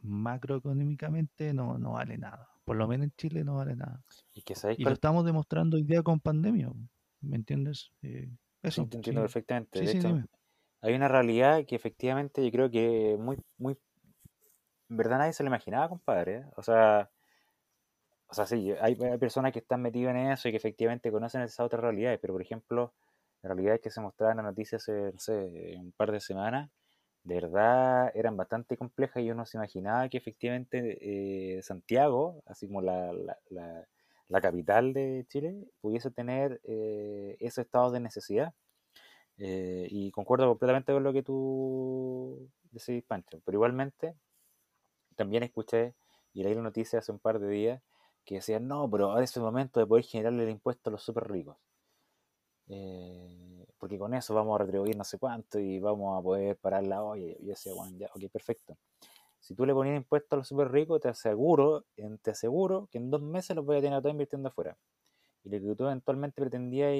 macroeconómicamente 0.06 1.54
no, 1.54 1.78
no 1.78 1.94
vale 1.94 2.18
nada. 2.18 2.50
Por 2.64 2.78
lo 2.78 2.88
menos 2.88 3.06
en 3.06 3.14
Chile 3.18 3.44
no 3.44 3.56
vale 3.56 3.76
nada. 3.76 4.04
Y, 4.34 4.42
que 4.42 4.56
lo 4.80 4.92
estamos 4.92 5.26
demostrando 5.26 5.78
hoy 5.78 5.84
día 5.84 6.02
con 6.02 6.20
pandemia. 6.20 6.72
¿Me 7.22 7.36
entiendes? 7.36 7.92
Eh, 8.02 8.30
eso, 8.62 8.88
te 8.88 8.98
entiendo 8.98 9.22
perfectamente. 9.22 9.82
de 9.82 9.92
hecho, 9.92 10.24
hay 10.82 10.94
una 10.94 11.08
realidad 11.08 11.66
que 11.66 11.76
efectivamente 11.76 12.44
yo 12.44 12.52
creo 12.52 12.72
que 12.72 13.18
muy, 13.20 13.38
muy, 13.58 13.78
en 14.90 14.98
verdad 14.98 15.20
nadie 15.20 15.34
se 15.34 15.44
lo 15.44 15.48
imaginaba, 15.48 15.90
compadre. 15.90 16.38
¿eh? 16.38 16.46
O 16.56 16.64
sea, 16.64 17.10
o 18.28 18.34
sea, 18.34 18.46
sí, 18.46 18.72
hay, 18.82 18.96
personas 18.96 19.52
que 19.52 19.60
están 19.60 19.82
metidas 19.82 20.16
en 20.16 20.32
eso 20.32 20.48
y 20.48 20.52
que 20.52 20.58
efectivamente 20.58 21.12
conocen 21.12 21.42
esas 21.42 21.66
otras 21.66 21.82
realidades, 21.82 22.20
pero 22.20 22.34
por 22.34 22.42
ejemplo, 22.42 22.94
la 23.44 23.54
realidad 23.54 23.80
que 23.80 23.92
se 23.92 24.02
mostraban 24.02 24.40
en 24.40 24.46
las 24.46 24.54
noticias 24.54 24.82
hace, 24.82 25.12
no 25.14 25.20
sé, 25.20 25.78
un 25.78 25.92
par 25.96 26.12
de 26.12 26.20
semanas, 26.20 26.70
de 27.26 27.36
verdad 27.36 28.12
eran 28.16 28.38
bastante 28.38 28.78
complejas 28.78 29.24
y 29.24 29.32
uno 29.32 29.46
se 29.46 29.58
imaginaba 29.58 30.08
que 30.10 30.18
efectivamente 30.18 31.58
eh, 31.58 31.62
Santiago, 31.64 32.44
así 32.46 32.68
como 32.68 32.82
la, 32.82 33.12
la, 33.50 33.88
la, 34.30 34.42
capital 34.42 34.94
de 34.94 35.26
Chile, 35.28 35.68
pudiese 35.82 36.12
tener 36.12 36.62
eh, 36.64 37.36
ese 37.40 37.62
estado 37.62 37.92
de 37.92 38.00
necesidad. 38.00 38.54
Eh, 39.38 39.88
y 39.90 40.12
concuerdo 40.12 40.48
completamente 40.48 40.94
con 40.94 41.04
lo 41.04 41.14
que 41.14 41.24
tú 41.24 42.50
decís, 42.72 43.04
Pancho. 43.04 43.42
Pero 43.44 43.58
igualmente, 43.58 44.16
también 45.16 45.44
escuché 45.44 45.96
y 46.34 46.44
leí 46.44 46.54
la 46.56 46.62
noticia 46.62 47.00
hace 47.00 47.12
un 47.12 47.20
par 47.20 47.40
de 47.40 47.50
días 47.50 47.82
que 48.26 48.36
decían, 48.36 48.68
no, 48.68 48.90
pero 48.90 49.12
ahora 49.12 49.24
es 49.24 49.36
el 49.36 49.44
momento 49.44 49.80
de 49.80 49.88
poder 49.88 50.06
generarle 50.06 50.44
el 50.44 50.50
impuesto 50.52 50.90
a 50.90 50.92
los 50.92 51.04
súper 51.04 51.30
ricos. 51.30 51.58
Eh, 52.68 53.68
porque 53.78 54.00
con 54.00 54.14
eso 54.14 54.34
vamos 54.34 54.56
a 54.56 54.64
retribuir 54.64 54.98
no 54.98 55.04
sé 55.04 55.20
cuánto 55.20 55.60
y 55.60 55.80
vamos 55.80 56.20
a 56.20 56.24
poder 56.24 56.58
parar 56.58 56.84
la 56.84 57.04
olla. 57.04 57.36
Yo 57.40 57.50
decía, 57.50 57.74
bueno, 57.74 57.98
ya, 57.98 58.08
ok, 58.14 58.32
perfecto. 58.32 58.78
si 59.40 59.56
tú 59.56 59.66
le 59.66 59.74
ponías 59.74 59.98
impuestos 59.98 60.34
a 60.34 60.38
los 60.38 60.48
súper 60.48 60.72
ricos, 60.72 61.02
te 61.02 61.10
aseguro, 61.10 61.86
te 62.22 62.32
aseguro 62.32 62.88
que 62.92 62.98
en 62.98 63.12
dos 63.12 63.22
meses 63.22 63.56
los 63.56 63.66
voy 63.66 63.78
a 63.78 63.82
tener 63.82 63.98
a 63.98 64.02
todos 64.02 64.14
invirtiendo 64.14 64.50
afuera. 64.50 64.78
Y 65.44 65.50
lo 65.50 65.60
que 65.60 65.76
tú 65.76 65.86
eventualmente 65.86 66.42
pretendías 66.42 66.92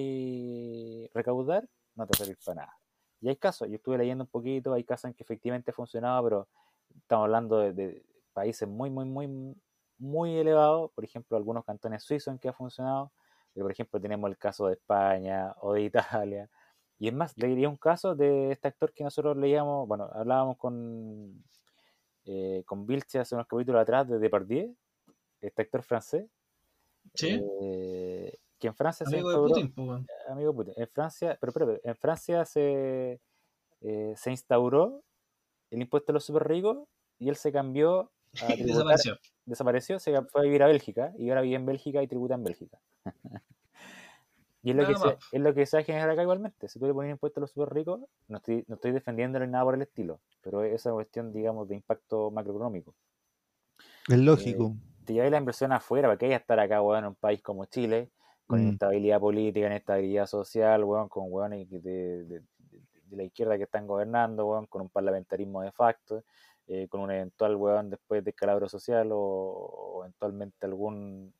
recaudar, 1.14 1.68
no 1.96 2.06
te 2.06 2.24
va 2.24 2.36
para 2.46 2.62
nada. 2.62 2.80
Y 3.22 3.30
hay 3.30 3.38
casos, 3.38 3.68
yo 3.68 3.76
estuve 3.76 3.98
leyendo 3.98 4.26
un 4.26 4.30
poquito, 4.30 4.74
hay 4.74 4.84
casos 4.84 5.06
en 5.06 5.14
que 5.16 5.24
efectivamente 5.24 5.72
ha 5.72 5.74
funcionado, 5.74 6.24
pero 6.24 6.48
estamos 6.96 7.26
hablando 7.26 7.58
de, 7.58 8.06
países 8.34 8.68
muy, 8.68 8.90
muy, 8.90 9.06
muy, 9.06 9.56
muy 9.98 10.38
elevados, 10.38 10.92
por 10.92 11.06
ejemplo, 11.06 11.38
algunos 11.38 11.64
cantones 11.66 12.04
suizos 12.04 12.34
en 12.34 12.38
que 12.38 12.50
ha 12.50 12.54
funcionado, 12.54 13.12
por 13.62 13.72
ejemplo 13.72 14.00
tenemos 14.00 14.30
el 14.30 14.38
caso 14.38 14.68
de 14.68 14.74
España 14.74 15.54
o 15.62 15.74
de 15.74 15.82
Italia, 15.82 16.50
y 16.98 17.08
es 17.08 17.14
más, 17.14 17.38
le 17.38 17.48
diría 17.48 17.70
un 17.70 17.78
caso 17.78 18.16
de 18.16 18.52
este 18.52 18.68
actor 18.68 18.94
que 18.94 19.04
nosotros 19.04 19.36
leíamos, 19.38 19.88
bueno, 19.88 20.10
hablábamos 20.14 20.58
con, 20.58 21.44
eh, 22.26 22.64
con 22.66 22.86
Vilche 22.86 23.20
hace 23.20 23.36
unos 23.36 23.48
capítulos 23.48 23.82
atrás 23.82 24.08
de 24.08 24.20
Depardieu, 24.20 24.76
este 25.42 25.62
actor 25.62 25.84
francés, 25.84 26.26
¿Sí? 27.14 27.40
Eh, 27.62 28.38
que 28.58 28.68
en 28.68 28.76
Francia 28.76 29.06
amigo 29.06 29.30
se 29.30 29.38
instauró, 29.38 29.56
de 29.56 29.68
Putin, 29.68 30.08
amigo 30.30 30.56
Putin, 30.56 30.74
en 30.78 30.88
Francia, 30.88 31.38
pero, 31.40 31.52
pero 31.52 31.80
en 31.84 31.96
Francia 31.96 32.46
se, 32.46 33.20
eh, 33.82 34.14
se 34.16 34.32
instauró 34.32 35.04
el 35.70 35.82
impuesto 35.82 36.12
a 36.12 36.14
los 36.14 36.24
super 36.24 36.48
ricos 36.48 36.88
y 37.20 37.30
él 37.30 37.36
se 37.36 37.52
cambió 37.52 38.12
a 38.42 38.56
desapareció. 38.56 39.18
Desapareció, 39.46 40.00
se 40.00 40.22
fue 40.24 40.42
a 40.42 40.44
vivir 40.44 40.64
a 40.64 40.68
Bélgica 40.68 41.14
y 41.18 41.30
ahora 41.30 41.42
vive 41.42 41.56
en 41.56 41.66
Bélgica 41.66 42.02
y 42.02 42.08
tributa 42.08 42.36
en 42.36 42.44
Bélgica. 42.44 42.80
y 44.64 44.72
es 44.72 44.76
lo, 44.76 44.88
que 44.88 44.96
se, 44.96 45.18
es 45.32 45.42
lo 45.42 45.54
que 45.54 45.66
se 45.66 45.84
generar 45.84 46.10
acá 46.10 46.24
igualmente. 46.24 46.68
Si 46.68 46.80
tú 46.80 46.88
le 46.88 46.94
pones 46.94 47.12
impuestos 47.12 47.38
a 47.38 47.42
los 47.42 47.52
super 47.52 47.74
ricos, 47.74 48.02
no 48.28 48.38
estoy, 48.38 48.64
no 48.68 48.76
estoy 48.76 48.92
defendiéndole 48.92 49.48
nada 49.48 49.64
por 49.64 49.76
el 49.76 49.84
estilo, 49.84 50.22
pero 50.42 50.64
es 50.64 50.86
una 50.86 50.96
cuestión, 50.96 51.32
digamos, 51.32 51.68
de 51.68 51.76
impacto 51.76 52.32
macroeconómico. 52.32 52.96
Es 54.08 54.18
lógico. 54.18 54.76
Eh, 54.76 54.96
te 55.06 55.14
lleváis 55.14 55.32
la 55.32 55.38
inversión 55.38 55.72
afuera, 55.72 56.08
¿para 56.08 56.18
qué 56.18 56.26
hay 56.26 56.34
estar 56.34 56.60
acá, 56.60 56.82
weón, 56.82 57.00
en 57.00 57.10
un 57.10 57.16
país 57.16 57.42
como 57.42 57.66
Chile, 57.66 58.12
con 58.48 58.60
mm. 58.60 58.68
inestabilidad 58.68 59.20
política, 59.20 59.68
inestabilidad 59.68 60.26
social, 60.26 60.84
weón, 60.84 61.10
con 61.10 61.26
weón 61.30 61.52
de, 61.52 62.42
la 63.12 63.24
izquierda 63.24 63.58
que 63.58 63.64
están 63.64 63.88
gobernando, 63.88 64.48
weón, 64.48 64.66
con 64.66 64.82
un 64.82 64.90
parlamentarismo 64.90 65.62
de 65.62 65.72
facto, 65.72 66.24
eh, 66.68 66.88
con 66.88 67.02
un 67.02 67.12
eventual 67.12 67.56
weón 67.56 67.90
después 67.90 68.24
de 68.24 68.32
escalabro 68.32 68.68
social 68.68 69.10
o, 69.12 70.00
eventualmente 70.02 70.66
algún 70.66 71.34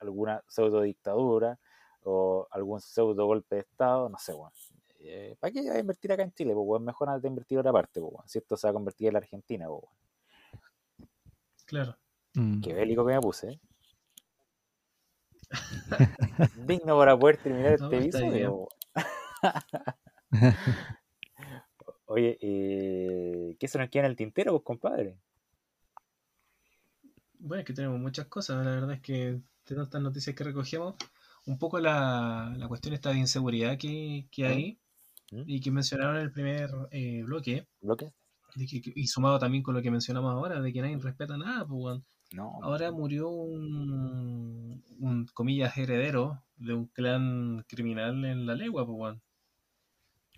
alguna 0.00 0.42
pseudo 0.48 0.82
dictadura 0.82 1.58
o 2.02 2.48
algún 2.50 2.80
pseudo 2.80 3.26
golpe 3.26 3.56
de 3.56 3.60
estado, 3.62 4.08
no 4.08 4.18
sé, 4.18 4.34
weón. 4.34 4.52
Eh, 4.98 5.36
¿Para 5.38 5.52
qué 5.52 5.70
a 5.70 5.78
invertir 5.78 6.12
acá 6.12 6.22
en 6.22 6.32
Chile? 6.32 6.54
Pues, 6.54 6.66
weón, 6.66 6.84
mejor 6.84 7.08
antes 7.08 7.22
de 7.22 7.28
invertir 7.28 7.58
otra 7.58 7.72
parte, 7.72 8.00
pues, 8.00 8.12
weón. 8.12 8.28
Si 8.28 8.38
esto 8.38 8.56
se 8.56 8.66
va 8.66 8.70
a 8.70 8.74
convertir 8.74 9.08
en 9.08 9.14
la 9.14 9.18
Argentina, 9.20 9.66
pues, 9.68 9.82
weón. 9.82 11.10
Claro. 11.66 11.96
Mm. 12.34 12.60
Qué 12.60 12.74
bélico 12.74 13.06
que 13.06 13.14
me 13.14 13.20
puse. 13.20 13.52
¿eh? 13.52 13.60
Digno 16.66 16.98
para 16.98 17.18
poder 17.18 17.38
terminar 17.38 17.74
este 17.74 17.96
episodio. 17.96 18.68
Oye, 22.14 22.38
eh, 22.40 23.56
¿qué 23.58 23.66
se 23.66 23.76
nos 23.76 23.90
queda 23.90 24.04
en 24.04 24.10
el 24.10 24.16
tintero, 24.16 24.52
vos, 24.52 24.62
compadre? 24.62 25.18
Bueno, 27.40 27.58
es 27.58 27.66
que 27.66 27.72
tenemos 27.72 27.98
muchas 27.98 28.26
cosas. 28.26 28.64
La 28.64 28.70
verdad 28.70 28.92
es 28.92 29.00
que 29.00 29.40
de 29.66 29.74
tantas 29.74 30.00
noticias 30.00 30.36
que 30.36 30.44
recogemos, 30.44 30.94
un 31.44 31.58
poco 31.58 31.80
la, 31.80 32.54
la 32.56 32.68
cuestión 32.68 32.94
esta 32.94 33.10
de 33.10 33.18
inseguridad 33.18 33.76
que, 33.76 34.28
que 34.30 34.46
hay 34.46 34.78
¿Mm? 35.32 35.42
y 35.44 35.60
que 35.60 35.72
mencionaron 35.72 36.14
en 36.14 36.22
el 36.22 36.30
primer 36.30 36.70
eh, 36.92 37.24
bloque. 37.24 37.66
¿Bloque? 37.80 38.12
y 38.54 39.08
sumado 39.08 39.40
también 39.40 39.64
con 39.64 39.74
lo 39.74 39.82
que 39.82 39.90
mencionamos 39.90 40.30
ahora, 40.32 40.60
de 40.60 40.72
que 40.72 40.82
nadie 40.82 40.96
respeta 40.98 41.36
nada, 41.36 41.66
pues, 41.66 42.00
Ahora 42.62 42.92
murió 42.92 43.28
un, 43.28 44.84
un, 45.00 45.26
comillas, 45.34 45.76
heredero 45.76 46.44
de 46.58 46.74
un 46.74 46.86
clan 46.86 47.64
criminal 47.66 48.24
en 48.24 48.46
la 48.46 48.54
legua, 48.54 48.86
pues, 48.86 49.16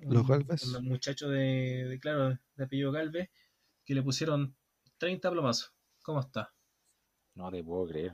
Los 0.01 0.27
Galvez. 0.27 0.65
Un 0.75 0.85
muchacho 0.85 1.29
de, 1.29 1.99
claro, 2.01 2.39
de 2.57 2.65
apellido 2.65 2.93
Galvez, 2.93 3.31
que 3.85 3.95
le 3.95 4.03
pusieron 4.03 4.55
30 4.99 5.31
plomazos. 5.31 5.73
¿Cómo 6.03 6.21
está? 6.21 6.53
No 7.35 7.51
te 7.51 7.63
puedo 7.63 7.87
creer. 7.87 8.13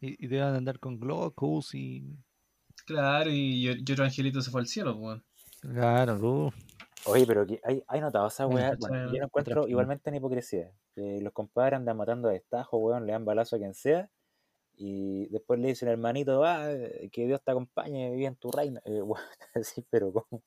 y, 0.00 0.26
deben 0.26 0.54
andar 0.54 0.78
con 0.78 0.98
glocos 0.98 1.74
y. 1.74 2.16
Claro, 2.86 3.30
y, 3.30 3.68
otro 3.68 4.04
angelito 4.04 4.40
se 4.42 4.50
fue 4.50 4.60
al 4.60 4.66
cielo, 4.66 4.98
pues. 4.98 5.22
Claro, 5.60 6.52
Oye, 7.06 7.26
pero 7.26 7.46
hay, 7.64 7.82
hay 7.86 8.00
notado 8.00 8.26
esa 8.28 8.46
weá. 8.46 8.74
Bueno, 8.78 9.12
yo 9.12 9.18
lo 9.18 9.24
encuentro 9.24 9.68
igualmente 9.68 10.08
en 10.08 10.16
hipocresía. 10.16 10.72
los 10.96 11.32
compadres 11.32 11.78
andan 11.78 11.96
matando 11.96 12.28
a 12.28 12.32
destajo, 12.32 12.78
weón, 12.78 13.06
le 13.06 13.12
dan 13.12 13.24
balazo 13.24 13.56
a 13.56 13.58
quien 13.58 13.74
sea. 13.74 14.10
Y 14.76 15.26
después 15.28 15.60
le 15.60 15.68
dicen, 15.68 15.88
hermanito, 15.88 16.44
ah, 16.44 16.68
que 17.12 17.26
Dios 17.26 17.40
te 17.42 17.50
acompañe, 17.52 18.10
vive 18.10 18.26
en 18.26 18.36
tu 18.36 18.50
reino. 18.50 18.80
Eh, 18.84 19.02
sí, 19.62 19.84
pero 19.88 20.12
¿cómo? 20.12 20.42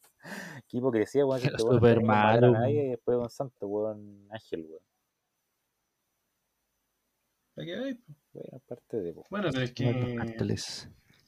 Qué 0.68 0.78
hipocresía, 0.78 1.26
weón. 1.26 1.41
Que 1.41 1.58
super 1.58 2.04
malo. 2.04 2.52
Nadie 2.52 2.86
y 2.86 2.90
después 2.90 3.18
un 3.18 3.30
santo, 3.30 3.68
weón, 3.68 4.28
ángel, 4.32 4.66
weón. 4.70 4.82
¿Para 7.56 7.66
qué 7.66 7.76
hay? 7.76 7.99
Bueno, 8.34 8.49
aparte 8.58 8.98
de. 8.98 9.14
Bueno, 9.30 9.49
pero 9.52 9.64
es 9.64 9.74
que. 9.74 10.18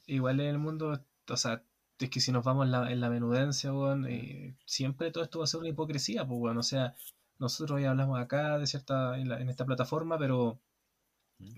Igual 0.06 0.40
en 0.40 0.46
el 0.46 0.58
mundo, 0.58 1.04
o 1.28 1.36
sea, 1.36 1.62
es 1.98 2.10
que 2.10 2.20
si 2.20 2.32
nos 2.32 2.44
vamos 2.44 2.66
en 2.66 2.72
la, 2.72 2.90
en 2.90 3.00
la 3.00 3.10
menudencia, 3.10 3.70
eh, 4.08 4.54
siempre 4.64 5.10
todo 5.10 5.24
esto 5.24 5.38
va 5.38 5.44
a 5.44 5.48
ser 5.48 5.60
una 5.60 5.68
hipocresía, 5.68 6.26
pues, 6.26 6.38
bueno, 6.38 6.60
o 6.60 6.64
sea, 6.64 6.94
nosotros 7.38 7.76
hoy 7.76 7.84
hablamos 7.84 8.18
acá 8.18 8.58
de 8.58 8.66
cierta, 8.66 9.18
en, 9.18 9.48
esta 9.48 9.64
plataforma, 9.64 10.18
pero, 10.18 10.60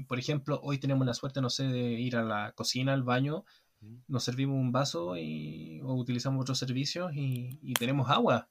por 0.07 0.19
ejemplo, 0.19 0.61
hoy 0.63 0.79
tenemos 0.79 1.07
la 1.07 1.15
suerte, 1.15 1.41
no 1.41 1.51
sé, 1.51 1.65
de 1.65 1.93
ir 1.93 2.17
a 2.17 2.23
la 2.23 2.53
cocina, 2.53 2.93
al 2.93 3.03
baño, 3.03 3.45
nos 4.07 4.25
servimos 4.25 4.57
un 4.57 4.73
vaso 4.73 5.17
y, 5.17 5.81
o 5.83 5.95
utilizamos 5.95 6.43
otros 6.43 6.59
servicios 6.59 7.13
y, 7.15 7.75
tenemos 7.75 8.11
agua. 8.11 8.49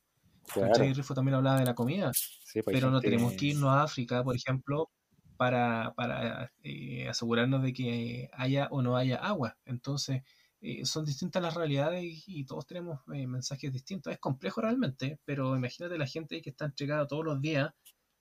Claro. 0.54 0.74
Rifo 0.94 1.14
también 1.14 1.36
hablaba 1.36 1.60
de 1.60 1.66
la 1.66 1.76
comida, 1.76 2.12
pues, 2.54 2.66
pero 2.66 2.90
no 2.90 3.00
tenemos 3.00 3.34
que 3.34 3.48
irnos 3.48 3.70
a 3.70 3.84
África, 3.84 4.24
por 4.24 4.36
ejemplo, 4.36 4.90
para, 5.38 5.94
para 5.96 6.52
eh, 6.64 7.08
asegurarnos 7.08 7.64
de 7.64 7.74
que 7.74 8.30
haya 8.34 8.68
o 8.72 8.82
no 8.82 8.98
haya 8.98 9.18
agua. 9.18 9.58
Entonces, 9.66 10.24
eh, 10.62 10.86
son 10.86 11.06
distintas 11.06 11.42
las 11.42 11.56
realidades 11.56 12.24
y, 12.28 12.46
todos 12.46 12.68
tenemos 12.68 13.00
eh, 13.14 13.26
mensajes 13.26 13.72
distintos. 13.72 14.14
Es 14.14 14.20
complejo 14.20 14.62
realmente, 14.62 15.20
pero 15.26 15.56
imagínate 15.56 15.98
la 15.98 16.06
gente 16.06 16.42
que 16.42 16.52
está 16.52 16.66
entregada 16.66 17.08
todos 17.08 17.26
los 17.26 17.42
días 17.42 17.72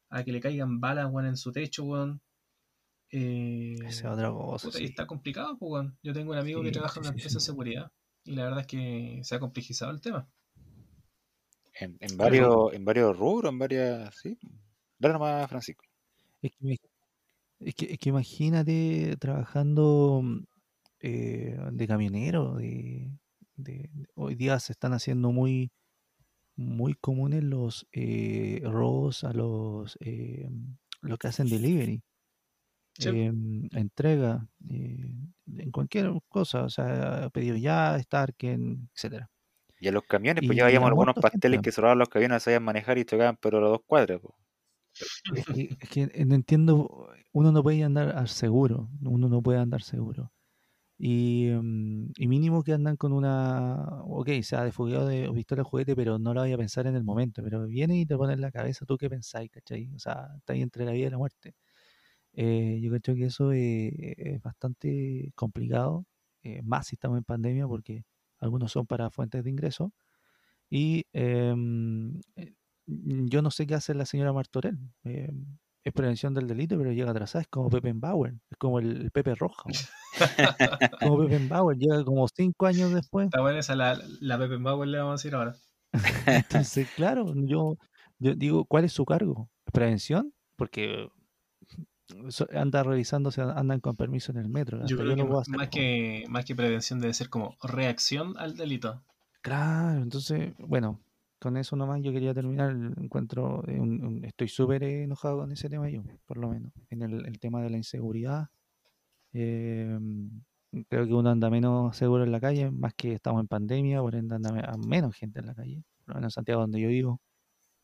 a 0.08 0.24
que 0.24 0.32
le 0.32 0.40
caigan 0.40 0.80
balas 0.80 1.10
en 1.24 1.36
su 1.36 1.52
techo, 1.52 1.84
weón. 1.84 2.22
Eh, 3.10 3.76
Esa 3.86 4.12
otra 4.12 4.30
cosa. 4.30 4.68
Y 4.80 4.84
está 4.84 5.06
complicado, 5.06 5.58
pues, 5.58 5.88
Yo 6.02 6.12
tengo 6.12 6.32
un 6.32 6.38
amigo 6.38 6.62
que 6.62 6.70
trabaja 6.70 7.00
en 7.00 7.06
una 7.06 7.10
empresa 7.10 7.38
de 7.38 7.40
seguridad 7.44 7.90
y 8.24 8.34
la 8.34 8.44
verdad 8.44 8.60
es 8.60 8.66
que 8.66 9.20
se 9.22 9.34
ha 9.34 9.40
complejizado 9.40 9.90
el 9.90 10.00
tema. 10.00 10.28
En, 11.74 12.16
varios, 12.16 12.74
en 12.74 12.84
varios 12.84 13.16
rubros, 13.16 13.50
en 13.50 13.58
varias. 13.58 14.14
Sí. 14.14 14.38
Dale 14.98 15.14
nomás, 15.14 15.48
Francisco. 15.48 15.84
Es 16.42 16.52
que, 16.52 16.76
es 17.60 17.74
que, 17.74 17.92
es 17.92 17.98
que 17.98 18.08
imagínate 18.10 19.16
trabajando 19.18 20.22
eh, 21.00 21.56
de 21.72 21.86
camionero, 21.86 22.56
de, 22.56 23.10
hoy 24.14 24.34
día 24.34 24.60
se 24.60 24.72
están 24.72 24.92
haciendo 24.92 25.32
muy, 25.32 25.72
muy 26.56 26.94
comunes 26.94 27.42
los 27.42 27.86
eh, 27.92 28.60
robos 28.64 29.24
a 29.24 29.32
los, 29.32 29.96
eh, 30.00 30.46
que 31.18 31.28
hacen 31.28 31.48
delivery. 31.48 32.02
Em, 33.00 33.68
entrega 33.72 34.46
en 34.68 35.70
cualquier 35.72 36.12
cosa, 36.28 36.64
o 36.64 36.70
sea, 36.70 37.30
pedido 37.32 37.56
ya, 37.56 37.98
Starken, 37.98 38.88
etcétera. 38.94 39.30
Y 39.78 39.88
a 39.88 39.92
los 39.92 40.02
camiones, 40.04 40.44
pues 40.46 40.56
ya 40.56 40.66
veíamos 40.66 40.88
algunos 40.88 41.14
pasteles 41.14 41.60
que 41.62 41.72
solo 41.72 41.94
los 41.94 42.08
camiones 42.08 42.42
sabían 42.42 42.62
manejar 42.62 42.98
y 42.98 43.04
tocaban 43.04 43.38
pero 43.40 43.60
los 43.60 43.70
dos 43.70 43.80
cuadros. 43.86 44.20
Es 45.34 45.46
que, 45.46 45.76
es 45.80 45.88
que, 45.88 46.24
no 46.26 46.34
entiendo, 46.34 47.08
uno 47.32 47.52
no 47.52 47.62
puede 47.62 47.82
andar 47.82 48.16
al 48.16 48.28
seguro, 48.28 48.90
uno 49.02 49.28
no 49.28 49.40
puede 49.42 49.58
andar 49.58 49.82
seguro. 49.82 50.30
Y, 50.98 51.48
mínimo 52.18 52.62
que 52.62 52.74
andan 52.74 52.96
con 52.96 53.14
una, 53.14 54.02
ok, 54.04 54.28
se 54.42 54.56
ha 54.56 54.64
desfogueado 54.64 55.06
de 55.08 55.30
pistola 55.32 55.62
de 55.62 55.64
juguete, 55.64 55.96
pero 55.96 56.18
no 56.18 56.34
lo 56.34 56.42
voy 56.42 56.52
a 56.52 56.58
pensar 56.58 56.86
en 56.86 56.94
el 56.94 57.04
momento, 57.04 57.42
pero 57.42 57.66
viene 57.66 57.98
y 57.98 58.04
te 58.04 58.16
pone 58.18 58.34
en 58.34 58.42
la 58.42 58.50
cabeza, 58.50 58.84
¿tú 58.84 58.98
qué 58.98 59.08
pensáis, 59.08 59.50
cachai? 59.50 59.90
O 59.94 59.98
sea, 59.98 60.28
está 60.36 60.52
ahí 60.52 60.60
entre 60.60 60.84
la 60.84 60.92
vida 60.92 61.06
y 61.06 61.10
la 61.10 61.16
muerte. 61.16 61.54
Eh, 62.32 62.78
yo 62.82 62.90
creo 62.90 63.16
que 63.16 63.24
eso 63.24 63.52
es 63.52 64.40
bastante 64.42 65.32
complicado, 65.34 66.06
eh, 66.42 66.62
más 66.62 66.86
si 66.88 66.96
estamos 66.96 67.18
en 67.18 67.24
pandemia, 67.24 67.66
porque 67.66 68.04
algunos 68.38 68.72
son 68.72 68.86
para 68.86 69.10
fuentes 69.10 69.44
de 69.44 69.50
ingreso. 69.50 69.92
Y 70.70 71.04
em, 71.12 72.20
eh, 72.36 72.54
yo 72.86 73.42
no 73.42 73.50
sé 73.50 73.66
qué 73.66 73.74
hace 73.74 73.94
la 73.94 74.06
señora 74.06 74.32
Martorell. 74.32 74.78
Em, 75.04 75.58
es 75.82 75.92
prevención 75.94 76.34
del 76.34 76.46
delito, 76.46 76.76
pero 76.76 76.92
llega 76.92 77.10
atrasada, 77.10 77.42
es 77.42 77.48
como 77.48 77.70
Pepe 77.70 77.92
Bauer, 77.94 78.34
es 78.50 78.58
como 78.58 78.78
el, 78.80 79.10
Pepe 79.10 79.34
Roja. 79.34 79.64
como 81.00 81.18
Pepe 81.26 81.46
Bauer, 81.48 81.76
llega 81.78 82.04
como 82.04 82.28
cinco 82.28 82.66
años 82.66 82.92
después. 82.92 83.26
Está 83.26 83.40
buena 83.40 83.60
esa, 83.60 83.74
la, 83.74 83.98
la 84.20 84.38
Pepe 84.38 84.56
Bauer 84.56 84.88
le 84.88 84.98
vamos 84.98 85.12
a 85.12 85.14
decir 85.14 85.34
ahora. 85.34 85.56
Entonces, 86.26 86.88
claro, 86.94 87.32
yo 87.34 87.76
Yo 88.18 88.34
digo, 88.34 88.66
¿cuál 88.66 88.84
es 88.84 88.92
su 88.92 89.06
cargo? 89.06 89.48
¿Prevención? 89.72 90.34
Porque 90.56 91.08
anda 92.54 92.82
revisándose, 92.82 93.42
andan 93.42 93.80
con 93.80 93.96
permiso 93.96 94.32
en 94.32 94.38
el 94.38 94.48
metro. 94.48 94.84
Yo 94.86 94.96
creo 94.96 95.16
que 95.16 95.24
más, 95.50 95.68
que, 95.68 96.24
más 96.28 96.44
que 96.44 96.54
prevención 96.54 97.00
debe 97.00 97.14
ser 97.14 97.28
como 97.28 97.56
reacción 97.62 98.34
al 98.38 98.56
delito. 98.56 99.02
Claro, 99.42 100.02
entonces, 100.02 100.52
bueno, 100.58 101.00
con 101.38 101.56
eso 101.56 101.74
nomás 101.74 102.02
yo 102.02 102.12
quería 102.12 102.34
terminar. 102.34 102.70
Encuentro, 102.98 103.64
estoy 104.22 104.48
súper 104.48 104.84
enojado 104.84 105.38
con 105.38 105.52
ese 105.52 105.68
tema 105.68 105.88
yo, 105.88 106.02
por 106.26 106.36
lo 106.36 106.50
menos. 106.50 106.72
En 106.90 107.02
el, 107.02 107.38
tema 107.38 107.62
de 107.62 107.70
la 107.70 107.78
inseguridad. 107.78 108.48
Em, 109.32 110.42
creo 110.88 111.06
que 111.06 111.14
uno 111.14 111.30
anda 111.30 111.48
menos 111.50 111.96
seguro 111.96 112.24
en 112.24 112.32
la 112.32 112.40
calle, 112.40 112.70
más 112.70 112.94
que 112.94 113.14
estamos 113.14 113.40
en 113.40 113.48
pandemia, 113.48 114.00
por 114.00 114.14
ende 114.14 114.34
anda 114.34 114.52
menos 114.86 115.16
gente 115.16 115.40
en 115.40 115.46
la 115.46 115.54
calle. 115.54 115.82
Por 116.04 116.08
lo 116.08 116.14
menos 116.16 116.32
en 116.32 116.34
Santiago, 116.34 116.60
donde 116.60 116.80
yo 116.80 116.88
vivo, 116.88 117.20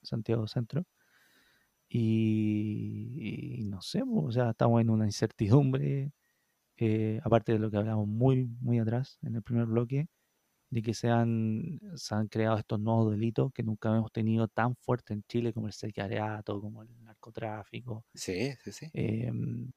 Santiago 0.02 0.46
Centro. 0.46 0.84
Y, 1.88 3.64
no 3.66 3.80
sé, 3.80 4.02
o 4.06 4.30
sea, 4.32 4.50
estamos 4.50 4.80
en 4.80 4.90
una 4.90 5.06
incertidumbre, 5.06 6.12
eh, 6.78 7.20
aparte 7.24 7.52
de 7.52 7.58
lo 7.58 7.70
que 7.70 7.76
hablamos 7.76 8.08
muy, 8.08 8.46
muy 8.60 8.78
atrás 8.78 9.18
en 9.22 9.36
el 9.36 9.42
primer 9.42 9.66
bloque, 9.66 10.08
de 10.70 10.82
que 10.82 10.94
se 10.94 11.08
han, 11.08 11.80
se 11.94 12.14
han 12.14 12.28
creado 12.28 12.58
estos 12.58 12.80
nuevos 12.80 13.12
delitos 13.12 13.52
que 13.52 13.62
nunca 13.62 13.96
hemos 13.96 14.12
tenido 14.12 14.48
tan 14.48 14.74
fuerte 14.76 15.14
en 15.14 15.22
Chile 15.28 15.52
como 15.52 15.68
el 15.68 15.72
sicariato, 15.72 16.60
como 16.60 16.82
el 16.82 16.88
narcotráfico. 17.04 18.04
Sí, 18.14 18.52
sí, 18.64 18.72
sí. 18.72 18.90
Em, 18.92 19.70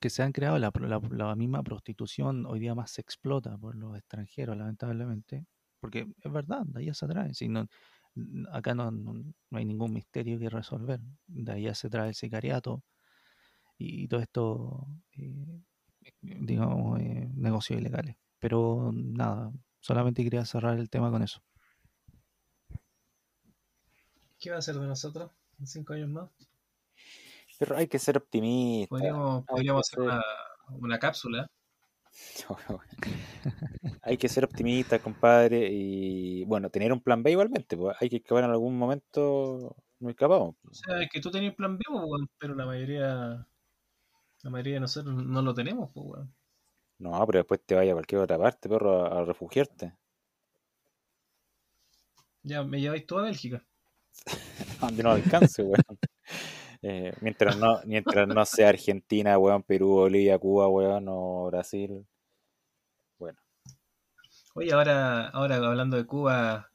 que 0.00 0.10
se 0.10 0.22
han 0.22 0.32
creado, 0.32 0.58
la, 0.58 0.72
la, 1.10 1.36
misma 1.36 1.62
prostitución 1.62 2.46
hoy 2.46 2.60
día 2.60 2.74
más 2.74 2.90
se 2.90 3.00
explota 3.00 3.56
por 3.58 3.76
los 3.76 3.96
extranjeros, 3.96 4.56
lamentablemente, 4.56 5.46
porque 5.80 6.06
es 6.20 6.32
verdad, 6.32 6.62
de 6.66 6.80
ahí 6.80 6.94
se 6.94 7.04
atrae. 7.04 7.34
Si 7.34 7.48
no, 7.48 7.66
acá 8.52 8.74
no, 8.74 8.90
no, 8.90 9.34
hay 9.52 9.64
ningún 9.64 9.92
misterio 9.92 10.38
que 10.38 10.48
resolver. 10.48 11.00
De 11.26 11.52
ahí 11.52 11.74
se 11.74 11.90
trae 11.90 12.08
el 12.08 12.14
sicariato 12.14 12.82
y, 13.76 14.08
todo 14.08 14.20
esto, 14.20 14.86
eh, 15.12 15.60
digamos, 16.22 17.00
eh, 17.00 17.28
negocios 17.34 17.80
ilegales. 17.80 18.16
Pero 18.38 18.90
nada, 18.92 19.52
solamente 19.80 20.24
quería 20.24 20.44
cerrar 20.44 20.78
el 20.78 20.90
tema 20.90 21.10
con 21.10 21.22
eso. 21.22 21.40
¿Qué 24.38 24.50
va 24.50 24.56
a 24.56 24.58
hacer 24.60 24.76
de 24.76 24.86
nosotros 24.86 25.30
en 25.58 25.66
cinco 25.66 25.94
años 25.94 26.08
más? 26.08 26.30
Pero 27.58 27.76
hay 27.76 27.88
que 27.88 27.98
ser 27.98 28.16
optimista. 28.16 28.88
Podríamos, 28.90 29.44
hacer 29.80 30.00
una, 30.00 30.22
una 30.70 30.98
cápsula 30.98 31.50
hay 34.02 34.16
que 34.16 34.28
ser 34.28 34.44
optimista, 34.44 34.98
compadre, 34.98 35.68
y 35.70 36.44
bueno, 36.44 36.70
tener 36.70 36.92
un 36.92 37.00
plan 37.00 37.22
B 37.22 37.32
igualmente, 37.32 37.76
pues 37.76 37.96
hay 38.00 38.08
que 38.08 38.18
acabar 38.18 38.44
en 38.44 38.50
algún 38.50 38.78
momento 38.78 39.76
no 40.00 40.10
escapamos. 40.10 40.54
O 40.64 40.74
sea, 40.74 41.02
es 41.02 41.08
que 41.10 41.20
tú 41.20 41.30
tenías 41.30 41.54
plan 41.54 41.76
B, 41.76 41.84
pues, 41.88 42.22
pero 42.38 42.54
la 42.54 42.66
mayoría 42.66 43.46
la 44.42 44.50
mayoría 44.50 44.74
de 44.74 44.80
nosotros 44.80 45.14
no 45.14 45.42
lo 45.42 45.52
tenemos, 45.52 45.90
pues, 45.92 46.22
No, 46.98 47.26
pero 47.26 47.40
después 47.40 47.60
te 47.66 47.74
vaya 47.74 47.92
a 47.92 47.94
cualquier 47.94 48.20
otra 48.20 48.38
parte, 48.38 48.68
perro, 48.68 49.04
a, 49.04 49.24
refugiarte. 49.24 49.94
Ya, 52.42 52.62
me 52.62 52.80
lleváis 52.80 53.06
tú 53.06 53.18
a 53.18 53.22
Bélgica. 53.22 53.64
Donde 54.80 55.02
no 55.02 55.10
alcance, 55.10 55.62
weón. 55.62 55.74
Eh, 56.82 57.12
mientras, 57.20 57.56
no, 57.56 57.80
mientras 57.86 58.28
no 58.28 58.44
sea 58.44 58.68
Argentina, 58.68 59.36
weón, 59.38 59.62
Perú, 59.62 59.88
Bolivia, 59.88 60.38
Cuba, 60.38 60.68
weón, 60.68 61.06
o 61.08 61.46
Brasil. 61.46 62.06
Bueno. 63.18 63.38
Oye, 64.54 64.72
ahora, 64.72 65.28
ahora 65.28 65.56
hablando 65.56 65.96
de 65.96 66.06
Cuba, 66.06 66.70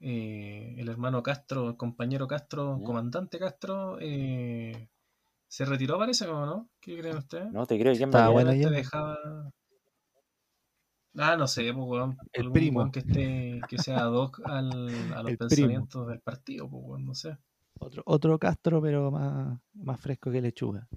eh, 0.00 0.74
el 0.76 0.88
hermano 0.88 1.22
Castro, 1.22 1.68
el 1.68 1.76
compañero 1.76 2.26
Castro, 2.26 2.80
comandante 2.84 3.38
Castro, 3.38 3.98
eh, 4.00 4.88
se 5.46 5.64
retiró, 5.64 5.98
parece, 5.98 6.26
¿o 6.26 6.46
no? 6.46 6.68
¿Qué 6.80 6.98
creen 6.98 7.16
ustedes? 7.16 7.52
No, 7.52 7.66
te 7.66 7.78
creo 7.78 7.94
que 7.94 8.02
está 8.02 8.28
bueno 8.28 8.50
te 8.50 8.70
dejaba... 8.70 9.16
Ah, 11.16 11.36
no 11.36 11.46
sé, 11.46 11.72
pues, 11.72 11.86
weón. 11.86 12.18
El 12.32 12.50
primo. 12.50 12.90
que, 12.90 12.98
esté, 12.98 13.60
que 13.68 13.78
sea 13.78 13.98
ad 13.98 14.12
hoc 14.12 14.40
al, 14.46 15.12
a 15.14 15.22
los 15.22 15.36
pensamientos 15.36 16.08
del 16.08 16.20
partido, 16.20 16.68
pues, 16.68 16.82
weón, 16.84 17.04
no 17.04 17.14
sé. 17.14 17.38
Otro, 17.84 18.02
otro 18.06 18.38
Castro, 18.38 18.80
pero 18.80 19.10
más, 19.10 19.58
más 19.74 20.00
fresco 20.00 20.30
que 20.30 20.40
lechuga. 20.40 20.88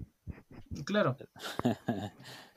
Claro. 0.85 1.17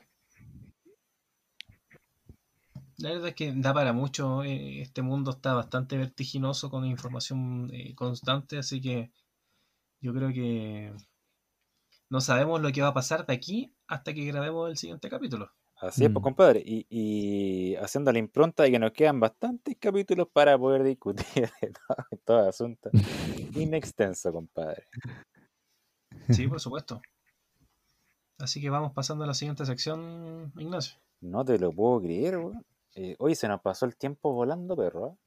La 2.97 3.09
verdad 3.09 3.29
es 3.29 3.35
que 3.35 3.51
da 3.55 3.73
para 3.73 3.93
mucho. 3.93 4.43
Eh, 4.43 4.81
este 4.81 5.01
mundo 5.01 5.31
está 5.31 5.53
bastante 5.53 5.97
vertiginoso 5.97 6.69
con 6.69 6.85
información 6.85 7.69
eh, 7.73 7.95
constante, 7.95 8.59
así 8.59 8.79
que 8.79 9.11
yo 10.01 10.13
creo 10.13 10.29
que 10.31 10.93
no 12.09 12.21
sabemos 12.21 12.61
lo 12.61 12.71
que 12.71 12.81
va 12.81 12.89
a 12.89 12.93
pasar 12.93 13.25
de 13.25 13.33
aquí 13.33 13.73
hasta 13.87 14.13
que 14.13 14.25
grabemos 14.25 14.69
el 14.69 14.77
siguiente 14.77 15.09
capítulo. 15.09 15.51
Así 15.81 16.05
es, 16.05 16.11
pues, 16.11 16.21
mm. 16.21 16.23
compadre. 16.23 16.63
Y, 16.63 16.85
y, 16.89 17.75
haciendo 17.77 18.11
la 18.11 18.19
impronta 18.19 18.63
de 18.63 18.71
que 18.71 18.79
nos 18.79 18.91
quedan 18.91 19.19
bastantes 19.19 19.75
capítulos 19.79 20.27
para 20.31 20.57
poder 20.57 20.83
discutir 20.83 21.25
de 21.61 21.71
todo, 21.71 22.19
todo 22.23 22.39
el 22.43 22.49
asunto. 22.49 22.89
Inextenso, 23.55 24.31
compadre. 24.31 24.85
Sí, 26.29 26.47
por 26.47 26.59
supuesto. 26.59 27.01
Así 28.37 28.61
que 28.61 28.69
vamos 28.69 28.93
pasando 28.93 29.23
a 29.23 29.27
la 29.27 29.33
siguiente 29.33 29.65
sección, 29.65 30.51
Ignacio. 30.55 30.99
No 31.19 31.43
te 31.43 31.57
lo 31.57 31.71
puedo 31.71 32.01
creer, 32.01 32.37
weón. 32.37 32.65
Eh, 32.95 33.15
hoy 33.19 33.35
se 33.35 33.47
nos 33.47 33.61
pasó 33.61 33.85
el 33.85 33.95
tiempo 33.95 34.33
volando, 34.33 34.75
perro. 34.75 35.17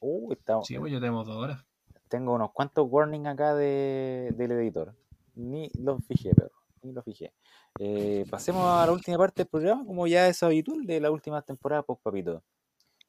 Uh, 0.00 0.32
estamos, 0.32 0.66
sí, 0.66 0.78
pues 0.78 0.92
yo 0.92 1.00
tenemos 1.00 1.26
dos 1.26 1.36
horas. 1.36 1.64
Tengo 2.08 2.34
unos 2.34 2.52
cuantos 2.52 2.86
warnings 2.90 3.28
acá 3.28 3.54
de, 3.54 4.34
del 4.36 4.52
editor. 4.52 4.94
Ni 5.34 5.70
los 5.78 6.04
fijé, 6.06 6.34
perro. 6.34 6.61
Ni 6.82 6.92
los 6.92 7.04
fijé. 7.04 7.32
Eh, 7.78 8.24
pasemos 8.30 8.64
a 8.66 8.86
la 8.86 8.92
última 8.92 9.18
parte 9.18 9.42
del 9.42 9.48
programa, 9.48 9.84
como 9.84 10.06
ya 10.06 10.26
es 10.26 10.42
habitual 10.42 10.84
de 10.84 11.00
la 11.00 11.10
última 11.10 11.42
temporada, 11.42 11.82
pues 11.82 11.98
papito. 12.02 12.42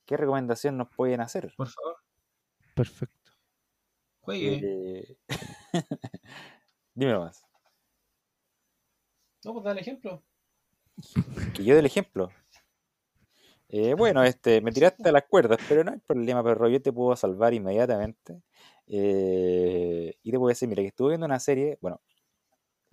¿Qué 0.06 0.18
recomendación 0.18 0.78
nos 0.78 0.90
pueden 0.90 1.22
hacer? 1.22 1.52
Por 1.58 1.68
favor. 1.68 1.98
Perfecto. 2.76 3.32
Juegue. 4.22 4.62
Eh... 4.64 5.18
Dime 6.94 7.18
más. 7.18 7.44
No, 9.44 9.54
pues 9.54 9.66
dale 9.66 9.82
ejemplo. 9.82 10.24
Que 11.56 11.64
yo 11.64 11.76
del 11.76 11.86
ejemplo. 11.86 12.30
Eh, 13.70 13.96
bueno, 13.96 14.24
este, 14.24 14.62
me 14.62 14.72
tiraste 14.72 15.10
a 15.10 15.12
las 15.12 15.24
cuerdas, 15.24 15.58
pero 15.68 15.84
no 15.84 15.92
hay 15.92 16.00
problema, 16.00 16.44
perro. 16.44 16.70
Yo 16.70 16.80
te 16.80 16.94
puedo 16.94 17.16
salvar 17.16 17.54
inmediatamente. 17.56 18.44
Eh, 18.86 20.16
y 20.22 20.32
te 20.32 20.38
puedo 20.38 20.50
decir, 20.50 20.70
mira, 20.70 20.84
que 20.84 20.90
estuve 20.90 21.10
viendo 21.10 21.26
una 21.26 21.40
serie, 21.40 21.80
bueno, 21.82 22.00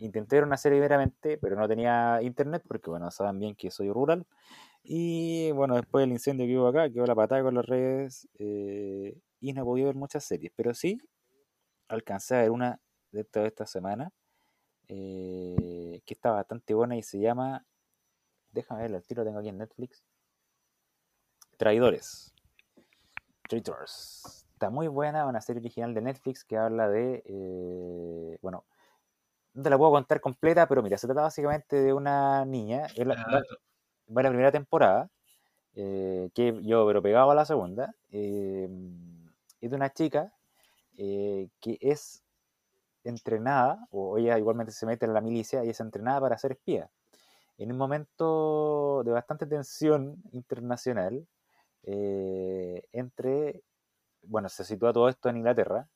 intenté 0.01 0.37
ver 0.37 0.45
una 0.45 0.57
serie 0.57 0.81
veramente, 0.81 1.39
pero 1.39 1.57
no 1.57 1.69
tenía 1.69 2.21
internet 2.23 2.63
porque, 2.67 2.91
bueno, 2.91 3.11
saben 3.11 3.39
bien 3.39 3.55
que 3.55 3.71
soy 3.71 3.91
rural. 3.91 4.27
Y 4.83 5.51
bueno, 5.53 5.77
después 5.77 6.03
del 6.03 6.13
incendio 6.13 6.47
que 6.47 6.59
hubo 6.59 6.69
acá, 6.69 6.91
quedó 6.91 7.07
la 7.07 7.15
patada 7.15 7.43
con 7.43 7.55
las 7.55 7.67
redes 7.67 8.29
eh, 8.39 9.19
y 9.41 9.53
no 9.53 9.65
podido 9.65 9.89
ver 9.89 9.97
muchas 9.97 10.25
series. 10.25 10.53
Pero 10.57 10.75
sí, 10.75 10.99
alcancé 11.89 12.37
a 12.37 12.43
ver 12.43 12.51
una 12.51 12.81
de 13.13 13.25
toda 13.25 13.47
esta 13.47 13.67
semana 13.67 14.13
eh, 14.89 16.03
que 16.05 16.15
está 16.15 16.33
bastante 16.33 16.75
buena 16.75 16.97
y 16.97 17.03
se 17.03 17.21
llama. 17.21 17.65
Déjame 18.53 18.83
ver, 18.83 18.93
el 18.93 19.07
tiro 19.07 19.25
tengo 19.25 19.39
aquí 19.39 19.49
en 19.49 19.59
Netflix. 19.59 20.03
Traidores. 21.57 22.35
Traitors. 23.49 24.47
Está 24.53 24.71
muy 24.71 24.89
buena, 24.89 25.27
una 25.27 25.41
serie 25.41 25.61
original 25.61 25.95
de 25.95 26.01
Netflix 26.01 26.45
que 26.45 26.57
habla 26.57 26.89
de. 26.89 27.23
Eh, 27.25 28.39
bueno, 28.43 28.65
no 29.55 29.63
te 29.63 29.71
la 29.71 29.79
puedo 29.79 29.93
contar 29.93 30.21
completa, 30.21 30.67
pero 30.69 30.83
mira, 30.83 30.99
se 30.99 31.07
trata 31.07 31.23
básicamente 31.23 31.77
de 31.77 31.93
una 31.93 32.45
niña. 32.45 32.87
Es 32.97 33.07
la, 33.07 33.43
primera 34.07 34.53
temporada, 34.53 35.11
eh, 35.75 36.31
que 36.35 36.59
yo, 36.63 36.87
pero 36.87 37.03
pegado 37.03 37.31
a 37.31 37.35
la 37.35 37.45
segunda. 37.45 37.95
Eh, 38.11 38.69
es 39.61 39.71
de 39.71 39.77
una 39.77 39.91
chica 39.93 40.33
eh, 40.97 41.49
que 41.61 41.79
es 41.81 42.23
entrenada, 43.05 43.87
o 43.91 44.19
ella 44.19 44.39
igualmente 44.39 44.73
se 44.73 44.87
mete 44.87 45.07
en 45.07 45.15
la 45.15 45.21
milicia 45.21 45.65
y 45.65 45.71
es 45.71 45.81
entrenada 45.81 46.21
para 46.21 46.39
ser 46.39 46.53
espía. 46.53 46.91
En 47.59 47.73
un 47.73 47.79
momento 47.79 49.03
de 49.05 49.13
bastante 49.13 49.47
tensión 49.47 50.23
internacional, 50.33 51.27
entre, 51.83 53.63
bueno, 54.23 54.49
se 54.49 54.65
sitúa 54.65 54.93
todo 54.93 55.09
esto 55.09 55.29
en 55.29 55.39
Inglaterra, 55.39 55.89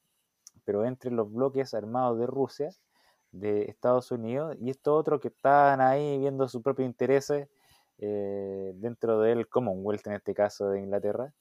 pero 0.65 0.85
entre 0.85 1.11
los 1.11 1.31
bloques 1.33 1.75
armados 1.75 2.19
de 2.19 2.27
Rusia 2.27 2.71
de 3.35 3.65
Estados 3.65 4.11
Unidos 4.11 4.57
y 4.61 4.71
estos 4.71 4.99
otros 4.99 5.21
que 5.21 5.29
están 5.29 5.81
ahí 5.81 6.19
viendo 6.19 6.49
sus 6.49 6.63
propios 6.63 6.87
intereses 6.87 7.49
eh, 7.99 8.73
dentro 8.77 9.21
del 9.21 9.49
Commonwealth, 9.49 10.07
en 10.07 10.15
este 10.15 10.35
caso 10.35 10.69
de 10.69 10.81
Inglaterra, 10.81 11.33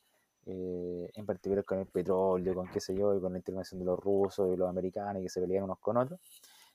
eh, 0.45 1.09
en 1.13 1.25
particular 1.25 1.63
con 1.65 1.79
el 1.79 1.87
petróleo, 1.87 2.55
con 2.55 2.67
qué 2.69 2.79
sé 2.79 2.95
yo, 2.95 3.15
y 3.15 3.21
con 3.21 3.33
la 3.33 3.39
intervención 3.39 3.79
de 3.79 3.85
los 3.85 3.99
rusos 3.99 4.53
y 4.53 4.57
los 4.57 4.69
americanos 4.69 5.21
y 5.21 5.23
que 5.23 5.29
se 5.29 5.41
pelean 5.41 5.63
unos 5.65 5.79
con 5.79 5.97
otros. 5.97 6.19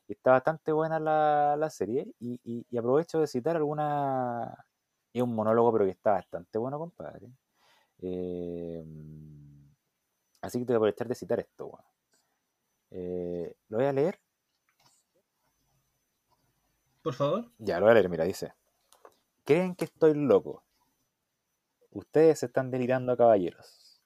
Y 0.08 0.12
está 0.12 0.32
bastante 0.32 0.72
buena 0.72 0.98
la, 0.98 1.56
la 1.58 1.70
serie 1.70 2.06
y, 2.18 2.40
y, 2.70 2.78
aprovecho 2.78 3.20
de 3.20 3.26
citar 3.26 3.56
alguna... 3.56 4.64
Es 5.12 5.22
un 5.22 5.34
monólogo, 5.34 5.72
pero 5.72 5.84
que 5.86 5.92
está 5.92 6.12
bastante 6.12 6.58
bueno, 6.58 6.78
compadre. 6.78 7.28
Eh, 8.00 8.84
Así 10.40 10.58
que 10.60 10.64
te 10.64 10.72
voy 10.72 10.74
a 10.74 10.78
aprovechar 10.78 11.08
de 11.08 11.14
citar 11.14 11.40
esto, 11.40 11.78
eh, 12.90 13.54
¿Lo 13.68 13.78
voy 13.78 13.86
a 13.86 13.92
leer? 13.92 14.18
Por 17.08 17.14
favor. 17.14 17.46
Ya, 17.56 17.78
lo 17.78 17.86
voy 17.86 17.92
a 17.92 17.94
leer, 17.94 18.10
mira, 18.10 18.24
dice. 18.24 18.52
¿Creen 19.46 19.74
que 19.74 19.86
estoy 19.86 20.12
loco? 20.12 20.62
Ustedes 21.90 22.42
están 22.42 22.70
delirando, 22.70 23.16
caballeros. 23.16 23.98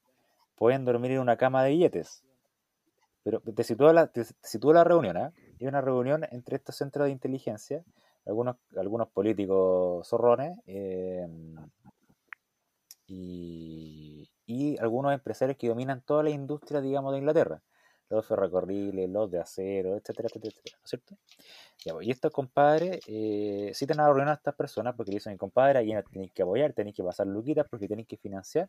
Pueden 0.55 0.85
dormir 0.85 1.11
en 1.11 1.19
una 1.19 1.37
cama 1.37 1.65
de 1.65 1.71
billetes. 1.71 2.23
Pero 3.25 3.41
te 3.41 3.65
sitúo 3.65 3.93
la, 3.93 4.07
te, 4.07 4.25
la 4.63 4.85
reunión, 4.85 5.17
¿eh? 5.17 5.33
Hay 5.61 5.67
una 5.67 5.81
reunión 5.81 6.25
entre 6.31 6.55
estos 6.55 6.77
centros 6.77 7.07
de 7.07 7.11
inteligencia, 7.11 7.83
algunos, 8.25 8.55
algunos 8.77 9.09
políticos 9.09 10.07
zorrones 10.07 10.57
eh, 10.69 11.27
y, 13.09 14.31
y, 14.47 14.79
algunos 14.79 15.13
empresarios 15.13 15.59
que 15.59 15.67
dominan 15.67 16.03
toda 16.03 16.23
la 16.23 16.31
industria, 16.31 16.81
digamos, 16.81 17.11
de 17.15 17.19
Inglaterra. 17.19 17.63
Los 18.13 18.27
ferrocarriles, 18.27 19.09
los 19.09 19.31
de 19.31 19.41
acero, 19.41 19.97
etcétera, 19.97 20.29
etcétera, 20.29 20.53
etcétera, 20.53 20.77
¿no 20.79 20.85
es 20.85 20.91
cierto? 20.91 21.17
Pues, 21.85 22.07
y 22.07 22.11
estos 22.11 22.31
compadres 22.31 23.01
eh, 23.07 23.73
tienen 23.79 24.01
a 24.01 24.07
reunión 24.07 24.29
a 24.29 24.35
estas 24.35 24.55
personas 24.55 24.95
porque 24.95 25.13
dicen, 25.13 25.37
compadre, 25.39 25.79
aquí 25.79 25.93
tenéis 26.13 26.33
que 26.33 26.43
apoyar, 26.43 26.73
tenéis 26.75 26.95
que 26.95 27.03
pasar 27.03 27.27
luquitas 27.27 27.67
porque 27.69 27.89
tenéis 27.89 28.07
que 28.07 28.19
financiar 28.19 28.69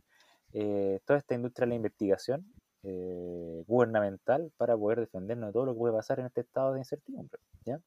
eh, 0.53 0.99
toda 1.05 1.19
esta 1.19 1.35
industria 1.35 1.65
de 1.65 1.69
la 1.69 1.75
investigación 1.75 2.45
eh, 2.83 3.63
gubernamental 3.67 4.51
para 4.55 4.77
poder 4.77 5.01
defendernos 5.01 5.49
de 5.49 5.53
todo 5.53 5.65
lo 5.65 5.73
que 5.73 5.79
puede 5.79 5.93
pasar 5.93 6.19
en 6.19 6.27
este 6.27 6.41
estado 6.41 6.73
de 6.73 6.79
incertidumbre. 6.79 7.41
¿ya? 7.65 7.81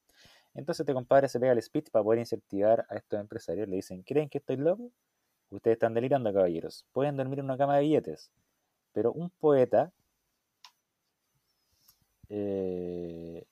Entonces 0.55 0.81
este 0.81 0.93
compadre 0.93 1.29
se 1.29 1.41
pega 1.41 1.53
el 1.53 1.63
speech 1.63 1.91
para 1.91 2.03
poder 2.03 2.21
incentivar 2.21 2.87
a 2.89 2.97
estos 2.97 3.19
empresarios. 3.19 3.69
Le 3.69 3.77
dicen, 3.77 4.03
¿creen 4.03 4.29
que 4.29 4.39
estoy 4.39 4.57
loco? 4.57 4.91
Ustedes 5.51 5.77
están 5.77 5.95
delirando, 5.95 6.33
caballeros. 6.33 6.85
Pueden 6.93 7.17
dormir 7.17 7.39
en 7.39 7.45
una 7.45 7.59
cama 7.59 7.77
de 7.77 7.83
billetes. 7.83 8.31
Pero 8.93 9.13
un 9.13 9.31
poeta 9.31 9.93
eh, 12.29 13.47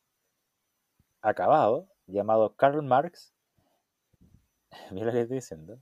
acabado, 1.21 1.89
llamado 2.07 2.55
Karl 2.55 2.83
Marx, 2.83 3.33
mira 4.91 5.07
lo 5.07 5.13
que 5.13 5.21
estoy 5.23 5.37
diciendo, 5.37 5.79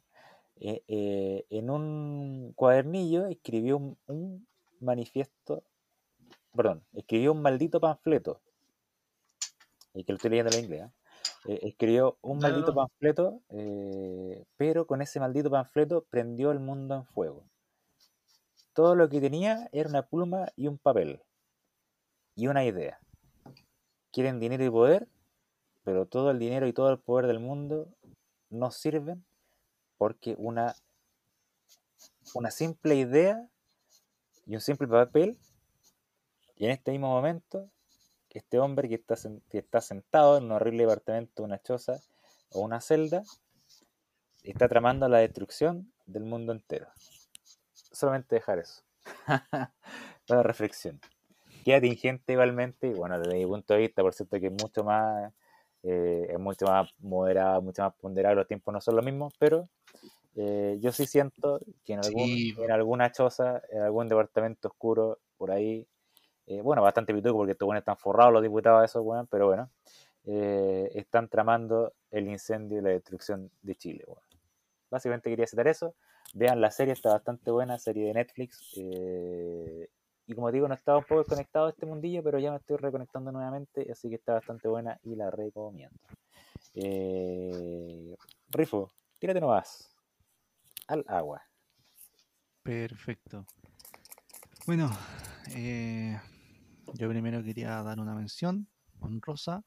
eh, 0.60 0.82
eh, 0.86 1.46
en 1.50 1.70
un 1.70 2.52
cuadernillo 2.54 3.26
escribió 3.26 3.96
un, 4.06 4.46
manifiesto, 4.80 5.64
perdón, 6.54 6.84
escribió 6.92 7.32
un 7.32 7.42
maldito 7.42 7.80
panfleto, 7.80 8.40
y 9.94 10.04
que 10.04 10.12
lo 10.12 10.16
estoy 10.16 10.30
leyendo 10.30 10.56
en 10.56 10.64
inglés, 10.64 10.82
¿eh? 11.46 11.58
escribió 11.62 12.16
un 12.22 12.38
maldito 12.38 12.74
panfleto, 12.74 13.40
pero 14.56 14.86
con 14.86 15.02
ese 15.02 15.18
maldito 15.20 15.50
panfleto 15.50 16.04
prendió 16.08 16.50
el 16.52 16.60
mundo 16.60 16.94
en 16.94 17.04
fuego. 17.06 17.44
Todo 18.72 18.94
lo 18.94 19.08
que 19.08 19.20
tenía 19.20 19.68
era 19.72 19.88
una 19.88 20.02
pluma 20.02 20.46
y 20.56 20.66
un 20.66 20.78
papel, 20.78 21.20
y 22.34 22.46
una 22.46 22.64
idea. 22.64 22.98
¿Quieren 24.10 24.40
dinero 24.40 24.64
y 24.64 24.70
poder? 24.70 25.08
pero 25.84 26.06
todo 26.06 26.30
el 26.30 26.38
dinero 26.38 26.66
y 26.66 26.72
todo 26.72 26.90
el 26.90 26.98
poder 26.98 27.26
del 27.26 27.40
mundo 27.40 27.88
no 28.50 28.70
sirven 28.70 29.24
porque 29.98 30.34
una, 30.38 30.74
una 32.34 32.50
simple 32.50 32.96
idea 32.96 33.48
y 34.46 34.54
un 34.54 34.60
simple 34.60 34.88
papel, 34.88 35.38
y 36.56 36.64
en 36.64 36.72
este 36.72 36.90
mismo 36.90 37.08
momento, 37.08 37.70
este 38.30 38.58
hombre 38.58 38.88
que 38.88 38.96
está, 38.96 39.14
que 39.48 39.58
está 39.58 39.80
sentado 39.80 40.38
en 40.38 40.44
un 40.44 40.52
horrible 40.52 40.84
departamento, 40.84 41.44
una 41.44 41.60
choza 41.60 42.00
o 42.50 42.60
una 42.60 42.80
celda, 42.80 43.22
está 44.42 44.68
tramando 44.68 45.08
la 45.08 45.18
destrucción 45.18 45.92
del 46.06 46.24
mundo 46.24 46.52
entero. 46.52 46.88
Solamente 47.72 48.34
dejar 48.34 48.58
eso. 48.58 48.82
Para 50.26 50.42
reflexión. 50.42 51.00
Queda 51.64 51.80
tingente 51.80 52.32
igualmente, 52.32 52.88
y 52.88 52.94
bueno, 52.94 53.18
desde 53.18 53.34
mi 53.34 53.46
punto 53.46 53.74
de 53.74 53.80
vista, 53.80 54.02
por 54.02 54.14
cierto, 54.14 54.38
que 54.40 54.46
es 54.46 54.52
mucho 54.52 54.84
más 54.84 55.32
eh, 55.84 56.28
es 56.30 56.38
mucho 56.38 56.66
más 56.66 56.88
moderado, 57.00 57.60
mucho 57.60 57.82
más 57.82 57.94
ponderado, 57.94 58.36
los 58.36 58.46
tiempos 58.46 58.72
no 58.72 58.80
son 58.80 58.96
los 58.96 59.04
mismos, 59.04 59.34
pero 59.38 59.68
eh, 60.36 60.78
yo 60.80 60.92
sí 60.92 61.06
siento 61.06 61.60
que 61.84 61.94
en, 61.94 62.04
algún, 62.04 62.28
en 62.64 62.70
alguna 62.70 63.10
choza, 63.10 63.60
en 63.68 63.82
algún 63.82 64.08
departamento 64.08 64.68
oscuro, 64.68 65.18
por 65.36 65.50
ahí, 65.50 65.84
eh, 66.46 66.60
bueno, 66.60 66.82
bastante 66.82 67.12
pituco 67.12 67.38
porque 67.38 67.52
estos 67.52 67.66
buenos 67.66 67.80
están 67.80 67.96
forrados 67.96 68.32
los 68.32 68.42
diputados, 68.42 68.84
eso, 68.84 69.02
bueno, 69.02 69.26
pero 69.28 69.48
bueno, 69.48 69.70
están 70.24 71.28
tramando 71.28 71.94
el 72.12 72.28
incendio 72.28 72.78
y 72.78 72.82
la 72.82 72.90
destrucción 72.90 73.50
de 73.62 73.74
Chile. 73.74 74.04
Bueno. 74.06 74.22
Básicamente 74.88 75.30
quería 75.30 75.48
citar 75.48 75.66
eso. 75.66 75.96
Vean 76.32 76.60
la 76.60 76.70
serie, 76.70 76.92
está 76.92 77.10
bastante 77.10 77.50
buena, 77.50 77.76
serie 77.80 78.06
de 78.06 78.14
Netflix. 78.14 78.78
Y 80.26 80.34
como 80.34 80.50
digo, 80.52 80.68
no 80.68 80.74
estaba 80.74 80.98
un 80.98 81.04
poco 81.04 81.20
desconectado 81.20 81.66
de 81.66 81.72
este 81.72 81.86
mundillo, 81.86 82.22
pero 82.22 82.38
ya 82.38 82.50
me 82.50 82.58
estoy 82.58 82.76
reconectando 82.76 83.32
nuevamente, 83.32 83.90
así 83.90 84.08
que 84.08 84.16
está 84.16 84.34
bastante 84.34 84.68
buena 84.68 84.98
y 85.02 85.16
la 85.16 85.30
recomiendo. 85.30 85.98
Eh, 86.74 88.16
Rifo, 88.50 88.90
tírate 89.18 89.40
nomás. 89.40 89.94
Al 90.86 91.04
agua. 91.08 91.42
Perfecto. 92.62 93.44
Bueno, 94.66 94.90
eh, 95.56 96.18
yo 96.94 97.08
primero 97.08 97.42
quería 97.42 97.82
dar 97.82 97.98
una 97.98 98.14
mención 98.14 98.68
honrosa 99.00 99.64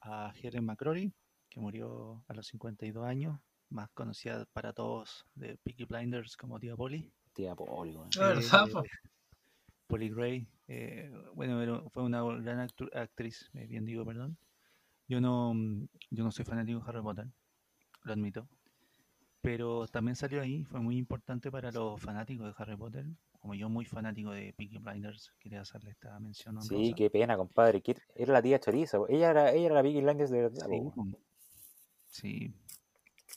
a 0.00 0.32
Helen 0.40 0.64
McCrory, 0.64 1.12
que 1.48 1.60
murió 1.60 2.24
a 2.28 2.34
los 2.34 2.46
52 2.46 3.04
años, 3.04 3.40
más 3.68 3.90
conocida 3.90 4.46
para 4.52 4.72
todos 4.72 5.26
de 5.34 5.56
Peaky 5.58 5.84
Blinders 5.84 6.36
como 6.36 6.60
Tía 6.60 6.76
Polly. 6.76 7.12
Tía 7.32 7.54
Polly, 7.54 7.98
Polly 9.92 10.08
Gray, 10.08 10.46
eh, 10.68 11.12
bueno, 11.34 11.90
fue 11.90 12.02
una 12.02 12.22
gran 12.38 12.60
actriz, 12.94 13.50
eh, 13.52 13.66
bien 13.66 13.84
digo, 13.84 14.06
perdón. 14.06 14.38
Yo 15.06 15.20
no, 15.20 15.52
mm, 15.52 15.86
yo 16.10 16.24
no 16.24 16.32
soy 16.32 16.46
fanático 16.46 16.78
de 16.78 16.84
Harry 16.88 17.02
Potter, 17.02 17.26
lo 18.04 18.12
admito. 18.14 18.48
Pero 19.42 19.86
también 19.88 20.16
salió 20.16 20.40
ahí, 20.40 20.64
fue 20.64 20.80
muy 20.80 20.96
importante 20.96 21.50
para 21.50 21.70
los 21.72 22.00
fanáticos 22.00 22.46
de 22.46 22.54
Harry 22.56 22.74
Potter. 22.74 23.04
Como 23.38 23.52
yo, 23.52 23.68
muy 23.68 23.84
fanático 23.84 24.30
de 24.30 24.54
Peaky 24.54 24.78
Blinders, 24.78 25.34
quería 25.38 25.60
hacerle 25.60 25.90
esta 25.90 26.18
mención. 26.18 26.62
Sí, 26.62 26.94
qué 26.96 27.10
pena, 27.10 27.36
compadre. 27.36 27.82
Era 28.14 28.32
la 28.32 28.40
tía 28.40 28.58
Choriza. 28.60 28.96
Ella 29.10 29.30
era, 29.30 29.52
ella 29.52 29.66
era 29.66 29.74
la 29.74 29.82
Peaky 29.82 30.00
Blinders 30.00 30.30
de 30.30 30.40
verdad. 30.40 30.66
Sí. 30.70 30.94
sí. 32.06 32.54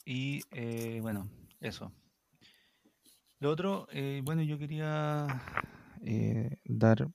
Y 0.05 0.41
eh, 0.51 0.99
bueno, 1.01 1.27
eso. 1.59 1.91
Lo 3.39 3.49
otro, 3.49 3.89
bueno, 4.23 4.41
yo 4.41 4.57
quería 4.57 5.27
eh, 6.05 6.57
dar 6.63 7.07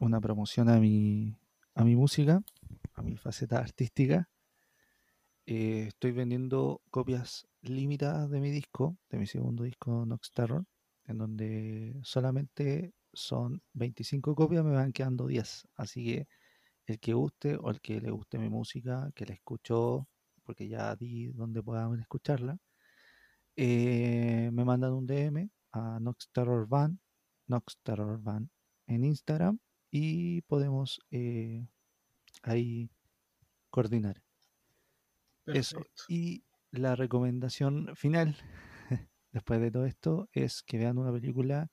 una 0.00 0.20
promoción 0.20 0.68
a 0.70 0.78
mi, 0.78 1.36
a 1.74 1.84
mi 1.84 1.96
música, 1.96 2.40
a 2.94 3.02
mi 3.02 3.16
faceta 3.16 3.58
artística. 3.58 4.28
Eh, 5.46 5.86
estoy 5.88 6.12
vendiendo 6.12 6.80
copias 6.90 7.48
limitadas 7.62 8.30
de 8.30 8.40
mi 8.40 8.50
disco, 8.50 8.96
de 9.10 9.18
mi 9.18 9.26
segundo 9.26 9.64
disco 9.64 10.06
Nox 10.06 10.32
Terror, 10.32 10.64
en 11.06 11.18
donde 11.18 11.98
solamente 12.04 12.92
son 13.12 13.60
25 13.72 14.36
copias, 14.36 14.64
me 14.64 14.72
van 14.72 14.92
quedando 14.92 15.26
10. 15.26 15.66
Así 15.74 16.04
que 16.04 16.28
el 16.86 17.00
que 17.00 17.14
guste 17.14 17.56
o 17.56 17.70
el 17.70 17.80
que 17.80 18.00
le 18.00 18.10
guste 18.10 18.38
mi 18.38 18.48
música, 18.48 19.10
que 19.16 19.26
la 19.26 19.34
escuchó, 19.34 20.06
porque 20.44 20.68
ya 20.68 20.94
di 20.94 21.28
donde 21.32 21.62
puedan 21.62 21.98
escucharla, 22.00 22.58
eh, 23.56 24.50
me 24.52 24.64
mandan 24.64 24.92
un 24.92 25.06
DM 25.06 25.50
a 25.72 25.98
Nox 26.00 26.28
Terror 26.32 26.68
Van 26.68 27.00
Nox 27.48 27.78
Terror 27.82 28.20
Van 28.22 28.50
en 28.86 29.04
Instagram 29.04 29.58
y 29.90 30.42
podemos 30.42 31.00
eh, 31.10 31.66
ahí 32.42 32.90
coordinar. 33.70 34.22
Eso. 35.46 35.82
Y 36.08 36.44
la 36.70 36.94
recomendación 36.94 37.96
final, 37.96 38.36
después 39.32 39.60
de 39.60 39.70
todo 39.70 39.86
esto, 39.86 40.28
es 40.32 40.62
que 40.62 40.78
vean 40.78 40.98
una 40.98 41.12
película 41.12 41.70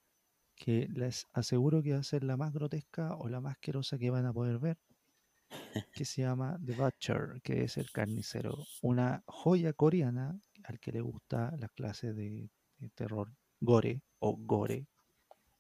que 0.56 0.88
les 0.89 1.27
aseguro 1.34 1.84
que 1.84 1.93
va 1.93 1.99
a 1.99 2.03
ser 2.03 2.23
la 2.23 2.38
más 2.38 2.53
grotesca 2.53 3.15
o 3.18 3.27
la 3.27 3.41
más 3.41 3.53
asquerosa 3.53 3.97
que 3.97 4.10
van 4.10 4.26
a 4.26 4.34
poder 4.34 4.60
ver, 4.60 4.77
que 5.93 6.06
se 6.06 6.22
llama 6.22 6.57
The 6.65 6.73
Butcher, 6.73 7.41
que 7.43 7.64
es 7.64 7.77
el 7.77 7.91
carnicero, 7.91 8.57
una 8.81 9.22
joya 9.27 9.73
coreana 9.73 10.39
al 10.64 10.80
que 10.80 10.93
le 10.93 11.02
gusta 11.02 11.53
las 11.60 11.72
clases 11.72 12.15
de 12.15 12.49
terror 12.95 13.34
gore 13.60 14.02
o 14.19 14.38
gore, 14.38 14.88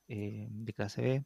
eh, 0.07 0.47
de 0.49 0.73
clase 0.73 1.01
B, 1.01 1.25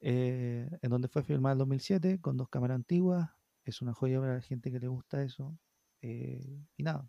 eh, 0.00 0.68
en 0.82 0.90
donde 0.90 1.08
fue 1.08 1.22
filmada 1.22 1.54
en 1.54 1.58
2007 1.58 2.20
con 2.20 2.36
dos 2.36 2.48
cámaras 2.48 2.76
antiguas. 2.76 3.30
Es 3.64 3.80
una 3.80 3.94
joya 3.94 4.20
para 4.20 4.34
la 4.34 4.42
gente 4.42 4.70
que 4.70 4.78
le 4.78 4.88
gusta 4.88 5.22
eso. 5.22 5.58
Eh, 6.02 6.62
y 6.76 6.82
nada, 6.82 7.08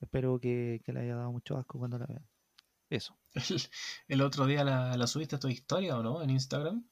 espero 0.00 0.38
que, 0.38 0.82
le 0.86 1.00
haya 1.00 1.16
dado 1.16 1.32
mucho 1.32 1.56
asco 1.56 1.78
cuando 1.78 1.98
la 1.98 2.06
vean. 2.06 2.28
Eso. 2.90 3.18
¿El, 4.08 4.20
otro 4.22 4.46
día 4.46 4.64
la, 4.64 5.06
subiste 5.06 5.36
a 5.36 5.38
tu 5.38 5.48
historia 5.48 5.98
o 5.98 6.02
no? 6.02 6.22
¿En 6.22 6.30
Instagram? 6.30 6.86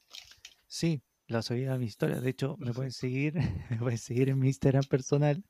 Sí, 0.67 1.03
la 1.27 1.43
subí 1.43 1.67
a 1.67 1.77
mi 1.77 1.87
historia. 1.87 2.21
De 2.21 2.31
hecho, 2.31 2.57
me 2.59 2.73
pueden 2.73 2.93
seguir, 2.93 3.35
me 3.71 3.79
pueden 3.79 3.99
seguir 3.99 4.31
en 4.31 4.39
mi 4.39 4.49
Instagram 4.49 4.85
personal, 4.85 5.45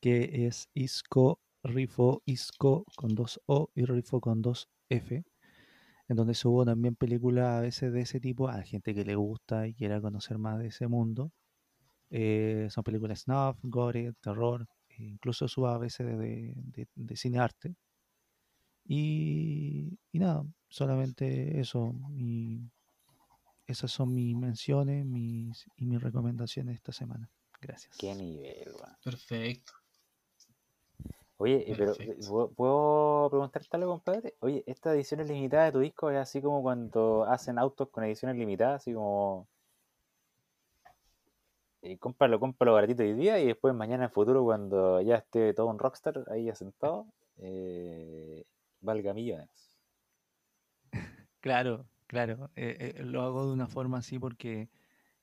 que 0.00 0.46
es 0.46 0.68
Isco 0.74 1.40
Rifo 1.62 2.22
Isco 2.24 2.84
con 2.96 3.14
dos 3.14 3.40
O 3.46 3.70
y 3.74 3.84
Rifo 3.84 4.20
con 4.20 4.40
dos 4.40 4.68
F. 4.88 5.24
en 6.08 6.16
donde 6.16 6.34
subo 6.34 6.64
también 6.64 6.94
películas 6.94 7.58
a 7.58 7.60
veces 7.60 7.92
de 7.92 8.02
ese 8.02 8.20
tipo 8.20 8.48
a 8.48 8.62
gente 8.62 8.94
que 8.94 9.04
le 9.04 9.16
gusta 9.16 9.66
y 9.66 9.74
quiera 9.74 10.00
conocer 10.00 10.38
más 10.38 10.58
de 10.58 10.68
ese 10.68 10.86
mundo. 10.86 11.32
Eh, 12.10 12.68
son 12.70 12.84
películas 12.84 13.20
snuff, 13.22 13.58
gore, 13.62 14.12
terror, 14.20 14.66
e 14.88 15.04
incluso 15.04 15.48
subo 15.48 15.68
a 15.68 15.78
veces 15.78 16.06
de, 16.06 16.86
de, 16.94 17.16
cine 17.16 17.38
arte. 17.38 17.74
Y, 18.84 19.98
y, 20.12 20.18
nada, 20.20 20.44
solamente 20.68 21.58
eso. 21.58 21.92
Mi, 22.10 22.70
esas 23.66 23.90
son 23.90 24.14
mis 24.14 24.36
menciones 24.36 25.04
mis, 25.04 25.66
y 25.76 25.86
mis 25.86 26.00
recomendaciones 26.00 26.76
esta 26.76 26.92
semana. 26.92 27.28
Gracias. 27.60 27.96
Qué 27.98 28.14
nivel, 28.14 28.74
Perfecto. 29.02 29.72
Oye, 31.38 31.66
pero 31.78 31.92
eh, 31.98 32.16
¿puedo 32.56 33.28
preguntarte 33.30 33.68
algo, 33.72 33.90
compadre? 33.92 34.34
Oye, 34.40 34.64
¿esta 34.66 34.94
edición 34.94 35.26
limitada 35.26 35.66
de 35.66 35.72
tu 35.72 35.80
disco 35.80 36.10
es 36.10 36.18
así 36.18 36.40
como 36.40 36.62
cuando 36.62 37.24
hacen 37.24 37.58
autos 37.58 37.88
con 37.90 38.04
ediciones 38.04 38.36
limitadas? 38.36 38.82
Así 38.82 38.94
como... 38.94 39.48
Eh, 41.82 41.98
cómpralo, 41.98 42.40
cómpralo 42.40 42.72
baratito 42.72 43.02
hoy 43.02 43.12
día 43.12 43.38
y 43.38 43.46
después 43.46 43.74
mañana 43.74 44.04
en 44.04 44.10
futuro 44.10 44.42
cuando 44.42 45.00
ya 45.02 45.16
esté 45.16 45.54
todo 45.54 45.66
un 45.66 45.78
rockstar 45.78 46.24
ahí 46.30 46.48
asentado, 46.48 47.06
eh, 47.38 48.44
valga 48.80 49.14
millones. 49.14 49.78
Claro, 51.40 51.86
claro. 52.08 52.50
Eh, 52.56 52.96
lo 53.04 53.22
hago 53.22 53.46
de 53.46 53.52
una 53.52 53.68
forma 53.68 53.98
así 53.98 54.18
porque 54.18 54.68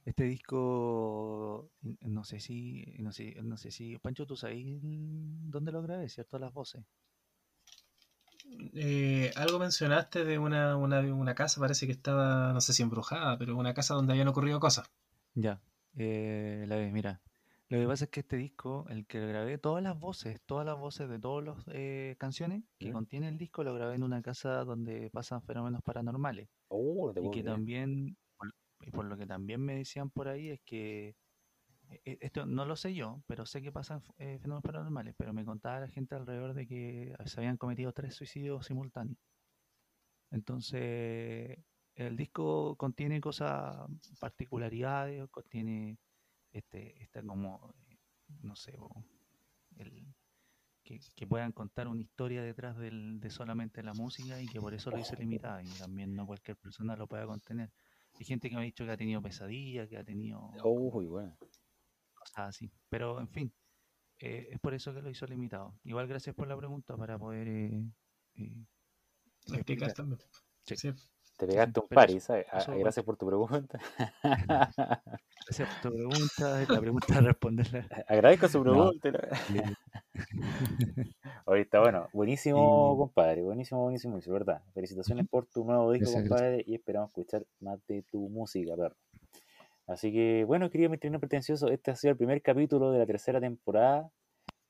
este 0.06 0.26
disco, 0.26 1.72
no 2.02 2.24
sé 2.24 2.40
si, 2.40 2.86
no 3.00 3.12
sé, 3.12 3.36
no 3.42 3.58
sé 3.58 3.72
si, 3.72 3.98
Pancho, 4.00 4.26
tú 4.26 4.36
sabes 4.36 4.64
dónde 4.82 5.72
lo 5.72 5.82
grabé, 5.82 6.10
¿cierto? 6.10 6.40
Las 6.40 6.54
voces. 6.54 6.84
Eh, 8.74 9.32
algo 9.36 9.60
mencionaste 9.60 10.26
de 10.26 10.38
una, 10.38 10.76
una, 10.76 11.00
una, 11.00 11.36
casa, 11.36 11.62
parece 11.62 11.86
que 11.86 11.94
estaba, 11.94 12.52
no 12.54 12.60
sé 12.60 12.74
si 12.74 12.84
embrujada, 12.84 13.38
pero 13.38 13.58
una 13.58 13.74
casa 13.74 13.94
donde 13.94 14.14
habían 14.14 14.28
ocurrido 14.28 14.60
cosas. 14.60 14.92
Ya, 15.34 15.62
eh, 15.96 16.66
la 16.68 16.76
ves, 16.76 16.92
mira. 16.92 17.22
Lo 17.70 17.80
que 17.80 17.88
pasa 17.88 18.06
es 18.06 18.12
que 18.12 18.20
este 18.20 18.38
disco, 18.38 18.86
el 18.90 19.08
que 19.08 19.26
grabé, 19.26 19.58
todas 19.58 19.82
las 19.82 19.98
voces, 19.98 20.40
todas 20.46 20.66
las 20.66 20.78
voces 20.78 21.10
de 21.10 21.18
todas 21.18 21.46
las 21.46 21.58
eh, 21.70 22.16
canciones 22.20 22.64
que 22.78 22.92
contiene 22.92 23.30
el 23.30 23.38
disco, 23.38 23.64
lo 23.64 23.74
grabé 23.74 23.96
en 23.96 24.04
una 24.04 24.22
casa 24.22 24.64
donde 24.64 25.10
pasan 25.10 25.42
fenómenos 25.42 25.82
paranormales. 25.82 26.50
Oh, 26.68 27.14
y 27.16 27.32
que 27.32 27.42
también 27.42 28.18
y 28.86 28.92
por 28.92 29.06
lo 29.06 29.18
que 29.18 29.26
también 29.26 29.62
me 29.62 29.76
decían 29.76 30.10
por 30.10 30.28
ahí 30.28 30.50
es 30.50 30.62
que 30.66 31.16
e, 31.90 32.02
e, 32.06 32.18
esto 32.22 32.46
no 32.46 32.66
lo 32.66 32.76
sé 32.76 32.94
yo, 32.94 33.24
pero 33.28 33.46
sé 33.46 33.62
que 33.62 33.72
pasan 33.72 34.02
eh, 34.18 34.40
fenómenos 34.40 34.64
paranormales, 34.64 35.16
pero 35.18 35.34
me 35.34 35.46
contaba 35.46 35.82
la 35.82 35.88
gente 35.88 36.16
alrededor 36.16 36.54
de 36.54 36.68
que 36.68 37.16
se 37.26 37.40
habían 37.40 37.58
cometido 37.58 37.94
tres 37.94 38.16
suicidios 38.16 38.66
simultáneos. 38.66 39.18
Entonces, 40.32 41.58
el 41.96 42.18
disco 42.18 42.76
contiene 42.76 43.22
cosas, 43.22 43.88
particularidades, 44.20 45.30
contiene 45.30 46.00
este, 46.52 47.02
este 47.04 47.24
como, 47.24 47.76
eh, 47.90 47.98
no 48.42 48.56
sé, 48.56 48.74
que, 50.84 51.00
que, 51.16 51.28
puedan 51.28 51.52
contar 51.52 51.88
una 51.88 52.02
historia 52.02 52.42
detrás 52.42 52.78
de 52.78 53.30
solamente 53.30 53.84
la 53.84 53.94
música 53.94 54.42
y 54.42 54.48
que 54.48 54.60
por 54.60 54.74
eso 54.74 54.90
lo 54.92 55.00
hice 55.00 55.16
limitada 55.16 55.64
y 55.64 55.68
también 55.68 56.16
no 56.16 56.26
cualquier 56.26 56.58
persona 56.58 56.96
lo 56.96 57.08
pueda 57.08 57.26
contener. 57.26 57.72
Hay 58.20 58.26
gente 58.26 58.50
que 58.50 58.56
me 58.56 58.62
ha 58.62 58.66
dicho 58.66 58.86
que 58.86 58.92
ha 58.92 58.98
tenido 58.98 59.22
pesadillas, 59.22 59.90
que 59.90 59.98
ha 59.98 60.04
tenido 60.04 60.52
Uy, 60.64 61.08
bueno. 61.08 61.36
cosas 62.14 62.50
así. 62.50 62.72
Pero, 62.90 63.20
en 63.20 63.28
fin, 63.28 63.54
eh, 64.20 64.50
es 64.52 64.60
por 64.60 64.74
eso 64.74 64.94
que 64.94 65.02
lo 65.02 65.10
hizo 65.10 65.26
limitado. 65.26 65.80
Igual 65.84 66.08
gracias 66.08 66.36
por 66.36 66.48
la 66.48 66.56
pregunta 66.56 66.96
para 66.96 67.18
poder 67.18 67.48
eh, 67.48 67.84
eh, 68.36 68.66
explicar 69.48 69.94
también. 69.94 70.20
Sí. 70.66 70.90
Te 71.38 71.48
pegaste 71.48 71.80
un 71.80 71.88
pari, 71.88 72.20
¿sabes? 72.20 72.46
Gracias 72.80 73.06
por 73.06 73.18
tu 73.18 73.26
pregunta. 73.26 73.80
gracias 75.46 75.70
por 75.70 75.92
tu 75.92 75.98
pregunta. 75.98 76.74
La 76.74 76.80
pregunta 76.80 77.22
responderla. 77.22 77.88
Agradezco 78.08 78.48
su 78.48 78.62
pregunta. 78.62 79.12
Hoy 81.46 81.62
está 81.62 81.80
bueno. 81.80 82.08
Buenísimo, 82.14 82.96
compadre. 82.98 83.42
Buenísimo, 83.42 83.82
buenísimo, 83.82 84.18
es 84.18 84.28
verdad. 84.28 84.62
Felicitaciones 84.74 85.28
por 85.28 85.46
tu 85.48 85.66
nuevo 85.66 85.92
disco, 85.92 86.14
compadre. 86.14 86.64
Y 86.66 86.76
esperamos 86.76 87.10
escuchar 87.10 87.46
más 87.60 87.80
de 87.88 88.04
tu 88.04 88.30
música, 88.30 88.76
perro. 88.76 88.96
Así 89.88 90.14
que, 90.14 90.46
bueno, 90.46 90.70
querido 90.70 90.90
Mitrino 90.90 91.20
Pretencioso, 91.20 91.68
este 91.68 91.92
ha 91.92 91.96
sido 91.96 92.12
el 92.12 92.18
primer 92.18 92.42
capítulo 92.42 92.92
de 92.92 93.00
la 93.00 93.06
tercera 93.06 93.42
temporada. 93.42 94.10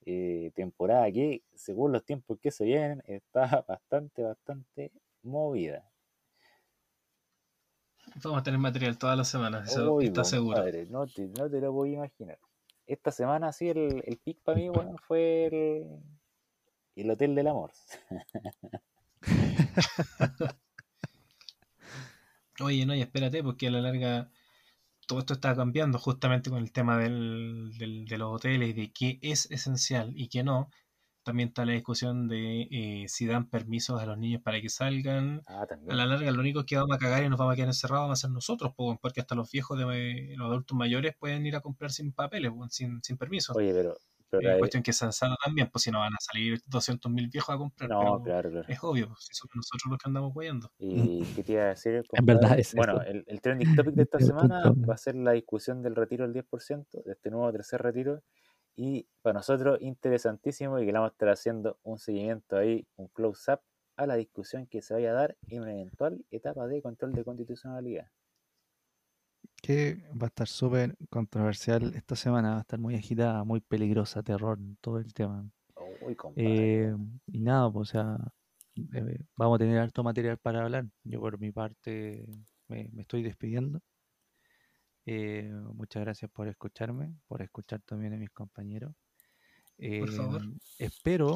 Eh, 0.06 0.52
temporada 0.56 1.10
que, 1.12 1.44
según 1.56 1.92
los 1.92 2.04
tiempos 2.04 2.40
que 2.40 2.52
se 2.52 2.66
vienen, 2.66 3.04
está 3.06 3.64
bastante, 3.68 4.24
bastante 4.24 4.92
movida. 5.22 5.93
Vamos 8.24 8.40
a 8.40 8.44
tener 8.44 8.60
material 8.60 8.98
todas 8.98 9.18
las 9.18 9.28
semanas, 9.28 9.72
eso 9.72 10.00
está 10.02 10.24
seguro. 10.24 10.64
no, 10.90 11.08
te, 11.08 11.28
no 11.28 11.50
te 11.50 11.62
lo 11.62 11.72
voy 11.72 11.92
a 11.92 11.94
imaginar. 11.94 12.38
Esta 12.86 13.12
semana, 13.12 13.52
sí, 13.54 13.70
el, 13.70 14.04
el 14.06 14.18
pic 14.18 14.40
para 14.44 14.58
mí, 14.58 14.70
bueno, 14.70 14.96
fue 15.08 15.46
el, 15.46 15.88
el 16.96 17.10
Hotel 17.10 17.34
del 17.36 17.48
Amor. 17.48 17.72
Oye, 22.60 22.86
no, 22.86 22.94
y 22.94 23.02
espérate, 23.02 23.42
porque 23.42 23.68
a 23.68 23.72
la 23.72 23.82
larga 23.82 24.30
todo 25.08 25.20
esto 25.20 25.34
está 25.34 25.56
cambiando 25.56 26.00
justamente 26.00 26.50
con 26.50 26.60
el 26.60 26.72
tema 26.72 26.98
del, 26.98 27.72
del, 27.78 28.06
de 28.06 28.18
los 28.18 28.34
hoteles 28.36 28.70
y 28.70 28.74
de 28.74 28.92
qué 28.92 29.20
es 29.22 29.50
esencial 29.52 30.14
y 30.16 30.28
qué 30.30 30.44
no. 30.44 30.70
También 31.24 31.50
está 31.50 31.66
la 31.66 31.72
discusión 31.72 32.28
de 32.28 32.68
eh, 32.70 33.06
si 33.08 33.26
dan 33.26 33.50
permisos 33.50 34.02
a 34.02 34.06
los 34.06 34.18
niños 34.18 34.42
para 34.42 34.60
que 34.60 34.70
salgan. 34.70 35.42
Ah, 35.48 35.66
a 35.90 35.94
la 35.94 36.06
larga, 36.06 36.30
lo 36.32 36.42
único 36.42 36.66
que 36.66 36.76
vamos 36.76 36.96
a 36.96 37.00
cagar 37.00 37.24
y 37.24 37.30
nos 37.30 37.40
vamos 37.40 37.54
a 37.54 37.56
quedar 37.56 37.70
encerrados 37.70 38.04
vamos 38.04 38.20
a 38.20 38.22
ser 38.22 38.32
nosotros, 38.32 38.74
porque 38.76 39.22
hasta 39.22 39.34
los 39.34 39.50
viejos, 39.50 39.80
de 39.80 40.36
los 40.36 40.48
adultos 40.48 40.78
mayores, 40.78 41.16
pueden 41.18 41.46
ir 41.46 41.56
a 41.56 41.62
comprar 41.62 41.92
sin 41.92 42.12
papeles, 42.12 42.52
sin, 42.70 43.02
sin 43.02 43.18
permiso. 43.18 43.54
Oye, 43.56 43.74
pero. 43.74 43.96
pero 44.30 44.58
cuestión 44.60 44.84
que 44.84 44.92
es 44.92 44.98
sensata 44.98 45.36
también, 45.44 45.70
pues 45.72 45.84
si 45.84 45.92
no 45.92 46.00
van 46.00 46.14
a 46.14 46.20
salir 46.20 46.62
200.000 46.66 47.32
viejos 47.32 47.56
a 47.56 47.58
comprar. 47.58 47.90
No, 47.90 48.22
claro, 48.22 48.52
claro. 48.52 48.68
Es 48.68 48.84
obvio, 48.84 49.08
pues, 49.08 49.26
si 49.26 49.34
somos 49.34 49.56
nosotros 49.56 49.92
los 49.92 49.98
que 50.00 50.10
andamos 50.10 50.34
guayando. 50.34 50.72
¿Y 50.78 51.24
qué 51.36 51.44
te 51.44 51.54
iba 51.54 51.64
a 51.64 51.68
decir? 51.68 52.04
En 52.14 52.26
verdad 52.26 52.60
es 52.60 52.76
Bueno, 52.76 53.02
el, 53.02 53.24
el 53.28 53.42
trending 53.42 53.76
topic 53.76 53.94
de 53.96 54.04
esta 54.04 54.20
semana 54.20 54.74
va 54.90 54.94
a 54.94 54.98
ser 54.98 55.16
la 55.16 55.32
discusión 55.32 55.82
del 55.82 55.96
retiro 55.96 56.28
del 56.28 56.44
10%, 56.44 57.04
de 57.06 57.12
este 57.14 57.32
nuevo 57.32 57.50
tercer 57.54 57.82
retiro 57.82 58.22
y 58.76 59.08
para 59.22 59.36
nosotros 59.36 59.80
interesantísimo 59.82 60.80
y 60.80 60.86
que 60.86 60.92
le 60.92 60.94
vamos 60.94 61.12
a 61.12 61.14
estar 61.14 61.30
haciendo 61.30 61.80
un 61.84 61.98
seguimiento 61.98 62.58
ahí, 62.58 62.88
un 62.96 63.08
close-up 63.08 63.60
a 63.96 64.08
la 64.08 64.16
discusión 64.16 64.66
que 64.68 64.82
se 64.82 64.94
vaya 64.94 65.12
a 65.12 65.14
dar 65.14 65.38
en 65.48 65.62
una 65.62 65.74
eventual 65.74 66.26
etapa 66.32 66.68
de 66.68 66.82
control 66.82 67.14
de 67.14 67.24
constitucionalidad. 67.24 68.08
Que 69.62 70.04
va 70.12 70.26
a 70.26 70.28
estar 70.28 70.48
súper 70.48 70.96
controversial 71.10 71.94
esta 71.96 72.16
semana, 72.16 72.52
va 72.52 72.58
a 72.58 72.62
estar 72.62 72.80
muy 72.80 72.96
agitada, 72.96 73.44
muy 73.44 73.62
peligrosa, 73.62 74.24
terror, 74.24 74.60
todo 74.82 74.98
el 74.98 75.14
tema. 75.14 75.50
eh, 76.36 76.94
y 77.28 77.40
nada, 77.40 77.72
pues, 77.72 77.90
o 77.90 77.92
sea, 77.92 78.18
eh, 78.76 79.20
vamos 79.38 79.56
a 79.56 79.60
tener 79.60 79.78
harto 79.78 80.04
material 80.04 80.38
para 80.38 80.64
hablar. 80.64 80.86
Yo 81.04 81.20
por 81.22 81.40
mi 81.40 81.52
parte 81.52 82.26
me 82.68 83.02
estoy 83.02 83.24
despidiendo. 83.24 83.80
Eh, 85.06 85.52
muchas 85.74 86.04
gracias 86.04 86.32
por 86.32 86.48
escucharme, 86.48 87.14
por 87.28 87.42
escuchar 87.42 87.82
también 87.82 88.14
a 88.14 88.18
mis 88.18 88.30
compañeros. 88.30 88.96
por 89.78 90.12
favor. 90.12 90.42
Em, 90.42 90.58
espero, 90.80 91.36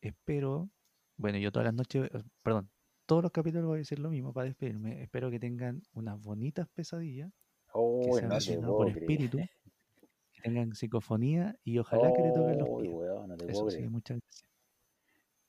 espero, 0.00 0.70
bueno, 1.16 1.38
yo 1.38 1.52
todas 1.52 1.66
las 1.66 1.74
noches, 1.74 2.10
eh, 2.12 2.22
perdón, 2.42 2.70
todos 3.06 3.22
los 3.22 3.32
capítulos 3.32 3.66
voy 3.66 3.76
a 3.76 3.78
decir 3.78 3.98
lo 4.00 4.10
mismo 4.10 4.32
para 4.32 4.46
despedirme. 4.46 5.02
Espero 5.02 5.30
que 5.30 5.38
tengan 5.38 5.82
unas 5.92 6.20
bonitas 6.20 6.68
pesadillas, 6.68 7.32
oh, 7.72 8.02
que 8.04 8.40
sean 8.40 8.62
por 8.62 8.88
espíritu, 8.88 9.38
que 10.32 10.42
tengan 10.42 10.74
psicofonía 10.74 11.56
y 11.62 11.78
ojalá 11.78 12.12
que 12.12 12.22
le 12.22 12.32
toquen 12.32 12.58
los 12.58 13.72
pies. 13.72 13.90
muchas 13.90 14.18
gracias. 14.18 14.50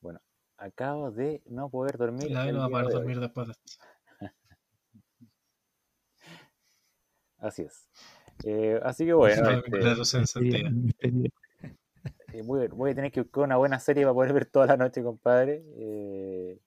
Bueno, 0.00 0.20
acabo 0.56 1.10
de 1.10 1.42
no 1.46 1.68
poder 1.68 1.98
dormir. 1.98 2.30
La 2.30 2.52
no 2.52 2.60
va 2.60 2.66
a 2.66 2.70
poder 2.70 2.88
dormir 2.88 3.18
después 3.18 3.48
de 3.48 3.52
esto. 3.54 3.84
Así 7.38 7.62
es. 7.62 7.88
Eh, 8.44 8.80
así 8.82 9.04
que 9.04 9.12
bueno. 9.12 9.50
Este, 9.50 9.78
eh, 12.32 12.42
voy, 12.42 12.90
a 12.90 12.94
tener 12.94 13.10
que 13.12 13.22
buscar 13.22 13.44
una 13.44 13.56
buena 13.56 13.78
serie 13.78 14.04
para 14.04 14.14
poder 14.14 14.32
ver 14.32 14.46
toda 14.46 14.66
la 14.66 14.76
noche, 14.76 15.02
compadre. 15.02 15.64
Eh, 15.76 16.58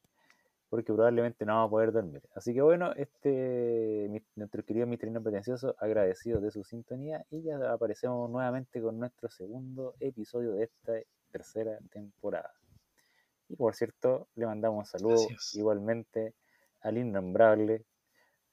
porque 0.69 0.93
probablemente 0.93 1.45
no 1.45 1.53
vamos 1.55 1.67
a 1.67 1.71
poder 1.71 1.91
dormir. 1.91 2.21
Así 2.33 2.53
que 2.53 2.61
bueno, 2.61 2.93
este 2.93 4.09
nuestro 4.35 4.63
querido 4.63 4.87
misterino 4.87 5.21
pretencioso, 5.21 5.75
agradecido 5.79 6.39
de 6.39 6.49
su 6.49 6.63
sintonía. 6.63 7.25
Y 7.29 7.43
ya 7.43 7.57
aparecemos 7.73 8.29
nuevamente 8.29 8.81
con 8.81 8.97
nuestro 8.97 9.29
segundo 9.29 9.95
episodio 9.99 10.53
de 10.53 10.63
esta 10.63 10.93
tercera 11.31 11.77
temporada. 11.91 12.53
Y 13.49 13.57
por 13.57 13.75
cierto, 13.75 14.29
le 14.35 14.45
mandamos 14.45 14.79
un 14.79 14.85
saludo 14.85 15.27
igualmente 15.53 16.35
al 16.79 16.97
innombrable, 16.97 17.83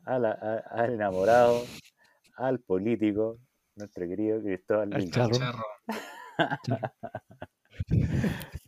al 0.05 0.93
enamorado, 0.93 1.62
al 2.39 2.60
político, 2.60 3.39
nuestro 3.74 4.09
querido 4.09 4.40
Cristóbal 4.40 4.94
Al 4.94 5.10
charro. 5.10 5.65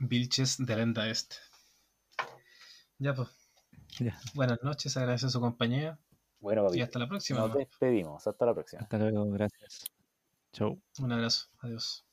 Vilches 0.00 0.56
de 0.58 0.76
Lenda 0.76 1.08
Este. 1.08 1.36
Ya, 2.98 3.14
pues. 3.14 3.28
Buenas 4.34 4.62
noches, 4.62 4.96
agradezco 4.96 5.28
su 5.28 5.40
compañía. 5.40 5.98
Bueno, 6.40 6.66
Y 6.72 6.80
hasta 6.80 6.98
la 6.98 7.08
próxima. 7.08 7.40
Nos 7.40 7.54
despedimos. 7.54 8.26
Hasta 8.26 8.46
la 8.46 8.54
próxima. 8.54 8.82
Hasta 8.82 8.98
luego, 8.98 9.30
gracias. 9.30 9.84
Chau. 10.52 10.80
Un 11.00 11.12
abrazo. 11.12 11.48
Adiós. 11.60 12.05